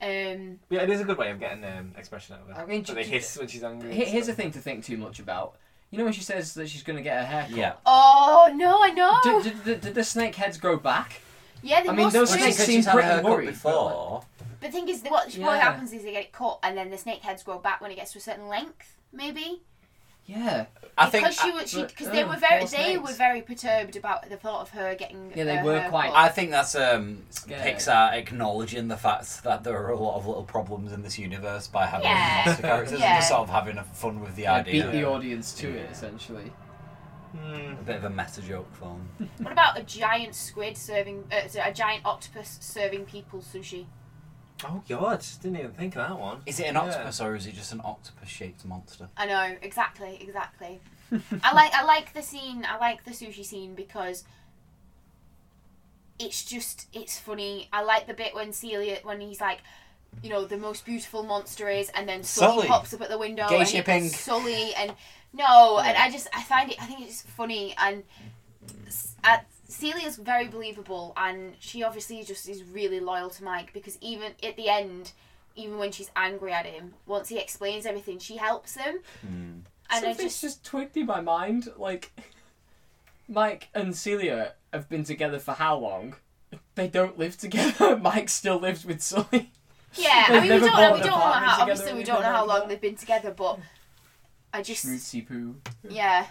Um, 0.00 0.58
Yeah, 0.68 0.82
it 0.82 0.90
is 0.90 1.00
a 1.00 1.04
good 1.04 1.16
way 1.16 1.30
of 1.30 1.40
getting 1.40 1.64
um, 1.64 1.92
expression 1.96 2.34
out 2.36 2.42
of 2.42 2.54
her. 2.56 2.62
I 2.62 2.66
mean, 2.66 2.84
so 2.84 2.92
j- 2.92 3.02
they 3.02 3.04
j- 3.04 3.10
hiss 3.16 3.38
when 3.38 3.48
she's 3.48 3.64
angry. 3.64 3.88
and 3.88 3.96
Here- 3.96 4.06
Here's 4.06 4.24
a 4.28 4.32
stuff. 4.32 4.36
thing 4.36 4.50
to 4.52 4.58
think 4.58 4.84
too 4.84 4.98
much 4.98 5.18
about. 5.20 5.56
You 5.90 5.98
know 5.98 6.04
when 6.04 6.12
she 6.12 6.20
says 6.22 6.54
that 6.54 6.68
she's 6.68 6.82
gonna 6.82 7.02
get 7.02 7.18
her 7.20 7.24
hair 7.26 7.42
cut. 7.48 7.56
Yeah. 7.56 7.72
oh 7.86 8.50
no, 8.54 8.82
I 8.82 8.90
know. 8.90 9.18
Did, 9.22 9.42
did, 9.42 9.64
did, 9.64 9.80
did 9.82 9.94
the 9.94 10.04
snake 10.04 10.34
heads 10.34 10.58
grow 10.58 10.76
back? 10.76 11.20
yeah, 11.62 11.80
they 11.82 11.88
I 11.88 11.92
mean, 11.92 12.04
must 12.04 12.14
those 12.14 12.30
do. 12.30 12.38
snakes 12.38 12.56
Because 12.56 12.66
seem 12.66 12.76
she's 12.78 12.84
had 12.86 12.92
a 12.92 12.94
pretty 12.94 13.08
haircut 13.08 13.30
worried, 13.30 13.46
before. 13.48 14.22
But 14.60 14.66
the 14.66 14.72
thing 14.72 14.88
is, 14.88 15.02
what, 15.02 15.34
Yeah. 15.34 15.46
what 15.46 15.60
happens 15.60 15.92
is 15.92 16.02
they 16.02 16.12
get 16.12 16.22
it 16.24 16.32
cut, 16.32 16.58
and 16.62 16.76
then 16.76 16.90
the 16.90 16.98
snake 16.98 17.22
heads 17.22 17.42
grow 17.42 17.58
back 17.58 17.80
when 17.80 17.90
it 17.90 17.96
gets 17.96 18.12
to 18.12 18.18
a 18.18 18.22
certain 18.22 18.48
length, 18.48 18.96
maybe. 19.12 19.62
Yeah. 20.26 20.66
I 20.98 21.06
think. 21.10 21.24
because 21.24 21.40
she 21.40 21.50
was, 21.52 21.70
she, 21.70 21.82
because 21.82 22.08
uh, 22.08 22.12
they 22.12 22.24
were 22.24 22.36
very, 22.36 22.60
they 22.62 22.66
snakes. 22.66 23.00
were 23.02 23.12
very 23.14 23.42
perturbed 23.42 23.96
about 23.96 24.28
the 24.28 24.36
thought 24.36 24.62
of 24.62 24.70
her 24.70 24.94
getting. 24.94 25.30
Yeah, 25.34 25.44
they 25.44 25.56
her 25.56 25.64
were 25.64 25.86
quite- 25.88 26.08
cut. 26.10 26.16
I 26.16 26.28
think 26.30 26.50
that's 26.50 26.74
um, 26.74 27.22
Scared. 27.30 27.60
Pixar 27.76 28.12
acknowledging 28.14 28.88
the 28.88 28.96
fact 28.96 29.44
that 29.44 29.62
there 29.62 29.76
are 29.76 29.90
a 29.90 29.98
lot 29.98 30.16
of 30.16 30.26
little 30.26 30.42
problems 30.44 30.92
in 30.92 31.02
this 31.02 31.18
universe 31.18 31.66
by 31.68 31.86
having 31.86 32.06
Yeah. 32.06 32.42
monster 32.46 32.62
characters 32.62 33.00
Yeah. 33.00 33.06
and 33.12 33.18
just 33.18 33.28
sort 33.28 33.42
of 33.42 33.50
having 33.50 33.76
fun 33.92 34.20
with 34.20 34.36
the 34.36 34.42
Yeah, 34.42 34.54
idea. 34.54 34.84
beat 34.84 34.92
the 34.92 35.04
audience 35.04 35.52
to 35.54 35.68
it 35.68 35.90
essentially. 35.92 36.50
Hmm. 37.32 37.72
A 37.72 37.82
bit 37.84 37.96
of 37.96 38.04
a 38.04 38.10
meta 38.10 38.40
joke 38.40 38.74
film. 38.76 39.08
What 39.38 39.52
about 39.52 39.78
a 39.78 39.82
giant 39.82 40.34
squid 40.34 40.76
serving, 40.78 41.24
uh, 41.30 41.46
a 41.62 41.72
giant 41.72 42.06
octopus 42.06 42.56
serving 42.62 43.04
people 43.04 43.40
sushi? 43.40 43.84
Oh 44.64 44.82
god, 44.88 45.24
didn't 45.42 45.58
even 45.58 45.72
think 45.72 45.96
of 45.96 46.08
that 46.08 46.18
one. 46.18 46.40
Is 46.46 46.58
it 46.60 46.64
an 46.66 46.74
Yeah. 46.76 46.82
octopus 46.82 47.20
or 47.20 47.34
is 47.36 47.46
it 47.46 47.54
just 47.54 47.72
an 47.72 47.80
octopus-shaped 47.84 48.64
monster? 48.64 49.08
I 49.16 49.26
know 49.26 49.56
exactly, 49.60 50.18
exactly. 50.20 50.80
I 51.44 51.52
like, 51.54 51.72
I 51.74 51.84
like 51.84 52.14
the 52.14 52.22
scene. 52.22 52.66
I 52.68 52.78
like 52.78 53.04
the 53.04 53.10
sushi 53.12 53.44
scene 53.44 53.74
because 53.74 54.24
it's 56.18 56.44
just, 56.44 56.88
it's 56.92 57.18
funny. 57.18 57.68
I 57.72 57.82
like 57.82 58.06
the 58.06 58.14
bit 58.14 58.34
when 58.34 58.52
Celia, 58.52 58.98
when 59.02 59.20
he's 59.20 59.40
like. 59.40 59.58
You 60.22 60.30
know 60.30 60.46
the 60.46 60.56
most 60.56 60.86
beautiful 60.86 61.24
monster 61.24 61.68
is, 61.68 61.90
and 61.90 62.08
then 62.08 62.22
Sully, 62.22 62.54
Sully. 62.54 62.68
pops 62.68 62.94
up 62.94 63.02
at 63.02 63.10
the 63.10 63.18
window. 63.18 63.46
Gay 63.50 63.58
and 63.58 63.68
shipping. 63.68 64.04
It's 64.06 64.18
Sully 64.18 64.72
and 64.74 64.94
no, 65.34 65.78
and 65.78 65.94
I 65.94 66.10
just 66.10 66.26
I 66.34 66.42
find 66.42 66.70
it. 66.70 66.80
I 66.80 66.86
think 66.86 67.02
it's 67.02 67.20
funny 67.20 67.74
and 67.76 68.02
s- 68.86 69.14
uh, 69.22 69.36
Celia's 69.68 70.16
very 70.16 70.48
believable, 70.48 71.12
and 71.16 71.54
she 71.58 71.82
obviously 71.82 72.22
just 72.22 72.48
is 72.48 72.62
really 72.62 73.00
loyal 73.00 73.30
to 73.30 73.44
Mike 73.44 73.72
because 73.72 73.98
even 74.00 74.32
at 74.42 74.56
the 74.56 74.68
end, 74.68 75.12
even 75.56 75.78
when 75.78 75.92
she's 75.92 76.10
angry 76.14 76.52
at 76.52 76.66
him, 76.66 76.94
once 77.06 77.28
he 77.28 77.38
explains 77.38 77.86
everything, 77.86 78.18
she 78.18 78.36
helps 78.36 78.76
him. 78.76 79.00
Hmm. 79.22 79.26
And 79.28 79.64
I 79.88 80.00
Something's 80.00 80.40
just, 80.40 80.40
just 80.40 80.64
twigged 80.64 80.96
in 80.96 81.06
my 81.06 81.20
mind. 81.20 81.68
Like, 81.76 82.12
Mike 83.28 83.68
and 83.74 83.94
Celia 83.94 84.52
have 84.72 84.88
been 84.88 85.04
together 85.04 85.38
for 85.38 85.52
how 85.52 85.76
long? 85.78 86.16
They 86.74 86.88
don't 86.88 87.18
live 87.18 87.36
together. 87.36 87.96
Mike 88.02 88.28
still 88.28 88.58
lives 88.58 88.84
with 88.84 89.02
Sully. 89.02 89.50
yeah. 89.94 90.26
I 90.28 90.40
mean, 90.40 90.42
we 90.42 90.48
don't 90.48 90.62
know. 90.62 90.92
We 90.94 91.00
don't 91.00 91.06
know 91.06 91.10
how. 91.10 91.40
together 91.40 91.62
Obviously, 91.62 91.94
we 91.94 92.04
don't 92.04 92.22
know 92.22 92.32
how 92.32 92.46
long 92.46 92.68
they've 92.68 92.80
been 92.80 92.96
together, 92.96 93.30
but 93.30 93.58
I 94.52 94.62
just 94.62 94.86
Rootsy 94.86 95.26
poo. 95.26 95.56
Yeah. 95.88 96.26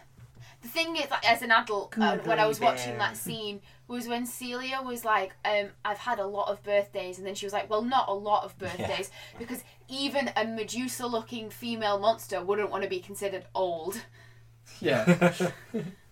The 0.66 0.72
thing 0.72 0.96
is, 0.96 1.12
like, 1.12 1.30
as 1.30 1.44
an 1.44 1.52
adult, 1.52 1.96
uh, 2.00 2.18
when 2.24 2.40
I 2.40 2.48
was 2.48 2.60
watching 2.60 2.98
that 2.98 3.16
scene, 3.18 3.62
was 3.88 4.08
when 4.08 4.26
Celia 4.26 4.82
was 4.84 5.06
like, 5.06 5.34
um, 5.46 5.70
"I've 5.86 6.00
had 6.00 6.18
a 6.18 6.26
lot 6.26 6.50
of 6.50 6.64
birthdays," 6.64 7.20
and 7.20 7.28
then 7.28 7.36
she 7.36 7.46
was 7.46 7.54
like, 7.54 7.70
"Well, 7.70 7.84
not 7.84 8.10
a 8.10 8.14
lot 8.14 8.44
of 8.46 8.58
birthdays, 8.64 9.12
because 9.38 9.64
even 9.88 10.32
a 10.36 10.44
Medusa-looking 10.44 11.52
female 11.52 12.00
monster 12.00 12.44
wouldn't 12.44 12.72
want 12.72 12.82
to 12.82 12.90
be 12.90 13.00
considered 13.00 13.46
old." 13.54 14.02
Yeah. 14.82 15.34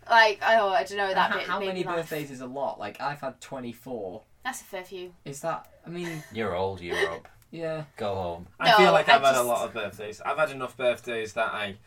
Like, 0.10 0.40
oh, 0.46 0.68
I 0.70 0.84
don't 0.84 0.98
know 0.98 1.14
that 1.14 1.32
how 1.32 1.38
bit. 1.38 1.48
how 1.48 1.60
many 1.62 1.82
birthdays 1.82 2.30
is 2.30 2.42
a 2.42 2.46
lot? 2.46 2.78
Like, 2.78 3.00
I've 3.00 3.22
had 3.22 3.40
24. 3.40 4.22
That's 4.44 4.60
a 4.60 4.66
fair 4.66 4.84
few. 4.84 5.14
Is 5.24 5.40
that. 5.40 5.66
I 5.88 5.90
mean, 5.90 6.22
You're 6.34 6.54
old, 6.54 6.82
Europe. 6.82 7.26
yeah. 7.52 7.86
Go 7.96 8.14
home. 8.14 8.48
I 8.60 8.72
No, 8.72 8.78
feel 8.78 8.92
like 8.92 9.08
I 9.08 9.16
I've 9.16 9.22
had 9.22 9.36
a 9.36 9.44
lot 9.44 9.66
of 9.66 9.74
birthdays. 9.74 10.20
I've 10.20 10.38
had 10.38 10.52
enough 10.52 10.76
birthdays 10.76 11.32
that 11.34 11.54
I 11.54 11.78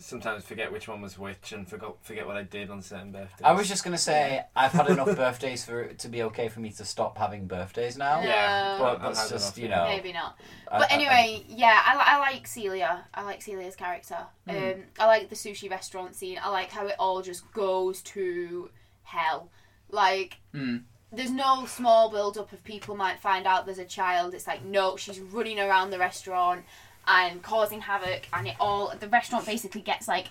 sometimes 0.00 0.44
forget 0.44 0.72
which 0.72 0.88
one 0.88 1.00
was 1.00 1.18
which 1.18 1.52
and 1.52 1.68
forgot 1.68 1.96
forget 2.04 2.26
what 2.26 2.36
I 2.36 2.42
did 2.42 2.70
on 2.70 2.82
certain 2.82 3.12
birthdays. 3.12 3.42
I 3.44 3.52
was 3.52 3.68
just 3.68 3.84
gonna 3.84 3.98
say 3.98 4.42
I've 4.56 4.72
had 4.72 4.88
enough 4.88 5.14
birthdays 5.16 5.64
for 5.64 5.80
it 5.82 5.98
to 6.00 6.08
be 6.08 6.22
okay 6.24 6.48
for 6.48 6.60
me 6.60 6.70
to 6.72 6.84
stop 6.84 7.16
having 7.18 7.46
birthdays 7.46 7.96
now. 7.96 8.20
Yeah. 8.22 8.76
No. 8.78 8.84
But 8.84 9.02
that's 9.02 9.28
just 9.30 9.58
you 9.58 9.68
know. 9.68 9.84
Maybe 9.86 10.12
not. 10.12 10.36
I- 10.70 10.78
But 10.80 10.90
I- 10.90 10.94
anyway, 10.94 11.44
yeah, 11.48 11.80
I, 11.84 11.94
li- 11.96 12.04
I 12.06 12.18
like 12.18 12.46
Celia. 12.46 13.04
I 13.14 13.22
like 13.22 13.42
Celia's 13.42 13.76
character. 13.76 14.18
Hmm. 14.48 14.56
Um, 14.56 14.74
I 14.98 15.06
like 15.06 15.28
the 15.28 15.36
sushi 15.36 15.70
restaurant 15.70 16.14
scene. 16.16 16.38
I 16.42 16.48
like 16.50 16.70
how 16.70 16.86
it 16.86 16.96
all 16.98 17.22
just 17.22 17.50
goes 17.52 18.02
to 18.02 18.70
hell. 19.02 19.50
Like, 19.90 20.38
Hmm. 20.54 20.78
there's 21.12 21.32
no 21.32 21.66
small 21.66 22.10
build 22.10 22.38
up 22.38 22.52
of 22.52 22.62
people 22.62 22.96
might 22.96 23.18
find 23.18 23.46
out 23.46 23.66
there's 23.66 23.78
a 23.78 23.84
child. 23.84 24.32
It's 24.34 24.46
like, 24.46 24.64
no, 24.64 24.96
she's 24.96 25.18
running 25.18 25.58
around 25.58 25.90
the 25.90 25.98
restaurant 25.98 26.64
and 27.06 27.42
causing 27.42 27.80
havoc, 27.80 28.22
and 28.32 28.46
it 28.46 28.54
all, 28.60 28.92
the 28.98 29.08
restaurant 29.08 29.46
basically 29.46 29.80
gets 29.80 30.06
like, 30.08 30.26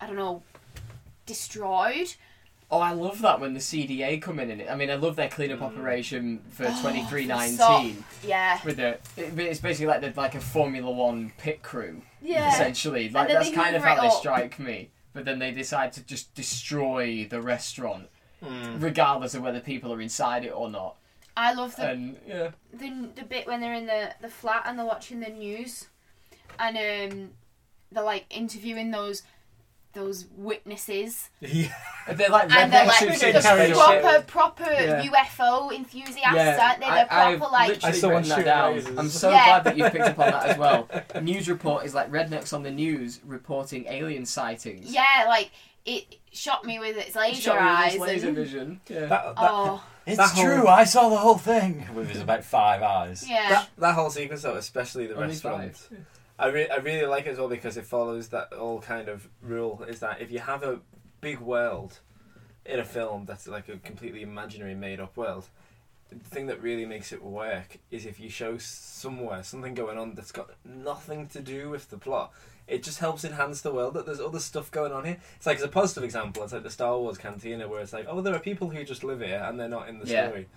I 0.00 0.06
don't 0.06 0.16
know, 0.16 0.42
destroyed. 1.26 2.14
Oh, 2.70 2.78
I 2.80 2.92
love 2.92 3.20
that 3.20 3.38
when 3.38 3.52
the 3.52 3.60
CDA 3.60 4.20
come 4.22 4.40
in. 4.40 4.50
in 4.50 4.60
it. 4.62 4.70
I 4.70 4.74
mean, 4.76 4.90
I 4.90 4.94
love 4.94 5.14
their 5.16 5.28
cleanup 5.28 5.60
operation 5.60 6.40
for 6.50 6.64
Oh, 6.64 6.68
2319. 6.82 8.02
Yeah. 8.26 8.58
With 8.64 8.76
the, 8.78 8.98
it, 9.16 9.38
it's 9.38 9.60
basically 9.60 9.86
like 9.88 10.00
the, 10.00 10.12
like 10.18 10.34
a 10.34 10.40
Formula 10.40 10.90
One 10.90 11.32
pit 11.36 11.62
crew, 11.62 12.00
Yeah. 12.22 12.50
essentially. 12.52 13.10
Like 13.10 13.28
that's 13.28 13.50
kind 13.50 13.76
of 13.76 13.82
how 13.82 14.00
they 14.00 14.06
up. 14.06 14.14
strike 14.14 14.58
me. 14.58 14.90
But 15.12 15.26
then 15.26 15.38
they 15.38 15.50
decide 15.50 15.92
to 15.94 16.02
just 16.02 16.34
destroy 16.34 17.26
the 17.28 17.42
restaurant, 17.42 18.08
Hmm. 18.42 18.80
regardless 18.80 19.34
of 19.34 19.42
whether 19.42 19.60
people 19.60 19.92
are 19.92 20.00
inside 20.00 20.44
it 20.46 20.52
or 20.56 20.70
not. 20.70 20.96
I 21.36 21.54
love 21.54 21.76
the 21.76 21.88
And 21.90 22.16
yeah, 22.26 22.50
the 22.72 23.08
the 23.14 23.24
bit 23.24 23.46
when 23.46 23.60
they're 23.60 23.74
in 23.74 23.86
the 23.86 24.14
the 24.20 24.28
flat 24.28 24.64
and 24.66 24.78
they're 24.78 24.86
watching 24.86 25.20
the 25.20 25.28
news, 25.30 25.88
and 26.58 26.76
um, 26.76 27.30
they're 27.90 28.04
like 28.04 28.26
interviewing 28.30 28.90
those 28.90 29.22
those 29.94 30.24
witnesses, 30.38 31.28
Yeah. 31.40 31.70
they're 32.14 32.30
like 32.30 32.50
and 32.50 32.72
they're 32.72 32.86
like 32.86 33.00
the 33.00 33.72
proper 33.74 34.22
proper 34.26 34.72
Yeah. 34.72 35.02
UFO 35.02 35.70
enthusiasts, 35.70 36.16
Yeah, 36.34 36.58
aren't 36.66 36.80
they? 36.80 36.86
I, 36.86 36.94
They're 36.94 37.06
proper 37.06 37.44
I've 37.44 37.52
like 37.52 37.68
literally 37.68 37.96
I 37.96 38.00
saw 38.00 38.08
one 38.08 38.16
written 38.22 38.28
that 38.30 38.34
shooting 38.36 38.44
down. 38.46 38.74
lasers. 38.94 38.98
I'm 38.98 39.08
so 39.10 39.30
Yeah. 39.30 39.44
glad 39.44 39.64
that 39.64 39.76
you've 39.76 39.92
picked 39.92 40.04
up 40.06 40.18
on 40.18 40.30
that 40.30 40.46
as 40.46 40.56
well. 40.58 40.88
News 41.22 41.46
report 41.48 41.84
is 41.84 41.94
like 41.94 42.10
rednecks 42.10 42.54
on 42.54 42.62
the 42.62 42.70
news 42.70 43.20
reporting 43.24 43.84
alien 43.86 44.24
sightings. 44.24 44.90
yeah, 44.90 45.26
like 45.28 45.50
it 45.84 46.16
shot 46.32 46.64
me 46.64 46.78
with 46.78 46.96
its 46.96 47.14
laser 47.16 47.40
Shot 47.42 47.56
me 47.60 47.66
with 47.66 47.78
eyes. 47.94 47.98
laser 47.98 48.32
vision. 48.32 48.80
Yeah. 48.88 49.00
That, 49.00 49.08
that, 49.08 49.34
oh 49.38 49.82
It's 50.06 50.16
That 50.16 50.30
whole- 50.30 50.44
true. 50.44 50.66
I 50.68 50.84
saw 50.84 51.08
the 51.08 51.16
whole 51.16 51.38
thing 51.38 51.86
with 51.94 52.10
his 52.10 52.20
about 52.22 52.44
five 52.44 52.82
eyes. 52.82 53.28
yeah, 53.28 53.48
that, 53.50 53.70
that 53.78 53.94
whole 53.94 54.10
sequence 54.10 54.42
though, 54.42 54.56
especially 54.56 55.06
the 55.06 55.14
Only 55.14 55.28
restaurant. 55.28 55.76
five. 55.76 55.98
I, 56.38 56.46
re- 56.48 56.68
I 56.70 56.76
really 56.76 57.06
like 57.06 57.26
it 57.26 57.30
as 57.30 57.38
well 57.38 57.48
because 57.48 57.76
it 57.76 57.84
follows 57.84 58.28
that 58.28 58.48
old 58.56 58.82
kind 58.82 59.08
of 59.08 59.28
rule 59.42 59.84
is 59.88 60.00
that 60.00 60.20
if 60.20 60.30
you 60.32 60.38
have 60.40 60.62
a 60.62 60.80
big 61.20 61.38
world 61.40 61.98
in 62.66 62.80
a 62.80 62.84
film 62.84 63.26
that's 63.26 63.46
like 63.46 63.68
a 63.68 63.76
completely 63.78 64.22
imaginary 64.22 64.74
made 64.74 64.98
up 65.00 65.16
world, 65.16 65.48
the 66.10 66.18
thing 66.18 66.46
that 66.46 66.60
really 66.62 66.84
makes 66.86 67.12
it 67.12 67.22
work 67.22 67.78
is 67.90 68.06
if 68.06 68.18
you 68.20 68.28
show 68.28 68.58
somewhere 68.58 69.42
something 69.42 69.74
going 69.74 69.98
on 69.98 70.14
that's 70.14 70.32
got 70.32 70.50
nothing 70.64 71.26
to 71.28 71.40
do 71.40 71.68
with 71.70 71.88
the 71.90 71.96
plot. 71.98 72.32
It 72.68 72.82
just 72.82 72.98
helps 73.00 73.24
enhance 73.24 73.60
the 73.60 73.72
world 73.72 73.94
that 73.94 74.06
there's 74.06 74.20
other 74.20 74.38
stuff 74.38 74.70
going 74.70 74.92
on 74.92 75.04
here. 75.04 75.18
It's 75.36 75.46
like 75.46 75.56
as 75.58 75.62
a 75.62 75.68
positive 75.68 76.04
example, 76.04 76.42
it's 76.44 76.52
like 76.52 76.62
the 76.62 76.70
Star 76.70 76.96
Wars 76.98 77.18
cantina 77.18 77.68
where 77.68 77.80
it's 77.80 77.92
like, 77.92 78.06
oh, 78.08 78.20
there 78.20 78.34
are 78.34 78.38
people 78.40 78.70
who 78.70 78.82
just 78.84 79.04
live 79.04 79.20
here 79.20 79.42
and 79.44 79.58
they're 79.58 79.68
not 79.68 79.88
in 79.88 79.98
the 79.98 80.06
Yeah. 80.06 80.28
story. 80.28 80.48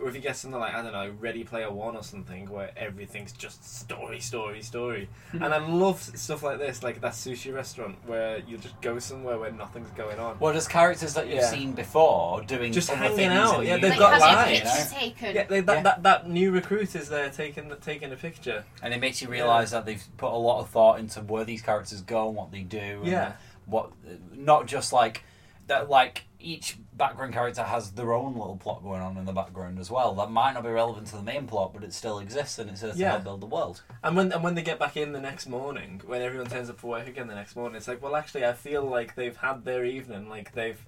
Or 0.00 0.08
if 0.08 0.14
you 0.14 0.20
get 0.20 0.36
something 0.36 0.58
like 0.58 0.74
I 0.74 0.82
don't 0.82 0.92
know, 0.92 1.12
Ready 1.20 1.44
Player 1.44 1.70
One 1.70 1.96
or 1.96 2.02
something, 2.02 2.48
where 2.50 2.70
everything's 2.76 3.32
just 3.32 3.64
story, 3.80 4.20
story, 4.20 4.62
story, 4.62 5.08
hmm. 5.32 5.42
and 5.42 5.52
I 5.52 5.58
love 5.58 6.00
stuff 6.00 6.42
like 6.42 6.58
this, 6.58 6.82
like 6.82 7.00
that 7.00 7.12
sushi 7.12 7.54
restaurant 7.54 7.96
where 8.06 8.38
you 8.38 8.56
just 8.58 8.80
go 8.80 8.98
somewhere 8.98 9.38
where 9.38 9.52
nothing's 9.52 9.90
going 9.90 10.18
on. 10.18 10.38
Well, 10.38 10.52
there's 10.52 10.68
characters 10.68 11.14
that 11.14 11.26
you've 11.26 11.36
Yeah. 11.36 11.50
seen 11.50 11.72
before 11.72 12.42
doing 12.42 12.72
Just 12.72 12.90
other 12.90 12.98
hanging 12.98 13.16
things 13.16 13.32
out. 13.32 13.60
in 13.60 13.66
Yeah, 13.66 13.76
they've 13.76 13.90
like 13.90 13.98
got 13.98 14.20
having 14.20 14.36
lives, 14.36 14.58
you 14.58 14.64
know? 14.64 14.70
pictures 14.70 14.92
taken. 14.92 15.34
Yeah, 15.34 15.44
they, 15.44 15.60
that, 15.60 15.76
Yeah. 15.76 15.82
That, 15.82 16.02
that 16.02 16.28
new 16.30 16.50
recruit 16.50 16.94
is 16.94 17.08
there 17.08 17.30
taking 17.30 17.68
the, 17.68 17.76
taking 17.76 18.12
a 18.12 18.16
picture. 18.16 18.64
and 18.82 18.94
it 18.94 19.00
makes 19.00 19.20
you 19.22 19.28
realise 19.28 19.70
that 19.70 19.86
they've 19.86 20.04
put 20.16 20.32
a 20.32 20.36
lot 20.36 20.60
of 20.60 20.70
thought 20.70 20.98
into 20.98 21.20
where 21.20 21.44
these 21.44 21.62
characters 21.62 22.00
go 22.02 22.28
and 22.28 22.36
what 22.36 22.50
they 22.50 22.62
do. 22.62 22.78
And 23.02 23.06
Yeah. 23.06 23.32
what 23.66 23.92
not 24.32 24.66
just 24.66 24.92
like 24.92 25.22
that 25.66 25.88
like 25.88 26.24
each 26.40 26.76
background 27.00 27.32
character 27.32 27.62
has 27.64 27.90
their 27.92 28.12
own 28.12 28.32
little 28.34 28.56
plot 28.64 28.82
going 28.82 29.00
on 29.00 29.16
in 29.16 29.24
the 29.24 29.32
background 29.32 29.78
as 29.78 29.90
well 29.90 30.14
that 30.14 30.30
might 30.30 30.52
not 30.52 30.62
be 30.62 30.68
relevant 30.68 31.06
to 31.06 31.16
the 31.16 31.22
main 31.22 31.46
plot 31.46 31.72
but 31.74 31.82
it 31.82 31.92
still 31.92 32.18
exists 32.20 32.58
and 32.58 32.68
it's 32.70 32.82
there 32.82 32.92
to 32.92 32.98
Yeah. 32.98 33.10
help 33.12 33.24
build 33.24 33.40
the 33.40 33.46
world 33.46 33.82
And 34.04 34.16
when 34.16 34.30
and 34.32 34.42
when 34.44 34.54
they 34.54 34.62
get 34.62 34.78
back 34.78 34.96
in 34.96 35.12
the 35.12 35.20
next 35.20 35.46
morning, 35.46 36.00
when 36.06 36.20
everyone 36.22 36.48
turns 36.48 36.68
up 36.70 36.78
for 36.78 36.88
work 36.88 37.06
again 37.08 37.26
the 37.26 37.34
next 37.34 37.56
morning, 37.56 37.76
it's 37.76 37.88
like, 37.88 38.02
well, 38.02 38.16
actually, 38.16 38.44
I 38.46 38.52
feel 38.52 38.82
like 38.82 39.14
they've 39.14 39.36
had 39.36 39.64
their 39.64 39.84
evening. 39.84 40.28
Like 40.28 40.52
they've, 40.52 40.80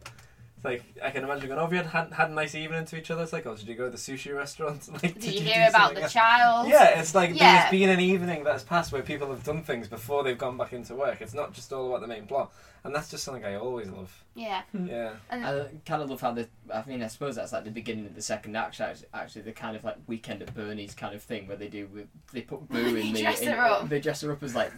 it's 0.63 0.65
like 0.65 0.85
I 1.03 1.11
can 1.11 1.25
imagine 1.25 1.49
going, 1.49 1.59
oh, 1.59 1.65
have 1.65 1.73
you 1.73 1.83
had 1.83 2.13
had 2.13 2.31
a 2.31 2.33
nice 2.33 2.55
evening 2.55 2.85
to 2.87 2.97
each 2.97 3.11
other? 3.11 3.23
It's 3.23 3.33
like, 3.33 3.47
oh, 3.47 3.57
did 3.57 3.67
you 3.67 3.75
go 3.75 3.85
to 3.87 3.91
the 3.91 3.97
sushi 3.97 4.35
restaurant? 4.37 4.89
Like, 4.93 5.15
Did 5.15 5.25
you 5.25 5.41
do 5.41 5.45
hear 5.47 5.67
about 5.69 5.95
the 5.95 6.03
else? 6.03 6.13
child? 6.13 6.69
Yeah, 6.69 7.01
it's 7.01 7.15
like 7.15 7.31
Yeah. 7.35 7.63
there's 7.63 7.71
been 7.71 7.89
an 7.89 8.01
evening 8.01 8.45
that's 8.45 8.63
passed 8.63 8.93
where 8.93 9.03
people 9.03 9.29
have 9.31 9.43
done 9.43 9.63
things 9.63 9.89
before 9.89 10.23
they've 10.23 10.39
gone 10.39 10.57
back 10.57 10.73
into 10.73 10.95
work. 10.95 11.21
It's 11.21 11.35
not 11.35 11.53
just 11.53 11.73
all 11.73 11.89
about 11.89 12.01
the 12.03 12.07
main 12.07 12.27
plot, 12.27 12.53
and 12.85 12.95
that's 12.95 13.11
just 13.11 13.25
something 13.25 13.45
I 13.45 13.57
always 13.57 13.89
love. 13.89 14.13
Yeah. 14.35 14.63
Hmm. 14.73 14.87
Yeah. 14.87 15.13
And 15.31 15.45
I 15.45 15.67
kind 15.85 16.03
of 16.03 16.11
love 16.11 16.21
how 16.21 16.33
the. 16.33 16.49
I 16.73 16.85
mean, 16.87 17.03
I 17.03 17.09
suppose 17.09 17.35
that's 17.37 17.53
like 17.53 17.65
the 17.65 17.71
beginning 17.71 18.07
of 18.07 18.15
the 18.15 18.23
second 18.23 18.57
act. 18.57 18.81
Actually, 18.81 19.09
actually 19.13 19.43
the 19.43 19.53
kind 19.53 19.77
of 19.77 19.83
like 19.85 19.97
weekend 20.07 20.43
at 20.43 20.55
Bernie's 20.55 20.95
kind 20.95 21.15
of 21.15 21.23
thing 21.23 21.49
where 21.49 21.57
they 21.57 21.69
do 21.69 21.87
with 21.93 22.07
they 22.33 22.43
put 22.43 22.69
Boo 22.69 22.79
in 22.87 22.95
They 22.95 23.13
the. 23.13 23.23
dress 23.23 23.41
in- 23.41 23.53
her 23.53 23.61
up. 23.61 23.89
They 23.89 24.01
dress 24.01 24.21
her 24.21 24.31
up 24.33 24.43
as 24.43 24.55
like 24.55 24.73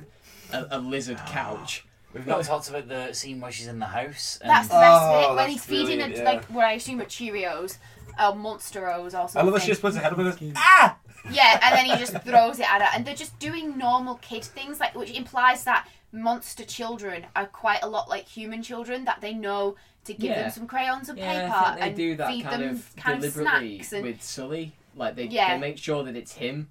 a, 0.52 0.66
a 0.70 0.78
lizard 0.78 1.18
ah. 1.20 1.28
couch. 1.28 1.84
We've 2.14 2.26
not 2.26 2.44
talked 2.44 2.68
about 2.70 2.88
the 2.88 3.12
scene 3.12 3.40
where 3.40 3.52
she's 3.52 3.66
in 3.66 3.78
the 3.78 3.86
house 3.86 4.38
and 4.40 4.48
That's 4.50 4.68
the 4.68 4.74
best 4.74 5.02
Oh, 5.02 5.20
bit 5.20 5.28
when 5.28 5.36
that's 5.36 5.52
he's 5.52 5.64
feeding 5.64 5.86
brilliant, 5.86 6.12
it 6.14 6.18
yeah. 6.18 6.24
like 6.24 6.44
what 6.46 6.64
I 6.64 6.72
assume 6.72 7.00
are 7.00 7.04
Cheerios, 7.04 7.76
uh, 8.18 8.32
Monsteros 8.32 9.06
or 9.06 9.10
something. 9.10 9.40
I 9.40 9.42
love 9.44 9.54
that 9.54 9.62
she 9.62 9.68
just 9.68 9.82
puts 9.82 9.96
her 9.96 10.02
head 10.02 10.12
up 10.12 10.18
and 10.18 10.38
goes, 10.38 10.52
ah! 10.56 10.96
Yeah, 11.30 11.58
and 11.62 11.74
then 11.76 11.84
he 11.86 11.96
just 12.04 12.16
throws 12.22 12.58
it 12.60 12.70
at 12.72 12.80
her, 12.82 12.88
and 12.94 13.04
they're 13.04 13.14
just 13.14 13.38
doing 13.38 13.76
normal 13.76 14.16
kid 14.16 14.44
things, 14.44 14.78
like 14.80 14.94
which 14.94 15.10
implies 15.10 15.64
that 15.64 15.88
monster 16.12 16.64
children 16.64 17.26
are 17.34 17.46
quite 17.46 17.82
a 17.82 17.88
lot 17.88 18.08
like 18.08 18.26
human 18.28 18.62
children 18.62 19.04
that 19.06 19.20
they 19.20 19.34
know 19.34 19.74
to 20.04 20.12
give 20.14 20.30
Yeah. 20.30 20.42
them 20.42 20.50
some 20.52 20.66
crayons 20.68 21.08
and 21.08 21.18
Yeah, 21.18 21.32
paper 21.42 21.54
I 21.54 21.64
think 21.64 21.80
they 21.80 21.86
and 21.88 21.96
do 21.96 22.16
that 22.16 22.28
feed 22.30 22.42
kind 22.44 22.62
them 22.62 22.70
of 22.76 22.96
kind 22.96 23.24
of 23.24 23.32
deliberately 23.34 23.76
snacks 23.78 23.92
and 23.94 24.04
with 24.04 24.22
Sully. 24.22 24.72
Like 24.94 25.16
they, 25.16 25.24
Yeah. 25.24 25.54
they 25.54 25.60
make 25.60 25.78
sure 25.78 26.04
that 26.04 26.14
it's 26.14 26.32
him 26.34 26.70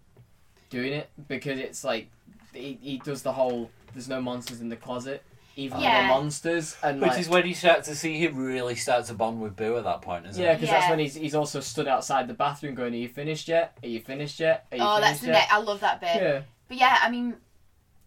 doing 0.70 0.94
it 0.94 1.10
because 1.28 1.60
it's 1.60 1.84
like 1.84 2.10
he, 2.54 2.78
he 2.82 3.00
does 3.00 3.22
the 3.24 3.34
whole 3.34 3.70
"there's 3.94 4.08
no 4.08 4.22
monsters 4.22 4.62
in 4.62 4.70
the 4.70 4.76
closet," 4.78 5.24
even 5.56 5.78
though 5.78 5.84
Yeah. 5.84 6.00
they're 6.02 6.10
monsters, 6.10 6.76
and 6.84 7.00
which 7.02 7.12
like, 7.12 7.20
is 7.20 7.30
when 7.30 7.46
you 7.46 7.54
start 7.54 7.84
to 7.86 7.96
see 7.96 8.18
him 8.18 8.36
really 8.36 8.76
start 8.76 9.06
to 9.06 9.14
bond 9.14 9.42
with 9.42 9.56
Boo 9.56 9.78
at 9.78 9.84
that 9.84 10.02
point 10.02 10.26
isn't 10.26 10.42
it? 10.42 10.46
Yeah, 10.46 10.52
it 10.54 10.56
because 10.56 10.70
that's 10.70 10.86
Yeah. 10.86 10.90
when 10.90 11.00
he's 11.00 11.16
he's 11.16 11.36
also 11.36 11.60
stood 11.60 11.88
outside 11.88 12.28
the 12.28 12.34
bathroom 12.34 12.76
going, 12.76 12.94
"Are 12.94 12.98
you 12.98 13.10
finished 13.10 13.48
yet? 13.48 13.78
Are 13.84 13.88
you 13.88 14.00
finished 14.00 14.40
yet? 14.40 14.66
Are 14.72 14.78
you 14.78 14.84
oh, 14.84 15.00
that's 15.00 15.20
finished 15.20 15.22
the 15.22 15.28
yet?" 15.28 15.34
next. 15.34 15.54
I 15.54 15.58
love 15.58 15.80
that 15.82 16.02
bit. 16.02 16.16
Yeah. 16.16 16.42
But 16.68 16.78
yeah, 16.78 16.98
I 17.02 17.10
mean, 17.12 17.36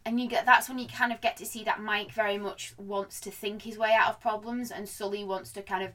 and 0.04 0.20
you 0.20 0.28
get 0.28 0.44
that's 0.46 0.68
when 0.68 0.78
you 0.78 0.86
kind 0.88 1.12
of 1.12 1.20
get 1.20 1.36
to 1.38 1.46
see 1.46 1.62
that 1.64 1.80
Mike 1.80 2.12
very 2.12 2.38
much 2.38 2.74
wants 2.78 3.20
to 3.20 3.30
think 3.30 3.62
his 3.62 3.78
way 3.78 3.92
out 3.92 4.08
of 4.10 4.20
problems, 4.20 4.70
and 4.70 4.88
Sully 4.88 5.24
wants 5.24 5.52
to 5.52 5.62
kind 5.62 5.84
of 5.84 5.92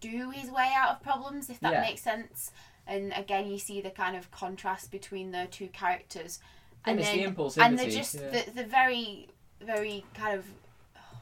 do 0.00 0.30
his 0.30 0.50
way 0.50 0.72
out 0.76 0.90
of 0.90 1.02
problems, 1.02 1.48
if 1.48 1.60
that 1.60 1.72
Yeah. 1.72 1.80
makes 1.80 2.02
sense. 2.02 2.50
And 2.86 3.12
again, 3.14 3.48
you 3.48 3.58
see 3.58 3.80
the 3.80 3.90
kind 3.90 4.16
of 4.16 4.30
contrast 4.32 4.90
between 4.90 5.30
the 5.30 5.46
two 5.50 5.68
characters, 5.68 6.40
Yeah, 6.84 6.90
and 6.90 7.00
it's 7.00 7.08
then 7.08 7.18
the 7.18 7.24
impulsivity, 7.30 7.64
and 7.64 7.78
they're 7.78 7.90
just 7.90 8.14
yeah. 8.16 8.30
the 8.30 8.50
the 8.50 8.64
very 8.64 9.28
very 9.64 10.04
kind 10.14 10.38
of 10.38 10.44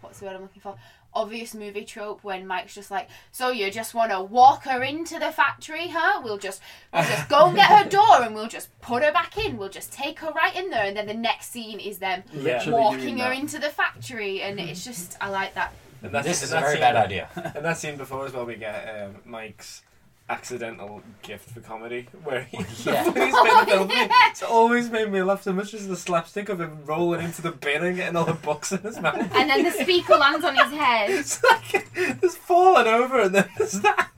what's 0.01 0.20
the 0.20 0.26
word 0.26 0.36
I'm 0.36 0.43
looking 0.43 0.62
for 0.62 0.76
obvious 1.12 1.55
movie 1.57 1.84
trope 1.84 2.22
when 2.22 2.47
Mike's 2.47 2.72
just 2.72 2.88
like, 2.88 3.09
so 3.32 3.51
you 3.51 3.68
just 3.70 3.95
want 3.95 4.12
to 4.12 4.20
walk 4.22 4.62
her 4.64 4.80
into 4.84 5.18
the 5.18 5.32
factory, 5.32 5.88
huh? 5.88 6.20
We'll 6.22 6.38
just 6.38 6.62
we'll 6.95 7.03
just 7.03 7.28
go 7.28 7.47
and 7.47 7.57
get 7.57 7.66
her 7.68 7.88
door 7.91 8.22
and 8.22 8.32
we'll 8.34 8.47
just 8.49 8.68
put 8.80 9.03
her 9.03 9.11
back 9.12 9.36
in. 9.36 9.57
We'll 9.59 9.68
just 9.70 9.93
take 9.93 10.20
her 10.20 10.30
right 10.30 10.55
in 10.55 10.70
there, 10.70 10.84
and 10.84 10.97
then 10.97 11.07
the 11.09 11.14
next 11.14 11.51
scene 11.51 11.80
is 11.80 11.99
them 11.99 12.22
Literally 12.32 12.70
walking 12.72 13.18
her 13.18 13.30
that. 13.30 13.38
into 13.38 13.59
the 13.59 13.70
factory, 13.70 14.43
and 14.43 14.61
it's 14.61 14.84
just 14.84 15.16
I 15.20 15.30
like 15.30 15.55
that. 15.55 15.72
And 16.03 16.12
that's, 16.12 16.26
This 16.26 16.43
is 16.45 16.53
a 16.53 16.61
very 16.61 16.72
scene- 16.74 16.80
bad 16.80 16.97
idea. 16.97 17.28
and 17.57 17.64
that 17.64 17.76
scene 17.76 17.97
before 17.97 18.24
as 18.24 18.32
well, 18.32 18.47
we 18.47 18.55
get 18.57 19.03
um, 19.05 19.16
Mike's 19.26 19.82
accidental 20.31 21.03
gift 21.22 21.51
for 21.51 21.61
comedy, 21.61 22.07
where 22.24 22.43
he, 22.45 22.57
Yeah. 22.87 23.05
the 23.05 23.12
funniest 23.12 23.43
bit 23.43 23.53
of 23.53 23.66
the 23.66 23.66
film, 23.66 23.89
it's 24.31 24.43
always 24.43 24.89
made 24.91 25.11
me 25.11 25.22
laugh 25.22 25.43
so 25.43 25.53
much 25.53 25.74
is 25.74 25.89
the 25.89 25.97
slapstick 25.97 26.49
of 26.49 26.61
him 26.61 26.78
rolling 26.87 27.22
into 27.22 27.43
the 27.43 27.51
bin 27.51 27.85
and 27.85 27.97
getting 27.97 28.16
all 28.16 28.24
the 28.24 28.35
books 28.35 28.70
in 28.72 28.78
his 28.78 29.01
mouth. 29.01 29.16
And 29.35 29.51
then 29.51 29.64
the 29.64 29.72
speaker 29.72 30.14
lands 30.16 30.45
on 30.45 30.55
his 30.57 30.72
head. 30.72 31.11
It's 31.20 31.43
like 31.43 31.93
there's 32.20 32.37
falling 32.37 32.87
over 32.87 33.20
and 33.22 33.35
then 33.35 33.49
there's 33.59 33.72
that. 33.81 34.09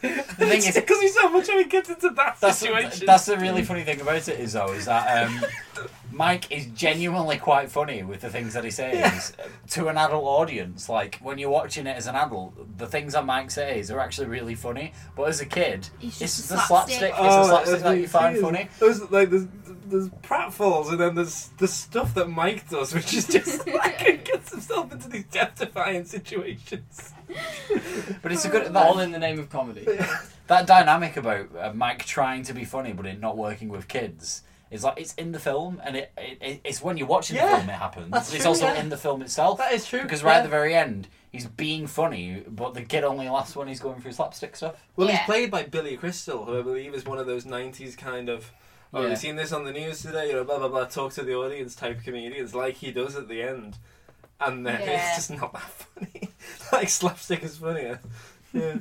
The 0.00 0.46
thing 0.46 0.58
is- 0.58 0.74
because 0.74 1.00
he's 1.00 1.14
so 1.14 1.28
much 1.28 1.48
when 1.48 1.58
he 1.58 1.64
gets 1.64 1.88
into 1.90 2.10
that 2.10 2.36
that's, 2.40 2.58
situation. 2.58 3.06
that's 3.06 3.26
the 3.26 3.36
really 3.36 3.62
funny 3.62 3.82
thing 3.84 4.00
about 4.00 4.26
it 4.28 4.40
is 4.40 4.54
though 4.54 4.72
is 4.72 4.86
that 4.86 5.26
um, 5.28 5.44
Mike 6.14 6.50
is 6.52 6.66
genuinely 6.66 7.36
quite 7.38 7.70
funny 7.70 8.02
with 8.04 8.20
the 8.20 8.30
things 8.30 8.54
that 8.54 8.62
he 8.64 8.70
says 8.70 9.36
to 9.70 9.88
an 9.88 9.98
adult 9.98 10.24
audience. 10.24 10.88
Like 10.88 11.18
when 11.20 11.38
you're 11.38 11.50
watching 11.50 11.86
it 11.86 11.96
as 11.96 12.06
an 12.06 12.14
adult, 12.14 12.78
the 12.78 12.86
things 12.86 13.14
that 13.14 13.24
Mike 13.26 13.50
says 13.50 13.90
are 13.90 13.98
actually 13.98 14.28
really 14.28 14.54
funny. 14.54 14.92
But 15.16 15.24
as 15.24 15.40
a 15.40 15.46
kid, 15.46 15.88
It's 16.00 16.20
it's, 16.22 16.36
just 16.36 16.48
the 16.48 16.54
a 16.54 16.58
slapstick. 16.58 17.14
slapstick. 17.14 17.24
It's 17.26 17.34
the 17.36 17.44
slapstick 17.44 17.80
that 17.82 17.94
you 17.96 18.00
you 18.02 18.08
find 18.08 18.38
funny. 18.38 18.68
There's 18.78 19.10
like 19.10 19.30
there's 19.30 19.46
there's 19.86 20.08
pratfalls 20.08 20.90
and 20.90 21.00
then 21.00 21.14
there's 21.14 21.48
the 21.58 21.68
stuff 21.68 22.14
that 22.14 22.28
Mike 22.30 22.68
does, 22.70 22.94
which 22.94 23.12
is 23.12 23.26
just 23.26 23.66
like 23.74 24.00
he 24.00 24.16
gets 24.18 24.52
himself 24.52 24.92
into 24.92 25.08
these 25.08 25.24
death-defying 25.24 26.04
situations. 26.04 27.12
But 28.22 28.32
it's 28.32 28.44
a 28.44 28.48
good 28.48 28.74
all 28.76 29.00
in 29.00 29.10
the 29.12 29.18
name 29.18 29.38
of 29.38 29.50
comedy. 29.50 29.86
that 30.46 30.66
dynamic 30.66 31.16
about 31.16 31.48
uh, 31.58 31.72
Mike 31.74 32.04
trying 32.04 32.42
to 32.44 32.54
be 32.54 32.64
funny 32.64 32.92
but 32.92 33.04
it 33.06 33.20
not 33.20 33.36
working 33.36 33.68
with 33.68 33.88
kids. 33.88 34.42
Is 34.74 34.84
like 34.84 34.98
it's 35.00 35.14
in 35.14 35.32
the 35.32 35.38
film, 35.38 35.80
and 35.84 35.96
it, 35.96 36.12
it, 36.18 36.38
it 36.42 36.60
it's 36.64 36.82
when 36.82 36.96
you're 36.96 37.06
watching 37.06 37.36
the 37.36 37.42
Yeah, 37.42 37.56
film 37.58 37.70
it 37.70 37.72
happens. 37.74 38.10
that's 38.10 38.32
it's 38.32 38.42
true, 38.42 38.48
also 38.50 38.66
yeah. 38.66 38.80
in 38.80 38.88
the 38.90 38.96
film 38.96 39.22
itself. 39.22 39.58
That 39.58 39.72
is 39.72 39.86
true, 39.86 40.02
because 40.02 40.22
right 40.22 40.32
yeah. 40.32 40.38
at 40.38 40.42
the 40.42 40.48
very 40.48 40.74
end, 40.74 41.08
he's 41.32 41.46
being 41.46 41.86
funny, 41.86 42.42
but 42.46 42.74
the 42.74 42.82
kid 42.82 43.04
only 43.04 43.28
laughs 43.28 43.54
when 43.56 43.68
he's 43.68 43.80
going 43.80 44.00
through 44.00 44.12
slapstick 44.12 44.56
stuff. 44.56 44.74
Well, 44.96 45.08
Yeah. 45.08 45.16
he's 45.18 45.26
played 45.26 45.50
by 45.50 45.62
Billy 45.62 45.96
Crystal, 45.96 46.44
who 46.44 46.58
I 46.58 46.62
believe 46.62 46.92
is 46.94 47.04
one 47.06 47.18
of 47.18 47.26
those 47.26 47.44
'90s 47.44 47.96
kind 47.96 48.28
of. 48.28 48.50
Oh, 48.92 48.98
have 48.98 49.04
Yeah. 49.06 49.10
you 49.10 49.16
seen 49.16 49.36
this 49.36 49.52
on 49.52 49.64
the 49.64 49.72
news 49.72 50.02
today? 50.02 50.28
You 50.28 50.34
know, 50.34 50.44
blah 50.44 50.58
blah 50.58 50.68
blah. 50.68 50.84
Talk 50.84 51.12
to 51.14 51.22
the 51.22 51.34
audience 51.34 51.74
type 51.74 52.02
comedians, 52.04 52.54
like 52.54 52.74
he 52.76 52.90
does 52.92 53.16
at 53.16 53.28
the 53.28 53.42
end, 53.42 53.76
and 54.40 54.66
then 54.66 54.80
Yeah. 54.80 55.06
it's 55.08 55.16
just 55.16 55.30
not 55.40 55.52
that 55.52 55.62
funny. 55.62 56.28
like 56.72 56.88
slapstick 56.88 57.42
is 57.42 57.56
funnier. 57.58 58.00
Yeah. 58.52 58.76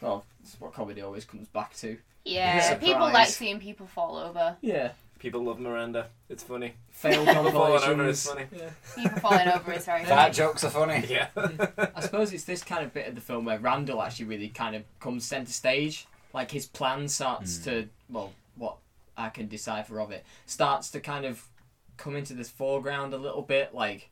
Well, 0.00 0.24
it's 0.42 0.60
what 0.60 0.72
comedy 0.74 1.00
always 1.02 1.24
comes 1.24 1.48
back 1.48 1.74
to. 1.78 1.96
Yeah, 2.26 2.60
Surprise. 2.60 2.80
people 2.88 3.02
like 3.12 3.28
seeing 3.28 3.58
people 3.60 3.86
fall 3.86 4.16
over. 4.16 4.56
Yeah. 4.62 4.92
People 5.24 5.42
love 5.42 5.58
Miranda. 5.58 6.08
It's 6.28 6.42
funny. 6.42 6.74
Failed 6.90 7.26
People 7.26 7.50
falling 7.50 7.82
over 7.82 8.06
is 8.06 8.26
compilations. 8.26 8.26
funny. 8.26 8.46
Yeah. 8.54 8.70
People 8.94 9.20
falling 9.20 9.48
over 9.48 9.72
is 9.72 9.86
very 9.86 10.04
Fat 10.04 10.16
funny. 10.16 10.34
jokes 10.34 10.64
are 10.64 10.68
funny. 10.68 11.06
Yeah. 11.08 11.28
I 11.96 12.02
suppose 12.02 12.34
it's 12.34 12.44
this 12.44 12.62
kind 12.62 12.84
of 12.84 12.92
bit 12.92 13.08
of 13.08 13.14
the 13.14 13.22
film 13.22 13.46
where 13.46 13.58
Randall 13.58 14.02
actually 14.02 14.26
really 14.26 14.50
kind 14.50 14.76
of 14.76 14.82
comes 15.00 15.24
centre 15.24 15.50
stage. 15.50 16.06
Like 16.34 16.50
his 16.50 16.66
plan 16.66 17.08
starts 17.08 17.56
hmm. 17.56 17.64
to, 17.64 17.88
well, 18.10 18.34
what 18.56 18.76
I 19.16 19.30
can 19.30 19.48
decipher 19.48 19.98
of 19.98 20.10
it, 20.10 20.26
starts 20.44 20.90
to 20.90 21.00
kind 21.00 21.24
of 21.24 21.42
come 21.96 22.16
into 22.16 22.34
this 22.34 22.50
foreground 22.50 23.14
a 23.14 23.18
little 23.18 23.40
bit. 23.40 23.74
Like 23.74 24.10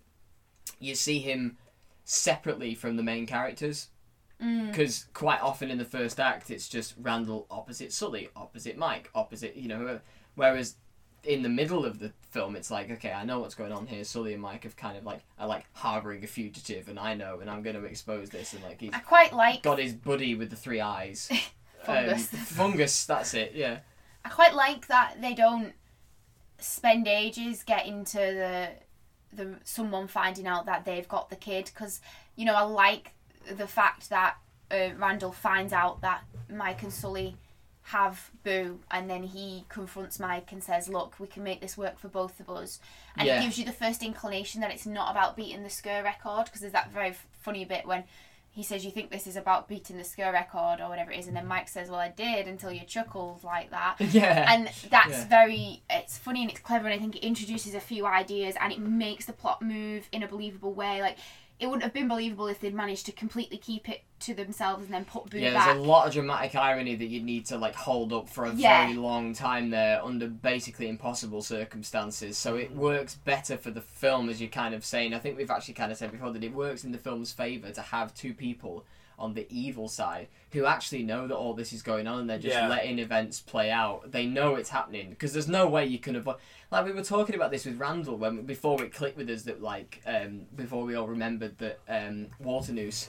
you 0.81 0.95
see 0.95 1.19
him 1.19 1.59
separately 2.05 2.75
from 2.75 2.97
the 2.97 3.03
main 3.03 3.27
characters. 3.27 3.89
Mm. 4.43 4.69
Because 4.71 5.05
quite 5.13 5.43
often 5.43 5.71
in 5.71 5.77
the 5.77 5.85
first 5.85 6.19
act, 6.19 6.51
it's 6.51 6.71
just 6.71 6.95
Randall 6.99 7.47
opposite 7.51 7.93
Sully, 7.93 8.31
opposite 8.35 8.79
Mike, 8.79 9.11
opposite, 9.15 9.57
you 9.57 9.69
know, 9.69 9.77
whoever. 9.77 10.01
whereas 10.37 10.77
in 11.25 11.43
the 11.43 11.49
middle 11.49 11.85
of 11.85 11.99
the 11.99 12.13
film, 12.31 12.57
it's 12.57 12.71
like, 12.71 12.91
okay, 12.91 13.13
I 13.13 13.25
know 13.25 13.41
what's 13.41 13.55
going 13.55 13.73
on 13.73 13.87
here. 13.87 14.05
Sully 14.05 14.33
and 14.33 14.43
Mike 14.43 14.65
have 14.65 14.77
kind 14.77 14.97
of 14.97 15.05
like, 15.05 15.21
are 15.39 15.47
like 15.47 15.65
harboring 15.73 16.25
a 16.25 16.27
fugitive, 16.27 16.89
and 16.89 16.99
I 16.99 17.15
know, 17.15 17.41
and 17.41 17.49
I'm 17.49 17.63
going 17.63 17.77
to 17.77 17.85
expose 17.85 18.31
this. 18.31 18.53
And 18.53 18.63
like, 18.63 18.81
he's 18.81 18.93
I 18.93 18.99
quite 18.99 19.33
like 19.33 19.63
got 19.63 19.79
his 19.79 19.93
buddy 19.93 20.35
with 20.35 20.51
the 20.51 20.57
three 20.57 20.81
eyes. 20.81 21.31
Fungus. 21.85 22.33
Um, 22.33 22.39
fungus, 22.45 23.07
that's 23.07 23.35
it, 23.35 23.53
yeah. 23.55 23.81
I 24.25 24.29
quite 24.29 24.55
like 24.55 24.87
that 24.87 25.17
they 25.21 25.35
don't 25.35 25.73
spend 26.59 27.09
ages 27.09 27.65
getting 27.65 28.05
to 28.05 28.19
the 28.19 28.69
the 29.33 29.57
someone 29.65 30.07
finding 30.07 30.47
out 30.47 30.67
that 30.67 30.85
they've 30.85 31.09
got 31.09 31.29
the 31.29 31.35
kid 31.35 31.65
because 31.65 32.01
you 32.37 32.45
know 32.45 32.55
I 32.55 32.63
like 32.63 33.15
the 33.51 33.67
fact 33.67 34.11
that 34.11 34.37
uh, 34.71 34.91
Randall 34.97 35.33
finds 35.33 35.73
out 35.73 36.03
that 36.03 36.23
Mike 36.49 36.83
and 36.83 36.93
Sully 36.93 37.37
have 37.93 38.31
Boo 38.45 38.81
and 38.91 39.09
then 39.09 39.23
he 39.23 39.65
confronts 39.69 40.19
Mike 40.19 40.51
and 40.53 40.63
says 40.63 40.89
look 40.89 41.19
we 41.21 41.27
can 41.27 41.43
make 41.45 41.61
this 41.61 41.77
work 41.77 41.99
for 41.99 42.09
both 42.09 42.41
of 42.41 42.49
us 42.51 42.81
and 43.17 43.27
Yeah. 43.27 43.39
it 43.39 43.43
gives 43.45 43.59
you 43.59 43.65
the 43.65 43.73
first 43.73 44.03
inclination 44.03 44.61
that 44.63 44.71
it's 44.71 44.87
not 44.87 45.11
about 45.11 45.37
beating 45.37 45.63
the 45.63 45.71
scare 45.71 46.03
record 46.03 46.47
because 46.47 46.61
there's 46.61 46.73
that 46.73 46.91
very 46.93 47.11
f- 47.11 47.27
funny 47.41 47.65
bit 47.65 47.87
when 47.87 48.05
he 48.55 48.63
says 48.63 48.85
you 48.85 48.91
think 48.91 49.11
this 49.11 49.27
is 49.27 49.35
about 49.35 49.67
beating 49.67 49.97
the 49.97 50.05
scare 50.05 50.31
record 50.31 50.79
or 50.81 50.89
whatever 50.91 51.11
it 51.11 51.19
is 51.19 51.27
and 51.27 51.35
then 51.35 51.47
Mike 51.47 51.69
says 51.69 51.89
well 51.89 52.01
I 52.01 52.11
did 52.11 52.47
until 52.47 52.71
you 52.71 52.81
chuckled 52.87 53.43
like 53.45 53.71
that 53.71 53.97
Yeah. 54.01 54.53
and 54.53 54.69
that's 54.91 55.11
Yeah. 55.21 55.29
very 55.29 55.83
it's 55.89 56.19
funny 56.19 56.43
and 56.43 56.51
it's 56.51 56.61
clever 56.61 56.87
and 56.87 56.95
i 56.95 56.99
think 56.99 57.17
it 57.17 57.25
introduces 57.27 57.75
a 57.75 57.81
few 57.81 58.05
ideas 58.07 58.55
and 58.61 58.71
it 58.73 58.79
makes 58.79 59.25
the 59.27 59.33
plot 59.33 59.63
move 59.63 60.07
in 60.13 60.23
a 60.23 60.29
believable 60.29 60.75
way 60.75 61.01
like 61.01 61.17
it 61.63 61.67
wouldn't 61.67 61.85
have 61.85 61.93
been 61.93 62.09
believable 62.09 62.49
if 62.49 62.61
they'd 62.61 62.75
managed 62.75 63.07
to 63.07 63.13
completely 63.13 63.57
keep 63.57 63.89
it 63.89 64.03
to 64.21 64.35
themselves 64.35 64.85
and 64.85 64.93
then 64.93 65.05
put 65.05 65.31
Boo 65.31 65.39
Yeah, 65.39 65.55
back. 65.55 65.67
there's 65.67 65.79
a 65.79 65.81
lot 65.89 66.09
of 66.09 66.13
dramatic 66.13 66.57
irony 66.57 66.97
that 66.97 67.05
you'd 67.07 67.23
need 67.25 67.47
to 67.47 67.57
like 67.57 67.75
hold 67.77 68.13
up 68.13 68.29
for 68.29 68.45
a 68.47 68.53
Yeah. 68.53 68.83
very 68.85 68.97
long 68.97 69.33
time 69.33 69.71
there 69.71 70.05
under 70.05 70.27
basically 70.27 70.89
impossible 70.89 71.41
circumstances. 71.41 72.37
So 72.37 72.57
it 72.57 72.73
works 72.73 73.15
better 73.15 73.57
for 73.57 73.71
the 73.71 73.81
film, 73.81 74.29
as 74.29 74.41
you're 74.41 74.51
kind 74.51 74.75
of 74.75 74.85
saying. 74.85 75.15
I 75.15 75.21
think 75.21 75.37
we've 75.39 75.51
actually 75.51 75.75
kind 75.75 75.93
of 75.93 75.99
said 75.99 76.11
before 76.11 76.33
that 76.33 76.43
it 76.43 76.53
works 76.53 76.83
in 76.85 76.91
the 76.93 76.99
film's 76.99 77.33
favour 77.33 77.71
to 77.71 77.81
have 77.81 78.13
two 78.15 78.35
people 78.35 78.85
on 79.23 79.33
the 79.35 79.47
evil 79.49 79.89
side 79.89 80.27
who 80.51 80.67
actually 80.67 81.03
know 81.03 81.27
that 81.27 81.35
all 81.37 81.55
this 81.55 81.73
is 81.73 81.81
going 81.81 82.07
on 82.07 82.19
and 82.21 82.29
they're 82.29 82.39
just 82.39 82.55
Yeah. 82.55 82.69
letting 82.69 82.99
events 82.99 83.41
play 83.41 83.71
out. 83.71 84.11
They 84.13 84.27
know 84.27 84.57
it's 84.57 84.69
happening 84.69 85.09
because 85.11 85.33
there's 85.33 85.49
no 85.49 85.67
way 85.69 85.87
you 85.87 85.99
can 85.99 86.17
avoid. 86.17 86.37
Like 86.71 86.85
we 86.85 86.93
were 86.93 87.05
talking 87.05 87.35
about 87.37 87.51
this 87.51 87.65
with 87.65 87.79
Randall 87.79 88.17
when 88.17 88.43
before 88.43 88.83
it 88.83 88.93
clicked 88.93 89.17
with 89.17 89.31
us 89.31 89.43
that 89.45 89.63
like 89.63 90.03
um, 90.07 90.43
before 90.57 90.85
we 90.85 90.95
all 90.97 91.07
remembered 91.07 91.57
that 91.59 91.79
um, 91.89 92.27
Waternoose 92.43 93.09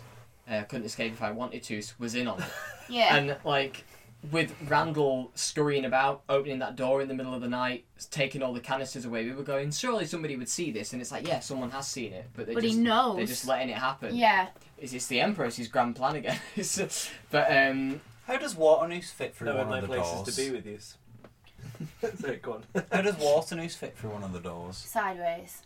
uh, 0.49 0.61
couldn't 0.63 0.85
escape 0.85 1.13
if 1.13 1.21
I 1.21 1.31
wanted 1.31 1.63
to 1.63 1.81
was 1.99 2.15
in 2.15 2.27
on 2.27 2.39
it. 2.39 2.45
Yeah. 2.89 3.15
And 3.15 3.37
like 3.43 3.83
with 4.31 4.53
Randall 4.69 5.31
scurrying 5.35 5.83
about, 5.85 6.21
opening 6.29 6.59
that 6.59 6.75
door 6.77 7.01
in 7.01 7.07
the 7.09 7.13
middle 7.13 7.33
of 7.33 7.41
the 7.41 7.47
night, 7.49 7.83
taking 8.09 8.41
all 8.41 8.53
the 8.53 8.59
canisters 8.61 9.03
away, 9.03 9.25
we 9.25 9.33
were 9.33 9.43
going, 9.43 9.69
surely 9.71 10.05
somebody 10.05 10.37
would 10.37 10.47
see 10.47 10.71
this, 10.71 10.93
and 10.93 11.01
it's 11.01 11.11
like, 11.11 11.27
yeah, 11.27 11.39
someone 11.41 11.71
has 11.71 11.87
seen 11.87 12.13
it, 12.13 12.25
but 12.33 12.47
they 12.47 12.53
But 12.53 12.63
he 12.63 12.69
just 12.69 12.79
knows. 12.81 13.17
they're 13.17 13.25
just 13.25 13.45
letting 13.47 13.67
it 13.69 13.77
happen. 13.77 14.15
Yeah. 14.15 14.47
It's, 14.83 14.91
it's 14.91 15.07
the 15.07 15.21
Emperor's 15.21 15.55
his 15.55 15.69
grand 15.69 15.95
plan 15.95 16.15
again. 16.17 16.37
It's- 16.57 17.09
but 17.31 17.49
um, 17.49 18.01
How 18.27 18.37
does 18.37 18.53
Waternoose 18.55 19.11
fit 19.11 19.33
through 19.33 19.47
No, 19.47 19.55
one 19.57 19.69
my 19.69 19.77
of 19.77 19.83
the 19.83 19.87
place 19.87 20.01
doors? 20.11 20.27
is 20.27 20.35
to 20.35 20.41
be 20.43 20.51
with 20.55 20.65
you. 20.65 20.77
Sorry, 22.19 22.35
go 22.37 22.53
on. 22.53 22.63
How 22.91 23.01
does 23.01 23.15
Waternoose 23.15 23.75
fit 23.75 23.97
through 23.97 24.09
one 24.11 24.23
of 24.23 24.33
the 24.33 24.39
doors? 24.41 24.75
Sideways. 24.77 25.61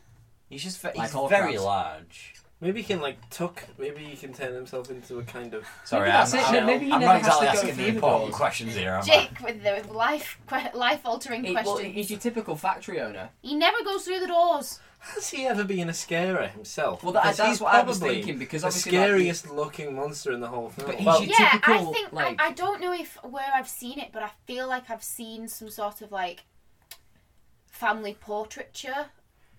He's 0.49 0.63
just 0.63 0.80
ve- 0.82 0.89
Like 0.89 1.07
he's 1.07 1.15
all 1.15 1.28
very 1.28 1.53
crabs. 1.53 1.63
large. 1.63 2.34
Maybe 2.61 2.82
he 2.82 2.88
can 2.88 3.01
like 3.01 3.18
tuck. 3.30 3.63
Maybe 3.78 4.03
he 4.03 4.15
can 4.15 4.34
turn 4.34 4.53
himself 4.53 4.89
into 4.91 5.20
a 5.20 5.24
kind 5.24 5.53
of. 5.55 5.65
Sorry, 5.86 6.07
Maybe 6.09 6.11
I'm, 6.18 6.30
that's 6.32 6.34
it, 6.34 6.55
I'm, 6.59 6.65
maybe 6.65 6.86
he 6.86 6.91
I'm 6.91 7.01
never 7.01 7.13
not 7.13 7.22
has 7.24 7.38
to 7.39 7.45
exactly 7.45 7.45
go 7.45 7.51
asking 7.51 7.76
through 7.76 7.84
the 7.86 7.91
the 7.91 7.95
important 7.95 8.24
doors. 8.32 8.36
questions 8.36 8.76
here. 8.76 8.91
Am 8.93 9.01
I? 9.01 9.03
Jake 9.05 9.39
with 9.43 9.63
the 9.63 9.93
life 9.93 10.39
life 10.74 11.01
altering 11.05 11.45
it, 11.45 11.53
well, 11.53 11.63
questions. 11.63 11.93
he's 11.95 12.09
your 12.11 12.20
typical 12.20 12.55
factory 12.55 12.99
owner. 13.01 13.30
he 13.41 13.55
never 13.55 13.84
goes 13.84 14.05
through 14.05 14.20
the 14.22 14.28
doors. 14.28 14.80
Has 15.16 15.30
he 15.30 15.45
ever 15.45 15.64
been 15.64 15.89
a 15.89 15.93
scarer 15.93 16.47
himself? 16.47 17.03
Well, 17.03 17.14
that- 17.14 17.24
Because 17.24 17.38
that's 17.38 17.49
he's 17.49 17.62
what 17.62 17.74
I 17.74 17.84
was 17.84 17.99
probably 17.99 18.16
thinking, 18.18 18.38
because 18.39 18.62
the 18.62 18.68
obviously, 18.68 18.91
like, 18.91 19.05
scariest 19.08 19.49
looking 19.49 19.95
monster 19.95 20.32
in 20.32 20.39
the 20.41 20.47
whole 20.47 20.70
film. 20.70 20.88
But 20.88 20.95
he's 20.97 21.05
Well, 21.05 21.22
your 21.24 21.32
yeah, 21.39 21.60
I 21.64 21.84
think 21.86 22.12
like- 22.14 22.39
I, 22.41 22.47
I 22.47 22.51
don't 22.51 22.82
know 22.82 22.93
if 22.93 23.16
where 23.24 23.49
I've 23.55 23.70
seen 23.70 23.99
it, 23.99 24.10
but 24.12 24.24
I 24.24 24.32
feel 24.45 24.68
like 24.68 24.89
I've 24.89 25.03
seen 25.03 25.47
some 25.47 25.70
sort 25.70 26.01
of 26.01 26.12
like 26.12 26.43
family 27.68 28.18
portraiture, 28.20 29.08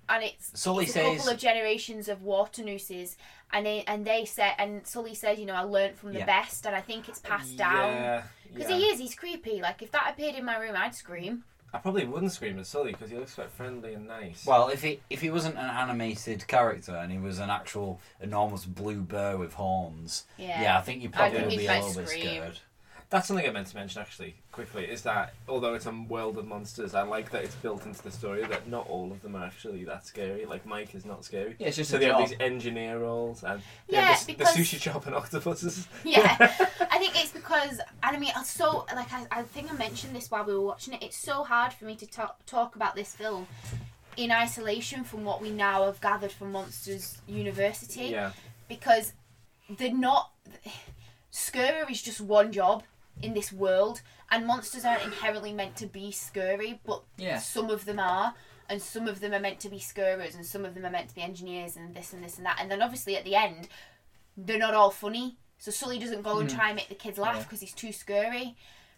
and 0.09 0.24
it's, 0.24 0.59
Sully 0.61 0.84
it's 0.84 0.96
a 0.96 1.03
couple 1.03 1.28
of 1.30 1.38
generations 1.38 2.09
of 2.09 2.20
Waternooses, 2.22 3.16
and 3.53 3.66
they, 3.66 3.84
and 3.86 4.05
they 4.07 4.24
said, 4.24 4.55
and 4.59 4.86
Sully 4.86 5.14
said, 5.14 5.38
you 5.38 5.46
know, 5.46 5.55
I 5.55 5.62
learnt 5.62 5.96
from 5.99 6.12
the 6.12 6.20
Yeah. 6.20 6.26
best, 6.26 6.66
and 6.66 6.74
I 6.74 6.80
think 6.80 7.09
it's 7.09 7.18
passed 7.20 7.57
down 7.57 7.92
yeah, 7.94 8.22
because 8.53 8.70
yeah. 8.70 8.76
he 8.76 8.84
is, 8.86 8.99
he's 8.99 9.14
creepy. 9.14 9.61
Like 9.61 9.82
if 9.82 9.90
that 9.92 10.11
appeared 10.11 10.34
in 10.34 10.44
my 10.44 10.57
room, 10.59 10.74
I'd 10.76 10.94
scream. 10.94 11.44
I 11.72 11.78
probably 11.78 12.06
wouldn't 12.06 12.32
scream 12.32 12.58
at 12.58 12.66
Sully 12.66 12.92
because 12.92 13.10
he 13.10 13.16
looks 13.16 13.34
quite 13.34 13.50
friendly 13.50 13.92
and 13.94 14.06
nice. 14.06 14.46
Well, 14.46 14.68
if 14.68 14.82
he 14.82 15.00
if 15.10 15.20
he 15.20 15.30
wasn't 15.30 15.56
an 15.58 15.66
animated 15.68 16.46
character 16.46 16.94
and 16.96 17.12
he 17.12 17.18
was 17.18 17.38
an 17.38 17.50
actual 17.50 18.00
enormous 18.20 18.64
blue 18.64 19.02
bear 19.02 19.36
with 19.36 19.54
horns, 19.54 20.24
Yeah. 20.38 20.78
I 20.78 20.82
think 20.82 21.02
you 21.02 21.10
I 21.10 21.12
probably 21.12 21.38
think 21.40 21.50
would 21.50 21.58
be 21.58 21.66
a 21.66 21.68
might 21.68 21.84
little 21.84 22.02
bit 22.02 22.08
scared. 22.08 22.58
That's 23.11 23.26
something 23.26 23.46
I 23.46 23.50
meant 23.50 23.68
to 23.68 23.76
mention 23.76 24.02
actually 24.02 24.34
quickly 24.52 24.84
is 24.84 25.00
that 25.02 25.32
although 25.48 25.72
it's 25.72 25.86
a 25.86 25.92
world 25.92 26.36
of 26.36 26.46
monsters, 26.46 26.94
I 26.94 27.02
like 27.02 27.30
that 27.30 27.42
it's 27.42 27.54
built 27.54 27.86
into 27.86 28.02
the 28.02 28.11
story 28.11 28.44
that 28.44 28.68
not 28.68 28.86
all 28.86 29.11
of 29.11 29.22
them 29.22 29.34
are 29.34 29.44
actually 29.46 29.82
that 29.84 30.04
scary. 30.04 30.44
Like 30.44 30.66
Mike 30.66 30.94
is 30.94 31.06
not 31.06 31.24
scary. 31.24 31.56
Yeah, 31.59 31.68
it's 31.68 31.78
just 31.78 31.90
so 31.90 31.96
a 31.96 32.00
they 32.00 32.06
job. 32.09 32.20
have 32.20 32.28
these 32.28 32.38
engineer 32.38 32.98
roles 32.98 33.44
and 33.44 33.62
Yeah, 33.88 34.14
the, 34.14 34.26
because- 34.34 34.54
the 34.54 34.61
sushi 34.61 34.78
shop 34.78 35.06
and 35.06 35.14
octopuses. 35.14 35.88
Yeah, 36.04 36.36
I 36.38 36.98
think 36.98 37.18
it's 37.22 37.32
because 37.32 37.78
and 38.02 38.14
I 38.16 38.18
mean, 38.18 38.32
it's 38.36 38.50
so 38.50 38.84
like 38.94 39.11
I, 39.11 39.26
I 39.30 39.42
think 39.42 39.72
I 39.72 39.76
mentioned 39.76 40.14
this 40.14 40.30
while 40.30 40.44
we 40.44 40.52
were 40.52 40.61
watching 40.61 40.92
it. 40.92 41.02
It's 41.02 41.16
so 41.16 41.44
hard 41.44 41.72
for 41.72 41.86
me 41.86 41.96
to 41.96 42.06
talk 42.06 42.44
talk 42.44 42.76
about 42.76 42.94
this 42.94 43.14
film 43.14 43.46
in 44.18 44.30
isolation 44.32 45.02
from 45.02 45.24
what 45.24 45.40
we 45.40 45.50
now 45.50 45.84
have 45.86 45.98
gathered 46.02 46.32
from 46.32 46.52
Monsters 46.52 47.18
University 47.26 48.09
Yeah. 48.09 48.32
because 48.68 49.14
they're 49.70 49.94
not. 49.94 50.30
Scurry 51.30 51.90
is 51.92 52.02
just 52.02 52.20
one 52.20 52.52
job 52.52 52.82
in 53.22 53.34
this 53.34 53.52
world, 53.52 54.00
and 54.30 54.46
monsters 54.46 54.84
aren't 54.84 55.02
inherently 55.02 55.52
meant 55.52 55.76
to 55.76 55.86
be 55.86 56.12
scary, 56.12 56.80
but 56.84 57.02
Yeah. 57.16 57.38
some 57.38 57.70
of 57.70 57.84
them 57.84 57.98
are. 57.98 58.34
And 58.70 58.82
some 58.82 59.08
of 59.08 59.20
them 59.20 59.32
are 59.32 59.40
meant 59.40 59.60
to 59.60 59.70
be 59.70 59.78
scarers, 59.78 60.34
and 60.34 60.44
some 60.44 60.66
of 60.66 60.74
them 60.74 60.84
are 60.84 60.90
meant 60.90 61.08
to 61.08 61.14
be 61.14 61.22
engineers, 61.22 61.74
and 61.76 61.94
this 61.94 62.12
and 62.12 62.22
this 62.22 62.36
and 62.36 62.44
that. 62.44 62.58
And 62.60 62.70
then 62.70 62.82
obviously 62.82 63.16
at 63.16 63.24
the 63.24 63.34
end, 63.34 63.66
they're 64.36 64.58
not 64.58 64.74
all 64.74 64.90
funny. 64.90 65.38
So 65.56 65.70
Sully 65.70 65.98
doesn't 65.98 66.20
go 66.22 66.38
and 66.38 66.48
Mhm. 66.50 66.54
try 66.54 66.66
and 66.68 66.76
make 66.76 66.88
the 66.90 66.94
kids 66.94 67.16
laugh 67.18 67.36
Yeah. 67.36 67.42
because 67.44 67.60
he's 67.60 67.72
too 67.72 67.92
scary. 67.92 68.56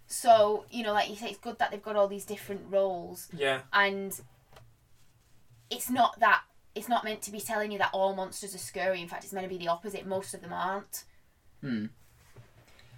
So 0.09 0.67
you 0.71 0.83
know, 0.83 0.93
like 0.93 1.09
you 1.09 1.15
say, 1.15 1.29
it's 1.31 1.39
good 1.39 1.59
that 1.61 1.71
they've 1.71 1.81
got 1.83 1.95
all 1.95 2.09
these 2.09 2.25
different 2.25 2.63
roles, 2.69 3.29
Yeah. 3.33 3.63
and 3.73 4.21
it's 5.71 5.89
not 5.89 6.19
that 6.19 6.43
it's 6.75 6.89
not 6.89 7.05
meant 7.05 7.23
to 7.23 7.31
be 7.31 7.41
telling 7.41 7.71
you 7.73 7.79
that 7.79 7.91
all 7.93 8.15
monsters 8.15 8.55
are 8.55 8.59
scary. 8.59 9.01
In 9.01 9.09
fact, 9.09 9.25
it's 9.25 9.33
meant 9.33 9.45
to 9.45 9.49
be 9.49 9.59
the 9.59 9.69
opposite. 9.69 10.05
Most 10.07 10.35
of 10.35 10.41
them 10.41 10.53
aren't. 10.53 11.05
Hmm. 11.61 11.87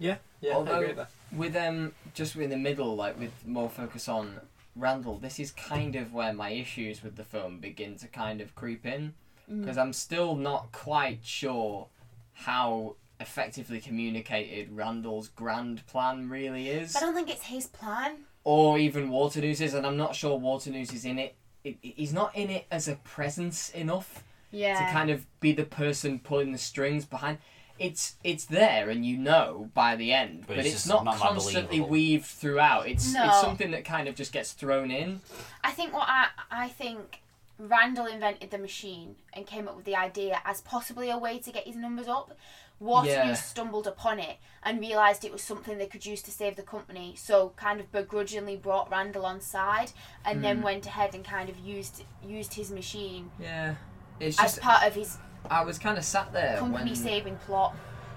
Yeah. 0.03 0.17
Yeah. 0.41 0.53
I 0.53 0.55
Although 0.55 0.75
agree 0.77 0.87
with 0.89 0.97
that. 0.97 1.11
with 1.33 1.57
um 1.57 1.93
just 2.15 2.37
in 2.37 2.51
the 2.51 2.57
middle, 2.57 2.95
like 2.97 3.19
with 3.19 3.33
more 3.47 3.69
focus 3.71 4.09
on 4.09 4.41
Randall, 4.75 5.19
this 5.19 5.39
is 5.39 5.51
kind 5.53 5.95
of 5.97 6.13
where 6.13 6.33
my 6.33 6.51
issues 6.51 7.03
with 7.03 7.17
the 7.17 7.25
film 7.25 7.59
begin 7.59 7.97
to 7.99 8.09
kind 8.09 8.41
of 8.41 8.55
creep 8.55 8.85
in 8.87 9.15
Mm. 9.51 9.61
because 9.61 9.77
I'm 9.77 9.93
still 9.93 10.37
not 10.37 10.71
quite 10.71 11.19
sure 11.25 11.89
how 12.33 12.95
effectively 13.19 13.81
communicated 13.81 14.71
Randall's 14.71 15.29
grand 15.29 15.85
plan 15.89 16.29
really 16.31 16.69
is, 16.69 16.93
But 16.93 17.03
I 17.03 17.07
don't 17.07 17.15
think 17.15 17.29
it's 17.31 17.47
his 17.47 17.67
plan. 17.67 18.19
or 18.45 18.79
even 18.79 19.11
Waternoose's, 19.11 19.75
and 19.75 19.85
I'm 19.87 19.97
not 19.97 20.15
sure 20.15 20.39
Waternoose 20.39 20.93
is 20.93 21.05
in 21.05 21.19
it. 21.19 21.35
It- 21.65 21.77
it- 21.83 21.95
He's 21.97 22.13
not 22.13 22.35
in 22.37 22.51
it 22.51 22.67
as 22.71 22.87
a 22.89 22.95
presence 22.97 23.71
enough 23.71 24.23
Yeah. 24.53 24.79
to 24.87 24.93
kind 24.93 25.11
of 25.11 25.27
be 25.41 25.53
the 25.53 25.65
person 25.65 26.19
pulling 26.21 26.53
the 26.53 26.59
strings 26.59 27.05
behind. 27.05 27.39
It's 27.79 28.17
it's 28.23 28.45
there, 28.45 28.91
and 28.91 29.05
you 29.05 29.17
know 29.17 29.71
by 29.75 29.97
the 29.97 30.13
end, 30.13 30.45
But 30.47 30.57
but, 30.57 30.67
it's 30.67 30.75
it's, 30.75 30.87
not, 30.87 31.05
not 31.05 31.17
constantly 31.17 31.81
weaved 31.81 32.27
throughout. 32.27 32.87
It's 32.89 33.13
No. 33.13 33.27
it's 33.29 33.41
something 33.41 33.71
that 33.73 33.85
kind 33.85 34.09
of 34.09 34.15
just 34.15 34.33
gets 34.33 34.53
thrown 34.53 34.91
in. 34.91 35.21
I 35.65 35.71
think 35.73 35.93
what 35.93 36.09
I 36.09 36.29
I 36.51 36.69
think 36.69 37.21
Randall 37.59 38.07
invented 38.07 38.51
the 38.51 38.59
machine 38.59 39.17
and 39.33 39.47
came 39.47 39.69
up 39.69 39.77
with 39.77 39.85
the 39.85 39.97
idea 39.97 40.41
as 40.45 40.61
possibly 40.61 41.11
a 41.11 41.19
way 41.19 41.39
to 41.39 41.51
get 41.53 41.65
his 41.67 41.77
numbers 41.77 42.09
up. 42.09 42.37
Waterloo 42.81 43.15
Yeah. 43.15 43.35
stumbled 43.35 43.87
upon 43.87 44.19
it 44.19 44.39
and 44.65 44.81
realised 44.81 45.25
it 45.25 45.31
was 45.33 45.43
something 45.43 45.79
they 45.79 45.87
could 45.87 46.05
use 46.05 46.21
to 46.23 46.33
save 46.33 46.57
the 46.57 46.63
company, 46.65 47.15
so 47.17 47.51
kind 47.57 47.79
of 47.79 47.93
begrudgingly 47.93 48.57
brought 48.57 48.91
Randall 48.91 49.25
on 49.25 49.41
side 49.41 49.93
and 50.25 50.43
then 50.43 50.59
Mm. 50.61 50.65
went 50.65 50.87
ahead 50.87 51.15
and 51.15 51.25
kind 51.25 51.49
of 51.49 51.59
used 51.59 52.03
used 52.25 52.55
his 52.55 52.71
machine 52.73 53.31
Yeah, 53.39 53.77
it's 54.19 54.39
as 54.41 54.59
part 54.59 54.83
of 54.85 54.95
his 54.97 55.19
I 55.51 55.65
was 55.65 55.79
kind 55.79 55.99
of 55.99 56.05
sat 56.05 56.33
there 56.33 56.59
company 56.59 56.91
when 56.91 56.97
saving 56.97 57.37
plot. 57.47 57.75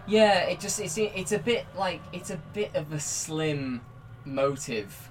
yeah, 0.08 0.42
it 0.42 0.60
just 0.60 0.80
it's 0.80 0.98
it's 0.98 1.32
a 1.32 1.40
bit 1.40 1.66
like 1.78 2.02
it's 2.14 2.30
a 2.30 2.38
bit 2.54 2.74
of 2.76 2.92
a 2.94 3.00
slim 3.00 3.82
motive. 4.26 5.10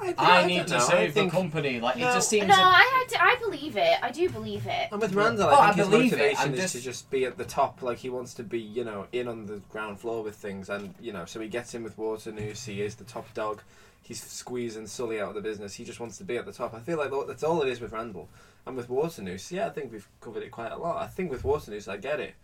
I, 0.00 0.14
I, 0.16 0.42
I 0.42 0.46
need 0.46 0.64
to 0.68 0.74
know, 0.74 0.76
I 0.76 0.88
save 0.88 1.14
think- 1.14 1.32
the 1.32 1.36
company. 1.36 1.80
Like 1.80 1.96
No. 1.96 2.08
it 2.08 2.14
just 2.14 2.28
seems. 2.28 2.46
No, 2.46 2.54
a- 2.54 2.56
I, 2.58 3.06
I, 3.18 3.32
I 3.32 3.36
believe 3.40 3.76
it. 3.76 3.98
I 4.00 4.12
do 4.12 4.28
believe 4.30 4.64
it. 4.66 4.88
And 4.92 5.00
with 5.00 5.12
Randall, 5.12 5.48
Oh, 5.48 5.54
I 5.56 5.70
I 5.70 5.72
think 5.72 5.76
his 5.78 5.88
believe 5.88 6.12
it, 6.12 6.16
motivation 6.18 6.44
I'm 6.44 6.54
is 6.54 6.60
just- 6.60 6.74
to 6.76 6.80
just 6.80 7.10
be 7.10 7.24
at 7.24 7.36
the 7.36 7.44
top. 7.44 7.82
Like 7.82 7.98
he 7.98 8.08
wants 8.08 8.32
to 8.34 8.44
be, 8.44 8.60
you 8.60 8.84
know, 8.84 9.06
in 9.12 9.26
on 9.26 9.46
the 9.46 9.56
ground 9.70 9.98
floor 9.98 10.22
with 10.22 10.36
things, 10.36 10.68
and 10.70 10.94
you 11.00 11.12
know, 11.12 11.24
so 11.24 11.40
he 11.40 11.48
gets 11.48 11.74
in 11.74 11.82
with 11.82 11.98
Waternoose. 11.98 12.64
He 12.64 12.80
is 12.82 12.94
the 12.94 13.04
top 13.04 13.32
dog. 13.34 13.60
He's 14.02 14.22
squeezing 14.22 14.86
Sully 14.86 15.20
out 15.20 15.30
of 15.30 15.34
the 15.34 15.40
business. 15.42 15.74
He 15.74 15.84
just 15.84 15.98
wants 16.00 16.16
to 16.18 16.24
be 16.24 16.38
at 16.38 16.46
the 16.46 16.52
top. 16.52 16.72
I 16.74 16.78
feel 16.78 16.96
like 16.96 17.10
that's 17.26 17.42
all 17.42 17.60
it 17.62 17.68
is 17.68 17.80
with 17.80 17.92
Randall. 17.92 18.28
And 18.68 18.76
with 18.76 18.90
Waternoose, 18.90 19.50
yeah, 19.50 19.66
I 19.66 19.70
think 19.70 19.90
we've 19.90 20.06
covered 20.20 20.42
it 20.42 20.50
quite 20.50 20.72
a 20.72 20.76
lot. 20.76 21.02
I 21.02 21.06
think 21.06 21.30
with 21.30 21.42
Waternoose, 21.42 21.88
I 21.88 21.96
get 21.96 22.20
it. 22.20 22.34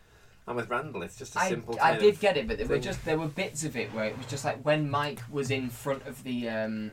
And 0.46 0.56
with 0.56 0.70
Randall, 0.70 1.02
it's 1.02 1.18
just 1.18 1.36
a 1.36 1.40
I, 1.40 1.48
simple. 1.50 1.74
I 1.74 1.90
kind 1.90 2.00
did 2.00 2.14
of 2.14 2.20
get 2.20 2.38
it, 2.38 2.48
but 2.48 2.56
there 2.56 2.66
were 2.66 2.78
just 2.78 3.04
there 3.04 3.18
were 3.18 3.28
bits 3.28 3.62
of 3.62 3.76
it 3.76 3.92
where 3.92 4.06
it 4.06 4.16
was 4.16 4.26
just 4.26 4.42
like 4.42 4.62
when 4.64 4.90
Mike 4.90 5.20
was 5.30 5.50
in 5.50 5.68
front 5.68 6.06
of 6.06 6.22
the 6.24 6.48
um, 6.48 6.92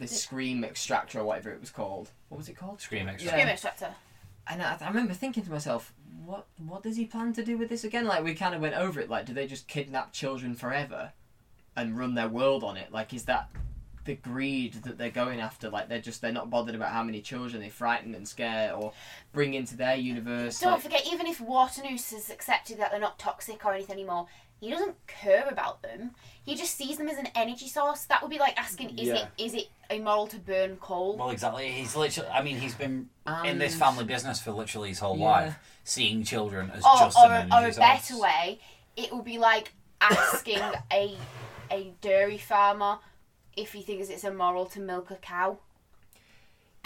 the 0.00 0.08
scream 0.08 0.64
extractor 0.64 1.20
or 1.20 1.24
whatever 1.24 1.50
it 1.50 1.60
was 1.60 1.70
called. 1.70 2.10
What 2.28 2.38
was 2.38 2.48
it 2.48 2.56
called? 2.56 2.80
Scream 2.80 3.06
Yeah. 3.06 3.12
extractor. 3.12 3.38
Scream 3.38 3.48
extractor. 3.48 3.94
And 4.48 4.62
I, 4.62 4.76
I 4.80 4.88
remember 4.88 5.14
thinking 5.14 5.44
to 5.44 5.50
myself, 5.50 5.92
what 6.24 6.46
what 6.58 6.82
does 6.82 6.96
he 6.96 7.06
plan 7.06 7.32
to 7.34 7.44
do 7.44 7.56
with 7.56 7.68
this 7.68 7.84
again? 7.84 8.04
Like 8.04 8.24
we 8.24 8.34
kind 8.34 8.54
of 8.54 8.60
went 8.60 8.74
over 8.74 8.98
it. 8.98 9.08
Like, 9.08 9.26
do 9.26 9.32
they 9.32 9.46
just 9.46 9.68
kidnap 9.68 10.12
children 10.12 10.56
forever 10.56 11.12
and 11.76 11.96
run 11.96 12.14
their 12.14 12.28
world 12.28 12.64
on 12.64 12.76
it? 12.76 12.90
Like, 12.90 13.14
is 13.14 13.26
that 13.26 13.48
the 14.06 14.14
greed 14.14 14.74
that 14.84 14.96
they're 14.98 15.10
going 15.10 15.40
after? 15.40 15.68
Like, 15.68 15.88
they're 15.88 16.00
just 16.00 16.20
they're 16.22 16.32
not 16.32 16.48
bothered 16.50 16.74
about 16.74 16.92
how 16.92 17.02
many 17.02 17.20
children 17.20 17.60
they 17.60 17.68
frighten 17.68 18.14
and 18.14 18.26
scare 18.26 18.74
or 18.74 18.92
bring 19.32 19.54
into 19.54 19.76
their 19.76 19.96
universe. 19.96 20.60
Don't 20.60 20.72
like- 20.72 20.82
forget, 20.82 21.06
even 21.06 21.26
if 21.26 21.40
Waternoose 21.40 22.12
has 22.12 22.30
accepted 22.30 22.78
that 22.78 22.90
they're 22.90 23.00
not 23.00 23.18
toxic 23.18 23.64
or 23.64 23.74
anything 23.74 23.94
anymore, 23.96 24.26
he 24.60 24.70
doesn't 24.70 24.96
care 25.06 25.46
about 25.50 25.82
them. 25.82 26.12
He 26.42 26.54
just 26.54 26.76
sees 26.76 26.96
them 26.96 27.08
as 27.08 27.18
an 27.18 27.28
energy 27.34 27.68
source. 27.68 28.04
That 28.04 28.22
would 28.22 28.30
be 28.30 28.38
like 28.38 28.58
asking, 28.58 28.98
is 28.98 29.08
Yeah. 29.08 29.14
it 29.16 29.28
is 29.36 29.52
it 29.54 29.68
immoral 29.90 30.26
to 30.28 30.38
burn 30.38 30.76
coal? 30.78 31.16
Well, 31.16 31.28
exactly. 31.30 31.70
He's 31.70 31.94
literally. 31.94 32.30
I 32.30 32.42
mean, 32.42 32.58
he's 32.58 32.74
been 32.74 33.10
in 33.44 33.58
this 33.58 33.74
family 33.74 34.04
business 34.04 34.40
for 34.40 34.52
literally 34.52 34.88
his 34.90 34.98
whole 35.00 35.18
Yeah. 35.18 35.24
life, 35.24 35.58
seeing 35.84 36.24
children 36.24 36.70
as 36.70 36.82
or, 36.84 36.96
just 36.98 37.18
or, 37.18 37.26
an 37.26 37.50
a, 37.52 37.54
or 37.54 37.58
energy 37.58 37.70
a 37.70 37.72
source. 37.74 37.86
better 38.08 38.18
way, 38.18 38.60
it 38.96 39.12
would 39.12 39.24
be 39.24 39.36
like 39.36 39.72
asking 40.00 40.60
a 40.92 41.18
a 41.70 41.92
dairy 42.00 42.38
farmer 42.38 42.98
if 43.56 43.72
he 43.72 43.82
thinks 43.82 44.08
it's 44.08 44.24
immoral 44.24 44.66
to 44.66 44.80
milk 44.80 45.10
a 45.10 45.16
cow. 45.16 45.58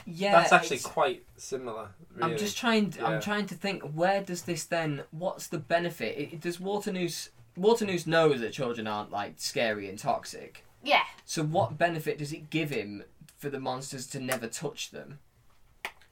Yeah, 0.07 0.33
That's 0.33 0.53
actually 0.53 0.79
quite 0.79 1.25
similar. 1.37 1.89
Really. 2.15 2.33
I'm 2.33 2.39
just 2.39 2.57
trying. 2.57 2.95
Yeah. 2.97 3.07
I'm 3.07 3.21
trying 3.21 3.47
to 3.47 3.55
think. 3.55 3.83
Where 3.83 4.23
does 4.23 4.43
this 4.43 4.65
then? 4.65 5.03
What's 5.11 5.47
the 5.49 5.59
benefit? 5.59 6.17
It, 6.19 6.41
does 6.41 6.59
Waternoose? 6.59 7.29
Water 7.57 7.85
News 7.85 8.07
knows 8.07 8.41
that 8.41 8.53
children 8.53 8.87
aren't 8.87 9.11
like 9.11 9.35
scary 9.37 9.89
and 9.91 9.99
toxic. 9.99 10.65
Yeah. 10.83 11.03
So 11.27 11.43
what 11.43 11.77
benefit 11.77 12.17
does 12.17 12.33
it 12.33 12.49
give 12.49 12.71
him 12.71 13.03
for 13.37 13.51
the 13.51 13.61
monsters 13.61 14.07
to 14.09 14.21
never 14.21 14.47
touch 14.47 14.91
them? 14.91 15.19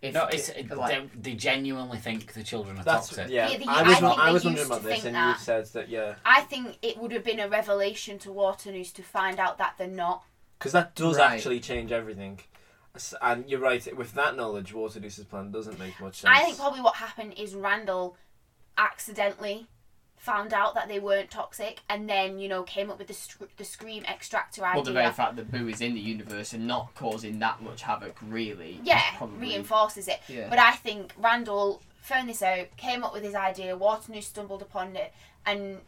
If 0.02 0.14
no, 0.14 0.26
it's 0.26 0.50
it- 0.50 0.66
it, 0.70 0.76
like- 0.76 1.12
they, 1.14 1.30
they 1.30 1.36
genuinely 1.36 1.98
think 1.98 2.32
the 2.34 2.42
children 2.42 2.76
are 2.78 2.84
toxic. 2.84 3.30
yeah. 3.30 3.48
Yeah, 3.50 3.58
the- 3.58 3.68
I 3.68 3.82
was 3.82 3.96
I 3.96 4.02
wa- 4.02 4.08
think 4.10 4.20
I 4.20 4.32
was 4.32 4.44
wondering 4.44 4.66
about 4.66 4.82
this, 4.84 5.04
and 5.06 5.14
that. 5.14 5.38
you 5.38 5.42
said 5.44 5.64
that 5.66 5.88
yeah, 5.88 6.16
I 6.26 6.42
think 6.42 6.76
it 6.82 6.98
would 6.98 7.12
have 7.12 7.24
been 7.24 7.40
a 7.40 7.48
revelation 7.48 8.18
to 8.20 8.32
Waternoose 8.32 8.92
to 8.92 9.02
find 9.02 9.38
out 9.40 9.56
that 9.58 9.74
they're 9.78 9.88
not. 9.88 10.24
Because 10.58 10.72
that 10.72 10.94
does 10.94 11.16
Right. 11.18 11.32
actually 11.32 11.60
change 11.60 11.92
everything. 11.92 12.40
And 13.22 13.48
you're 13.48 13.60
right. 13.60 13.96
With 13.96 14.12
that 14.14 14.34
knowledge, 14.36 14.72
Waternoose's 14.74 15.24
plan 15.24 15.52
doesn't 15.52 15.78
make 15.78 16.00
much 16.00 16.16
sense. 16.16 16.34
I 16.36 16.42
think 16.44 16.56
probably 16.58 16.80
what 16.80 16.96
happened 16.96 17.34
is 17.36 17.54
Randall 17.54 18.16
accidentally 18.76 19.66
found 20.16 20.52
out 20.52 20.74
that 20.74 20.88
they 20.88 20.98
weren't 20.98 21.30
toxic, 21.30 21.80
and 21.88 22.08
then 22.10 22.38
you 22.40 22.48
know 22.48 22.64
came 22.64 22.90
up 22.90 22.98
with 22.98 23.06
the 23.06 23.14
sc- 23.14 23.56
the 23.56 23.64
scream 23.64 24.04
extractor 24.04 24.64
idea. 24.64 24.74
well, 24.74 24.84
the 24.84 24.92
very 24.92 25.12
fact 25.12 25.36
that 25.36 25.50
Boo 25.52 25.68
is 25.68 25.80
in 25.80 25.94
the 25.94 26.00
universe 26.00 26.52
and 26.52 26.66
not 26.66 26.92
causing 26.96 27.38
that 27.38 27.62
much 27.62 27.82
havoc, 27.82 28.16
really. 28.22 28.80
yeah, 28.82 29.16
probably 29.16 29.50
reinforces 29.50 30.08
it. 30.08 30.20
Yeah. 30.28 30.48
But 30.48 30.58
I 30.58 30.72
think 30.72 31.12
Randall 31.16 31.82
found 32.00 32.28
this 32.28 32.42
out, 32.42 32.76
came 32.76 33.04
up 33.04 33.12
with 33.12 33.22
his 33.22 33.34
idea. 33.36 33.76
Waternoose 33.76 34.26
stumbled 34.26 34.62
upon 34.62 34.96
it, 34.96 35.12
and 35.46 35.80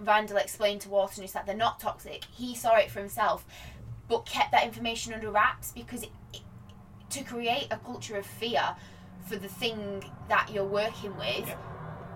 Randall 0.00 0.38
explained 0.38 0.80
to 0.82 0.88
Waternoose 0.88 1.32
that 1.32 1.46
they're 1.46 1.54
not 1.54 1.78
toxic. 1.78 2.24
He 2.32 2.54
saw 2.56 2.76
it 2.76 2.90
for 2.90 2.98
himself, 3.00 3.44
but 4.08 4.24
kept 4.26 4.50
that 4.52 4.64
information 4.64 5.12
under 5.12 5.30
wraps 5.30 5.72
because 5.72 6.02
it, 6.02 6.10
it, 6.32 6.40
to 7.10 7.22
create 7.22 7.68
a 7.70 7.76
culture 7.76 8.16
of 8.16 8.24
fear 8.26 8.74
for 9.28 9.36
the 9.36 9.48
thing 9.48 10.02
that 10.28 10.50
you're 10.52 10.64
working 10.64 11.16
with 11.16 11.54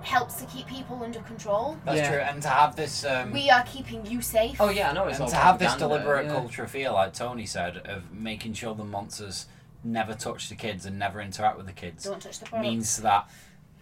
helps 0.02 0.34
to 0.34 0.46
keep 0.46 0.66
people 0.66 1.02
under 1.02 1.20
control. 1.20 1.76
That's 1.84 1.98
Yeah. 1.98 2.10
true. 2.10 2.18
And 2.20 2.42
to 2.42 2.48
have 2.48 2.76
this. 2.76 3.04
Um, 3.04 3.32
we 3.32 3.48
are 3.50 3.62
keeping 3.64 4.04
you 4.06 4.20
safe. 4.20 4.60
Oh 4.60 4.68
yeah, 4.70 4.90
I 4.90 4.92
know 4.92 5.06
it's 5.06 5.18
and 5.18 5.28
to 5.28 5.36
have 5.36 5.58
this 5.58 5.74
deliberate 5.76 6.26
yeah. 6.26 6.32
culture 6.32 6.64
of 6.64 6.70
fear, 6.70 6.90
like 6.90 7.12
Toni 7.14 7.46
said, 7.46 7.78
of 7.78 8.12
making 8.12 8.54
sure 8.54 8.74
the 8.74 8.84
monsters 8.84 9.46
never 9.82 10.14
touch 10.14 10.48
the 10.48 10.54
kids 10.54 10.86
and 10.86 10.98
never 10.98 11.20
interact 11.20 11.56
with 11.58 11.66
the 11.66 11.72
kids, 11.72 12.04
Don't 12.04 12.20
touch 12.20 12.38
the 12.38 12.46
product. 12.46 12.68
means 12.70 12.96
that 12.98 13.28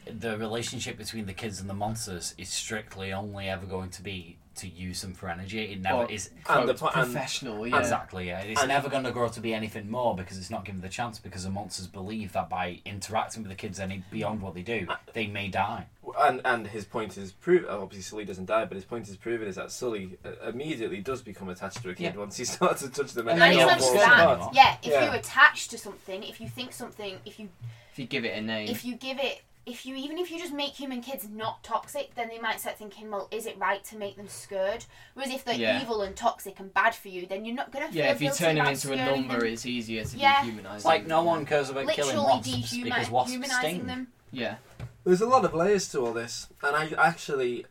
the 0.07 0.37
relationship 0.39 0.97
between 0.99 1.27
the 1.27 1.33
kids 1.33 1.61
and 1.61 1.69
the 1.71 1.75
monsters 1.75 2.35
is 2.39 2.49
strictly 2.49 3.13
only 3.13 3.49
ever 3.49 3.67
going 3.67 3.91
to 3.91 4.03
be 4.03 4.37
to 4.55 4.69
use 4.69 5.01
them 5.01 5.15
for 5.15 5.31
energy. 5.31 5.61
It 5.73 5.81
never 5.81 6.03
Or, 6.03 6.11
is. 6.11 6.29
quote, 6.45 6.67
the 6.67 6.75
po- 6.75 6.89
and- 6.89 7.11
professional. 7.11 7.67
yeah. 7.67 7.79
Exactly, 7.79 8.27
yeah. 8.27 8.41
It's 8.41 8.61
And- 8.61 8.69
never 8.69 8.91
going 8.91 9.05
to 9.05 9.11
grow 9.11 9.29
to 9.31 9.41
be 9.41 9.55
anything 9.55 9.91
more 9.91 10.15
because 10.15 10.37
it's 10.37 10.51
not 10.51 10.67
given 10.67 10.83
the 10.83 10.91
chance 10.91 11.19
because 11.19 11.45
the 11.45 11.51
monsters 11.51 11.87
believe 11.87 12.33
that 12.35 12.51
by 12.51 12.81
interacting 12.85 13.43
with 13.43 13.49
the 13.49 13.57
kids 13.57 13.81
any 13.81 14.05
beyond 14.11 14.43
what 14.43 14.53
they 14.53 14.61
do, 14.61 14.87
they 15.15 15.27
may 15.27 15.49
die. 15.49 15.87
and 16.21 16.43
and 16.45 16.67
his 16.67 16.85
point 16.85 17.17
is 17.17 17.33
proven. 17.33 17.71
Obviously, 17.71 18.03
Sully 18.03 18.25
doesn't 18.27 18.45
die, 18.45 18.67
but 18.67 18.75
his 18.75 18.85
point 18.85 19.09
is 19.09 19.17
proven 19.17 19.49
is 19.49 19.55
that 19.57 19.73
Sully 19.73 20.19
uh, 20.23 20.47
immediately 20.47 21.01
does 21.01 21.23
become 21.23 21.49
attached 21.49 21.81
to 21.83 21.89
a 21.89 21.95
kid 21.95 22.13
Yeah. 22.15 22.17
once 22.21 22.37
he 22.37 22.45
starts 22.57 22.83
to 22.83 22.91
touch 22.91 23.13
them. 23.13 23.29
And 23.29 23.41
And 23.43 23.43
then 23.43 23.49
it's 23.53 23.59
you're 23.59 23.67
not 23.67 24.19
not 24.19 24.39
just 24.39 24.53
that. 24.53 24.55
Yeah, 24.55 24.77
if 24.83 24.93
Yeah. 24.93 25.05
you're 25.07 25.15
attached 25.15 25.71
to 25.71 25.79
something, 25.79 26.23
if 26.25 26.43
you 26.43 26.49
think 26.49 26.75
something, 26.75 27.17
if 27.25 27.41
you 27.41 27.49
If 27.93 27.99
you 27.99 28.05
give 28.07 28.27
it 28.27 28.37
a 28.37 28.43
name. 28.43 28.69
if 28.69 28.85
you 28.85 28.97
give 28.97 29.19
it 29.19 29.41
if 29.65 29.87
you 29.87 29.95
even 29.95 30.19
if 30.19 30.31
you 30.31 30.39
just 30.39 30.53
make 30.53 30.73
human 30.73 31.01
kids 31.01 31.29
not 31.31 31.63
toxic 31.63 32.15
then 32.17 32.29
they 32.29 32.39
might 32.39 32.59
start 32.59 32.77
thinking 32.77 33.11
well 33.11 33.29
is 33.31 33.47
it 33.47 33.57
right 33.59 33.85
to 33.85 33.97
make 33.97 34.17
them 34.17 34.27
scared 34.27 34.85
whereas 35.15 35.31
if 35.33 35.45
they're 35.45 35.55
Yeah. 35.55 35.81
evil 35.81 36.03
and 36.03 36.17
toxic 36.17 36.59
and 36.59 36.75
bad 36.75 36.95
for 36.95 37.09
you 37.09 37.27
then 37.27 37.45
you're 37.45 37.55
not 37.55 37.71
gonna 37.71 37.87
feel 37.87 37.97
yeah, 38.05 38.11
if 38.13 38.21
you 38.21 38.31
turn 38.33 38.57
them 38.57 38.67
into 38.67 38.93
a 38.93 38.97
number, 38.97 39.39
them. 39.39 39.47
it's 39.47 39.65
easier 39.65 40.05
to 40.05 40.17
Yeah. 40.17 40.43
dehumanize. 40.45 40.77
It's 40.77 40.85
like 40.85 41.03
them. 41.03 41.11
no 41.11 41.23
one 41.23 41.47
cares 41.47 41.71
about 41.71 41.89
killing 41.91 42.17
wasps 42.17 42.49
dehuma- 42.49 42.85
because 42.85 43.11
wasps 43.11 43.33
humanizing 43.33 43.75
sting. 43.77 43.87
them 43.87 44.13
Yeah. 44.33 44.57
There's 45.05 45.21
a 45.21 45.27
lot 45.27 45.45
of 45.45 45.53
layers 45.55 45.89
to 45.91 46.01
all 46.07 46.13
this, 46.13 46.49
and 46.63 46.77
I 46.77 46.91
actually, 46.97 47.67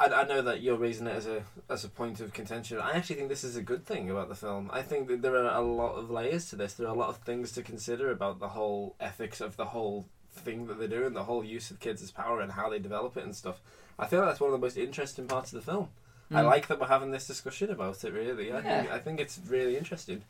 I, 0.00 0.06
I 0.06 0.24
know 0.24 0.42
that 0.42 0.60
you're 0.62 0.76
raising 0.76 1.06
it 1.06 1.14
as 1.14 1.26
a 1.26 1.44
as 1.68 1.84
a 1.84 1.88
point 1.88 2.20
of 2.20 2.32
contention. 2.32 2.78
I 2.78 2.92
actually 2.92 3.16
think 3.16 3.28
this 3.28 3.44
is 3.44 3.54
a 3.56 3.62
good 3.62 3.86
thing 3.86 4.10
about 4.10 4.28
the 4.28 4.34
film. 4.34 4.68
I 4.72 4.82
think 4.82 5.06
that 5.08 5.22
there 5.22 5.36
are 5.36 5.54
a 5.56 5.60
lot 5.60 5.94
of 5.94 6.10
layers 6.10 6.48
to 6.50 6.56
this. 6.56 6.74
There 6.74 6.88
are 6.88 6.94
a 6.94 6.98
lot 6.98 7.08
of 7.08 7.18
things 7.18 7.52
to 7.52 7.62
consider 7.62 8.10
about 8.10 8.40
the 8.40 8.48
whole 8.48 8.96
ethics 8.98 9.40
of 9.40 9.56
the 9.56 9.66
whole 9.66 10.08
thing 10.40 10.66
that 10.66 10.78
they're 10.78 10.88
doing, 10.88 11.12
the 11.14 11.24
whole 11.24 11.44
use 11.44 11.70
of 11.70 11.78
kids 11.80 12.02
as 12.02 12.10
power 12.10 12.40
and 12.40 12.52
how 12.52 12.68
they 12.68 12.78
develop 12.78 13.16
it 13.16 13.24
and 13.24 13.34
stuff. 13.36 13.60
I 13.98 14.06
feel 14.06 14.22
that's 14.24 14.40
one 14.40 14.48
of 14.48 14.52
the 14.60 14.64
most 14.66 14.76
interesting 14.76 15.26
parts 15.26 15.52
of 15.52 15.64
the 15.64 15.70
film. 15.70 15.88
I 16.32 16.42
Mm. 16.42 16.46
like 16.46 16.68
that 16.68 16.78
we're 16.80 16.86
having 16.86 17.10
this 17.10 17.26
discussion 17.26 17.70
about 17.70 18.02
it. 18.04 18.12
Really, 18.12 18.52
I 18.52 18.60
think 18.62 18.90
I 18.92 18.98
think 18.98 19.20
it's 19.20 19.40
really 19.48 19.76
interesting. 19.76 20.22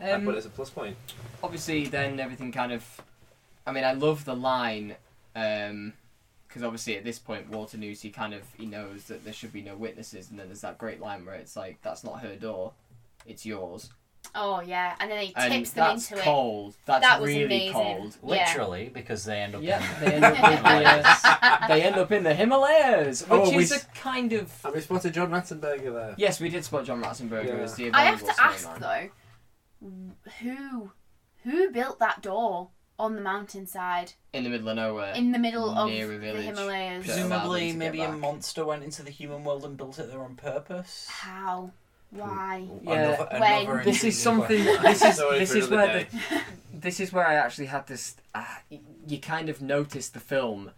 I 0.00 0.10
Um, 0.12 0.24
put 0.24 0.34
it 0.34 0.38
as 0.38 0.46
a 0.46 0.50
plus 0.50 0.70
point. 0.70 0.96
obviously 1.42 1.86
then 1.86 2.20
everything 2.20 2.52
kind 2.52 2.70
of 2.72 3.00
i 3.66 3.72
mean 3.72 3.82
i 3.84 3.92
love 3.92 4.24
the 4.26 4.34
line 4.36 4.94
because 5.32 6.62
obviously 6.62 6.96
at 6.96 7.04
this 7.04 7.18
point 7.18 7.48
Waternoose 7.50 8.02
he 8.02 8.10
kind 8.10 8.34
of 8.34 8.42
he 8.58 8.66
knows 8.66 9.04
that 9.04 9.24
there 9.24 9.32
should 9.32 9.52
be 9.52 9.62
no 9.62 9.74
witnesses 9.74 10.30
and 10.30 10.38
then 10.38 10.48
there's 10.48 10.60
that 10.62 10.76
great 10.78 11.00
line 11.00 11.24
where 11.24 11.34
it's 11.34 11.56
like 11.56 11.80
that's 11.82 12.04
not 12.04 12.20
her 12.20 12.36
door 12.36 12.72
it's 13.26 13.44
yours 13.46 13.90
oh 14.34 14.60
yeah 14.60 14.94
and 15.00 15.10
then 15.10 15.22
he 15.26 15.32
and 15.36 15.52
tips 15.52 15.70
them 15.70 15.88
that's 15.96 16.10
into 16.10 16.22
cold 16.22 16.74
that's 16.84 17.02
That 17.02 17.20
was 17.20 17.28
really 17.28 17.44
amazing. 17.44 17.72
cold 17.72 18.16
Yeah. 18.24 18.30
Literally, 18.48 18.90
because 18.92 19.24
they 19.24 19.38
end 19.40 19.54
up. 19.54 19.62
yeah 19.62 19.82
in- 20.02 20.04
they 20.04 20.14
end 20.16 20.24
up, 20.24 20.32
with 20.32 20.62
the, 20.62 21.66
they 21.68 21.82
end 21.82 21.96
up 21.96 22.12
in 22.12 22.22
the 22.24 22.34
himalayas 22.34 23.22
which 23.22 23.30
Oh, 23.30 23.50
we 23.56 23.62
is 23.64 23.72
a 23.72 23.76
s- 23.76 23.86
kind 23.94 24.32
of 24.32 24.50
And 24.64 24.74
we 24.74 24.80
spotted 24.80 25.14
John 25.14 25.30
Ratzenberger 25.30 25.92
there. 25.92 26.14
yes 26.18 26.40
we 26.40 26.48
did 26.48 26.64
spot 26.64 26.84
john 26.84 27.02
ratzenberger 27.02 27.46
Yeah. 27.48 27.54
as 27.64 27.74
the 27.76 27.86
it 27.86 27.94
i 27.94 28.02
have 28.04 28.18
to 28.20 28.24
abominable 28.30 28.44
ask 28.54 28.60
snowman. 28.60 29.10
though 29.82 30.30
who 30.40 30.90
who 31.44 31.70
built 31.70 31.98
that 31.98 32.22
door 32.22 32.70
on 32.98 33.14
the 33.14 33.20
mountainside 33.20 34.14
in 34.32 34.42
the 34.42 34.48
middle 34.50 34.68
of 34.68 34.76
nowhere 34.76 35.12
in 35.14 35.32
the 35.32 35.38
middle 35.38 35.68
of 35.70 35.88
Near 35.90 36.06
a 36.06 36.08
the 36.14 36.18
village. 36.18 36.44
himalayas 36.46 37.06
Yeah. 37.06 37.14
allow 37.14 37.20
them 37.20 37.28
Presumably, 37.28 37.72
to 37.72 37.78
maybe 37.78 38.00
a 38.02 38.08
back. 38.08 38.18
monster 38.18 38.64
went 38.64 38.82
into 38.84 39.02
the 39.02 39.10
human 39.10 39.44
world 39.44 39.64
and 39.64 39.76
built 39.76 39.98
it 39.98 40.08
there 40.10 40.22
on 40.22 40.34
purpose. 40.36 41.06
how 41.10 41.72
why? 42.10 42.66
Yeah, 42.82 42.92
Another- 42.92 43.28
when- 43.40 43.62
another 43.66 43.84
this 43.84 44.04
is 44.04 44.20
something 44.20 44.64
this 44.64 45.02
is 45.02 45.16
this 45.16 45.54
is 45.54 45.68
where 45.68 46.06
the, 46.10 46.42
this 46.72 47.00
is 47.00 47.12
where 47.12 47.26
I 47.26 47.34
actually 47.34 47.66
had 47.66 47.86
this 47.86 48.16
uh, 48.34 48.44
you 49.06 49.18
kind 49.18 49.48
of 49.48 49.60
notice 49.60 50.08
the 50.08 50.20
film 50.20 50.70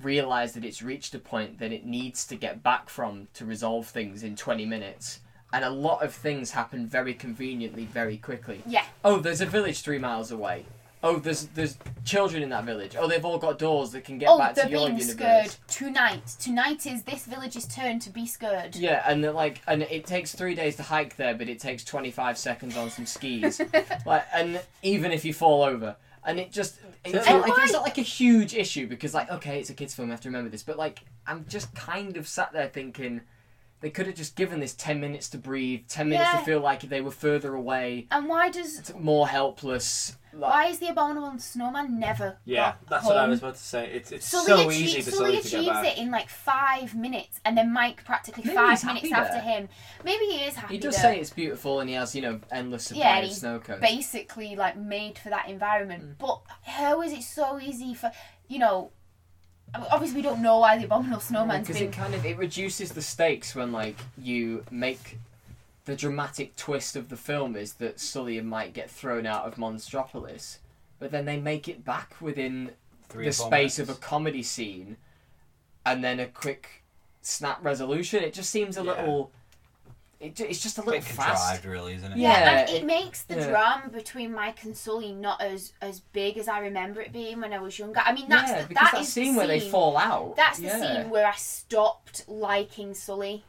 realize 0.00 0.52
that 0.54 0.64
it's 0.64 0.82
reached 0.82 1.14
a 1.14 1.18
point 1.18 1.58
that 1.58 1.72
it 1.72 1.84
needs 1.84 2.26
to 2.26 2.36
get 2.36 2.62
back 2.62 2.88
from 2.88 3.28
to 3.34 3.44
resolve 3.44 3.86
things 3.86 4.22
in 4.22 4.36
20 4.36 4.64
minutes. 4.64 5.20
And 5.52 5.64
a 5.64 5.70
lot 5.70 6.02
of 6.04 6.14
things 6.14 6.52
happen 6.52 6.86
very 6.86 7.12
conveniently 7.12 7.84
very 7.84 8.16
quickly. 8.16 8.62
Yeah. 8.66 8.84
Oh 9.04 9.18
there's 9.18 9.40
a 9.40 9.46
village 9.46 9.80
3 9.82 9.98
miles 9.98 10.30
away 10.30 10.64
oh 11.02 11.16
there's 11.16 11.46
there's 11.48 11.78
children 12.04 12.42
in 12.42 12.48
that 12.48 12.64
village 12.64 12.96
oh 12.98 13.08
they've 13.08 13.24
all 13.24 13.38
got 13.38 13.58
doors 13.58 13.90
that 13.90 14.04
can 14.04 14.18
get 14.18 14.28
oh, 14.28 14.38
back 14.38 14.54
they're 14.54 14.66
to 14.66 14.70
your 14.70 14.88
being 14.88 15.00
scared 15.00 15.54
tonight. 15.66 16.36
Tonight 16.38 16.86
is 16.86 17.02
this 17.02 17.26
village's 17.26 17.66
turn 17.66 17.98
to 18.00 18.10
be 18.10 18.26
scared. 18.26 18.76
Yeah, 18.76 19.02
and 19.06 19.22
then, 19.22 19.34
like, 19.34 19.60
and 19.66 19.82
it 19.82 20.04
takes 20.04 20.34
three 20.34 20.54
days 20.54 20.76
to 20.76 20.82
hike 20.82 21.16
there, 21.16 21.34
but 21.34 21.48
it 21.48 21.58
takes 21.60 21.84
twenty 21.84 22.10
five 22.10 22.36
seconds 22.38 22.76
on 22.76 22.90
some 22.90 23.06
skis. 23.06 23.60
like, 24.06 24.24
and 24.32 24.60
even 24.82 25.12
if 25.12 25.24
you 25.24 25.32
fall 25.32 25.62
over, 25.62 25.96
and 26.24 26.38
it 26.38 26.52
just 26.52 26.78
it's 27.04 27.26
And 27.26 27.38
not, 27.38 27.48
like, 27.48 27.64
it's 27.64 27.72
not 27.72 27.82
like 27.82 27.98
a 27.98 28.02
huge 28.02 28.54
issue 28.54 28.86
because, 28.86 29.14
like, 29.14 29.30
okay, 29.30 29.58
it's 29.58 29.70
a 29.70 29.74
kids' 29.74 29.94
film, 29.94 30.10
I 30.10 30.12
have 30.12 30.20
to 30.22 30.28
remember 30.28 30.50
this, 30.50 30.62
but 30.62 30.76
like, 30.76 31.00
I'm 31.26 31.46
just 31.48 31.74
kind 31.74 32.16
of 32.16 32.28
sat 32.28 32.52
there 32.52 32.68
thinking 32.68 33.22
they 33.80 33.90
could 33.90 34.06
have 34.06 34.14
just 34.14 34.36
given 34.36 34.60
this 34.60 34.74
ten 34.74 35.00
minutes 35.00 35.28
to 35.30 35.38
breathe, 35.38 35.86
ten 35.88 36.08
minutes 36.08 36.28
Yeah. 36.32 36.38
to 36.40 36.44
feel 36.44 36.60
like 36.60 36.80
they 36.82 37.00
were 37.00 37.10
further 37.10 37.54
away, 37.54 38.06
And 38.10 38.28
why 38.28 38.50
does 38.50 38.92
more 38.98 39.28
helpless. 39.28 40.16
Like, 40.32 40.52
why 40.52 40.66
is 40.66 40.78
the 40.78 40.86
abominable 40.88 41.36
snowman 41.40 41.98
never? 41.98 42.36
Yeah, 42.44 42.74
got 42.82 42.88
that's 42.88 43.02
home? 43.04 43.14
what 43.14 43.24
I 43.24 43.26
was 43.26 43.40
about 43.40 43.54
to 43.56 43.60
say. 43.60 43.90
It's 43.92 44.12
it's 44.12 44.26
Sully 44.28 44.46
so 44.46 44.56
achie- 44.68 44.72
easy 44.74 45.00
for 45.02 45.10
Sully 45.10 45.42
Sully 45.42 45.42
to 45.42 45.64
get 45.64 45.72
back. 45.82 45.86
it 45.86 45.98
in 45.98 46.10
like 46.12 46.28
five 46.28 46.94
minutes, 46.94 47.40
and 47.44 47.58
then 47.58 47.72
Mike 47.72 48.04
practically 48.04 48.44
Maybe 48.44 48.54
five 48.56 48.84
minutes 48.84 49.10
happy 49.10 49.12
after 49.12 49.32
there. 49.44 49.58
him. 49.60 49.68
Maybe 50.04 50.26
he 50.26 50.44
is 50.44 50.54
happy. 50.54 50.74
he 50.74 50.78
does 50.80 50.94
there. 50.94 51.14
say 51.14 51.20
it's 51.20 51.30
beautiful, 51.30 51.80
and 51.80 51.88
he 51.90 51.96
has 51.96 52.14
you 52.14 52.22
know 52.22 52.38
endless 52.52 52.84
supply 52.84 53.02
yeah, 53.02 53.16
and 53.16 53.26
of 53.26 53.32
snow 53.32 53.58
cones. 53.58 53.80
basically 53.80 54.54
like 54.54 54.76
made 54.76 55.18
for 55.18 55.30
that 55.30 55.46
Mm. 55.46 55.50
environment. 55.50 56.18
But 56.18 56.42
how 56.62 57.02
is 57.02 57.12
it 57.12 57.22
so 57.24 57.58
easy 57.60 57.94
for 57.94 58.12
you 58.46 58.58
know? 58.60 58.92
I 59.74 59.78
mean, 59.78 59.86
Obviously, 59.90 60.16
we 60.16 60.22
don't 60.22 60.42
know 60.42 60.58
why 60.58 60.78
the 60.78 60.84
abominable 60.84 61.20
snowman's 61.20 61.66
because 61.66 61.80
been. 61.80 61.88
it 61.90 61.92
kind 61.92 62.14
of 62.14 62.24
it 62.24 62.36
reduces 62.38 62.92
the 62.92 63.02
stakes 63.02 63.54
when 63.54 63.72
like 63.72 63.96
you 64.18 64.64
make 64.70 65.18
the 65.84 65.96
dramatic 65.96 66.56
twist 66.56 66.96
of 66.96 67.08
the 67.08 67.16
film 67.16 67.56
is 67.56 67.74
that 67.74 68.00
Sully 68.00 68.40
might 68.40 68.72
get 68.74 68.90
thrown 68.90 69.26
out 69.26 69.44
of 69.44 69.56
Monstropolis, 69.56 70.58
but 70.98 71.10
then 71.10 71.24
they 71.24 71.38
make 71.38 71.68
it 71.68 71.84
back 71.84 72.16
within 72.20 72.72
Three 73.08 73.24
the 73.24 73.30
or 73.30 73.32
four 73.32 73.46
space 73.46 73.78
of 73.78 73.88
a 73.88 73.94
comedy 73.94 74.42
scene, 74.42 74.96
and 75.86 76.02
then 76.04 76.20
a 76.20 76.26
quick 76.26 76.84
snap 77.22 77.64
resolution. 77.64 78.22
It 78.22 78.32
just 78.34 78.50
seems 78.50 78.76
a 78.76 78.82
little. 78.82 79.32
It, 80.20 80.38
it's 80.38 80.62
just 80.62 80.76
a 80.76 80.82
little 80.82 81.00
Bit 81.00 81.04
fast. 81.04 81.46
contrived, 81.60 81.64
really, 81.64 81.94
isn't 81.94 82.12
it? 82.12 82.18
Yeah, 82.18 82.60
and 82.60 82.68
it, 82.68 82.74
it- 82.82 82.84
makes 82.84 83.22
the 83.22 83.36
yeah. 83.36 83.48
drama 83.48 83.88
between 83.88 84.34
Mike 84.34 84.62
and 84.64 84.76
Sully 84.76 85.12
not 85.14 85.40
as 85.40 85.72
as 85.80 86.00
big 86.00 86.36
as 86.36 86.46
I 86.46 86.58
remember 86.58 87.00
it 87.00 87.10
being 87.12 87.40
when 87.40 87.54
I 87.54 87.58
was 87.58 87.78
younger. 87.78 88.00
I 88.04 88.12
mean, 88.12 88.28
that's 88.28 88.50
Yeah, 88.50 88.62
the, 88.62 88.68
because 88.68 88.82
that 88.84 88.92
that 88.92 89.00
is 89.00 89.06
the 89.06 89.12
scene 89.12 89.34
where 89.34 89.46
they 89.46 89.60
fall 89.60 89.96
out, 89.96 90.36
That's 90.36 90.58
the 90.58 90.64
yeah. 90.66 90.80
scene 91.02 91.10
where 91.10 91.26
I 91.26 91.32
stopped 91.36 92.28
liking 92.28 92.92
Sully. 92.94 93.44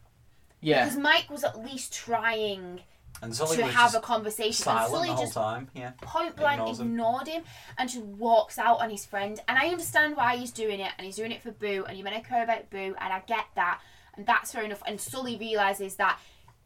Yeah. 0.61 0.85
because 0.85 0.98
Mike 0.99 1.30
was 1.30 1.43
at 1.43 1.60
least 1.61 1.91
trying 1.93 2.81
And 3.22 3.35
Sully 3.35 3.57
to 3.57 3.65
have 3.65 3.93
a 3.95 3.99
conversation, 3.99 4.72
and 4.72 4.89
Sully 4.89 5.07
the 5.10 5.14
whole 5.15 5.23
just 5.23 5.34
time. 5.34 5.68
Yeah. 5.73 5.91
point 6.02 6.35
blank 6.38 6.60
Ignores 6.61 6.80
him. 6.80 6.88
ignored 6.91 7.27
him 7.27 7.43
and 7.77 7.89
just 7.89 8.06
walks 8.06 8.57
out 8.57 8.80
on 8.80 8.89
his 8.91 9.06
friend. 9.06 9.41
And 9.49 9.57
I 9.57 9.68
understand 9.68 10.15
why 10.15 10.38
he's 10.38 10.52
doing 10.52 10.80
it, 10.80 10.91
and 10.98 11.06
he's 11.06 11.18
doing 11.18 11.31
it 11.34 11.41
for 11.41 11.52
Boo, 11.52 11.84
and 11.88 11.98
you're 11.98 12.06
meant 12.06 12.23
to 12.23 12.30
care 12.30 12.43
about 12.43 12.69
Boo, 12.69 12.95
and 12.98 13.11
I 13.14 13.22
get 13.27 13.45
that, 13.56 13.81
and 14.15 14.26
that's 14.26 14.52
fair 14.53 14.64
enough. 14.64 14.81
And 14.88 15.02
Sully 15.02 15.35
realizes 15.38 15.95
that 15.95 16.18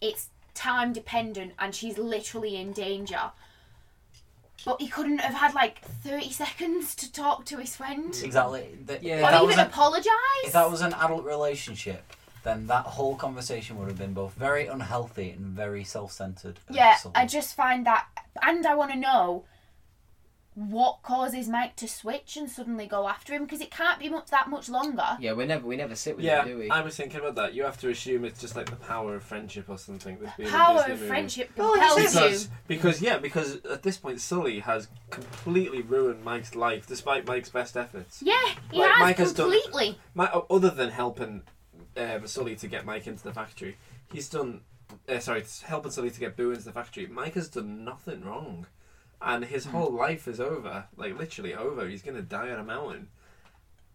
it's 0.01 0.29
time 0.53 0.93
dependent, 0.93 1.53
and 1.59 1.73
she's 1.75 1.97
literally 1.97 2.55
in 2.55 2.71
danger. 2.73 3.31
But 4.65 4.81
he 4.81 4.87
couldn't 4.87 5.19
have 5.19 5.35
had 5.35 5.53
like 5.53 5.81
30 5.81 6.31
seconds 6.31 6.95
to 6.95 7.11
talk 7.11 7.45
to 7.45 7.57
his 7.57 7.75
friend. 7.75 8.15
Exactly. 8.23 8.77
The- 8.85 8.99
Yeah. 9.01 9.17
if 9.17 9.23
Or 9.25 9.31
that 9.31 9.43
even 9.43 9.59
an- 9.59 9.67
apologise. 9.67 10.09
If 10.45 10.53
that 10.53 10.71
was 10.71 10.81
an 10.81 10.93
adult 10.93 11.23
relationship, 11.23 12.03
then 12.43 12.65
that 12.67 12.85
whole 12.85 13.15
conversation 13.15 13.77
would 13.77 13.87
have 13.89 13.97
been 13.97 14.13
both 14.13 14.33
very 14.33 14.65
unhealthy 14.67 15.31
and 15.31 15.47
very 15.47 15.83
self-centered. 15.83 16.59
Yeah, 16.69 16.97
I 17.13 17.25
just 17.27 17.55
find 17.55 17.85
that, 17.85 18.07
and 18.41 18.65
I 18.65 18.73
want 18.75 18.91
to 18.91 18.97
know 18.97 19.43
what 20.55 21.03
causes 21.03 21.49
Mike 21.49 21.75
to 21.75 21.87
switch 21.87 22.37
and 22.37 22.49
suddenly 22.49 22.87
go 22.87 23.07
after 23.09 23.33
him 23.33 23.43
because 23.43 23.59
it 23.59 23.69
can't 23.69 23.99
be 23.99 24.07
much 24.07 24.27
that 24.31 24.49
much 24.49 24.69
longer. 24.69 25.17
Yeah, 25.19 25.33
we 25.33 25.45
never 25.45 25.67
we 25.67 25.75
never 25.75 25.95
sit 25.95 26.15
with 26.15 26.23
Yeah, 26.25 26.43
it, 26.43 26.47
do 26.47 26.57
we? 26.57 26.69
I 26.69 26.79
was 26.81 26.95
thinking 26.95 27.19
about 27.19 27.35
that. 27.35 27.53
You 27.53 27.63
have 27.63 27.77
to 27.81 27.89
assume 27.89 28.23
it's 28.23 28.39
just 28.39 28.55
like 28.55 28.69
the 28.69 28.77
power 28.77 29.15
of 29.15 29.23
friendship 29.23 29.65
or 29.67 29.77
something. 29.77 30.17
This 30.19 30.31
being 30.37 30.47
a 30.49 30.51
Power 30.51 30.81
of 30.81 30.87
movie. 30.89 31.07
friendship 31.07 31.51
Oh, 31.59 31.73
compels 31.73 32.13
because, 32.13 32.43
you. 32.45 32.49
because 32.67 33.01
yeah, 33.01 33.17
because 33.17 33.55
at 33.65 33.83
this 33.83 33.97
point 33.97 34.21
Sully 34.21 34.59
has 34.61 34.87
completely 35.09 35.81
ruined 35.81 36.23
Mike's 36.23 36.55
life, 36.55 36.87
despite 36.87 37.27
Mike's 37.27 37.49
best 37.49 37.75
efforts. 37.75 38.21
Yeah, 38.25 38.33
he 38.71 38.79
Like, 38.79 38.91
has 38.91 38.99
Mike 39.01 39.17
has 39.17 39.33
done- 39.33 39.51
completely. 39.51 39.99
Mi- 40.15 40.27
other 40.49 40.69
than 40.69 40.89
helping 40.89 41.43
um, 41.97 42.27
Sully 42.27 42.55
to 42.55 42.67
get 42.67 42.85
Mike 42.85 43.07
into 43.07 43.23
the 43.23 43.33
factory, 43.33 43.77
he's 44.11 44.29
done. 44.29 44.61
Uh, 45.09 45.19
sorry, 45.19 45.43
helping 45.63 45.91
Sully 45.91 46.11
to 46.11 46.19
get 46.19 46.37
Boo 46.37 46.51
into 46.51 46.63
the 46.63 46.71
factory. 46.71 47.07
Mike 47.07 47.33
has 47.33 47.49
done 47.49 47.83
nothing 47.83 48.23
wrong, 48.23 48.67
and 49.25 49.43
Hmm. 49.43 49.51
his 49.51 49.65
whole 49.65 49.91
life 49.91 50.27
is 50.27 50.39
over. 50.39 50.85
Like 50.95 51.17
literally 51.17 51.53
over. 51.53 51.87
He's 51.87 52.01
gonna 52.01 52.21
die 52.21 52.49
on 52.51 52.59
a 52.59 52.63
mountain. 52.63 53.09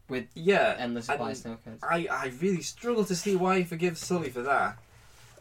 With 0.08 0.26
yeah, 0.34 0.74
endless 0.78 1.08
and 1.08 1.36
supply 1.36 1.52
of. 1.52 1.78
I 1.84 2.06
I 2.10 2.32
really 2.40 2.62
struggle 2.62 3.04
to 3.04 3.14
see 3.14 3.36
why 3.36 3.58
he 3.58 3.64
forgives 3.64 4.04
Sully 4.04 4.28
for 4.30 4.42
that, 4.42 4.76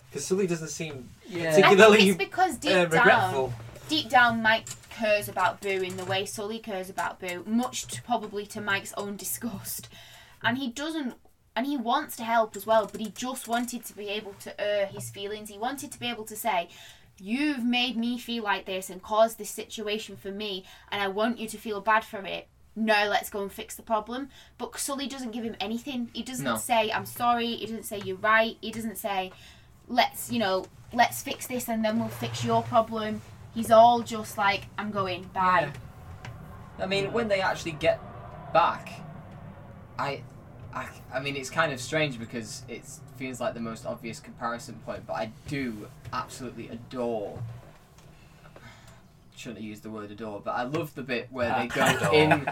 because 0.10 0.26
Sully 0.28 0.45
doesn't 0.48 0.68
seem 0.70 1.10
Yeah. 1.28 1.49
I 1.49 1.52
think 1.53 1.66
particularly 1.66 2.10
it's 2.10 2.18
because 2.18 2.56
deep 2.57 2.72
uh, 2.72 2.86
down, 2.86 2.91
regretful. 2.91 3.53
deep 3.90 4.10
down, 4.10 4.41
Mike 4.44 4.68
cares 4.91 5.28
about 5.28 5.60
Boo 5.60 5.70
in 5.82 5.98
the 5.98 6.06
way 6.06 6.24
Sully 6.26 6.60
cares 6.60 6.88
about 6.90 7.20
Boo, 7.20 7.44
much 7.48 7.88
to, 7.88 8.02
probably 8.03 8.45
to 8.48 8.61
Mike's 8.61 8.94
own 8.95 9.16
disgust, 9.18 9.90
and 10.44 10.57
he 10.60 10.70
doesn't. 10.70 11.16
And 11.56 11.66
he 11.66 11.76
wants 11.76 12.16
to 12.18 12.24
help 12.24 12.56
as 12.56 12.66
well, 12.66 12.88
but 12.90 13.02
he 13.02 13.10
just 13.10 13.48
wanted 13.48 13.84
to 13.86 13.94
be 13.98 14.07
able 14.07 14.34
to 14.44 14.61
air 14.61 14.86
his 14.86 15.10
feelings. 15.10 15.49
He 15.49 15.57
wanted 15.57 15.91
to 15.91 15.99
be 15.99 16.07
able 16.07 16.24
to 16.26 16.36
say, 16.36 16.70
You've 17.21 17.63
made 17.63 17.97
me 17.97 18.17
feel 18.17 18.43
like 18.43 18.65
this 18.65 18.89
and 18.89 19.01
caused 19.01 19.37
this 19.37 19.49
situation 19.49 20.15
for 20.17 20.31
me, 20.31 20.65
and 20.91 21.01
I 21.01 21.07
want 21.07 21.37
you 21.39 21.47
to 21.49 21.57
feel 21.57 21.81
bad 21.81 22.03
for 22.05 22.19
it. 22.25 22.47
Now 22.75 23.05
let's 23.07 23.29
go 23.29 23.41
and 23.41 23.51
fix 23.51 23.75
the 23.75 23.81
problem. 23.83 24.29
But 24.57 24.77
Sully 24.79 25.07
doesn't 25.07 25.31
give 25.31 25.43
him 25.43 25.55
anything. 25.59 26.09
He 26.13 26.23
doesn't 26.23 26.45
No. 26.45 26.55
say, 26.55 26.91
I'm 26.91 27.05
sorry. 27.05 27.55
He 27.55 27.65
doesn't 27.65 27.83
say, 27.83 27.99
You're 28.05 28.17
right. 28.17 28.57
He 28.61 28.71
doesn't 28.71 28.97
say, 28.97 29.31
Let's, 29.87 30.31
you 30.31 30.39
know, 30.39 30.65
let's 30.93 31.21
fix 31.21 31.47
this 31.47 31.67
and 31.67 31.83
then 31.83 31.99
we'll 31.99 32.07
fix 32.09 32.43
your 32.45 32.63
problem. 32.63 33.21
He's 33.53 33.71
all 33.71 34.01
just 34.01 34.37
like, 34.37 34.67
I'm 34.77 34.91
going, 34.91 35.23
bye. 35.33 35.71
I 36.77 36.85
mean, 36.85 37.11
when 37.11 37.27
they 37.27 37.41
actually 37.41 37.71
get 37.73 37.99
back, 38.53 38.91
I, 39.97 40.23
I, 40.73 40.87
I 41.13 41.19
mean, 41.19 41.35
it's 41.35 41.49
kind 41.49 41.71
of 41.73 41.79
strange 41.79 42.19
because 42.19 42.63
it 42.67 42.83
feels 43.17 43.39
like 43.41 43.53
the 43.53 43.59
most 43.59 43.85
obvious 43.85 44.19
comparison 44.19 44.75
point, 44.85 45.05
but 45.07 45.13
I 45.13 45.31
do 45.47 45.87
absolutely 46.13 46.67
adore. 46.69 47.39
Shouldn't 49.35 49.57
have 49.59 49.65
used 49.65 49.83
the 49.83 49.89
word 49.89 50.11
adore, 50.11 50.41
but 50.43 50.51
I 50.51 50.63
love 50.63 50.93
the 50.95 51.01
bit 51.01 51.27
where 51.31 51.55
they 51.57 51.67
go 51.67 51.85
Adore. 51.85 52.13
in 52.13 52.45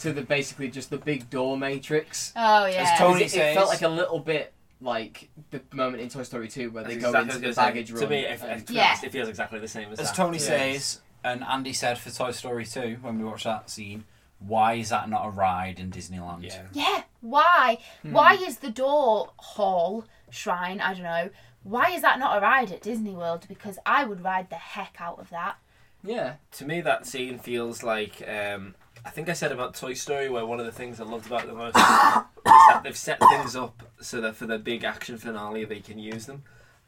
to 0.00 0.12
the 0.12 0.22
basically 0.22 0.68
just 0.70 0.90
the 0.90 0.98
big 0.98 1.30
door 1.30 1.56
matrix. 1.56 2.32
Oh, 2.36 2.66
yeah. 2.66 2.82
As 2.92 2.98
Toni 2.98 3.24
It, 3.24 3.34
it 3.34 3.54
felt 3.54 3.68
like 3.68 3.82
a 3.82 3.88
little 3.88 4.18
bit 4.18 4.52
like 4.80 5.30
the 5.50 5.62
moment 5.72 6.02
in 6.02 6.10
Toy 6.10 6.22
Story 6.22 6.48
2 6.48 6.70
where 6.70 6.84
they 6.84 6.96
go 6.96 7.08
exactly 7.08 7.20
into 7.36 7.38
the 7.38 7.46
I 7.46 7.48
was 7.48 7.56
gonna 7.56 7.68
baggage 7.68 7.90
room. 7.92 8.00
To 8.02 8.08
me, 8.08 8.18
if, 8.26 8.42
and- 8.44 8.62
if, 8.62 8.70
Yeah. 8.70 8.96
it 9.02 9.10
feels 9.10 9.28
exactly 9.28 9.58
the 9.58 9.68
same 9.68 9.90
as, 9.90 9.98
As 10.00 10.08
that. 10.10 10.16
Toni 10.16 10.36
Yeah. 10.38 10.44
says, 10.44 11.00
and 11.24 11.42
Andy 11.42 11.72
said 11.72 11.96
for 11.98 12.10
Toy 12.10 12.32
Story 12.32 12.66
2 12.66 12.98
when 13.00 13.18
we 13.18 13.24
watched 13.24 13.44
that 13.44 13.70
scene, 13.70 14.04
why 14.46 14.74
is 14.74 14.90
that 14.90 15.08
not 15.08 15.26
a 15.26 15.30
ride 15.30 15.78
in 15.78 15.90
Disneyland? 15.90 16.42
Yeah. 16.42 16.62
Yeah, 16.72 17.02
why? 17.20 17.78
Hmm. 18.02 18.12
Why 18.12 18.34
is 18.34 18.58
the 18.58 18.70
door 18.70 19.30
hall, 19.36 20.04
shrine, 20.30 20.80
I 20.80 20.94
don't 20.94 21.02
know, 21.02 21.30
why 21.62 21.90
is 21.90 22.02
that 22.02 22.18
not 22.18 22.36
a 22.36 22.40
ride 22.40 22.70
at 22.70 22.82
Disney 22.82 23.14
World? 23.14 23.46
Because 23.48 23.78
I 23.86 24.04
would 24.04 24.22
ride 24.22 24.50
the 24.50 24.56
heck 24.56 24.96
out 25.00 25.18
of 25.18 25.30
that. 25.30 25.56
yeah. 26.02 26.34
To 26.52 26.64
me, 26.66 26.80
that 26.82 27.06
scene 27.06 27.38
feels 27.38 27.82
like 27.82 28.22
um, 28.28 28.74
I 29.04 29.10
think 29.10 29.28
I 29.28 29.32
said 29.32 29.52
about 29.52 29.74
Toy 29.74 29.94
Story, 29.94 30.28
where 30.28 30.46
one 30.46 30.60
of 30.60 30.66
the 30.66 30.72
things 30.72 31.00
I 31.00 31.04
loved 31.04 31.26
about 31.26 31.46
the 31.46 31.54
most 31.54 31.76
is 31.76 31.82
that 31.82 32.80
they've 32.84 32.96
set 32.96 33.18
things 33.20 33.56
up 33.56 33.82
so 34.00 34.20
that 34.20 34.36
for 34.36 34.46
the 34.46 34.58
big 34.58 34.84
action 34.84 35.16
finale 35.18 35.64
they 35.64 35.80
can 35.80 35.98
use 35.98 36.26
them, 36.26 36.42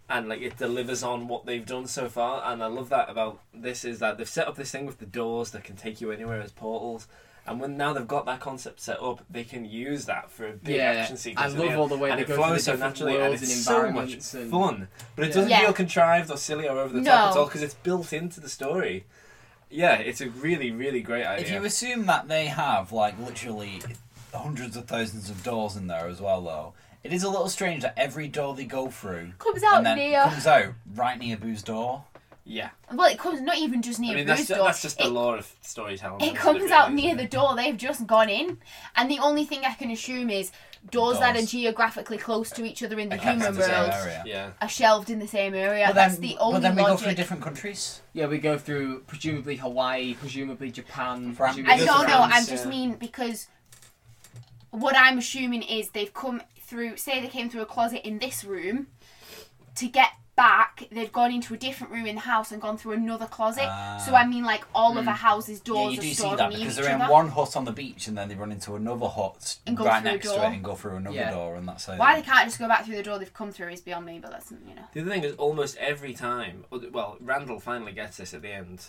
and 0.08 0.28
like 0.28 0.42
it 0.42 0.58
delivers 0.58 1.02
on 1.02 1.26
what 1.28 1.46
they've 1.46 1.66
done 1.66 1.86
so 1.86 2.08
far. 2.08 2.42
And 2.50 2.62
I 2.62 2.66
love 2.66 2.90
that 2.90 3.08
about 3.10 3.40
this 3.54 3.84
is 3.84 3.98
that 4.00 4.18
they've 4.18 4.28
set 4.28 4.46
up 4.48 4.56
this 4.56 4.70
thing 4.70 4.84
with 4.86 4.98
the 4.98 5.06
doors 5.06 5.50
that 5.52 5.64
can 5.64 5.76
take 5.76 6.00
you 6.02 6.10
anywhere 6.10 6.40
as 6.40 6.52
portals. 6.52 7.08
And 7.46 7.60
when 7.60 7.76
now 7.76 7.92
they've 7.92 8.06
got 8.06 8.26
that 8.26 8.40
concept 8.40 8.80
set 8.80 9.00
up, 9.00 9.22
they 9.30 9.44
can 9.44 9.64
use 9.64 10.06
that 10.06 10.30
for 10.30 10.48
a 10.48 10.52
big 10.52 10.76
Yeah, 10.76 10.90
action 10.92 11.16
sequence. 11.16 11.40
I 11.46 11.50
at 11.52 11.56
the 11.56 11.64
love 11.64 11.78
all 11.78 11.86
the 11.88 11.96
way 11.96 12.10
and 12.10 12.18
they 12.18 12.22
it 12.24 12.28
go 12.28 12.34
through 12.34 12.44
flows 12.44 12.64
the 12.64 12.72
so 12.72 12.76
naturally, 12.76 13.16
and 13.20 13.34
it's 13.34 13.42
and 13.42 13.50
so 13.52 13.90
much 13.92 14.12
and- 14.34 14.50
fun. 14.50 14.88
But 15.14 15.24
it 15.24 15.28
Yeah. 15.28 15.34
doesn't 15.34 15.50
Yeah. 15.50 15.60
feel 15.60 15.72
contrived 15.72 16.30
or 16.30 16.36
silly 16.36 16.68
or 16.68 16.76
over 16.78 16.98
the 16.98 17.04
top 17.04 17.30
at 17.30 17.36
all 17.38 17.44
because 17.46 17.62
it's 17.62 17.74
built 17.74 18.12
into 18.12 18.40
the 18.40 18.48
story. 18.48 19.04
Yeah, 19.70 19.94
it's 19.94 20.20
a 20.20 20.28
really, 20.28 20.70
really 20.72 21.00
great 21.02 21.24
idea. 21.24 21.46
If 21.46 21.52
you 21.52 21.64
assume 21.64 22.06
that 22.06 22.28
they 22.28 22.46
have 22.46 22.90
like 22.92 23.14
literally 23.18 23.80
hundreds 24.34 24.76
of 24.76 24.86
thousands 24.86 25.30
of 25.30 25.42
doors 25.42 25.76
in 25.76 25.86
there 25.86 26.08
as 26.08 26.20
well, 26.20 26.40
though, 26.42 26.72
it 27.04 27.12
is 27.12 27.22
a 27.22 27.28
little 27.28 27.48
strange 27.48 27.82
that 27.82 27.94
every 27.96 28.26
door 28.28 28.54
they 28.54 28.64
go 28.64 28.90
through 28.90 29.32
Comes 29.38 29.62
out 29.62 29.78
and 29.78 29.86
then 29.86 29.98
near. 29.98 30.22
comes 30.24 30.46
out 30.46 30.74
right 30.94 31.18
near 31.18 31.36
Boo's 31.36 31.62
door. 31.62 32.04
Yeah, 32.48 32.70
Well, 32.92 33.10
it 33.10 33.18
comes 33.18 33.40
not 33.40 33.58
even 33.58 33.82
just 33.82 33.98
near 33.98 34.12
I 34.12 34.14
mean 34.14 34.26
Boo's 34.26 34.46
that's, 34.46 34.48
door. 34.48 34.66
that's 34.66 34.80
just 34.82 34.98
the 34.98 35.06
it, 35.06 35.10
law 35.10 35.34
of 35.34 35.52
storytelling. 35.62 36.20
it 36.20 36.24
isn't 36.26 36.36
comes 36.36 36.60
really, 36.60 36.72
out 36.72 36.94
near 36.94 37.14
it? 37.14 37.18
the 37.18 37.26
door 37.26 37.56
they've 37.56 37.76
just 37.76 38.06
gone 38.06 38.28
in, 38.28 38.58
and 38.94 39.10
the 39.10 39.18
only 39.18 39.44
thing 39.44 39.64
I 39.64 39.74
can 39.74 39.90
assume 39.90 40.30
is 40.30 40.52
doors, 40.90 41.18
that 41.18 41.36
are 41.36 41.44
geographically 41.44 42.18
close 42.18 42.50
to 42.50 42.64
each 42.64 42.82
other 42.84 43.00
in 43.00 43.08
the 43.08 43.16
human 43.16 43.52
the 43.54 43.58
world 43.60 43.90
area. 43.92 44.22
Yeah. 44.24 44.50
are 44.60 44.68
shelved 44.68 45.10
in 45.10 45.18
the 45.18 45.26
same 45.26 45.54
area. 45.54 45.86
But 45.88 45.96
That's 45.96 46.18
the 46.18 46.36
only 46.38 46.60
but 46.60 46.62
then 46.62 46.76
we 46.76 46.82
go 46.84 46.96
through 46.96 47.14
different 47.14 47.42
countries. 47.42 48.02
Yeah, 48.12 48.26
we 48.28 48.38
go 48.38 48.56
through 48.56 49.00
presumably 49.08 49.56
Hawaii, 49.56 50.14
presumably 50.14 50.70
Japan. 50.70 51.34
Fran- 51.34 51.54
presumably 51.54 51.82
I 51.82 51.84
don't 51.84 52.06
know. 52.08 52.20
I'm 52.20 52.46
just 52.46 52.64
yeah. 52.64 52.70
mean 52.70 52.94
because 52.94 53.48
what 54.70 54.96
I'm 54.96 55.18
assuming 55.18 55.62
is 55.62 55.90
they've 55.90 56.14
come 56.14 56.42
through. 56.60 56.96
Say 56.96 57.20
they 57.20 57.28
came 57.28 57.50
through 57.50 57.62
a 57.62 57.66
closet 57.66 58.06
in 58.06 58.20
this 58.20 58.44
room 58.44 58.86
to 59.74 59.88
get 59.88 60.10
back. 60.36 60.84
They've 60.92 61.10
gone 61.12 61.32
into 61.32 61.54
a 61.54 61.56
different 61.56 61.92
room 61.92 62.06
in 62.06 62.14
the 62.16 62.20
house 62.20 62.52
and 62.52 62.60
gone 62.60 62.76
through 62.76 62.92
another 62.92 63.26
closet. 63.26 63.64
Ah. 63.66 64.00
so 64.04 64.14
I 64.14 64.26
mean, 64.26 64.44
like 64.44 64.64
all 64.74 64.96
of 64.98 65.06
a 65.06 65.12
house's 65.12 65.60
Yeah, 65.64 65.72
doors 65.72 65.94
you 65.94 65.98
are 65.98 66.02
do 66.02 66.08
see 66.08 66.14
stored 66.14 66.38
that 66.38 66.50
near 66.50 66.58
because 66.60 66.76
they're 66.76 66.94
in 66.94 67.00
other. 67.00 67.12
one 67.12 67.28
hut 67.28 67.56
on 67.56 67.64
the 67.64 67.72
beach 67.72 68.06
and 68.06 68.16
then 68.16 68.28
they 68.28 68.34
run 68.34 68.52
into 68.52 68.74
another 68.76 69.06
hut 69.08 69.56
And 69.66 69.78
right 69.80 70.04
next 70.04 70.28
to 70.28 70.34
door. 70.36 70.44
it 70.44 70.52
and 70.52 70.62
go 70.64 70.74
through 70.74 70.96
another 70.96 71.16
Yeah. 71.16 71.30
door, 71.32 71.56
and 71.56 71.66
that's 71.66 71.86
how. 71.86 71.96
Why 71.96 72.14
they- 72.14 72.20
they 72.20 72.26
can't 72.26 72.46
just 72.46 72.58
go 72.58 72.68
back 72.68 72.84
through 72.84 72.96
the 72.96 73.02
door 73.02 73.18
they've 73.18 73.32
come 73.32 73.50
through 73.50 73.70
is 73.70 73.80
beyond 73.80 74.04
me. 74.06 74.18
But 74.20 74.30
that's 74.30 74.50
you 74.50 74.74
know. 74.74 74.82
The 74.92 75.00
other 75.00 75.10
thing 75.10 75.24
is 75.24 75.34
almost 75.36 75.76
every 75.78 76.12
time. 76.12 76.64
Well, 76.70 77.16
Randall 77.20 77.58
finally 77.58 77.92
gets 77.92 78.18
this 78.18 78.34
at 78.34 78.42
the 78.42 78.52
end. 78.52 78.84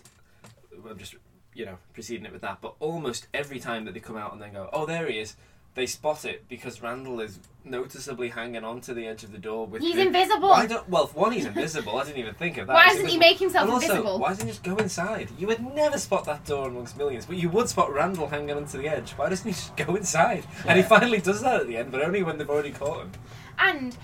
I'm 0.87 0.97
just 0.97 1.15
you 1.53 1.65
know 1.65 1.77
preceding 1.93 2.25
it 2.25 2.31
with 2.33 2.41
that, 2.41 2.59
but 2.61 2.75
almost 2.79 3.27
every 3.33 3.59
time 3.59 3.85
that 3.85 3.93
they 3.93 3.99
come 3.99 4.17
out 4.17 4.31
and 4.33 4.41
then 4.41 4.53
go, 4.53 4.69
oh 4.73 4.85
there 4.85 5.07
he 5.07 5.19
is. 5.19 5.35
They 5.77 5.85
spot 5.85 6.25
it 6.25 6.49
because 6.49 6.81
Randall 6.81 7.19
is 7.19 7.37
noticeably 7.63 8.29
hanging 8.29 8.63
on 8.63 8.81
to 8.81 8.95
the 8.95 9.05
edge 9.05 9.23
of 9.23 9.31
the 9.31 9.37
door 9.37 9.67
with. 9.67 9.83
He's 9.83 9.93
the- 9.93 10.07
invisible. 10.07 10.49
Why 10.49 10.65
don't, 10.65 10.89
well, 10.89 11.05
one, 11.13 11.33
he's 11.33 11.45
invisible. 11.45 11.95
I 11.97 12.03
didn't 12.03 12.17
even 12.17 12.33
think 12.33 12.57
of 12.57 12.65
that. 12.65 12.73
Why 12.73 12.87
doesn't 12.87 13.05
he 13.05 13.19
make 13.19 13.37
himself 13.37 13.65
And 13.65 13.73
also, 13.73 13.85
invisible? 13.85 14.17
Why 14.17 14.29
doesn't 14.29 14.47
he 14.47 14.51
just 14.53 14.63
go 14.63 14.75
inside? 14.77 15.29
You 15.37 15.45
would 15.45 15.63
never 15.75 15.99
spot 15.99 16.25
that 16.25 16.43
door 16.45 16.67
amongst 16.67 16.97
millions, 16.97 17.27
but 17.27 17.37
you 17.37 17.49
would 17.49 17.69
spot 17.69 17.93
Randall 17.93 18.27
hanging 18.27 18.57
onto 18.57 18.79
the 18.79 18.89
edge. 18.89 19.11
Why 19.11 19.29
doesn't 19.29 19.45
he 19.47 19.53
just 19.53 19.77
go 19.77 19.95
inside? 19.95 20.47
And 20.65 20.77
he 20.77 20.83
finally 20.83 21.21
does 21.21 21.41
that 21.43 21.61
at 21.61 21.67
the 21.67 21.77
end, 21.77 21.91
but 21.91 22.01
only 22.01 22.23
when 22.23 22.39
they've 22.39 22.49
already 22.49 22.71
caught 22.71 23.01
him. 23.03 23.11
And 23.59 23.95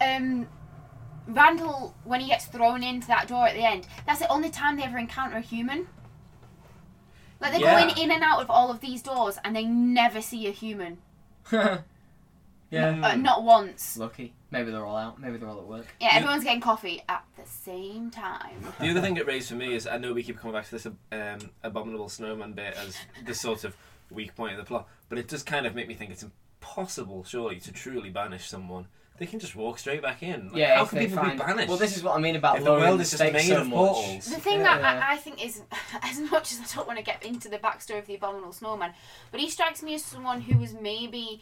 um, 0.00 0.46
Randall, 1.28 1.94
when 2.04 2.22
he 2.22 2.28
gets 2.28 2.46
thrown 2.46 2.82
into 2.82 3.06
that 3.08 3.28
door 3.28 3.46
at 3.46 3.54
the 3.54 3.66
end, 3.66 3.86
that's 4.06 4.20
the 4.20 4.32
only 4.32 4.48
time 4.48 4.78
they 4.78 4.84
ever 4.84 4.96
encounter 4.96 5.36
a 5.36 5.42
human. 5.42 5.88
Like 7.42 7.52
they're 7.52 7.60
Yeah. 7.60 7.84
going 7.84 7.98
in 7.98 8.10
and 8.10 8.22
out 8.22 8.40
of 8.40 8.48
all 8.50 8.70
of 8.70 8.80
these 8.80 9.02
doors, 9.02 9.36
and 9.44 9.54
they 9.54 9.64
never 9.64 10.22
see 10.22 10.46
a 10.46 10.50
human. 10.52 10.98
Yeah. 12.70 13.00
Uh, 13.02 13.16
not 13.16 13.42
once. 13.44 13.98
Lucky. 13.98 14.32
Maybe 14.50 14.70
they're 14.70 14.86
all 14.86 14.96
out. 14.96 15.20
Maybe 15.20 15.36
they're 15.36 15.48
all 15.48 15.58
at 15.58 15.66
work. 15.66 15.94
Yeah, 16.00 16.08
everyone's 16.12 16.42
getting 16.42 16.62
coffee 16.62 17.02
at 17.06 17.22
the 17.36 17.46
same 17.46 18.10
time. 18.10 18.64
The 18.80 18.88
other 18.90 19.02
thing 19.02 19.18
it 19.18 19.26
raised 19.26 19.50
for 19.50 19.56
me 19.56 19.74
is 19.74 19.86
I 19.86 19.98
know 19.98 20.14
we 20.14 20.22
keep 20.22 20.38
coming 20.38 20.54
back 20.54 20.64
to 20.66 20.70
this 20.70 20.86
um, 20.86 21.50
abominable 21.62 22.08
snowman 22.08 22.54
bit 22.54 22.74
as 22.74 22.96
the 23.26 23.34
sort 23.34 23.64
of 23.64 23.76
weak 24.10 24.34
point 24.34 24.52
of 24.52 24.58
the 24.58 24.64
plot, 24.64 24.88
but 25.10 25.18
it 25.18 25.28
does 25.28 25.42
kind 25.42 25.66
of 25.66 25.74
make 25.74 25.86
me 25.86 25.92
think 25.92 26.10
it's 26.12 26.22
impossible, 26.22 27.24
surely, 27.24 27.60
to 27.60 27.72
truly 27.72 28.08
banish 28.08 28.48
someone. 28.48 28.86
They 29.22 29.26
can 29.26 29.38
just 29.38 29.54
walk 29.54 29.78
straight 29.78 30.02
back 30.02 30.24
in. 30.24 30.48
Like, 30.48 30.56
yeah, 30.56 30.78
how 30.78 30.84
can 30.84 30.98
they 30.98 31.06
people 31.06 31.22
find. 31.22 31.38
be 31.38 31.44
banished? 31.44 31.68
Well, 31.68 31.76
this 31.76 31.96
is 31.96 32.02
what 32.02 32.16
I 32.16 32.18
mean 32.20 32.34
about 32.34 32.56
If 32.58 32.64
the 32.64 32.72
world 32.72 33.00
is 33.00 33.12
just 33.12 33.22
made 33.22 33.38
so 33.46 33.60
of 33.60 33.68
much. 33.68 33.76
portals. 33.76 34.24
The 34.24 34.40
thing 34.40 34.58
Yeah. 34.58 34.64
that 34.64 35.04
I, 35.04 35.12
I 35.12 35.16
think 35.16 35.44
is, 35.46 35.62
as 36.02 36.18
much 36.18 36.50
as 36.50 36.58
I 36.58 36.74
don't 36.74 36.88
want 36.88 36.98
to 36.98 37.04
get 37.04 37.24
into 37.24 37.48
the 37.48 37.58
backstory 37.58 38.00
of 38.00 38.06
the 38.08 38.16
Abominable 38.16 38.52
Snowman, 38.52 38.92
but 39.30 39.38
he 39.38 39.48
strikes 39.48 39.80
me 39.80 39.94
as 39.94 40.04
someone 40.04 40.40
who 40.40 40.58
was 40.58 40.74
maybe 40.74 41.40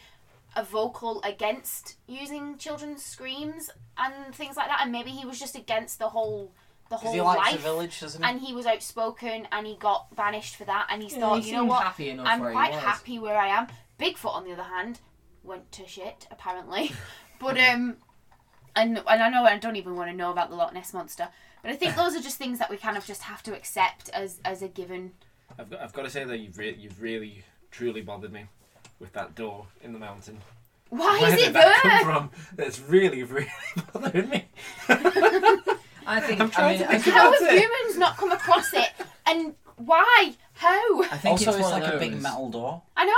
a 0.54 0.62
vocal 0.62 1.22
against 1.22 1.96
using 2.06 2.58
children's 2.58 3.02
screams 3.02 3.70
and 3.96 4.34
things 4.34 4.58
like 4.58 4.68
that, 4.68 4.80
and 4.82 4.92
maybe 4.92 5.08
he 5.08 5.24
was 5.24 5.38
just 5.40 5.56
against 5.56 5.98
the 5.98 6.10
whole 6.10 6.52
the 6.90 6.96
Because 6.96 7.02
whole 7.02 7.14
he 7.14 7.20
likes 7.22 7.38
life. 7.38 7.56
the 7.62 7.62
village, 7.62 8.00
doesn't 8.00 8.22
he? 8.22 8.28
and 8.28 8.40
he 8.42 8.52
was 8.52 8.66
outspoken, 8.66 9.48
and 9.52 9.66
he 9.66 9.76
got 9.76 10.14
banished 10.14 10.54
for 10.56 10.66
that, 10.66 10.88
and 10.90 11.02
he 11.02 11.08
Yeah, 11.08 11.20
thought, 11.20 11.40
he 11.40 11.48
you 11.48 11.56
know 11.56 11.64
what, 11.64 11.82
happy 11.82 12.10
I'm 12.10 12.40
quite 12.40 12.74
happy 12.74 13.18
where 13.18 13.38
I 13.38 13.46
am. 13.48 13.68
Bigfoot, 13.98 14.34
on 14.34 14.44
the 14.44 14.52
other 14.52 14.64
hand, 14.64 15.00
went 15.42 15.72
to 15.72 15.86
shit 15.88 16.26
apparently, 16.30 16.92
but 17.40 17.58
um, 17.58 17.96
and 18.76 18.98
and 18.98 19.22
I 19.22 19.28
know 19.28 19.44
I 19.44 19.58
don't 19.58 19.76
even 19.76 19.96
want 19.96 20.10
to 20.10 20.16
know 20.16 20.30
about 20.30 20.50
the 20.50 20.56
Loch 20.56 20.72
Ness 20.72 20.94
monster, 20.94 21.28
but 21.62 21.70
I 21.72 21.76
think 21.76 21.96
those 21.96 22.14
are 22.14 22.20
just 22.20 22.36
things 22.36 22.58
that 22.60 22.70
we 22.70 22.76
kind 22.76 22.96
of 22.96 23.04
just 23.04 23.22
have 23.22 23.42
to 23.44 23.56
accept 23.56 24.08
as 24.10 24.38
as 24.44 24.62
a 24.62 24.68
given. 24.68 25.12
I've 25.58 25.68
got, 25.68 25.80
I've 25.80 25.92
got 25.92 26.02
to 26.02 26.10
say 26.10 26.24
that 26.24 26.38
you've, 26.38 26.56
re- 26.56 26.76
you've 26.78 27.02
really, 27.02 27.42
truly 27.72 28.02
bothered 28.02 28.32
me 28.32 28.44
with 29.00 29.12
that 29.14 29.34
door 29.34 29.66
in 29.82 29.92
the 29.92 29.98
mountain. 29.98 30.38
Why 30.90 31.18
Where 31.20 31.30
is 31.30 31.36
did 31.36 31.48
it 31.48 31.52
that 31.54 31.80
there? 31.82 31.92
come 31.92 32.04
from? 32.04 32.30
That's 32.54 32.80
really, 32.80 33.22
really 33.24 33.50
bothering 33.92 34.28
me. 34.28 34.44
I 36.06 36.20
think. 36.20 36.40
I'm 36.40 36.46
I 36.46 36.50
trying 36.50 36.78
mean, 36.78 36.86
to 36.86 36.86
I 36.86 36.90
think 36.92 37.04
think, 37.04 37.16
How 37.16 37.28
about 37.28 37.40
have 37.42 37.52
it. 37.52 37.60
humans 37.60 37.98
not 37.98 38.16
come 38.16 38.32
across 38.32 38.72
it? 38.72 38.90
And 39.26 39.54
why? 39.76 40.34
How? 40.54 41.02
I 41.04 41.16
think 41.16 41.32
also, 41.32 41.50
it's, 41.50 41.58
it's, 41.58 41.70
one 41.70 41.80
like 41.80 41.88
of 41.90 41.96
a 41.96 41.98
big 41.98 42.12
those 42.12 42.22
metal 42.22 42.48
door. 42.50 42.82
I 42.96 43.04
know. 43.04 43.12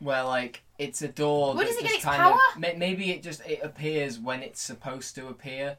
Where 0.00 0.22
like 0.24 0.62
it's 0.78 1.02
a 1.02 1.08
door. 1.08 1.54
Where 1.54 1.66
does 1.66 1.76
it 1.76 1.82
get 1.82 1.94
its 1.94 2.04
kind 2.04 2.22
power? 2.22 2.38
Of, 2.56 2.78
maybe 2.78 3.10
it 3.10 3.22
just 3.22 3.44
it 3.46 3.60
appears 3.62 4.18
when 4.18 4.42
it's 4.42 4.60
supposed 4.60 5.14
to 5.16 5.28
appear. 5.28 5.76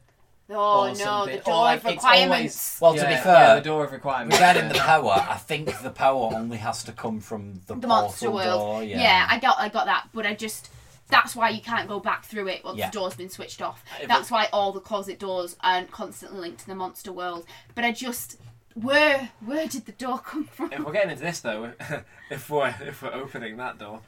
Oh 0.52 0.82
or 0.82 0.88
no, 0.88 0.94
something. 0.94 1.36
the 1.38 1.42
door 1.44 1.54
like, 1.62 1.78
of 1.78 1.86
it's 1.86 1.94
requirements. 1.96 2.78
Well, 2.80 2.96
yeah, 2.96 3.02
to 3.02 3.06
be 3.06 3.12
yeah, 3.12 3.22
fair, 3.22 3.54
the 3.56 3.60
door 3.60 3.84
of 3.84 3.92
requirements. 3.92 4.36
regarding 4.36 4.68
the 4.68 4.74
power, 4.74 5.12
I 5.28 5.36
think 5.36 5.80
the 5.80 5.90
power 5.90 6.30
only 6.34 6.56
has 6.58 6.82
to 6.84 6.92
come 6.92 7.20
from 7.20 7.60
the, 7.66 7.74
the 7.74 7.86
portal 7.86 7.88
monster 7.88 8.30
world. 8.30 8.60
door. 8.60 8.82
Yeah. 8.82 9.26
I 9.30 9.38
got 9.38 9.58
I 9.58 9.68
got 9.68 9.86
that, 9.86 10.08
but 10.12 10.26
I 10.26 10.34
just 10.34 10.70
that's 11.08 11.36
why 11.36 11.50
you 11.50 11.60
can't 11.60 11.88
go 11.88 12.00
back 12.00 12.24
through 12.24 12.48
it 12.48 12.64
once 12.64 12.78
Yeah. 12.78 12.90
the 12.90 12.92
door's 12.98 13.14
been 13.14 13.30
switched 13.30 13.60
off. 13.62 13.84
If 14.00 14.08
That's 14.08 14.30
why 14.30 14.48
all 14.52 14.72
the 14.72 14.80
closet 14.80 15.18
doors 15.18 15.56
aren't 15.60 15.90
constantly 15.90 16.40
linked 16.40 16.60
to 16.60 16.66
the 16.66 16.74
monster 16.74 17.12
world. 17.12 17.46
But 17.74 17.84
I 17.84 17.92
just 17.92 18.36
where 18.74 19.30
where 19.44 19.66
did 19.66 19.86
the 19.86 19.92
door 19.92 20.18
come 20.18 20.44
from? 20.44 20.72
If 20.72 20.80
we're 20.80 20.92
getting 20.92 21.10
into 21.10 21.22
this 21.22 21.40
though, 21.40 21.72
if 22.30 22.50
we're 22.50 22.74
if 22.80 23.02
we're 23.02 23.12
opening 23.12 23.56
that 23.58 23.78
door, 23.78 24.00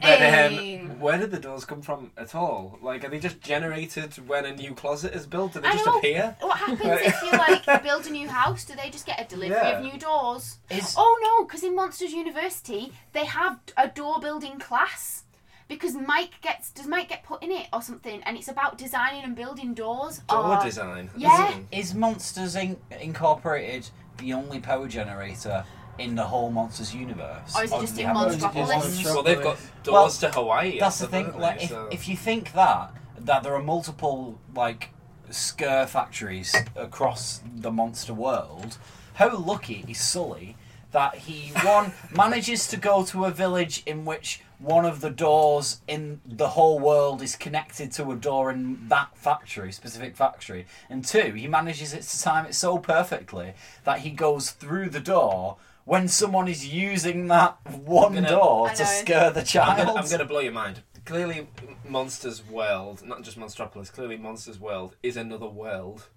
then 0.00 0.52
Hey. 0.52 0.78
um, 0.80 1.00
where 1.00 1.18
did 1.18 1.30
the 1.30 1.38
doors 1.38 1.64
come 1.64 1.82
from 1.82 2.12
at 2.16 2.34
all? 2.34 2.78
Like, 2.82 3.04
are 3.04 3.08
they 3.08 3.18
just 3.18 3.40
generated 3.40 4.26
when 4.28 4.44
a 4.44 4.54
new 4.54 4.74
closet 4.74 5.12
is 5.14 5.26
built? 5.26 5.54
Do 5.54 5.60
they 5.60 5.68
I 5.68 5.72
just 5.72 5.86
know. 5.86 5.98
appear? 5.98 6.36
What 6.40 6.58
happens 6.58 6.80
if 6.82 7.22
you 7.22 7.30
like 7.32 7.82
build 7.82 8.06
a 8.06 8.10
new 8.10 8.28
house? 8.28 8.64
Do 8.64 8.74
they 8.76 8.90
just 8.90 9.06
get 9.06 9.20
a 9.20 9.24
delivery 9.28 9.56
Yeah. 9.56 9.78
of 9.78 9.82
new 9.84 9.98
doors? 9.98 10.58
Is- 10.70 10.94
Oh 10.96 11.18
no, 11.22 11.44
because 11.46 11.62
in 11.64 11.74
Monsters 11.74 12.12
University 12.12 12.92
they 13.12 13.24
have 13.24 13.58
a 13.76 13.88
door 13.88 14.20
building 14.20 14.58
class. 14.58 15.24
Because 15.66 15.94
Mike 15.94 16.40
gets 16.40 16.70
does 16.70 16.86
Mike 16.86 17.10
get 17.10 17.24
put 17.24 17.42
in 17.42 17.50
it 17.52 17.66
or 17.74 17.82
something, 17.82 18.22
and 18.22 18.38
it's 18.38 18.48
about 18.48 18.78
designing 18.78 19.22
and 19.24 19.36
building 19.36 19.74
doors. 19.74 20.20
Door 20.20 20.58
Oh, 20.60 20.64
design. 20.64 21.10
Yeah. 21.14 21.58
Is 21.70 21.94
Monsters 21.94 22.54
Inc. 22.56 22.78
Incorporated 23.00 23.90
the 24.16 24.32
only 24.32 24.60
power 24.60 24.88
generator 24.88 25.64
in 25.98 26.14
the 26.14 26.24
whole 26.24 26.50
Monsters 26.50 26.94
universe? 26.94 27.54
Or 27.56 27.64
is 27.64 27.72
it 27.72 27.80
just 27.80 27.96
they 27.96 28.02
in 28.02 28.08
have 28.08 28.16
Monstropolis? 28.16 29.04
Well, 29.04 29.22
they've 29.22 29.42
got 29.42 29.58
doors 29.82 30.20
Well, 30.22 30.30
to 30.32 30.38
Hawaii. 30.38 30.78
That's 30.78 30.98
the 30.98 31.08
thing. 31.08 31.26
haven't 31.26 31.40
Like, 31.40 31.58
they? 31.58 31.64
if, 31.64 31.70
So- 31.70 31.88
if 31.90 32.08
you 32.08 32.16
think 32.16 32.52
that 32.52 32.92
that 33.18 33.42
there 33.42 33.54
are 33.54 33.62
multiple 33.62 34.38
like 34.54 34.90
scare 35.30 35.86
factories 35.88 36.54
across 36.76 37.40
the 37.56 37.70
monster 37.72 38.14
world, 38.14 38.78
how 39.14 39.36
lucky 39.36 39.84
is 39.88 40.00
Sully 40.00 40.56
that 40.92 41.16
he 41.16 41.50
one 41.64 41.92
manages 42.16 42.66
to 42.68 42.76
go 42.76 43.04
to 43.04 43.24
a 43.26 43.30
village 43.30 43.82
in 43.84 44.04
which 44.04 44.40
one 44.58 44.84
of 44.86 45.00
the 45.00 45.10
doors 45.10 45.80
in 45.86 46.20
the 46.24 46.48
whole 46.50 46.78
world 46.78 47.20
is 47.22 47.36
connected 47.36 47.92
to 47.92 48.10
a 48.10 48.16
door 48.16 48.50
in 48.50 48.88
that 48.88 49.08
factory, 49.16 49.70
specific 49.70 50.16
factory, 50.16 50.66
and 50.88 51.04
two, 51.04 51.32
he 51.32 51.46
manages 51.46 51.92
it 51.92 52.02
to 52.02 52.22
time 52.22 52.46
it 52.46 52.54
so 52.54 52.78
perfectly 52.78 53.52
that 53.84 54.00
he 54.00 54.10
goes 54.10 54.50
through 54.50 54.88
the 54.88 55.00
door. 55.00 55.56
When 55.88 56.06
someone 56.06 56.48
is 56.48 56.68
using 56.68 57.28
that 57.28 57.56
one 57.66 58.12
gonna- 58.12 58.28
door 58.28 58.68
to 58.68 58.84
scare 58.84 59.30
the 59.30 59.40
I'm 59.40 59.46
child, 59.46 59.78
gonna, 59.78 59.94
I'm 59.98 60.06
gonna 60.10 60.26
blow 60.26 60.40
your 60.40 60.52
mind. 60.52 60.82
Clearly, 61.06 61.48
Monsters 61.88 62.44
World, 62.46 63.02
not 63.06 63.22
just 63.22 63.38
Monstropolis. 63.38 63.90
Clearly, 63.90 64.18
Monsters 64.18 64.60
World 64.60 64.96
is 65.02 65.16
another 65.16 65.46
world. 65.48 66.08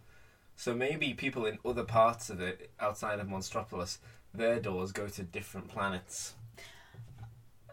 So 0.57 0.75
maybe 0.75 1.13
people 1.13 1.45
in 1.45 1.57
other 1.63 1.85
parts 1.85 2.29
of 2.29 2.41
it, 2.41 2.69
outside 2.81 3.21
of 3.21 3.27
Monstropolis, 3.27 3.99
their 4.33 4.59
doors 4.59 4.91
go 4.91 5.07
to 5.07 5.23
different 5.23 5.69
planets. 5.69 6.33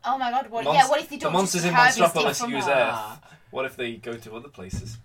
Oh 0.05 0.17
my 0.17 0.31
god! 0.31 0.49
What? 0.51 0.67
Monst- 0.67 0.75
yeah. 0.75 0.89
What 0.89 1.01
if 1.01 1.09
they 1.09 1.17
the 1.17 1.23
don't 1.23 1.33
monsters 1.33 1.65
just 1.65 1.99
in 1.99 2.05
Monstropolis 2.05 2.49
use 2.49 2.67
a- 2.69 2.77
Earth. 2.77 3.35
What 3.51 3.65
if 3.65 3.75
they 3.75 3.97
go 3.97 4.13
to 4.17 4.37
other 4.37 4.49
places 4.49 4.99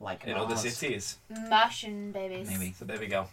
like 0.00 0.24
in 0.24 0.38
other 0.38 0.56
cities? 0.56 1.18
Martian 1.50 2.12
babies? 2.12 2.48
maybe. 2.48 2.72
So 2.78 2.86
there 2.86 2.98
we 2.98 3.08
go. 3.08 3.28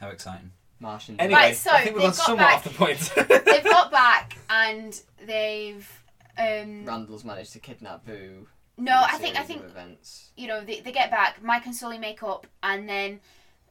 How 0.00 0.08
exciting! 0.08 0.50
Martian. 0.80 1.18
Anyway, 1.20 1.38
Right, 1.40 1.56
so 1.56 1.70
I 1.70 1.82
think 1.84 1.96
we've 1.96 2.02
they've 2.02 2.02
gone 2.02 2.10
got 2.10 2.14
somewhat 2.16 2.38
back- 2.38 2.54
off 2.56 2.64
the 2.64 2.70
point. 2.70 3.44
They've 3.46 3.64
got 3.64 3.90
back 3.90 4.36
and 4.50 5.00
they've 5.24 6.02
um. 6.38 6.84
Randall's 6.84 7.24
managed 7.24 7.52
to 7.54 7.58
kidnap 7.58 8.04
Boo. 8.04 8.46
No, 8.78 8.92
I 8.94 9.16
think 9.18 9.36
I 9.40 9.42
think 9.42 9.64
events. 9.64 10.30
you 10.36 10.46
know 10.48 10.60
they, 10.62 10.80
they 10.80 10.92
get 10.92 11.10
back. 11.10 11.42
Mike 11.42 11.64
and 11.66 11.74
Sully 11.74 11.96
make 11.98 12.22
up, 12.22 12.46
and 12.62 12.86
then 12.86 13.20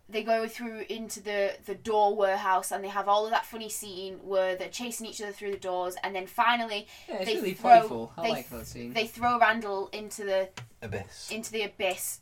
they 0.09 0.23
go 0.23 0.47
through 0.47 0.85
into 0.89 1.21
the 1.21 1.55
the 1.67 1.75
door 1.75 2.15
warehouse, 2.15 2.71
and 2.71 2.83
they 2.83 2.87
have 2.87 3.07
all 3.07 3.25
of 3.25 3.31
that 3.31 3.45
funny 3.45 3.69
scene 3.69 4.15
where 4.23 4.55
they're 4.55 4.67
chasing 4.69 5.05
each 5.05 5.21
other 5.21 5.31
through 5.31 5.51
the 5.51 5.57
doors, 5.57 5.95
and 6.03 6.15
then 6.15 6.25
finally 6.25 6.87
Yeah, 7.07 7.17
it's 7.17 7.25
they 7.25 7.35
really 7.35 7.53
throw 7.53 7.79
playful. 7.81 8.13
I 8.17 8.23
they, 8.23 8.29
like 8.31 8.49
that 8.49 8.65
scene. 8.65 8.93
they 8.93 9.05
throw 9.05 9.37
Randall 9.39 9.89
into 9.93 10.23
the 10.23 10.49
Abyss. 10.81 11.29
into 11.31 11.51
the 11.51 11.61
abyss. 11.61 12.21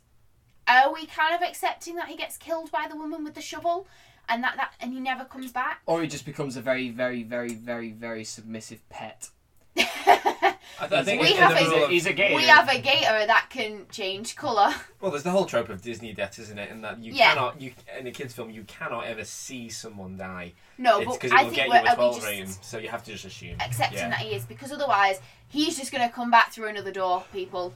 Are 0.68 0.92
we 0.92 1.06
kind 1.06 1.34
of 1.34 1.40
accepting 1.42 1.96
that 1.96 2.08
he 2.08 2.16
gets 2.16 2.36
killed 2.36 2.70
by 2.70 2.86
the 2.88 2.96
woman 2.96 3.24
with 3.24 3.34
the 3.34 3.42
shovel, 3.42 3.86
and 4.28 4.42
that 4.44 4.56
that 4.56 4.72
and 4.80 4.92
he 4.92 5.00
never 5.00 5.24
comes 5.24 5.52
back? 5.52 5.80
Or 5.86 6.02
he 6.02 6.08
just 6.08 6.24
becomes 6.24 6.56
a 6.56 6.60
very, 6.60 6.90
very, 6.90 7.22
very, 7.22 7.54
very, 7.54 7.90
very 7.90 8.24
submissive 8.24 8.80
pet. 8.90 9.28
I, 9.76 10.86
th- 10.88 10.92
I 11.00 11.04
think 11.04 11.22
We 11.22 11.32
have 11.34 11.52
a- 11.60 11.70
rule 11.70 11.84
of- 11.84 11.90
He's 11.90 12.06
a 12.06 12.12
gator. 12.12 12.34
We 12.36 12.44
have 12.44 12.68
a 12.68 12.80
gator 12.80 13.26
that 13.26 13.46
can 13.50 13.86
change 13.90 14.34
colour. 14.36 14.74
Well, 15.00 15.10
there's 15.10 15.22
the 15.22 15.30
whole 15.30 15.44
trope 15.44 15.68
of 15.68 15.82
Disney 15.82 16.12
death, 16.12 16.38
isn't 16.38 16.58
it? 16.58 16.70
And 16.70 16.82
that 16.84 16.98
you 16.98 17.12
Yeah. 17.12 17.34
cannot, 17.34 17.60
you 17.60 17.72
in 17.98 18.06
a 18.06 18.10
kids' 18.10 18.34
film, 18.34 18.50
you 18.50 18.64
cannot 18.64 19.04
ever 19.06 19.24
see 19.24 19.68
someone 19.68 20.16
die. 20.16 20.52
No, 20.78 20.98
it's 20.98 21.06
but 21.06 21.20
because 21.20 21.32
I 21.32 21.40
it 21.40 21.44
will 21.44 21.50
think 21.50 21.56
get 21.56 21.68
we're- 21.68 21.84
you 21.84 21.92
a 21.92 21.94
12 21.94 22.14
just 22.16 22.26
rating, 22.26 22.48
so 22.62 22.78
you 22.78 22.88
have 22.88 23.04
to 23.04 23.12
just 23.12 23.24
assume. 23.24 23.56
accepting 23.60 23.98
yeah. 23.98 24.08
that 24.10 24.18
he 24.20 24.34
is 24.34 24.44
because 24.44 24.72
otherwise 24.72 25.20
he's 25.48 25.76
just 25.78 25.92
going 25.92 26.06
to 26.08 26.12
come 26.14 26.30
back 26.30 26.52
through 26.52 26.68
another 26.68 26.90
door, 26.92 27.24
people. 27.32 27.74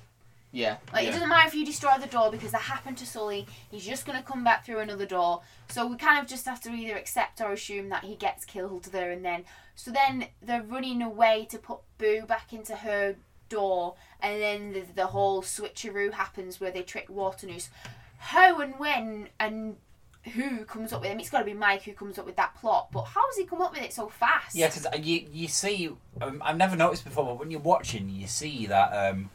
Yeah. 0.52 0.78
Like 0.92 1.02
Yeah. 1.04 1.10
it 1.10 1.12
doesn't 1.12 1.28
matter 1.28 1.48
if 1.48 1.54
you 1.54 1.64
destroy 1.66 1.98
the 2.00 2.06
door 2.06 2.30
because 2.30 2.52
that 2.52 2.62
happened 2.62 2.96
to 2.98 3.06
Sully. 3.06 3.46
He's 3.70 3.84
just 3.84 4.06
going 4.06 4.18
to 4.18 4.24
come 4.24 4.44
back 4.44 4.64
through 4.64 4.78
another 4.78 5.06
door. 5.06 5.42
So 5.68 5.86
we 5.86 5.96
kind 5.96 6.18
of 6.18 6.26
just 6.26 6.46
have 6.46 6.60
to 6.62 6.70
either 6.70 6.96
accept 6.96 7.40
or 7.40 7.52
assume 7.52 7.90
that 7.90 8.04
he 8.04 8.16
gets 8.16 8.44
killed 8.44 8.84
there 8.84 9.10
and 9.10 9.24
then. 9.24 9.44
So 9.74 9.90
then 9.90 10.26
they're 10.42 10.62
running 10.62 11.02
away 11.02 11.46
to 11.50 11.58
put 11.58 11.80
Boo 11.98 12.22
back 12.26 12.52
into 12.52 12.76
her 12.76 13.16
door, 13.48 13.94
and 14.20 14.42
then 14.42 14.72
the, 14.72 14.82
the 14.94 15.06
whole 15.06 15.42
switcheroo 15.42 16.12
happens 16.12 16.60
where 16.60 16.70
they 16.70 16.82
trick 16.82 17.08
Waternoose. 17.08 17.68
How 18.18 18.60
and 18.60 18.74
when 18.78 19.28
and 19.38 19.76
who 20.34 20.64
comes 20.64 20.92
up 20.92 21.02
with 21.02 21.10
him? 21.10 21.20
It's 21.20 21.30
got 21.30 21.38
to 21.38 21.44
be 21.44 21.54
Mike 21.54 21.82
who 21.84 21.92
comes 21.92 22.18
up 22.18 22.26
with 22.26 22.36
that 22.36 22.56
plot. 22.56 22.88
But 22.92 23.04
how 23.04 23.24
has 23.26 23.36
he 23.36 23.44
come 23.44 23.62
up 23.62 23.72
with 23.72 23.82
it 23.82 23.92
so 23.92 24.08
fast? 24.08 24.56
Yeah, 24.56 24.66
because 24.68 24.86
you 25.06 25.28
you 25.32 25.48
see, 25.48 25.90
um, 26.20 26.42
I've 26.44 26.56
never 26.56 26.74
noticed 26.76 27.04
before, 27.04 27.24
but 27.24 27.38
when 27.38 27.50
you're 27.50 27.60
watching, 27.60 28.08
you 28.10 28.26
see 28.26 28.66
that 28.66 28.90
um, 29.12 29.30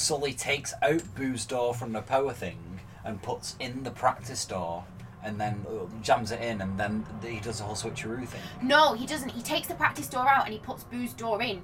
Sully 0.00 0.32
takes 0.32 0.72
out 0.82 1.02
Boo's 1.14 1.44
door 1.44 1.74
from 1.74 1.92
the 1.92 2.00
power 2.00 2.32
thing 2.32 2.80
and 3.04 3.20
puts 3.22 3.54
in 3.60 3.82
the 3.82 3.90
practice 3.90 4.44
door, 4.46 4.84
and 5.22 5.38
then 5.38 5.64
uh, 5.68 5.84
jams 6.02 6.30
it 6.32 6.40
in, 6.40 6.60
and 6.62 6.80
then 6.80 7.04
he 7.22 7.38
does 7.40 7.58
the 7.58 7.64
whole 7.64 7.74
switcheroo 7.74 8.26
thing. 8.26 8.40
No, 8.62 8.94
he 8.94 9.06
doesn't. 9.06 9.28
He 9.30 9.42
takes 9.42 9.68
the 9.68 9.74
practice 9.74 10.08
door 10.08 10.26
out 10.26 10.44
and 10.46 10.54
he 10.54 10.58
puts 10.58 10.84
Boo's 10.84 11.12
door 11.12 11.42
in. 11.42 11.62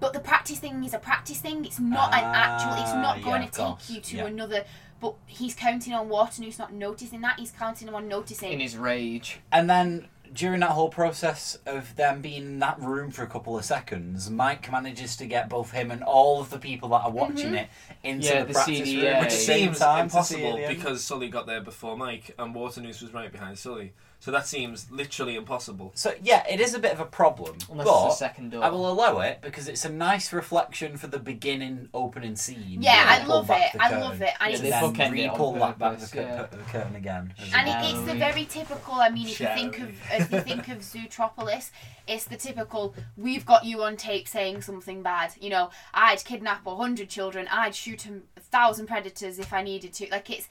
But 0.00 0.12
the 0.12 0.20
practice 0.20 0.58
thing 0.58 0.84
is 0.84 0.92
a 0.92 0.98
practice 0.98 1.38
thing. 1.40 1.64
It's 1.64 1.80
not 1.80 2.12
an 2.12 2.20
actual. 2.22 2.72
It's 2.74 2.90
Ah, 2.92 3.00
not 3.00 3.22
going 3.22 3.42
of 3.44 3.50
to 3.50 3.56
take 3.56 3.66
course, 3.66 3.90
you 3.90 4.00
to 4.02 4.16
yeah. 4.16 4.26
another. 4.26 4.64
But 5.00 5.14
he's 5.26 5.54
counting 5.54 5.94
on 5.94 6.08
Waternoose 6.10 6.58
not 6.58 6.74
noticing 6.74 7.22
that. 7.22 7.38
He's 7.38 7.50
counting 7.52 7.88
on 7.88 8.06
noticing. 8.06 8.52
In 8.52 8.60
his 8.60 8.76
rage. 8.76 9.40
And 9.50 9.68
then 9.70 10.08
during 10.32 10.60
that 10.60 10.70
whole 10.72 10.88
process 10.88 11.58
of 11.66 11.94
them 11.96 12.20
being 12.20 12.42
in 12.42 12.58
that 12.60 12.80
room 12.80 13.10
for 13.10 13.22
a 13.22 13.26
couple 13.26 13.56
of 13.58 13.64
seconds, 13.64 14.30
Mike 14.30 14.70
manages 14.70 15.16
to 15.16 15.26
get 15.26 15.48
both 15.48 15.70
him 15.72 15.90
and 15.90 16.02
all 16.02 16.40
of 16.40 16.50
the 16.50 16.58
people 16.58 16.88
that 16.90 17.02
are 17.04 17.10
watching 17.10 17.52
Mhm. 17.52 17.62
it 17.62 17.68
into 18.02 18.26
Yeah, 18.28 18.40
the, 18.40 18.46
the 18.48 18.52
practice 18.54 18.76
CD, 18.78 18.96
room 18.96 19.04
yeah, 19.04 19.20
Which 19.20 19.30
the 19.30 19.36
seems 19.36 19.78
time, 19.78 20.08
possibly 20.10 20.44
at 20.44 20.48
impossible 20.54 20.74
because 20.74 21.04
Sully 21.04 21.28
got 21.28 21.46
there 21.46 21.60
before 21.60 21.96
Mike 21.96 22.34
and 22.38 22.54
Waternoose 22.54 23.00
was 23.02 23.12
right 23.14 23.30
behind 23.32 23.58
Sully. 23.58 23.92
So 24.18 24.30
that 24.32 24.46
seems 24.46 24.90
literally 24.90 25.36
impossible. 25.36 25.92
So 25.94 26.14
yeah, 26.22 26.44
it 26.48 26.60
is 26.60 26.74
a 26.74 26.78
bit 26.78 26.92
of 26.92 27.00
a 27.00 27.04
problem, 27.04 27.58
Unless 27.70 27.86
but 27.86 28.06
it's 28.06 28.14
a 28.14 28.18
second 28.18 28.50
door. 28.50 28.64
I 28.64 28.70
will 28.70 28.90
allow 28.90 29.20
it 29.20 29.40
because 29.42 29.68
it's 29.68 29.84
a 29.84 29.90
nice 29.90 30.32
reflection 30.32 30.96
for 30.96 31.06
the 31.06 31.18
beginning 31.18 31.88
opening 31.94 32.34
scene. 32.34 32.78
Yeah, 32.80 33.04
I 33.06 33.18
they 33.18 33.24
pull 33.24 33.34
love 33.36 33.50
it. 33.50 33.76
I 33.78 33.98
love 34.00 34.22
it. 34.22 34.30
And 34.40 34.50
Yeah, 34.50 34.54
it's 34.54 34.60
they 34.62 34.70
then 34.70 34.82
bookend 34.82 35.18
it 35.18 35.28
on 35.28 35.32
re-pull 35.32 35.52
that 35.54 35.78
back 35.78 35.98
the, 35.98 36.06
purpose, 36.06 36.10
cur- 36.10 36.20
yeah. 36.20 36.46
the 36.50 36.56
curtain 36.70 36.96
again. 36.96 37.34
And 37.54 37.68
it, 37.68 37.90
it's 37.90 38.06
the 38.10 38.18
very 38.18 38.46
typical. 38.46 38.94
I 38.94 39.10
mean, 39.10 39.28
if 39.28 39.38
you 39.38 39.46
think 39.46 39.78
of 39.80 39.90
if 40.10 40.32
you 40.32 40.40
think 40.40 40.68
of 40.68 40.78
Zootropolis, 40.78 41.70
it's 42.08 42.24
the 42.24 42.36
typical. 42.36 42.94
We've 43.16 43.44
got 43.44 43.64
you 43.64 43.82
on 43.82 43.96
tape 43.96 44.26
saying 44.28 44.62
something 44.62 45.02
bad. 45.02 45.34
You 45.40 45.50
know, 45.50 45.70
I'd 45.94 46.24
kidnap 46.24 46.66
a 46.66 46.74
hundred 46.74 47.08
children. 47.08 47.48
I'd 47.50 47.74
shoot 47.74 48.06
a 48.06 48.40
thousand 48.40 48.86
predators 48.86 49.38
if 49.38 49.52
I 49.52 49.62
needed 49.62 49.92
to. 49.94 50.08
Like 50.10 50.30
it's, 50.30 50.48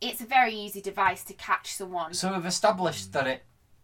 it's 0.00 0.20
a 0.20 0.26
very 0.26 0.54
easy 0.54 0.80
device 0.80 1.24
to 1.24 1.34
catch 1.34 1.74
someone. 1.74 2.14
So 2.14 2.32
we've 2.34 2.46
established 2.46 3.12
that 3.12 3.26
it 3.26 3.42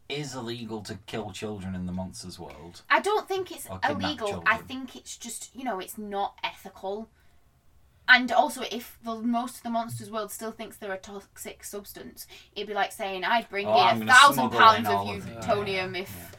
is 0.08 0.34
illegal 0.34 0.82
to 0.82 0.96
kill 1.06 1.30
children 1.30 1.74
in 1.74 1.86
the 1.86 1.92
monsters 1.92 2.38
world. 2.38 2.82
I 2.90 3.00
don't 3.00 3.28
think 3.28 3.52
it's 3.52 3.66
Or 3.68 3.78
kidnap 3.78 4.02
illegal. 4.02 4.28
I 4.46 4.56
children. 4.56 4.66
think 4.68 4.96
it's 4.96 5.16
just 5.16 5.50
you 5.54 5.64
know 5.64 5.78
it's 5.80 5.96
not 5.98 6.34
ethical. 6.42 7.08
And 8.08 8.32
also, 8.32 8.62
if 8.72 8.98
the 9.04 9.14
most 9.14 9.58
of 9.58 9.62
the 9.62 9.70
monsters 9.70 10.10
world 10.10 10.32
still 10.32 10.50
thinks 10.50 10.76
they're 10.76 10.92
a 10.92 10.98
toxic 10.98 11.62
substance, 11.62 12.26
it'd 12.56 12.66
be 12.66 12.74
like 12.74 12.90
saying 12.90 13.22
I'd 13.24 13.48
bring 13.48 13.68
Oh, 13.68 13.72
I'm 13.72 13.98
in 13.98 14.02
a 14.02 14.06
gonna 14.06 14.12
thousand 14.18 14.34
smuggle 14.50 14.58
pounds 14.58 14.88
of 14.88 14.94
all 14.94 15.14
of 15.14 15.28
it. 15.28 15.40
plutonium 15.42 15.94
if, 15.94 16.32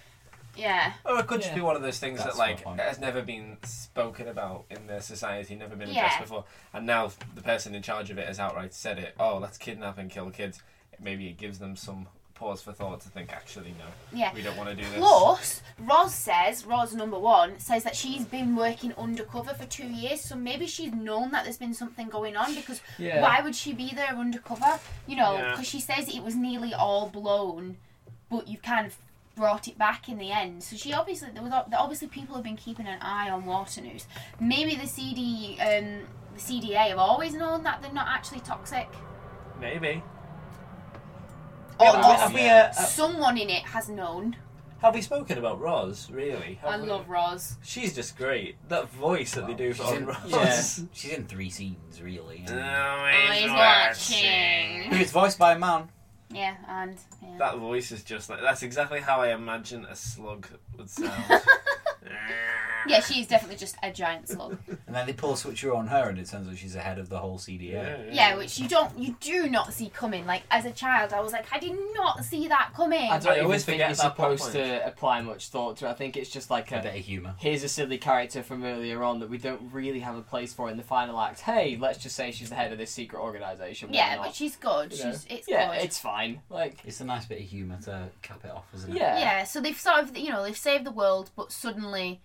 yeah. 0.62 0.94
Or 1.06 1.20
it 1.20 1.28
could 1.28 1.40
just 1.42 1.52
Yeah. 1.52 1.56
be 1.56 1.62
one 1.62 1.76
of 1.76 1.82
those 1.82 2.00
things 2.00 2.20
That's 2.24 2.38
that 2.38 2.40
like 2.40 2.58
my 2.58 2.64
point. 2.64 2.80
has 2.82 3.00
never 3.00 3.22
been 3.22 3.58
spoken 3.64 4.28
about 4.28 4.66
in 4.70 4.88
the 4.88 5.02
society, 5.02 5.56
never 5.56 5.76
been 5.76 5.90
Yeah. 5.90 6.06
addressed 6.06 6.22
before, 6.22 6.46
and 6.74 6.86
now 6.86 7.12
the 7.36 7.42
person 7.42 7.74
in 7.76 7.82
charge 7.82 8.10
of 8.12 8.18
it 8.18 8.28
has 8.28 8.40
outright 8.40 8.74
said 8.74 9.00
it. 9.00 9.16
Oh, 9.20 9.38
let's 9.38 9.58
kidnap 9.58 9.98
and 9.98 10.10
kill 10.10 10.30
kids. 10.30 10.62
Maybe 11.00 11.28
it 11.28 11.38
gives 11.38 11.58
them 11.60 11.76
some 11.76 12.08
pause 12.36 12.62
for 12.62 12.74
thought 12.74 13.02
to 13.02 13.10
think. 13.10 13.32
Actually, 13.32 13.74
no, 13.78 13.86
Yeah. 14.18 14.34
we 14.34 14.42
don't 14.42 14.58
want 14.58 14.70
to 14.70 14.76
do 14.76 14.82
this. 14.90 14.98
Plus, 14.98 15.62
Roz 15.78 16.14
says, 16.14 16.66
Roz 16.66 16.94
number 16.96 17.20
one, 17.20 17.60
says 17.60 17.84
that 17.84 17.96
she's 17.96 18.26
been 18.26 18.56
working 18.56 18.94
undercover 18.96 19.54
for 19.54 19.66
two 19.66 19.86
years, 19.88 20.22
so 20.22 20.36
maybe 20.36 20.66
she's 20.66 20.92
known 20.92 21.30
that 21.32 21.44
there's 21.44 21.60
been 21.60 21.76
something 21.76 22.08
going 22.10 22.36
on 22.36 22.56
because 22.56 22.82
Yeah. 22.98 23.22
why 23.22 23.42
would 23.42 23.56
she 23.56 23.74
be 23.74 23.90
there 23.94 24.16
undercover? 24.16 24.80
You 25.06 25.18
know, 25.18 25.34
Yeah. 25.38 25.52
because 25.52 25.68
she 25.68 25.80
says 25.80 26.08
it 26.08 26.24
was 26.24 26.36
nearly 26.36 26.74
all 26.74 27.10
blown, 27.10 27.78
but 28.30 28.48
you've 28.48 28.64
kind 28.64 28.88
of 28.88 28.98
brought 29.42 29.68
it 29.68 29.76
back 29.76 30.08
in 30.08 30.20
the 30.20 30.32
end. 30.32 30.62
So 30.62 30.76
she 30.76 30.94
obviously, 30.94 31.30
there 31.34 31.42
was 31.42 31.52
obviously 31.76 32.08
people 32.08 32.36
have 32.36 32.44
been 32.44 32.56
keeping 32.56 32.86
an 32.86 33.00
eye 33.02 33.32
on 33.32 33.44
Waternoose. 33.46 34.06
Maybe 34.40 34.76
the 34.76 34.86
CD, 34.86 35.58
um, 35.60 36.02
the 36.36 36.40
CDA 36.40 36.90
have 36.90 37.00
always 37.00 37.34
known 37.34 37.64
that 37.64 37.82
they're 37.82 37.92
not 37.92 38.08
actually 38.08 38.42
toxic. 38.42 38.88
Maybe. 39.60 40.04
Or, 41.80 41.88
or 41.88 42.14
have 42.14 42.36
we, 42.36 42.48
uh, 42.48 42.68
uh, 42.68 42.72
someone 42.72 43.36
in 43.40 43.50
it 43.50 43.64
has 43.64 43.90
known. 43.90 44.36
Have 44.84 44.94
we 44.94 45.02
spoken 45.02 45.40
about 45.40 45.60
Roz? 45.60 46.12
Really? 46.12 46.60
I 46.64 46.80
we? 46.80 46.88
love 46.88 47.10
Roz. 47.10 47.58
She's 47.64 47.96
just 47.96 48.16
great. 48.16 48.58
That 48.70 48.92
voice 48.92 49.34
that 49.34 49.48
they 49.48 49.56
do 49.56 49.74
for 49.74 49.86
She's 49.86 49.94
in, 49.94 50.06
Roz. 50.06 50.18
yeah, 50.28 50.62
she's 50.94 51.14
in 51.14 51.26
three 51.26 51.50
scenes, 51.50 52.00
really. 52.00 52.46
Always 52.48 53.50
watching. 53.50 54.84
Who's 54.92 55.10
voiced 55.10 55.40
by 55.40 55.54
a 55.54 55.60
man. 55.60 55.90
Yeah, 56.34 56.56
and 56.68 56.98
yeah. 57.22 57.38
That 57.38 57.58
voice 57.58 57.92
is 57.92 58.04
just 58.04 58.30
like 58.30 58.42
that's 58.42 58.64
exactly 58.64 59.00
how 59.02 59.22
I 59.22 59.34
imagine 59.34 59.86
a 59.86 59.96
slug 59.96 60.48
would 60.78 60.90
sound. 60.90 61.42
Yeah, 62.88 63.00
she's 63.02 63.28
definitely 63.28 63.58
just 63.58 63.76
a 63.84 63.92
giant 63.92 64.28
slug. 64.28 64.58
And 64.92 64.98
then 64.98 65.06
they 65.08 65.14
pull 65.14 65.32
a 65.32 65.38
switcher 65.38 65.74
on 65.74 65.88
her, 65.88 66.10
and 66.10 66.20
it 66.20 66.28
turns 66.28 66.50
out 66.50 66.58
she's 66.58 66.76
ahead 66.76 67.00
of 67.00 67.08
the 67.08 67.18
whole 67.18 67.38
CDA. 67.38 68.14
Yeah, 68.14 68.36
which 68.36 68.60
you 68.60 68.68
don't, 68.68 68.98
you 69.00 69.16
do 69.22 69.50
not 69.50 69.74
see 69.74 69.88
coming. 69.88 70.26
Like 70.26 70.44
as 70.52 70.66
a 70.66 70.72
child, 70.72 71.14
I 71.14 71.22
was 71.22 71.32
like, 71.32 71.46
I 71.54 71.60
did 71.60 71.78
not 71.94 72.26
see 72.26 72.50
that 72.50 72.72
coming. 72.76 73.10
I 73.10 73.18
don't 73.18 73.34
even 73.34 73.46
always 73.46 73.64
think 73.64 73.76
forget 73.76 73.90
you're 73.92 74.04
that 74.04 74.16
plot 74.18 74.38
supposed 74.38 74.52
to 74.54 74.86
apply 74.86 75.22
much 75.22 75.48
thought 75.48 75.78
to. 75.78 75.86
it. 75.86 75.92
I 75.92 75.94
think 75.94 76.18
it's 76.18 76.30
just 76.30 76.50
like 76.50 76.74
A 76.74 76.80
a, 76.80 76.82
bit 76.82 76.96
of 76.96 77.06
humour. 77.06 77.36
here's 77.38 77.64
a 77.64 77.70
silly 77.70 77.98
character 77.98 78.44
from 78.44 78.66
earlier 78.66 79.02
on 79.02 79.22
that 79.22 79.30
we 79.30 79.38
don't 79.38 79.62
really 79.72 80.02
have 80.02 80.18
a 80.18 80.22
place 80.22 80.52
for 80.52 80.70
in 80.70 80.76
the 80.76 80.84
final 80.84 81.18
act. 81.22 81.40
Hey, 81.40 81.78
let's 81.80 82.00
just 82.00 82.18
say 82.18 82.32
she's 82.34 82.50
the 82.50 82.56
head 82.56 82.74
of 82.74 82.78
this 82.78 82.92
secret 82.92 83.22
organisation. 83.22 83.90
Why 83.92 83.96
yeah, 83.96 84.16
not? 84.16 84.26
but 84.26 84.36
she's 84.36 84.58
good. 84.58 84.92
You 84.92 85.06
know? 85.06 85.12
She's 85.12 85.26
it's 85.30 85.48
yeah, 85.48 85.74
good. 85.74 85.86
it's 85.86 86.00
fine. 86.00 86.42
Like, 86.50 86.80
It's 86.84 87.00
a 87.00 87.06
nice 87.06 87.26
bit 87.26 87.40
of 87.40 87.46
humour 87.46 87.78
to 87.84 88.10
cap 88.24 88.42
it 88.44 88.52
off, 88.52 88.66
isn't 88.76 88.92
it? 88.92 88.98
yeah, 88.98 89.20
yeah. 89.20 89.44
So 89.46 89.62
they've 89.62 89.80
sort 89.80 90.04
of, 90.04 90.18
you 90.18 90.32
know, 90.32 90.44
they've 90.44 90.58
saved 90.62 90.86
the 90.86 90.92
world, 90.92 91.32
but 91.36 91.52
suddenly 91.52 92.22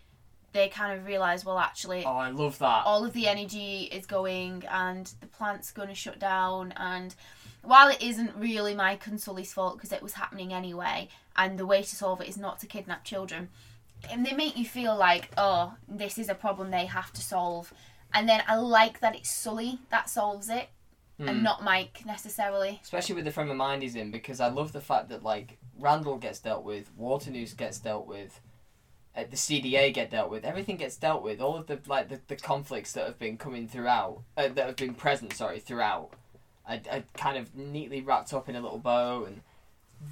they 0.53 0.69
kind 0.69 0.99
of 0.99 1.07
realise, 1.07 1.45
well, 1.45 1.59
actually, 1.59 2.05
Oh, 2.05 2.17
I 2.17 2.31
love 2.31 2.59
that. 2.59 2.87
all 2.87 3.05
of 3.05 3.13
the 3.13 3.29
energy 3.29 3.85
is 3.85 4.07
going 4.07 4.65
and 4.71 5.13
the 5.21 5.27
plant's 5.27 5.71
going 5.73 5.89
to 5.89 5.95
shut 5.95 6.19
down. 6.19 6.73
And 6.77 7.15
while 7.63 7.89
it 7.89 8.03
isn't 8.03 8.35
really 8.37 8.75
Mike 8.75 9.07
and 9.07 9.21
Sully's 9.21 9.53
fault 9.53 9.77
because 9.77 9.93
it 9.93 10.03
was 10.03 10.15
happening 10.15 10.53
anyway 10.53 11.09
and 11.37 11.59
the 11.59 11.67
way 11.67 11.83
to 11.83 11.97
solve 11.97 12.21
it 12.21 12.29
is 12.29 12.39
not 12.39 12.59
to 12.61 12.67
kidnap 12.67 13.05
children 13.05 13.49
and 14.11 14.25
they 14.25 14.33
make 14.33 14.57
you 14.57 14.65
feel 14.65 14.97
like 14.97 15.31
oh 15.37 15.75
this 15.89 16.19
is 16.19 16.29
a 16.29 16.35
problem 16.35 16.71
they 16.71 16.87
have 16.87 17.13
to 17.13 17.21
solve. 17.21 17.73
And 18.15 18.29
then 18.29 18.43
I 18.47 18.57
like 18.57 19.01
that 19.01 19.15
it's 19.17 19.31
Sully 19.31 19.81
that 19.91 20.09
solves 20.09 20.49
it 20.49 20.69
and 21.19 21.39
hmm. 21.39 21.43
not 21.43 21.65
Mike 21.65 22.05
necessarily. 22.07 22.81
Especially 22.83 23.15
with 23.15 23.25
the 23.25 23.31
frame 23.31 23.51
of 23.51 23.57
mind 23.57 23.83
he's 23.83 23.97
in, 23.97 24.11
because 24.11 24.41
I 24.41 24.49
love 24.49 24.73
the 24.73 24.81
fact 24.81 25.09
that 25.09 25.23
like 25.23 25.59
Randall 25.78 26.16
gets 26.16 26.39
dealt 26.39 26.65
with, 26.65 26.90
Waternoose 26.97 27.57
gets 27.57 27.78
dealt 27.78 28.07
with, 28.07 28.40
uh, 29.16 29.24
the 29.31 29.36
CDA 29.36 29.93
get 29.93 30.11
dealt 30.11 30.31
with. 30.31 30.44
Everything 30.44 30.77
gets 30.77 30.97
dealt 30.97 31.23
with. 31.23 31.40
All 31.40 31.57
of 31.57 31.66
the 31.66 31.78
like 31.86 32.09
the, 32.09 32.20
the 32.28 32.36
conflicts 32.36 32.93
that 32.93 33.07
have 33.07 33.19
been 33.19 33.39
coming 33.39 33.66
throughout, 33.66 34.23
uh, 34.36 34.48
that 34.48 34.66
have 34.66 34.77
been 34.77 34.94
present. 34.94 35.32
Sorry, 35.32 35.59
throughout, 35.59 36.11
are, 36.69 36.81
are 36.90 37.05
kind 37.15 37.39
of 37.39 37.55
neatly 37.55 38.03
wrapped 38.03 38.35
up 38.35 38.48
in 38.48 38.57
a 38.57 38.61
little 38.61 38.78
bow, 38.78 39.24
and 39.24 39.40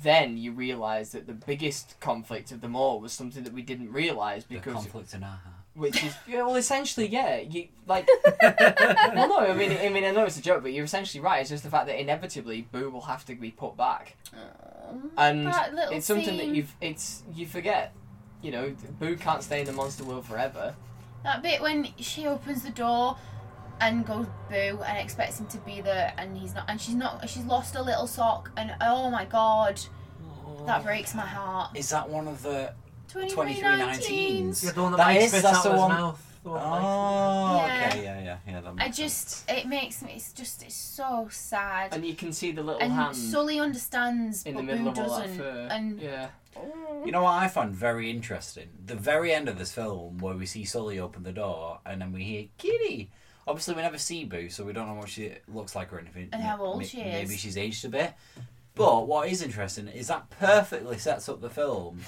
then 0.02 0.38
you 0.38 0.52
realise 0.52 1.10
that 1.10 1.26
the 1.26 1.34
biggest 1.34 2.00
conflict 2.00 2.50
of 2.50 2.62
them 2.62 2.74
all 2.74 2.98
was 2.98 3.12
something 3.12 3.44
that 3.44 3.52
we 3.52 3.62
didn't 3.62 3.92
realise 3.92 4.44
The 4.44 4.56
because 4.56 4.74
conflict 4.74 5.14
in 5.14 5.22
our 5.22 5.30
heart. 5.30 5.53
Which 5.74 6.02
is 6.04 6.14
well, 6.30 6.54
essentially, 6.56 7.06
yeah. 7.06 7.38
You 7.38 7.68
like, 7.86 8.08
well, 8.42 9.28
no, 9.28 9.38
I 9.38 9.54
mean, 9.54 9.76
I 9.76 9.88
mean, 9.88 10.04
I 10.04 10.10
know 10.10 10.24
it's 10.24 10.38
a 10.38 10.42
joke, 10.42 10.62
but 10.62 10.72
you're 10.72 10.84
essentially 10.84 11.22
right. 11.22 11.40
It's 11.40 11.50
just 11.50 11.64
the 11.64 11.70
fact 11.70 11.86
that 11.86 12.00
inevitably 12.00 12.62
Boo 12.72 12.90
will 12.90 13.02
have 13.02 13.24
to 13.26 13.34
be 13.34 13.50
put 13.50 13.76
back, 13.76 14.16
um, 14.88 15.10
and 15.16 15.48
it's 15.92 16.06
something 16.06 16.36
that 16.36 16.46
you've, 16.46 16.74
it's 16.80 17.22
you 17.34 17.46
forget. 17.46 17.92
You 18.42 18.52
know, 18.52 18.76
Boo 18.98 19.16
can't 19.16 19.42
stay 19.42 19.60
in 19.60 19.66
the 19.66 19.72
monster 19.72 20.04
world 20.04 20.26
forever. 20.26 20.74
That 21.22 21.42
bit 21.42 21.62
when 21.62 21.88
she 21.98 22.26
opens 22.26 22.62
the 22.62 22.70
door 22.70 23.16
and 23.80 24.06
goes 24.06 24.26
boo 24.48 24.80
and 24.86 24.98
expects 24.98 25.40
him 25.40 25.46
to 25.46 25.58
be 25.58 25.80
there 25.80 26.12
and 26.16 26.38
he's 26.38 26.54
not 26.54 26.64
and 26.68 26.80
she's 26.80 26.94
not 26.94 27.28
she's 27.28 27.44
lost 27.44 27.74
a 27.74 27.82
little 27.82 28.06
sock 28.06 28.48
and 28.56 28.72
oh 28.80 29.10
my 29.10 29.24
god 29.24 29.80
that 30.66 30.80
oh. 30.80 30.84
breaks 30.84 31.14
my 31.14 31.26
heart. 31.26 31.76
Is 31.76 31.90
that 31.90 32.08
one 32.08 32.28
of 32.28 32.42
the 32.42 32.72
2319s. 33.14 33.34
2319s? 33.34 34.64
Yeah, 34.64 34.70
the 34.72 34.82
one 34.82 34.92
that 34.92 34.96
That 34.98 35.06
Mike 35.06 35.20
is, 35.22 35.32
that's 35.32 35.44
out 35.46 35.62
the 35.64 35.70
of 35.70 35.78
one- 35.78 35.88
mouth. 35.90 36.30
The 36.42 36.50
one 36.50 36.60
Oh, 36.62 37.56
Yeah. 37.66 37.88
okay, 37.88 38.04
yeah, 38.04 38.20
yeah, 38.22 38.38
yeah. 38.46 38.60
That 38.60 38.74
I 38.78 38.88
just 38.90 39.28
sense. 39.46 39.58
it 39.60 39.66
makes 39.66 40.02
me 40.02 40.12
it's 40.16 40.32
just 40.34 40.62
it's 40.62 40.74
so 40.74 41.26
sad. 41.30 41.94
And 41.94 42.04
you 42.04 42.14
can 42.14 42.32
see 42.34 42.52
the 42.52 42.62
little 42.62 42.82
And 42.82 42.92
hand 42.92 43.16
Sully 43.16 43.58
understands 43.60 44.42
in 44.42 44.54
but 44.54 44.60
the 44.60 44.66
middle 44.66 44.84
Boo 44.84 44.90
of 44.90 44.98
all 44.98 45.18
that 45.20 45.22
doesn't. 45.28 45.38
fur. 45.38 45.68
And 45.70 46.00
yeah, 46.00 46.28
You 47.04 47.12
know 47.12 47.22
what 47.22 47.32
I 47.42 47.48
found 47.48 47.74
very 47.74 48.10
interesting? 48.10 48.68
The 48.84 48.94
very 48.94 49.32
end 49.32 49.48
of 49.48 49.56
this 49.58 49.72
film, 49.72 50.18
where 50.18 50.34
we 50.36 50.44
see 50.44 50.64
Sully 50.66 50.98
open 51.00 51.22
the 51.22 51.32
door, 51.32 51.80
and 51.86 52.00
then 52.02 52.12
we 52.12 52.24
hear 52.24 52.46
Kitty. 52.58 53.10
Obviously, 53.46 53.74
we 53.74 53.82
never 53.82 53.98
see 53.98 54.24
Boo, 54.24 54.48
so 54.50 54.64
we 54.64 54.72
don't 54.74 54.86
know 54.86 54.94
what 54.94 55.08
she 55.08 55.32
looks 55.48 55.74
like 55.74 55.92
or 55.94 55.98
anything. 55.98 56.28
And 56.32 56.42
how 56.42 56.58
old 56.62 56.78
Ma- 56.78 56.84
she 56.84 57.00
is. 57.00 57.26
Maybe 57.28 57.38
she's 57.38 57.56
aged 57.56 57.84
a 57.86 57.88
bit. 57.88 58.12
But 58.76 59.06
what 59.06 59.28
is 59.28 59.40
interesting 59.42 59.86
is 59.88 60.08
that 60.08 60.28
perfectly 60.30 60.98
sets 60.98 61.28
up 61.28 61.40
the 61.40 61.48
film 61.50 62.00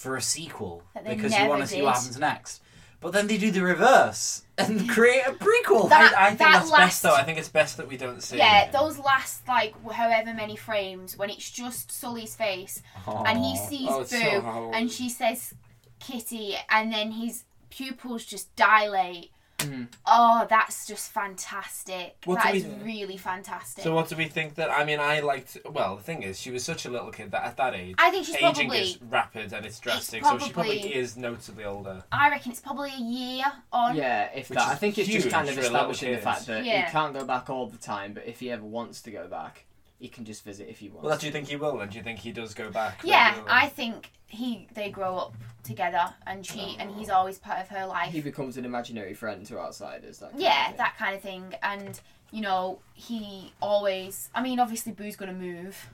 for 0.00 0.16
a 0.16 0.22
sequel 0.22 0.82
because 1.06 1.36
you 1.38 1.46
want 1.46 1.60
to 1.60 1.66
see 1.66 1.82
what 1.82 1.94
happens 1.96 2.18
next. 2.18 2.62
But 3.02 3.12
then 3.12 3.26
they 3.26 3.36
do 3.38 3.50
the 3.50 3.62
reverse 3.62 4.42
and 4.58 4.88
create 4.96 5.22
a 5.26 5.32
prequel. 5.32 5.88
That- 5.90 6.14
I, 6.16 6.24
I 6.24 6.28
think 6.28 6.38
that 6.40 6.52
that's 6.52 6.70
last- 6.70 6.78
best 6.80 7.02
though. 7.02 7.14
I 7.14 7.22
think 7.22 7.38
it's 7.38 7.48
best 7.48 7.76
that 7.76 7.86
we 7.86 7.96
don't 7.98 8.22
see. 8.22 8.38
yeah, 8.38 8.70
those 8.70 8.98
last 8.98 9.46
like 9.46 9.74
however 9.92 10.32
many 10.32 10.56
frames 10.56 11.16
when 11.18 11.28
it's 11.28 11.50
just 11.50 11.92
Sully's 11.92 12.34
face 12.34 12.82
and 13.06 13.38
he 13.38 13.56
sees 13.58 13.88
Oh, 13.90 14.00
Boo 14.00 14.06
so 14.06 14.70
and 14.74 14.90
she 14.90 15.08
says 15.10 15.54
Kitty 15.98 16.56
and 16.70 16.90
then 16.92 17.12
his 17.12 17.44
pupils 17.68 18.24
just 18.24 18.54
dilate. 18.56 19.30
Mhm. 19.60 19.88
Oh, 20.06 20.46
that's 20.48 20.86
just 20.86 21.12
fantastic. 21.12 22.16
What 22.24 22.42
That 22.42 22.54
do 22.54 22.64
we- 22.64 22.84
really 22.92 23.16
fantastic. 23.16 23.84
So 23.84 23.94
what 23.94 24.08
do 24.08 24.16
we 24.16 24.26
think 24.26 24.54
that? 24.56 24.70
I 24.70 24.84
mean, 24.84 25.00
I 25.00 25.20
liked. 25.20 25.58
Well, 25.68 25.96
the 25.96 26.02
thing 26.02 26.22
is, 26.22 26.40
she 26.40 26.50
was 26.50 26.64
such 26.64 26.84
a 26.86 26.90
little 26.90 27.10
kid 27.10 27.30
that 27.32 27.44
at 27.44 27.56
that 27.56 27.74
age, 27.74 27.94
I 27.98 28.10
think 28.10 28.26
she's 28.26 28.36
aging 28.36 28.52
probably- 28.68 28.78
is 28.78 29.02
rapid 29.02 29.52
and 29.52 29.66
it's 29.66 29.78
drastic. 29.78 30.24
so 30.24 30.38
she 30.38 30.50
probably 30.50 30.78
probably- 30.80 30.94
is 30.94 31.16
noticeably 31.16 31.64
older. 31.64 32.04
I 32.12 32.30
reckon 32.30 32.52
it's 32.52 32.60
probably 32.60 32.90
a 32.90 33.00
year 33.00 33.44
on. 33.72 33.96
yeah. 33.96 34.30
If 34.34 34.48
that. 34.48 34.58
I 34.68 34.74
think 34.74 34.98
it's 34.98 35.08
just 35.08 35.30
kind 35.30 35.48
of 35.48 35.54
for 35.54 35.60
a 35.60 35.62
little 35.64 35.76
establishing 35.76 36.12
the 36.12 36.18
fact 36.18 36.46
that 36.46 36.64
Yeah. 36.64 36.86
he 36.86 36.92
can't 36.92 37.12
go 37.14 37.24
back 37.24 37.50
all 37.50 37.66
the 37.66 37.78
time, 37.78 38.12
but 38.12 38.26
if 38.26 38.40
he 38.40 38.50
ever 38.50 38.64
wants 38.64 39.00
to 39.02 39.10
go 39.10 39.26
back, 39.28 39.64
he 40.00 40.08
can 40.08 40.24
just 40.24 40.42
visit 40.44 40.68
if 40.68 40.78
he 40.78 40.88
wants. 40.88 41.04
Well, 41.06 41.18
do 41.18 41.26
you 41.26 41.32
think 41.32 41.48
he 41.48 41.56
will? 41.56 41.78
And 41.80 41.90
do 41.92 41.98
you 41.98 42.02
think 42.02 42.18
he 42.18 42.32
does 42.32 42.54
go 42.54 42.70
back? 42.70 43.02
Yeah, 43.04 43.28
regularly? 43.28 43.50
I 43.52 43.68
think 43.68 44.10
he 44.26 44.66
they 44.74 44.90
grow 44.90 45.16
up 45.16 45.34
together, 45.62 46.12
and 46.26 46.44
she 46.44 46.76
and 46.80 46.90
he's 46.94 47.10
always 47.10 47.38
part 47.38 47.60
of 47.60 47.68
her 47.68 47.86
life. 47.86 48.10
he 48.12 48.20
becomes 48.22 48.56
an 48.56 48.64
imaginary 48.64 49.14
friend 49.14 49.44
to 49.46 49.58
outsiders. 49.60 50.18
That 50.18 50.30
kind 50.30 50.42
yeah, 50.42 50.68
thing. 50.68 50.76
that 50.78 50.96
kind 50.98 51.14
of 51.14 51.20
thing. 51.22 51.54
And 51.62 52.00
you 52.32 52.40
know, 52.40 52.80
he 52.94 53.52
always. 53.60 54.30
I 54.34 54.42
mean, 54.42 54.58
obviously, 54.58 54.92
Boo's 54.92 55.16
gonna 55.16 55.34
move 55.34 55.90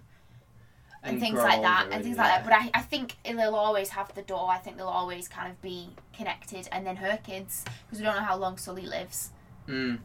and, 1.02 1.14
And 1.14 1.20
things 1.20 1.38
like 1.38 1.62
that, 1.62 1.88
and 1.90 2.02
things 2.04 2.16
and- 2.16 2.18
like 2.18 2.28
that. 2.28 2.44
But 2.44 2.52
I, 2.52 2.70
I 2.78 2.82
think 2.82 3.16
they'll 3.24 3.54
always 3.56 3.88
have 3.90 4.14
the 4.14 4.22
door. 4.22 4.48
I 4.50 4.58
think 4.58 4.76
they'll 4.76 4.86
always 4.86 5.26
kind 5.28 5.50
of 5.50 5.60
be 5.60 5.88
connected. 6.16 6.68
And 6.70 6.86
then 6.86 6.96
her 6.96 7.18
kids, 7.24 7.64
because 7.86 7.98
we 7.98 8.04
don't 8.04 8.16
know 8.16 8.22
how 8.22 8.36
long 8.36 8.56
Sully 8.56 8.86
lives. 8.86 9.30
Mm. 9.68 9.98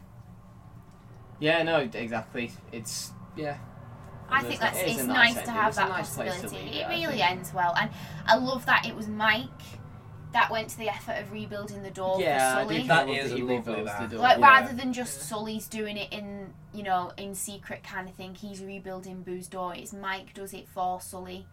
Yeah, 1.38 1.62
no, 1.62 1.78
exactly. 1.78 2.50
It's 2.72 3.12
yeah. 3.36 3.58
I 4.32 4.42
think 4.42 4.60
there's- 4.60 4.74
that's 4.74 4.82
it 4.84 4.88
is 4.90 4.94
it's 4.98 5.04
a 5.04 5.06
nice, 5.06 5.34
to 5.42 5.50
have 5.50 5.74
that 5.74 5.88
nice 5.88 6.16
possibility. 6.16 6.56
leave 6.56 6.74
it 6.74 6.76
it, 6.76 6.88
really 6.88 7.22
ends 7.22 7.52
well, 7.52 7.74
and 7.78 7.90
I 8.26 8.36
love 8.36 8.66
that 8.66 8.86
it 8.86 8.94
was 8.96 9.08
Mike 9.08 9.48
that 10.32 10.50
went 10.50 10.70
to 10.70 10.78
the 10.78 10.88
effort 10.88 11.12
of 11.20 11.30
rebuilding 11.30 11.82
the 11.82 11.90
door 11.90 12.18
Yeah, 12.18 12.54
for 12.56 12.62
Sully. 12.62 12.78
did 12.78 12.88
That 12.88 13.06
love 13.06 13.16
is 13.16 13.30
that 13.30 13.36
he 13.36 13.42
lovely, 13.42 13.82
that. 13.84 14.00
the 14.10 14.16
door. 14.16 14.22
like 14.22 14.38
Yeah. 14.38 14.48
rather 14.48 14.72
than 14.74 14.92
just 14.94 15.20
Sully's 15.28 15.68
doing 15.68 15.98
it 15.98 16.10
in 16.12 16.54
you 16.72 16.82
know 16.82 17.12
in 17.18 17.34
secret 17.34 17.82
kind 17.82 18.08
of 18.08 18.14
thing, 18.14 18.34
he's 18.34 18.62
rebuilding 18.62 19.22
Boo's 19.22 19.46
door. 19.46 19.74
It's 19.74 19.92
Mike 19.92 20.32
does 20.32 20.54
it 20.54 20.66
for 20.68 21.00
Sully, 21.02 21.46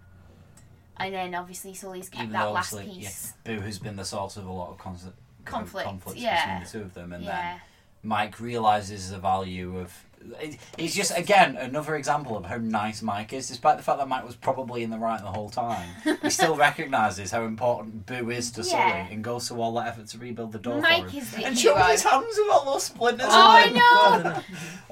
and 0.98 1.14
then 1.14 1.36
obviously 1.36 1.74
Sully's 1.74 2.08
kept 2.10 2.24
Even 2.24 2.34
that 2.34 2.54
last 2.54 2.74
obviously, 2.74 3.02
piece. 3.02 3.34
yeah, 3.46 3.56
Boo 3.56 3.62
has 3.62 3.80
been 3.80 3.98
the 3.98 4.06
source 4.06 4.38
of 4.38 4.46
a 4.46 4.52
lot 4.52 4.70
of 4.70 4.78
constant 4.78 5.16
Conflict, 5.46 5.86
conflicts 5.88 6.22
yeah. 6.22 6.46
between 6.60 6.64
the 6.64 6.70
two 6.70 6.82
of 6.86 6.94
them, 6.94 7.12
and 7.14 7.24
Yeah. 7.24 7.32
then 7.54 7.62
Mike 8.04 8.40
realizes 8.40 9.10
the 9.12 9.18
value 9.18 9.78
of. 9.78 10.06
It- 10.42 10.58
It's 10.78 10.94
just 10.96 11.16
again 11.18 11.56
another 11.58 11.96
example 11.96 12.38
of 12.38 12.46
how 12.46 12.58
nice 12.58 13.02
Mike 13.02 13.34
is, 13.34 13.48
despite 13.48 13.78
the 13.78 13.84
fact 13.84 14.00
that 14.00 14.08
Mike 14.08 14.26
was 14.26 14.36
probably 14.36 14.84
in 14.84 14.90
the 14.90 14.98
right 14.98 15.20
the 15.22 15.32
whole 15.32 15.50
time. 15.50 15.90
he 16.22 16.30
still 16.30 16.56
recognizes 16.68 17.32
how 17.32 17.44
important 17.46 18.06
Boo 18.06 18.30
is 18.30 18.52
to 18.52 18.62
Yeah. 18.62 18.70
Sully 19.04 19.14
and 19.14 19.24
goes 19.24 19.48
to 19.48 19.56
all 19.62 19.74
that 19.76 19.88
effort 19.88 20.08
to 20.10 20.18
rebuild 20.18 20.52
the 20.52 20.60
door 20.60 20.82
Mike 20.82 21.06
for 21.06 21.10
him. 21.12 21.22
is 21.24 21.32
the 21.32 21.46
and 21.46 21.58
hero. 21.58 21.78
shows 21.78 21.92
his 21.92 22.04
hands 22.04 22.26
with 22.38 22.50
all 22.52 22.66
those 22.66 22.84
splinters. 22.84 23.28
Oh, 23.30 23.32
I 23.32 23.64
in 23.64 23.74
them. 23.74 24.24
know. 24.24 24.42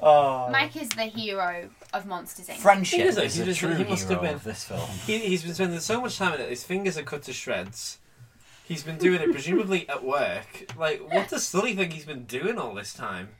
oh. 0.02 0.48
Mike 0.50 0.76
is 0.76 0.88
the 0.90 1.04
hero 1.04 1.68
of 1.92 2.06
Monsters 2.06 2.48
Inc. 2.48 2.56
Friendship 2.56 3.00
He 3.00 3.06
is, 3.06 3.16
though. 3.16 3.22
is 3.22 3.34
He 3.34 3.40
the 3.40 3.46
just- 3.46 3.60
true 3.60 3.74
he 3.74 3.84
must 3.84 4.02
have 4.02 4.10
hero 4.10 4.22
been- 4.22 4.34
of 4.34 4.44
this 4.44 4.64
film. 4.64 4.88
He, 5.06 5.18
he's 5.18 5.42
been 5.42 5.54
spending 5.54 5.80
so 5.80 6.00
much 6.00 6.18
time 6.18 6.34
in 6.34 6.40
it. 6.40 6.48
His 6.50 6.64
fingers 6.64 6.98
are 6.98 7.02
cut 7.02 7.22
to 7.24 7.32
shreds. 7.32 7.98
He's 8.64 8.82
been 8.82 8.98
doing 8.98 9.22
it 9.22 9.32
presumably 9.32 9.88
at 9.88 10.04
work. 10.04 10.70
Like, 10.78 11.00
what 11.10 11.28
does 11.30 11.42
Sully 11.46 11.74
think 11.74 11.94
he's 11.94 12.04
been 12.04 12.24
doing 12.24 12.58
all 12.58 12.74
this 12.74 12.92
time? 12.92 13.30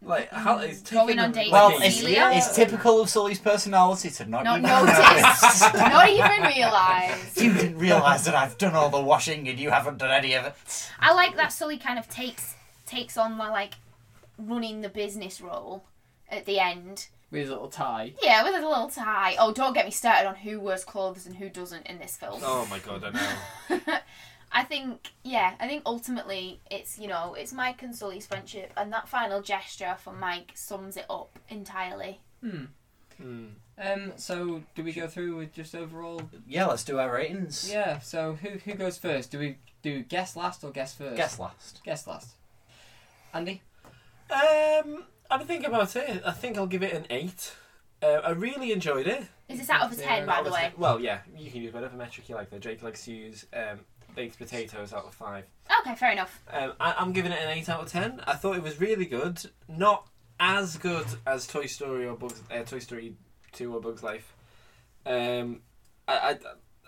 Like, 0.00 0.30
how 0.30 0.58
mm-hmm. 0.58 0.68
he's 0.68 0.82
taking 0.82 1.06
Going 1.06 1.18
on 1.18 1.32
dates 1.32 1.50
Well, 1.50 1.72
it's, 1.74 1.96
Celia? 1.96 2.30
it's 2.32 2.54
typical 2.54 3.00
of 3.00 3.08
Sully's 3.08 3.40
personality 3.40 4.10
to 4.10 4.26
not, 4.26 4.44
Not 4.44 4.58
even 4.58 4.70
noticed, 4.70 5.00
notice. 5.00 5.74
not 5.74 6.08
even 6.08 6.42
realise. 6.42 7.36
You 7.36 7.52
didn't 7.52 7.78
realise 7.78 8.24
that 8.24 8.34
I've 8.34 8.56
done 8.58 8.74
all 8.74 8.90
the 8.90 9.00
washing 9.00 9.48
and 9.48 9.58
you 9.58 9.70
haven't 9.70 9.98
done 9.98 10.12
any 10.12 10.34
of 10.34 10.44
it. 10.44 10.54
I 11.00 11.12
like 11.12 11.34
that 11.36 11.52
Sully 11.52 11.78
kind 11.78 11.98
of 11.98 12.08
takes 12.08 12.54
takes 12.86 13.18
on 13.18 13.36
my 13.36 13.50
like 13.50 13.74
running 14.38 14.80
the 14.80 14.88
business 14.88 15.40
role 15.40 15.84
at 16.30 16.46
the 16.46 16.58
end. 16.58 17.08
with 17.30 17.42
his 17.42 17.50
little 17.50 17.68
tie. 17.68 18.14
Yeah, 18.22 18.44
with 18.44 18.54
a 18.54 18.66
little 18.66 18.88
tie. 18.88 19.36
Oh, 19.38 19.52
don't 19.52 19.74
get 19.74 19.84
me 19.84 19.90
started 19.90 20.28
on 20.28 20.36
who 20.36 20.60
wears 20.60 20.84
clothes 20.84 21.26
and 21.26 21.36
who 21.36 21.48
doesn't 21.48 21.86
in 21.86 21.98
this 21.98 22.16
film. 22.16 22.40
Oh 22.42 22.66
my 22.70 22.78
god, 22.78 23.04
I 23.04 23.10
know. 23.10 23.78
I 24.50 24.64
think, 24.64 25.12
yeah, 25.24 25.54
I 25.60 25.68
think 25.68 25.82
ultimately 25.84 26.60
it's, 26.70 26.98
you 26.98 27.08
know, 27.08 27.34
it's 27.34 27.52
Mike 27.52 27.82
and 27.82 27.94
Sully's 27.94 28.26
friendship, 28.26 28.72
and 28.76 28.92
that 28.92 29.08
final 29.08 29.42
gesture 29.42 29.96
from 29.98 30.18
Mike 30.18 30.52
sums 30.54 30.96
it 30.96 31.06
up 31.10 31.38
entirely. 31.48 32.20
Hmm. 32.42 32.64
Um. 33.20 34.12
So, 34.16 34.62
do 34.74 34.84
we 34.84 34.92
go 34.92 35.08
through 35.08 35.36
with 35.36 35.52
just 35.52 35.74
overall? 35.74 36.22
Yeah, 36.46 36.66
let's 36.66 36.84
do 36.84 36.98
our 36.98 37.12
ratings. 37.12 37.68
Yeah. 37.70 37.98
So, 37.98 38.34
who 38.34 38.50
who 38.64 38.74
goes 38.74 38.96
first? 38.96 39.32
Do 39.32 39.40
we 39.40 39.58
do 39.82 40.02
guess 40.02 40.36
last 40.36 40.62
or 40.62 40.70
guess 40.70 40.94
first? 40.94 41.16
Guess 41.16 41.38
last. 41.38 41.80
Guess 41.84 42.06
last. 42.06 42.36
Andy. 43.34 43.62
Um, 44.30 45.04
I've 45.30 45.40
been 45.40 45.48
thinking 45.48 45.66
about 45.66 45.94
it. 45.96 46.22
I 46.24 46.32
think 46.32 46.56
I'll 46.56 46.66
give 46.66 46.82
it 46.82 46.92
an 46.92 47.06
eight. 47.10 47.54
Uh, 48.02 48.20
I 48.24 48.30
really 48.30 48.72
enjoyed 48.72 49.06
it. 49.06 49.24
Is 49.48 49.58
this 49.58 49.70
out 49.70 49.82
of 49.90 49.98
a 49.98 50.00
10, 50.00 50.26
by 50.26 50.42
the 50.42 50.50
way? 50.50 50.60
10. 50.60 50.72
Well, 50.76 51.00
yeah, 51.00 51.20
you 51.36 51.50
can 51.50 51.62
use 51.62 51.72
whatever 51.72 51.96
metric 51.96 52.28
you 52.28 52.34
like. 52.34 52.50
Though 52.50 52.58
Jake 52.58 52.82
likes 52.82 53.04
to 53.06 53.12
use 53.12 53.46
um, 53.52 53.80
baked 54.18 54.36
potatoes 54.36 54.92
out 54.92 55.04
of 55.04 55.14
five. 55.14 55.44
Okay, 55.80 55.94
fair 55.94 56.10
enough. 56.10 56.42
Um, 56.52 56.72
I, 56.80 56.92
I'm 56.98 57.12
giving 57.12 57.30
it 57.30 57.38
an 57.40 57.50
eight 57.56 57.68
out 57.68 57.82
of 57.82 57.88
ten. 57.88 58.20
I 58.26 58.34
thought 58.34 58.56
it 58.56 58.62
was 58.64 58.80
really 58.80 59.04
good. 59.06 59.38
Not 59.68 60.08
as 60.40 60.76
good 60.76 61.06
as 61.24 61.46
Toy 61.46 61.66
Story 61.66 62.04
or 62.04 62.16
Bugs, 62.16 62.42
uh, 62.50 62.62
Toy 62.64 62.80
Story 62.80 63.14
Two 63.52 63.72
or 63.74 63.80
Bugs 63.80 64.02
Life. 64.02 64.32
Um, 65.06 65.60
I, 66.08 66.36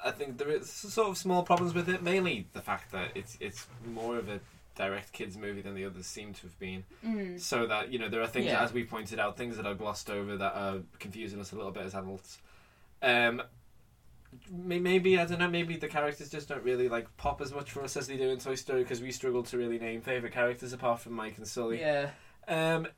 I, 0.04 0.08
I 0.08 0.10
think 0.10 0.38
there 0.38 0.50
is 0.50 0.68
sort 0.68 1.08
of 1.08 1.16
small 1.16 1.44
problems 1.44 1.72
with 1.72 1.88
it. 1.88 2.02
Mainly 2.02 2.48
the 2.52 2.60
fact 2.62 2.90
that 2.90 3.12
it's 3.14 3.38
it's 3.38 3.64
more 3.86 4.18
of 4.18 4.28
a 4.28 4.40
direct 4.74 5.12
kids 5.12 5.36
movie 5.36 5.60
than 5.62 5.74
the 5.76 5.84
others 5.84 6.06
seem 6.06 6.32
to 6.34 6.42
have 6.42 6.58
been. 6.58 6.82
Mm. 7.06 7.38
So 7.40 7.64
that 7.68 7.92
you 7.92 8.00
know 8.00 8.08
there 8.08 8.22
are 8.22 8.26
things 8.26 8.46
Yeah. 8.46 8.64
as 8.64 8.72
we 8.72 8.82
pointed 8.82 9.20
out, 9.20 9.36
things 9.36 9.56
that 9.56 9.66
are 9.66 9.74
glossed 9.74 10.10
over 10.10 10.36
that 10.36 10.54
are 10.56 10.78
confusing 10.98 11.38
us 11.38 11.52
a 11.52 11.56
little 11.56 11.70
bit 11.70 11.84
as 11.84 11.94
adults. 11.94 12.38
Um, 13.02 13.36
may- 13.36 13.44
maybe 14.50 15.18
I 15.18 15.24
don't 15.24 15.38
know. 15.38 15.48
Maybe 15.48 15.76
the 15.76 15.88
characters 15.88 16.30
just 16.30 16.48
don't 16.48 16.62
really 16.62 16.88
like 16.88 17.14
pop 17.16 17.40
as 17.40 17.52
much 17.52 17.70
for 17.72 17.82
us 17.82 17.96
as 17.96 18.06
they 18.06 18.16
do 18.16 18.28
in 18.30 18.38
Toy 18.38 18.54
Story 18.54 18.82
because 18.82 19.00
we 19.00 19.12
struggle 19.12 19.42
to 19.44 19.58
really 19.58 19.78
name 19.78 20.00
favorite 20.00 20.32
characters 20.32 20.72
apart 20.72 21.00
from 21.00 21.12
Mike 21.12 21.38
and 21.38 21.46
Sully. 21.46 21.80
Yeah. 21.80 22.10
Um, 22.48 22.88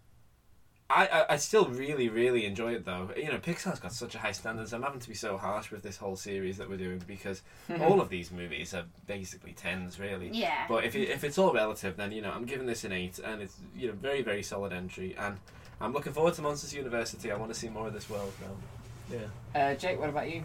I, 0.90 1.06
I 1.06 1.24
I 1.30 1.36
still 1.36 1.66
really 1.66 2.08
really 2.08 2.44
enjoy 2.44 2.74
it 2.74 2.84
though. 2.84 3.10
You 3.16 3.30
know, 3.32 3.38
Pixar's 3.38 3.80
got 3.80 3.92
such 3.92 4.14
a 4.14 4.18
high 4.18 4.32
standards. 4.32 4.72
I'm 4.72 4.82
having 4.82 5.00
to 5.00 5.08
be 5.08 5.14
so 5.14 5.38
harsh 5.38 5.70
with 5.70 5.82
this 5.82 5.96
whole 5.96 6.16
series 6.16 6.58
that 6.58 6.68
we're 6.68 6.76
doing 6.76 7.02
because 7.06 7.42
all 7.80 8.00
of 8.00 8.08
these 8.08 8.30
movies 8.30 8.74
are 8.74 8.84
basically 9.06 9.52
tens, 9.52 9.98
really. 9.98 10.28
Yeah. 10.32 10.66
But 10.68 10.84
if 10.84 10.94
it, 10.94 11.08
if 11.08 11.24
it's 11.24 11.38
all 11.38 11.52
relative, 11.52 11.96
then 11.96 12.12
you 12.12 12.20
know 12.20 12.30
I'm 12.30 12.44
giving 12.44 12.66
this 12.66 12.84
an 12.84 12.92
eight, 12.92 13.18
and 13.18 13.40
it's 13.40 13.56
you 13.74 13.88
know 13.88 13.94
very 13.94 14.22
very 14.22 14.42
solid 14.42 14.72
entry, 14.72 15.16
and 15.18 15.38
I'm 15.80 15.92
looking 15.92 16.12
forward 16.12 16.34
to 16.34 16.42
Monsters 16.42 16.74
University. 16.74 17.32
I 17.32 17.36
want 17.36 17.52
to 17.52 17.58
see 17.58 17.68
more 17.68 17.86
of 17.86 17.94
this 17.94 18.10
world 18.10 18.32
now. 18.40 19.18
Yeah. 19.18 19.60
Uh, 19.60 19.74
Jake, 19.74 19.98
what 19.98 20.08
about 20.08 20.30
you? 20.30 20.44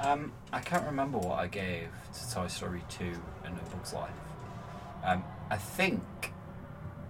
Um, 0.00 0.32
I 0.52 0.60
can't 0.60 0.84
remember 0.86 1.18
what 1.18 1.38
I 1.38 1.46
gave 1.46 1.88
to 2.14 2.34
Toy 2.34 2.48
Story 2.48 2.82
2 2.90 3.04
and 3.44 3.56
A 3.58 3.70
Bug's 3.74 3.92
Life. 3.94 4.10
Um, 5.04 5.24
I 5.50 5.56
think 5.56 6.02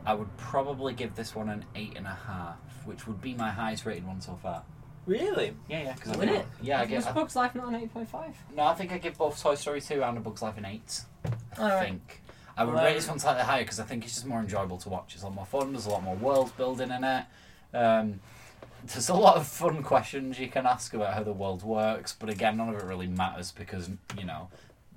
I 0.05 0.15
would 0.15 0.35
probably 0.37 0.93
give 0.93 1.15
this 1.17 1.35
one 1.35 1.49
an 1.49 1.65
eight 1.75 1.95
and 1.97 2.07
a 2.07 2.15
half, 2.27 2.59
which 2.85 3.07
would 3.07 3.21
be 3.21 3.35
my 3.35 3.51
highest 3.51 3.87
rated 3.87 4.07
one 4.07 4.21
so 4.21 4.39
far. 4.41 4.63
Really? 5.07 5.55
Yeah, 5.69 5.83
yeah. 5.85 5.95
Cause 5.97 6.13
I 6.13 6.17
think- 6.17 6.31
it? 6.33 6.47
Yeah, 6.63 6.81
I 6.81 6.87
Was. 6.87 7.07
Bug's 7.07 7.37
Life 7.37 7.55
not 7.55 7.69
an 7.69 7.77
eight 7.77 7.93
point 7.93 8.09
five? 8.09 8.37
No, 8.55 8.65
I 8.65 8.75
think 8.75 8.93
I 8.93 8.99
give 8.99 9.17
both 9.19 9.41
Toy 9.41 9.55
Story 9.57 9.81
2 9.81 10.03
and 10.03 10.19
A 10.19 10.21
Bug's 10.21 10.43
Life 10.43 10.59
an 10.59 10.65
eight. 10.65 11.03
I 11.59 11.85
think. 11.85 12.23
I 12.57 12.65
would 12.65 12.75
Well, 12.75 12.85
rate 12.85 12.95
this 12.95 13.09
one 13.09 13.19
slightly 13.19 13.43
higher 13.43 13.63
because 13.63 13.81
I 13.81 13.85
think 13.85 14.05
it's 14.05 14.15
just 14.15 14.27
more 14.27 14.41
enjoyable 14.41 14.79
to 14.79 14.89
watch. 14.89 15.15
It's 15.15 15.23
a 15.23 15.27
lot 15.27 15.35
more 15.35 15.45
fun. 15.47 15.73
There's 15.73 15.87
a 15.87 15.91
lot 15.91 16.03
more 16.03 16.17
world 16.17 16.57
building 16.57 16.91
in 16.91 17.05
it. 17.05 17.25
Um, 17.75 18.21
there's 18.89 19.09
a 19.09 19.15
lot 19.15 19.37
of 19.37 19.47
fun 19.47 19.83
questions 19.83 20.39
you 20.39 20.49
can 20.49 20.67
ask 20.67 20.93
about 20.95 21.15
how 21.15 21.23
the 21.23 21.33
world 21.33 21.63
works, 21.63 22.15
but 22.19 22.29
again, 22.29 22.57
none 22.57 22.69
of 22.69 22.77
it 22.77 22.85
really 22.85 23.07
matters 23.07 23.53
because 23.53 23.91
you 24.19 24.25
know 24.25 24.49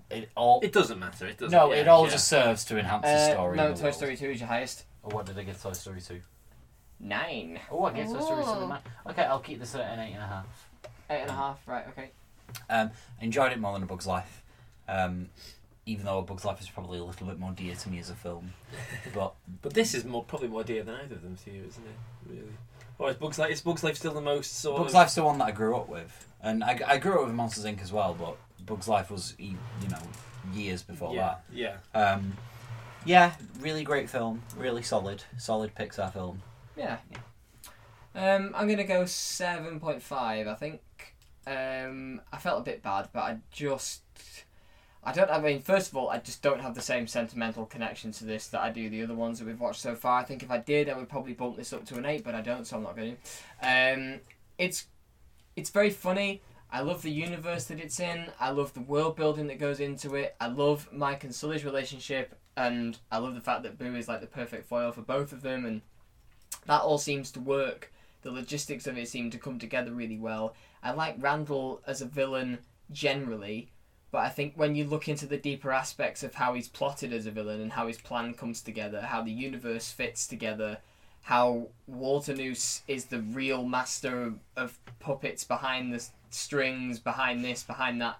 it 0.10 0.30
all. 0.36 0.60
It 0.62 0.74
doesn't 0.74 1.00
matter. 1.00 1.28
It 1.28 1.38
doesn't. 1.38 1.58
no, 1.58 1.72
yeah, 1.72 1.82
it 1.82 1.88
all 1.88 2.06
yeah. 2.06 2.12
just 2.12 2.28
serves 2.28 2.66
to 2.66 2.78
enhance 2.78 3.04
the 3.04 3.10
Uh, 3.10 3.32
story. 3.34 3.58
no, 3.58 3.70
the 3.70 3.76
Toy 3.76 3.84
world. 3.84 3.96
Story 3.96 4.18
two 4.18 4.30
is 4.30 4.40
your 4.40 4.48
highest. 4.50 4.86
Or 5.04 5.12
what 5.12 5.26
did 5.26 5.38
I 5.38 5.44
give 5.44 5.62
Toy 5.62 5.74
Story 5.74 6.02
two? 6.02 6.22
Nine. 7.00 7.60
Oh, 7.72 7.86
I 7.86 7.94
gave 7.94 8.08
Toy 8.08 8.20
Story 8.20 8.44
two 8.44 8.68
nine. 8.68 8.80
Okay, 9.08 9.24
I'll 9.24 9.40
keep 9.40 9.60
this 9.60 9.76
at 9.76 9.82
an 9.82 10.00
eight 10.00 10.14
and 10.14 10.24
a 10.24 10.28
half. 10.28 10.70
Eight 11.10 11.22
and 11.22 11.30
a 11.30 11.34
half. 11.34 11.68
Right. 11.68 11.86
Okay. 11.90 12.12
Um, 12.70 12.92
enjoyed 13.22 13.52
it 13.52 13.60
more 13.60 13.74
than 13.74 13.84
A 13.84 13.86
Bug's 13.86 14.08
Life. 14.08 14.44
Um, 14.88 15.30
even 15.86 16.06
though 16.06 16.20
A 16.20 16.22
Bug's 16.24 16.46
Life 16.46 16.60
is 16.60 16.70
probably 16.70 17.00
a 17.00 17.04
little 17.04 17.26
bit 17.28 17.40
more 17.40 17.52
dear 17.52 17.76
to 17.76 17.90
me 17.90 18.00
as 18.00 18.10
a 18.10 18.16
film, 18.16 18.54
but 19.14 19.34
But 19.62 19.74
this 19.74 19.94
is 19.96 20.04
more 20.06 20.24
probably 20.24 20.50
more 20.50 20.64
dear 20.64 20.84
than 20.84 20.96
either 20.96 21.16
of 21.16 21.22
them 21.22 21.38
to 21.46 21.52
you, 21.52 21.64
isn't 21.68 21.84
it? 21.86 22.30
Really. 22.30 22.54
Or 23.00 23.10
is 23.10 23.16
Bugs 23.16 23.40
Life? 23.40 23.50
Is 23.52 23.62
Bugs 23.62 23.84
Life 23.84 23.98
still 23.98 24.14
the 24.14 24.22
most 24.22 24.58
sort 24.60 24.78
Bugs 24.78 24.92
of? 24.92 24.96
Life's 24.96 25.16
the 25.16 25.24
one 25.24 25.38
that 25.40 25.46
I 25.46 25.52
grew 25.52 25.76
up 25.76 25.90
with, 25.90 26.28
and 26.42 26.64
I, 26.64 26.80
I 26.86 26.98
grew 26.98 27.20
up 27.22 27.26
with 27.28 27.36
Monsters 27.36 27.66
Inc. 27.66 27.82
as 27.82 27.92
well. 27.92 28.14
But 28.14 28.36
Bugs 28.66 28.88
Life 28.88 29.10
was 29.10 29.34
e- 29.40 29.56
you 29.82 29.88
know 29.90 30.02
years 30.54 30.84
before 30.84 31.16
Yeah. 31.16 31.22
that. 31.22 31.44
Yeah. 31.52 32.00
Um, 32.00 32.34
yeah, 33.06 33.34
really 33.62 33.84
great 33.84 34.10
film, 34.10 34.42
really 34.58 34.84
solid, 34.84 35.24
solid 35.38 35.74
Pixar 35.74 36.12
film. 36.14 36.42
Yeah. 36.76 36.98
Um, 38.16 38.52
I'm 38.56 38.68
gonna 38.68 38.84
go 38.84 39.06
seven 39.06 39.80
point 39.80 40.02
five. 40.04 40.48
I 40.48 40.56
think. 40.56 40.82
Um, 41.48 42.22
I 42.32 42.38
felt 42.38 42.60
a 42.60 42.64
bit 42.64 42.84
bad, 42.84 43.10
but 43.14 43.20
I 43.22 43.38
just. 43.52 44.02
I 45.10 45.12
don't. 45.12 45.32
I 45.32 45.42
mean, 45.42 45.60
first 45.60 45.90
of 45.90 45.98
all, 45.98 46.10
I 46.10 46.20
just 46.20 46.44
don't 46.44 46.62
have 46.62 46.76
the 46.76 46.84
same 46.84 47.08
sentimental 47.08 47.66
connection 47.66 48.12
to 48.12 48.26
this 48.26 48.46
that 48.50 48.62
I 48.62 48.70
do 48.70 48.92
the 48.92 49.02
other 49.02 49.16
ones 49.16 49.40
that 49.40 49.46
we've 49.46 49.60
watched 49.60 49.82
so 49.82 49.96
far. 49.96 50.20
I 50.20 50.24
think 50.24 50.44
if 50.44 50.52
I 50.52 50.60
did, 50.60 50.88
I 50.88 50.96
would 50.96 51.10
probably 51.10 51.34
bump 51.34 51.58
this 51.58 51.74
up 51.74 51.84
to 51.86 51.98
an 51.98 52.06
eight, 52.06 52.24
but 52.24 52.36
I 52.36 52.42
don't, 52.42 52.68
so 52.68 52.78
I'm 52.78 52.84
not 52.84 52.96
going 52.96 53.18
to. 53.18 53.68
Um, 53.68 54.20
it's, 54.60 54.86
it's 55.56 55.72
very 55.72 55.90
funny. 55.90 56.44
I 56.72 56.82
love 56.82 57.02
the 57.02 57.10
universe 57.10 57.64
that 57.66 57.80
it's 57.80 58.00
in. 58.00 58.28
I 58.40 58.52
love 58.52 58.76
the 58.76 58.82
world 58.82 59.16
building 59.16 59.48
that 59.48 59.58
goes 59.58 59.80
into 59.80 60.14
it. 60.14 60.36
I 60.40 60.46
love 60.46 60.88
Mike 60.92 61.24
and 61.24 61.34
Sully's 61.34 61.66
relationship, 61.66 62.38
and 62.56 62.96
I 63.12 63.18
love 63.18 63.34
the 63.34 63.42
fact 63.42 63.64
that 63.64 63.80
Boo 63.80 63.96
is 63.96 64.08
like 64.08 64.22
the 64.22 64.28
perfect 64.28 64.70
foil 64.70 64.92
for 64.92 65.02
both 65.02 65.32
of 65.34 65.42
them, 65.42 65.66
and 65.66 65.82
that 66.68 66.82
all 66.82 67.00
seems 67.00 67.32
to 67.32 67.40
work 67.40 67.92
The 68.22 68.32
logistics 68.32 68.86
of 68.86 68.98
it 68.98 69.08
seem 69.08 69.32
to 69.32 69.38
come 69.38 69.60
together 69.60 69.92
really 69.92 70.18
well. 70.18 70.54
I 70.84 70.92
like 70.92 71.16
Randall 71.18 71.82
as 71.88 72.02
a 72.02 72.06
villain 72.06 72.60
generally, 72.92 73.72
but 74.12 74.20
I 74.20 74.30
think 74.30 74.54
when 74.56 74.76
you 74.76 74.86
look 74.86 75.08
into 75.08 75.26
the 75.26 75.38
deeper 75.38 75.72
aspects 75.72 76.24
of 76.24 76.36
how 76.36 76.54
he's 76.54 76.68
plotted 76.68 77.14
as 77.14 77.26
a 77.26 77.32
villain 77.32 77.62
and 77.62 77.74
how 77.74 77.88
his 77.88 78.00
plan 78.00 78.34
comes 78.34 78.62
together, 78.62 79.02
how 79.02 79.22
the 79.22 79.32
universe 79.32 79.92
fits 79.92 80.26
together, 80.26 80.80
how 81.22 81.68
Waternoose 81.88 82.82
is 82.88 83.06
the 83.06 83.22
real 83.22 83.64
master 83.64 84.34
of, 84.56 84.80
puppets 85.00 85.44
behind 85.44 85.94
the 85.94 86.04
strings, 86.30 87.00
behind 87.00 87.46
this, 87.46 87.64
behind 87.64 88.02
that. 88.02 88.20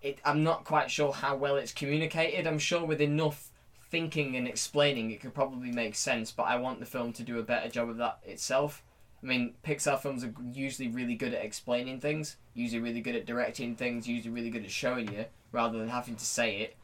It, 0.00 0.18
I'm 0.24 0.44
not 0.44 0.64
quite 0.64 0.90
sure 0.90 1.12
how 1.12 1.36
well 1.36 1.56
it's 1.56 1.72
communicated. 1.72 2.46
I'm 2.46 2.58
sure 2.58 2.84
with 2.84 3.00
enough 3.00 3.50
thinking 3.90 4.36
and 4.36 4.46
explaining, 4.46 5.10
it 5.10 5.20
could 5.20 5.34
probably 5.34 5.72
make 5.72 5.94
sense. 5.96 6.30
But 6.30 6.44
I 6.44 6.56
want 6.56 6.78
the 6.78 6.86
film 6.86 7.12
to 7.14 7.22
do 7.22 7.38
a 7.38 7.42
better 7.42 7.68
job 7.68 7.88
of 7.88 7.96
that 7.96 8.20
itself. 8.24 8.82
I 9.22 9.26
mean, 9.26 9.54
Pixar 9.64 9.98
films 9.98 10.24
are 10.24 10.32
usually 10.52 10.88
really 10.88 11.14
good 11.14 11.34
at 11.34 11.44
explaining 11.44 12.00
things, 12.00 12.36
usually 12.54 12.82
really 12.82 13.00
good 13.00 13.16
at 13.16 13.26
directing 13.26 13.74
things, 13.74 14.06
usually 14.06 14.34
really 14.34 14.50
good 14.50 14.64
at 14.64 14.70
showing 14.70 15.12
you 15.12 15.24
rather 15.52 15.78
than 15.78 15.88
having 15.88 16.16
to 16.16 16.24
say 16.24 16.58
it. 16.58 16.76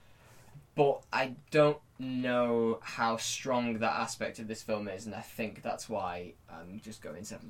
But 0.74 1.02
I 1.12 1.34
don't 1.50 1.78
know 1.98 2.78
how 2.82 3.18
strong 3.18 3.78
that 3.78 3.92
aspect 3.92 4.38
of 4.38 4.48
this 4.48 4.62
film 4.62 4.88
is, 4.88 5.04
and 5.04 5.14
I 5.14 5.20
think 5.20 5.62
that's 5.62 5.88
why 5.88 6.32
I'm 6.50 6.80
just 6.82 7.02
going 7.02 7.22
7.5. 7.22 7.42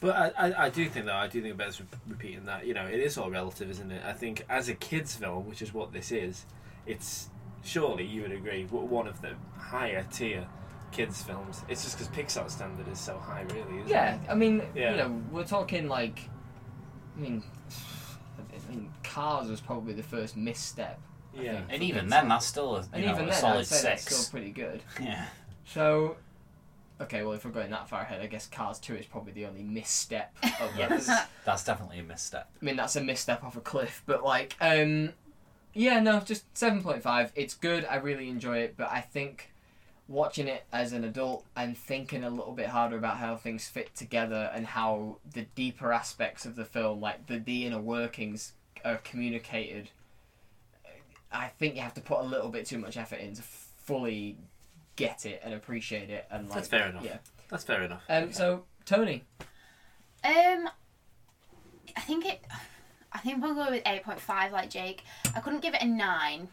But 0.00 0.34
I, 0.38 0.48
I, 0.48 0.64
I 0.66 0.68
do 0.68 0.86
think 0.88 1.06
though 1.06 1.14
I 1.14 1.26
do 1.26 1.40
think 1.40 1.54
it 1.54 1.56
bears 1.56 1.80
repeating 2.06 2.44
that 2.44 2.66
you 2.66 2.74
know 2.74 2.86
it 2.86 3.00
is 3.00 3.16
all 3.16 3.30
relative, 3.30 3.70
isn't 3.70 3.90
it? 3.90 4.02
I 4.04 4.12
think 4.12 4.44
as 4.50 4.68
a 4.68 4.74
kids 4.74 5.16
film, 5.16 5.48
which 5.48 5.62
is 5.62 5.72
what 5.72 5.92
this 5.92 6.12
is, 6.12 6.44
it's 6.86 7.28
surely 7.64 8.04
you 8.04 8.22
would 8.22 8.32
agree 8.32 8.64
one 8.64 9.06
of 9.06 9.20
the 9.22 9.32
higher 9.56 10.06
tier 10.10 10.46
kids 10.92 11.22
films. 11.22 11.62
It's 11.68 11.82
just 11.84 11.98
because 11.98 12.08
Pixar 12.14 12.50
standard 12.50 12.88
is 12.88 12.98
so 12.98 13.16
high, 13.18 13.42
really. 13.42 13.78
Isn't 13.78 13.88
Yeah, 13.88 14.14
it? 14.14 14.20
I 14.28 14.34
mean, 14.34 14.62
Yeah. 14.74 14.90
you 14.92 14.96
know, 14.96 15.22
we're 15.30 15.44
talking 15.44 15.88
like, 15.88 16.28
I 17.16 17.20
mean, 17.20 17.42
I 18.38 18.70
mean, 18.70 18.92
Cars 19.02 19.48
was 19.48 19.60
probably 19.60 19.92
the 19.94 20.02
first 20.02 20.36
misstep. 20.36 21.00
I 21.38 21.42
Yeah. 21.42 21.60
And 21.68 21.82
even 21.82 22.06
Pixar. 22.06 22.10
then, 22.10 22.28
that's 22.28 22.46
still 22.46 22.76
a, 22.76 22.80
you 22.80 22.88
and 22.92 23.04
know, 23.06 23.12
even 23.12 23.24
a 23.24 23.30
then, 23.30 23.40
solid 23.40 23.58
I'd 23.60 23.66
say 23.66 23.76
six. 23.76 24.04
that's 24.04 24.16
still 24.16 24.30
pretty 24.38 24.50
good. 24.52 24.82
Yeah. 25.00 25.26
So, 25.64 26.16
okay, 27.00 27.22
well, 27.22 27.32
if 27.32 27.44
we're 27.44 27.50
going 27.52 27.70
that 27.70 27.88
far 27.88 28.00
ahead, 28.02 28.20
I 28.20 28.26
guess 28.26 28.46
Cars 28.48 28.78
Two 28.80 28.96
is 28.96 29.06
probably 29.06 29.32
the 29.32 29.46
only 29.46 29.62
misstep 29.62 30.34
of 30.60 30.74
Yes, 30.78 31.08
that's 31.44 31.64
definitely 31.64 32.00
a 32.00 32.02
misstep. 32.02 32.50
I 32.60 32.64
mean, 32.64 32.76
that's 32.76 32.96
a 32.96 33.00
misstep 33.00 33.44
off 33.44 33.56
a 33.56 33.60
cliff, 33.60 34.02
but 34.06 34.24
like, 34.24 34.56
um, 34.60 35.10
yeah, 35.72 36.00
no, 36.00 36.18
just 36.20 36.44
seven 36.58 36.82
point 36.82 37.02
five. 37.02 37.30
It's 37.36 37.54
good. 37.54 37.84
I 37.88 37.96
really 37.96 38.28
enjoy 38.28 38.58
it, 38.58 38.74
but 38.76 38.90
I 38.90 39.00
think 39.00 39.49
watching 40.10 40.48
it 40.48 40.64
as 40.72 40.92
an 40.92 41.04
adult 41.04 41.46
and 41.56 41.78
thinking 41.78 42.24
a 42.24 42.30
little 42.30 42.52
bit 42.52 42.66
harder 42.66 42.98
about 42.98 43.16
how 43.16 43.36
things 43.36 43.68
fit 43.68 43.94
together 43.94 44.50
and 44.52 44.66
how 44.66 45.16
the 45.32 45.42
deeper 45.54 45.92
aspects 45.92 46.44
of 46.44 46.56
the 46.56 46.64
film, 46.64 47.00
like 47.00 47.26
the 47.28 47.38
the 47.38 47.64
inner 47.64 47.80
workings, 47.80 48.52
are 48.84 48.96
communicated. 48.96 49.88
I 51.32 51.46
think 51.58 51.76
you 51.76 51.82
have 51.82 51.94
to 51.94 52.00
put 52.00 52.18
a 52.18 52.24
little 52.24 52.48
bit 52.48 52.66
too 52.66 52.78
much 52.78 52.96
effort 52.96 53.20
in 53.20 53.34
to 53.34 53.42
fully 53.42 54.36
get 54.96 55.24
it 55.24 55.40
and 55.44 55.54
appreciate 55.54 56.10
it. 56.10 56.26
And 56.28 56.48
like, 56.48 56.56
That's 56.56 56.68
fair 56.68 56.88
enough. 56.88 57.04
Yeah. 57.04 57.18
That's 57.48 57.64
fair 57.64 57.82
enough. 57.84 58.02
Um. 58.08 58.32
So 58.32 58.64
Toni. 58.84 59.24
Um, 60.24 60.68
I 61.96 62.00
think 62.00 62.26
it. 62.26 62.44
I 63.12 63.18
think 63.18 63.42
we'll 63.42 63.54
go 63.54 63.70
with 63.70 63.82
eight 63.86 64.02
point 64.02 64.20
five, 64.20 64.50
like 64.50 64.70
Jake. 64.70 65.04
I 65.36 65.40
couldn't 65.40 65.62
give 65.62 65.74
it 65.74 65.82
a 65.82 65.86
nine 65.86 66.48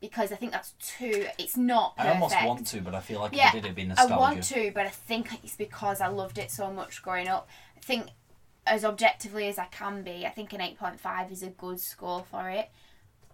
because 0.00 0.32
I 0.32 0.36
think 0.36 0.52
that's 0.52 0.72
too. 0.80 1.26
It's 1.38 1.56
not 1.56 1.96
Perfect. 1.96 2.10
I 2.10 2.14
almost 2.14 2.44
want 2.44 2.66
to, 2.68 2.80
but 2.80 2.94
I 2.94 3.00
feel 3.00 3.20
like 3.20 3.34
yeah, 3.34 3.48
if 3.48 3.50
I 3.50 3.54
did, 3.56 3.64
it'd 3.64 3.76
be 3.76 3.92
I 3.96 4.06
want 4.06 4.42
to, 4.44 4.70
but 4.74 4.86
I 4.86 4.90
think 4.90 5.28
it's 5.44 5.56
because 5.56 6.00
I 6.00 6.08
loved 6.08 6.38
it 6.38 6.50
so 6.50 6.72
much 6.72 7.02
growing 7.02 7.28
up. 7.28 7.48
I 7.76 7.80
think 7.80 8.06
as 8.66 8.84
objectively 8.84 9.48
as 9.48 9.58
I 9.58 9.66
can 9.66 10.02
be, 10.02 10.24
I 10.26 10.30
think 10.30 10.52
an 10.52 10.60
eight 10.60 10.78
point 10.78 10.98
five 11.00 11.30
is 11.30 11.42
a 11.42 11.48
good 11.48 11.80
score 11.80 12.24
for 12.30 12.48
it. 12.48 12.70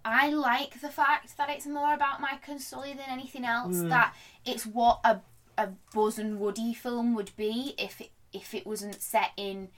I 0.04 0.30
like 0.30 0.80
the 0.80 0.88
fact 0.88 1.36
that 1.36 1.50
it's 1.50 1.66
more 1.66 1.92
about 1.92 2.20
Mike 2.20 2.46
and 2.48 2.60
Sully 2.60 2.92
than 2.92 3.06
anything 3.08 3.44
else. 3.44 3.76
Mm. 3.76 3.88
That 3.88 4.14
it's 4.44 4.66
what 4.66 5.00
a 5.04 5.20
a 5.58 5.70
Buzz 5.94 6.18
and 6.18 6.38
Woody 6.38 6.74
film 6.74 7.14
would 7.14 7.30
be 7.36 7.74
if 7.78 8.00
it 8.00 8.10
if 8.32 8.54
it 8.54 8.66
wasn't 8.66 9.00
set 9.00 9.30
in, 9.36 9.68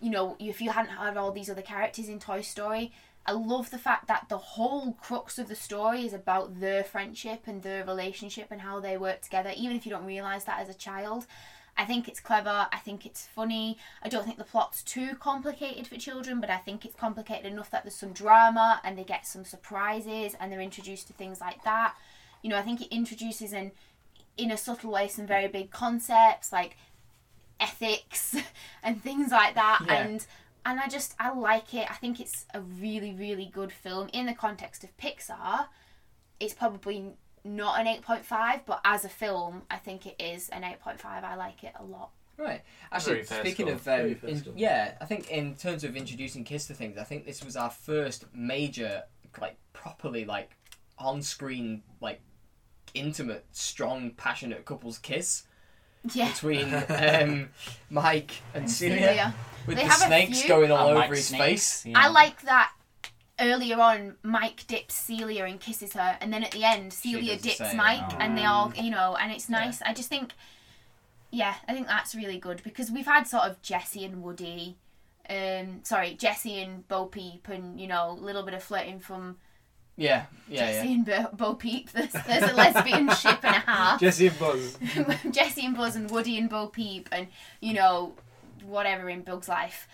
you 0.00 0.10
know, 0.10 0.36
if 0.38 0.60
you 0.60 0.70
hadn't 0.70 0.96
had 0.96 1.16
all 1.16 1.32
these 1.32 1.50
other 1.50 1.62
characters 1.62 2.08
in 2.08 2.18
Toy 2.18 2.40
Story. 2.40 2.92
I 3.30 3.32
love 3.32 3.70
the 3.70 3.78
fact 3.78 4.08
that 4.08 4.26
the 4.28 4.38
whole 4.38 4.94
crux 4.94 5.38
of 5.38 5.46
the 5.46 5.54
story 5.54 6.04
is 6.04 6.12
about 6.12 6.58
their 6.58 6.82
friendship 6.82 7.42
and 7.46 7.62
their 7.62 7.84
relationship 7.84 8.48
and 8.50 8.60
how 8.62 8.80
they 8.80 8.96
work 8.96 9.20
together, 9.20 9.52
even 9.56 9.76
if 9.76 9.86
you 9.86 9.92
don't 9.92 10.04
realise 10.04 10.42
that 10.44 10.58
as 10.58 10.68
a 10.68 10.74
child. 10.74 11.26
I 11.78 11.84
think 11.84 12.08
it's 12.08 12.18
clever. 12.18 12.66
I 12.72 12.78
think 12.78 13.06
it's 13.06 13.26
funny. 13.26 13.78
I 14.02 14.08
don't 14.08 14.24
think 14.24 14.36
the 14.38 14.42
plot's 14.42 14.82
too 14.82 15.14
complicated 15.14 15.86
for 15.86 15.96
children, 15.96 16.40
but 16.40 16.50
I 16.50 16.56
think 16.56 16.84
it's 16.84 16.96
complicated 16.96 17.46
enough 17.52 17.70
that 17.70 17.84
there's 17.84 17.94
some 17.94 18.12
drama 18.12 18.80
and 18.82 18.98
they 18.98 19.04
get 19.04 19.24
some 19.28 19.44
surprises 19.44 20.34
and 20.40 20.50
they're 20.50 20.60
introduced 20.60 21.06
to 21.06 21.12
things 21.12 21.40
like 21.40 21.62
that. 21.62 21.94
You 22.42 22.50
know, 22.50 22.56
I 22.58 22.62
think 22.62 22.80
it 22.82 22.88
introduces 22.92 23.52
in 23.52 23.70
in 24.36 24.50
a 24.50 24.56
subtle 24.56 24.90
way 24.90 25.06
some 25.06 25.26
very 25.26 25.46
big 25.46 25.70
concepts 25.70 26.50
like 26.52 26.76
ethics 27.60 28.34
and 28.82 29.00
things 29.02 29.30
like 29.30 29.54
that 29.54 29.82
Yeah. 29.86 29.94
and 29.94 30.26
and 30.64 30.78
I 30.80 30.88
just 30.88 31.14
I 31.18 31.32
like 31.32 31.74
it. 31.74 31.90
I 31.90 31.94
think 31.94 32.20
it's 32.20 32.46
a 32.54 32.60
really 32.60 33.12
really 33.12 33.46
good 33.52 33.72
film 33.72 34.08
in 34.12 34.26
the 34.26 34.34
context 34.34 34.84
of 34.84 34.96
Pixar. 34.96 35.66
It's 36.38 36.54
probably 36.54 37.12
not 37.44 37.80
an 37.80 37.86
8.5, 37.86 38.60
but 38.66 38.80
as 38.84 39.04
a 39.04 39.08
film, 39.08 39.62
I 39.70 39.76
think 39.76 40.06
it 40.06 40.16
is 40.18 40.48
an 40.50 40.62
8.5. 40.62 41.04
I 41.04 41.36
like 41.36 41.64
it 41.64 41.72
a 41.78 41.84
lot. 41.84 42.10
Right. 42.36 42.62
Actually, 42.92 43.22
fair 43.24 43.40
speaking 43.40 43.66
score. 43.66 43.74
of, 43.74 43.88
um, 43.88 44.14
Very 44.14 44.32
in- 44.32 44.52
yeah, 44.56 44.92
I 45.00 45.04
think 45.04 45.30
in 45.30 45.54
terms 45.54 45.84
of 45.84 45.96
introducing 45.96 46.44
kids 46.44 46.66
to 46.68 46.74
things, 46.74 46.96
I 46.96 47.04
think 47.04 47.26
this 47.26 47.44
was 47.44 47.56
our 47.56 47.70
first 47.70 48.24
major, 48.34 49.02
like 49.40 49.56
properly 49.74 50.24
like 50.24 50.56
on-screen, 50.98 51.82
like 52.00 52.20
intimate, 52.94 53.44
strong, 53.52 54.10
passionate 54.12 54.64
couples 54.64 54.98
kiss. 54.98 55.44
Yeah. 56.14 56.30
Between 56.32 56.72
um, 56.74 57.48
Mike 57.90 58.32
and, 58.54 58.62
And 58.64 58.70
Celia, 58.70 58.98
Celia. 59.06 59.34
with 59.66 59.76
They 59.76 59.84
the 59.84 59.88
have 59.90 60.00
a 60.02 60.06
snakes 60.06 60.40
few- 60.40 60.48
going 60.48 60.70
all 60.72 60.88
And 60.88 60.98
over 60.98 61.08
Mike's 61.08 61.16
his 61.18 61.26
snakes, 61.28 61.42
face. 61.82 61.86
you 61.86 61.92
I 61.96 62.08
like 62.08 62.40
that 62.42 62.72
earlier 63.38 63.78
on 63.80 64.16
Mike 64.22 64.66
dips 64.66 64.94
Celia 64.94 65.44
and 65.44 65.58
kisses 65.60 65.92
her 65.94 66.16
and 66.20 66.32
then 66.32 66.42
at 66.44 66.50
the 66.52 66.62
end 66.64 66.92
Celia 66.92 67.36
dips 67.38 67.56
same. 67.58 67.76
Mike 67.76 68.00
Oh. 68.12 68.16
and 68.18 68.36
they 68.36 68.44
all 68.44 68.72
you 68.76 68.90
know 68.90 69.16
and 69.20 69.32
it's 69.32 69.48
nice. 69.48 69.80
I 69.82 69.94
just 69.94 70.08
think 70.08 70.32
yeah, 71.30 71.54
I 71.68 71.72
think 71.74 71.86
that's 71.86 72.14
really 72.14 72.38
good 72.38 72.60
because 72.64 72.90
we've 72.90 73.06
had 73.06 73.24
sort 73.26 73.44
of 73.44 73.62
Jesse 73.62 74.04
and 74.04 74.22
Woody 74.22 74.76
um 75.28 75.80
sorry, 75.84 76.14
Jesse 76.14 76.60
and 76.62 76.86
Bo 76.88 77.06
Peep 77.06 77.48
and 77.48 77.80
you 77.80 77.86
know, 77.86 78.10
a 78.10 78.24
little 78.24 78.42
bit 78.42 78.52
of 78.54 78.62
flirting 78.62 79.00
from 79.00 79.36
Yeah, 80.00 80.24
yeah, 80.48 80.72
Jesse 80.72 80.88
yeah. 80.88 80.94
and 80.94 81.04
Bo, 81.04 81.28
Bo 81.36 81.54
Peep. 81.54 81.90
There's, 81.90 82.12
there's 82.26 82.50
a 82.50 82.54
lesbian 82.54 83.10
ship 83.16 83.38
and 83.42 83.56
a 83.56 83.60
half. 83.60 84.00
Jesse 84.00 84.28
and 84.28 84.38
Buzz. 84.38 84.78
Jesse 85.30 85.66
and 85.66 85.76
Buzz 85.76 85.94
and 85.94 86.10
Woody 86.10 86.38
and 86.38 86.48
Bo 86.48 86.68
Peep 86.68 87.08
and 87.12 87.28
you 87.60 87.74
know 87.74 88.14
whatever 88.64 89.10
in 89.10 89.20
Bug's 89.20 89.48
life. 89.48 89.86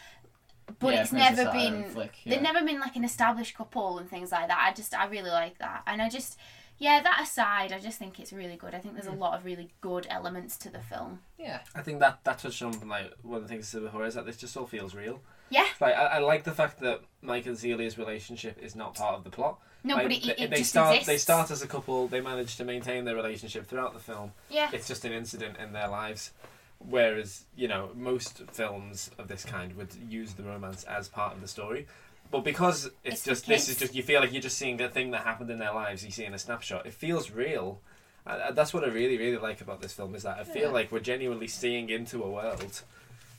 But 0.78 0.94
Yeah, 0.94 1.00
it's 1.02 1.10
Princess 1.10 1.36
never 1.36 1.50
Island 1.50 1.84
been 1.84 1.94
Flik, 1.94 2.10
they've 2.24 2.40
never 2.40 2.64
been 2.64 2.78
like 2.78 2.94
an 2.94 3.04
established 3.04 3.56
couple 3.56 3.98
and 3.98 4.08
things 4.08 4.30
like 4.30 4.46
that. 4.46 4.64
I 4.70 4.72
just 4.72 4.94
I 4.94 5.06
really 5.06 5.30
like 5.30 5.58
that. 5.58 5.82
And 5.88 6.00
I 6.00 6.08
just 6.08 6.38
yeah, 6.78 7.02
that 7.02 7.20
aside, 7.22 7.72
I 7.72 7.80
just 7.80 7.98
think 7.98 8.20
it's 8.20 8.32
really 8.32 8.56
good. 8.56 8.74
I 8.74 8.78
think 8.78 8.94
there's 8.94 9.06
a 9.06 9.10
mm. 9.10 9.18
lot 9.18 9.36
of 9.36 9.44
really 9.44 9.70
good 9.80 10.06
elements 10.10 10.56
to 10.58 10.70
the 10.70 10.80
film. 10.80 11.20
Yeah. 11.38 11.60
I 11.74 11.80
think 11.80 12.00
that 12.00 12.20
that 12.24 12.38
touched 12.38 12.62
on 12.62 12.72
like 12.88 13.12
one 13.22 13.38
of 13.38 13.42
the 13.42 13.48
things 13.48 13.64
I 13.64 13.66
said 13.66 13.82
before 13.82 14.04
is 14.04 14.14
that 14.14 14.26
this 14.26 14.36
just 14.36 14.56
all 14.56 14.66
feels 14.66 14.94
real. 14.94 15.20
Yeah. 15.48 15.66
Like 15.80 15.94
I, 15.94 16.04
I 16.04 16.18
like 16.18 16.44
the 16.44 16.52
fact 16.52 16.80
that 16.80 17.00
Mike 17.22 17.46
and 17.46 17.56
Celia's 17.56 17.96
relationship 17.96 18.58
is 18.60 18.76
not 18.76 18.94
part 18.94 19.14
of 19.14 19.24
the 19.24 19.30
plot. 19.30 19.58
No, 19.86 19.94
Like, 19.94 20.02
but 20.04 20.12
it- 20.12 20.24
they, 20.24 20.44
it 20.44 20.50
they 20.50 20.56
just 20.58 20.70
start 20.70 21.04
they 21.04 21.16
start 21.18 21.50
as 21.50 21.62
a 21.62 21.66
couple. 21.68 22.08
They 22.08 22.20
manage 22.20 22.56
to 22.56 22.64
maintain 22.64 23.04
their 23.04 23.14
relationship 23.14 23.66
throughout 23.66 23.94
the 23.94 24.00
film. 24.00 24.32
Yeah. 24.50 24.68
It's 24.72 24.88
just 24.88 25.04
an 25.04 25.12
incident 25.12 25.56
in 25.58 25.72
their 25.72 25.88
lives. 25.88 26.32
Whereas 26.78 27.44
you 27.56 27.68
know 27.68 27.90
most 27.94 28.42
films 28.52 29.10
of 29.18 29.28
this 29.28 29.44
kind 29.44 29.74
would 29.76 29.88
use 30.08 30.34
the 30.34 30.42
romance 30.42 30.84
as 30.84 31.08
part 31.08 31.34
of 31.34 31.40
the 31.40 31.48
story. 31.48 31.86
But 32.30 32.40
because 32.44 32.86
it's, 33.04 33.16
It's 33.16 33.24
just 33.24 33.46
this 33.46 33.68
is 33.68 33.78
just 33.78 33.94
you 33.94 34.02
feel 34.02 34.20
like 34.20 34.32
you're 34.32 34.42
just 34.42 34.58
seeing 34.58 34.80
a 34.80 34.88
thing 34.88 35.12
that 35.12 35.22
happened 35.22 35.50
in 35.50 35.58
their 35.58 35.72
lives. 35.72 36.04
You 36.04 36.10
see 36.10 36.24
in 36.24 36.34
a 36.34 36.38
snapshot. 36.38 36.84
It 36.84 36.92
feels 36.94 37.30
real. 37.30 37.80
Uh, 38.26 38.50
that's 38.50 38.74
what 38.74 38.82
I 38.82 38.88
really 38.88 39.16
really 39.16 39.36
like 39.38 39.60
about 39.60 39.80
this 39.80 39.92
film 39.92 40.14
is 40.16 40.24
that 40.24 40.38
I 40.38 40.44
feel 40.44 40.62
Yeah. 40.64 40.68
like 40.70 40.90
we're 40.90 40.98
genuinely 40.98 41.46
seeing 41.46 41.88
into 41.90 42.24
a 42.24 42.28
world, 42.28 42.60
Absolutely. 42.60 42.82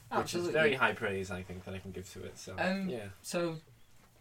which 0.09 0.17
Absolutely. 0.21 0.49
is 0.49 0.53
very 0.53 0.73
high 0.75 0.93
praise 0.93 1.29
I 1.29 1.41
think 1.43 1.65
that 1.65 1.73
I 1.73 1.79
can 1.79 1.91
give 1.91 2.09
to 2.13 2.23
it. 2.23 2.37
So 2.39 2.55
Um, 2.57 2.87
yeah. 2.87 3.07
So, 3.21 3.57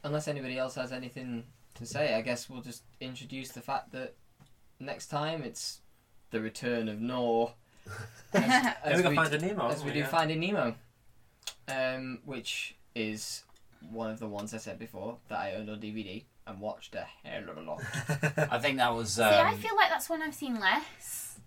unless 0.02 0.26
anybody 0.26 0.58
else 0.58 0.74
has 0.74 0.90
anything 0.90 1.44
to 1.76 1.86
say, 1.86 2.14
I 2.14 2.20
guess 2.22 2.48
we'll 2.50 2.62
just 2.62 2.82
introduce 3.00 3.50
the 3.50 3.60
fact 3.60 3.92
that 3.92 4.14
next 4.80 5.06
time 5.08 5.42
it's 5.42 5.80
the 6.30 6.40
return 6.40 6.88
of 6.88 7.00
Nor. 7.00 7.52
Yeah, 8.34 8.74
we 8.96 9.02
got 9.02 9.14
Finding 9.14 9.40
Nemo, 9.42 9.66
As 9.68 9.74
haven't 9.74 9.84
we 9.84 9.90
we? 9.90 9.94
do 9.94 9.98
Yeah. 10.00 10.06
Finding 10.08 10.40
Nemo, 10.40 10.74
um, 11.68 12.18
which 12.24 12.74
is 12.94 13.44
one 13.90 14.10
of 14.10 14.18
the 14.18 14.26
ones 14.28 14.52
I 14.52 14.58
said 14.58 14.78
before 14.78 15.16
that 15.28 15.38
I 15.38 15.54
owned 15.54 15.70
on 15.70 15.80
DVD 15.80 16.24
and 16.46 16.60
watched 16.60 16.94
a 16.94 17.06
hell 17.24 17.48
of 17.48 17.56
a 17.56 17.60
lot. 17.62 17.82
I 18.52 18.58
think 18.58 18.78
that 18.78 18.94
was. 18.94 19.12
See, 19.14 19.22
I 19.22 19.52
Um, 19.52 19.58
feel 19.58 19.74
like 19.76 19.88
that's 19.88 20.08
one 20.10 20.20
I've 20.22 20.34
seen 20.34 20.58
less. 20.60 21.38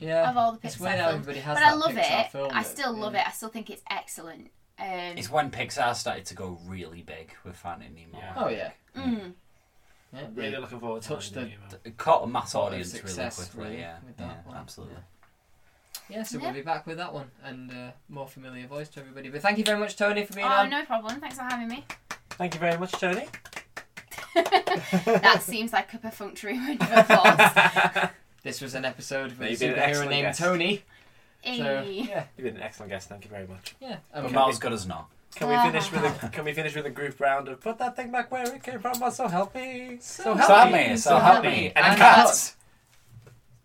Yeah. 0.00 0.30
of 0.30 0.36
all 0.36 0.52
the 0.52 0.60
It's 0.66 0.76
Pixar 0.76 0.80
weird 0.80 0.96
films. 0.98 1.14
everybody 1.14 1.38
has 1.40 1.54
but 1.56 1.60
that 1.60 1.72
I 1.72 1.74
love 1.74 1.92
Pixar 1.92 2.24
it. 2.26 2.32
film 2.32 2.50
I 2.52 2.62
that- 2.62 2.66
still 2.66 2.92
love 2.96 3.12
yeah. 3.14 3.20
it. 3.22 3.28
I 3.28 3.30
still 3.32 3.48
think 3.48 3.70
it's 3.70 3.82
excellent. 3.90 4.50
Um, 4.78 4.86
It's 5.18 5.30
when 5.30 5.50
Pixar 5.50 5.94
started 5.96 6.24
to 6.26 6.34
go 6.34 6.58
really 6.66 7.02
big 7.02 7.32
with 7.44 7.56
Finding 7.56 7.94
Nemo. 7.94 8.18
Yeah. 8.18 8.32
Oh 8.36 8.48
yeah. 8.48 8.70
mm. 8.96 9.32
Yeah 10.12 10.20
Really 10.34 10.50
they 10.50 10.56
looking 10.58 10.80
forward 10.80 11.02
to 11.02 11.08
touched 11.08 11.34
the 11.34 11.40
Finding 11.40 11.58
Nemo. 11.84 11.94
Caught 11.98 12.24
a 12.24 12.26
mass 12.26 12.52
Sort 12.52 12.62
of 12.68 12.72
audience 12.72 12.94
really 12.94 13.06
success, 13.06 13.36
quickly. 13.50 13.64
really, 13.70 13.80
yeah, 13.82 13.96
with 14.06 14.14
yeah, 14.18 14.26
that 14.28 14.46
one. 14.46 14.56
absolutely. 14.56 14.96
Yeah, 16.08 16.22
so 16.22 16.38
Yeah. 16.38 16.44
we'll 16.44 16.54
be 16.54 16.62
back 16.62 16.86
with 16.86 16.96
that 16.96 17.12
one 17.12 17.30
and 17.44 17.70
uh, 17.70 17.90
more 18.08 18.26
familiar 18.26 18.66
voice 18.66 18.88
to 18.90 19.00
everybody. 19.00 19.28
But 19.28 19.42
thank 19.42 19.58
you 19.58 19.64
very 19.64 19.78
much, 19.78 19.96
Toni, 19.96 20.24
for 20.24 20.32
being 20.32 20.46
on. 20.46 20.52
Oh, 20.52 20.60
on. 20.62 20.70
no 20.70 20.84
problem. 20.86 21.20
Thanks 21.20 21.36
for 21.36 21.42
having 21.42 21.68
me. 21.68 21.84
Thank 22.30 22.54
you 22.54 22.60
very 22.60 22.78
much, 22.78 22.92
Toni. 22.92 23.26
that 24.34 25.38
seems 25.42 25.72
like 25.72 25.92
a 25.94 25.98
perfunctory 25.98 26.58
word 26.58 26.80
of 26.80 26.92
applause. 27.10 28.10
This 28.44 28.60
was 28.60 28.74
an 28.76 28.84
episode 28.84 29.30
with 29.32 29.40
No, 29.40 29.46
a 29.46 29.50
you've 29.50 29.58
been 29.60 29.74
an 29.74 29.78
superhero 29.90 30.08
named 30.08 30.26
guest. 30.28 30.40
Toni. 30.40 30.84
So 31.44 31.50
yeah, 31.82 32.24
You've 32.36 32.44
been 32.44 32.56
an 32.56 32.62
excellent 32.62 32.90
guest. 32.92 33.08
Thank 33.08 33.24
you 33.24 33.30
very 33.30 33.46
much. 33.48 33.74
yeah. 33.80 33.96
But 34.14 34.24
Okay. 34.26 34.32
not 34.34 34.48
as 34.50 34.58
good 34.60 34.72
as 34.72 34.86
not. 34.86 35.10
Can 35.36 35.48
we 35.48 35.56
finish 35.58 35.90
ah. 35.94 36.00
with 36.00 36.04
a 36.24 36.28
Can 36.30 36.44
we 36.44 36.52
finish 36.52 36.74
with 36.74 36.86
a 36.86 36.90
group 36.90 37.20
round 37.20 37.48
of 37.48 37.60
put 37.60 37.78
that 37.78 37.96
thing 37.96 38.10
back 38.10 38.30
where 38.30 38.44
it 38.54 38.62
came 38.62 38.80
from? 38.80 39.02
Oh, 39.02 39.10
so 39.10 39.28
help 39.28 39.54
me. 39.54 39.98
So 40.00 40.34
So 40.34 40.34
help 40.34 40.54
help 40.54 40.70
me. 40.72 40.72
me, 40.72 40.96
so 40.96 41.10
so 41.10 41.18
help 41.18 41.42
help 41.42 41.44
me. 41.44 41.50
me. 41.50 41.72
And 41.76 41.86
a 41.86 41.92
And 41.92 41.96
cat. 41.96 42.26
cut. 42.26 42.54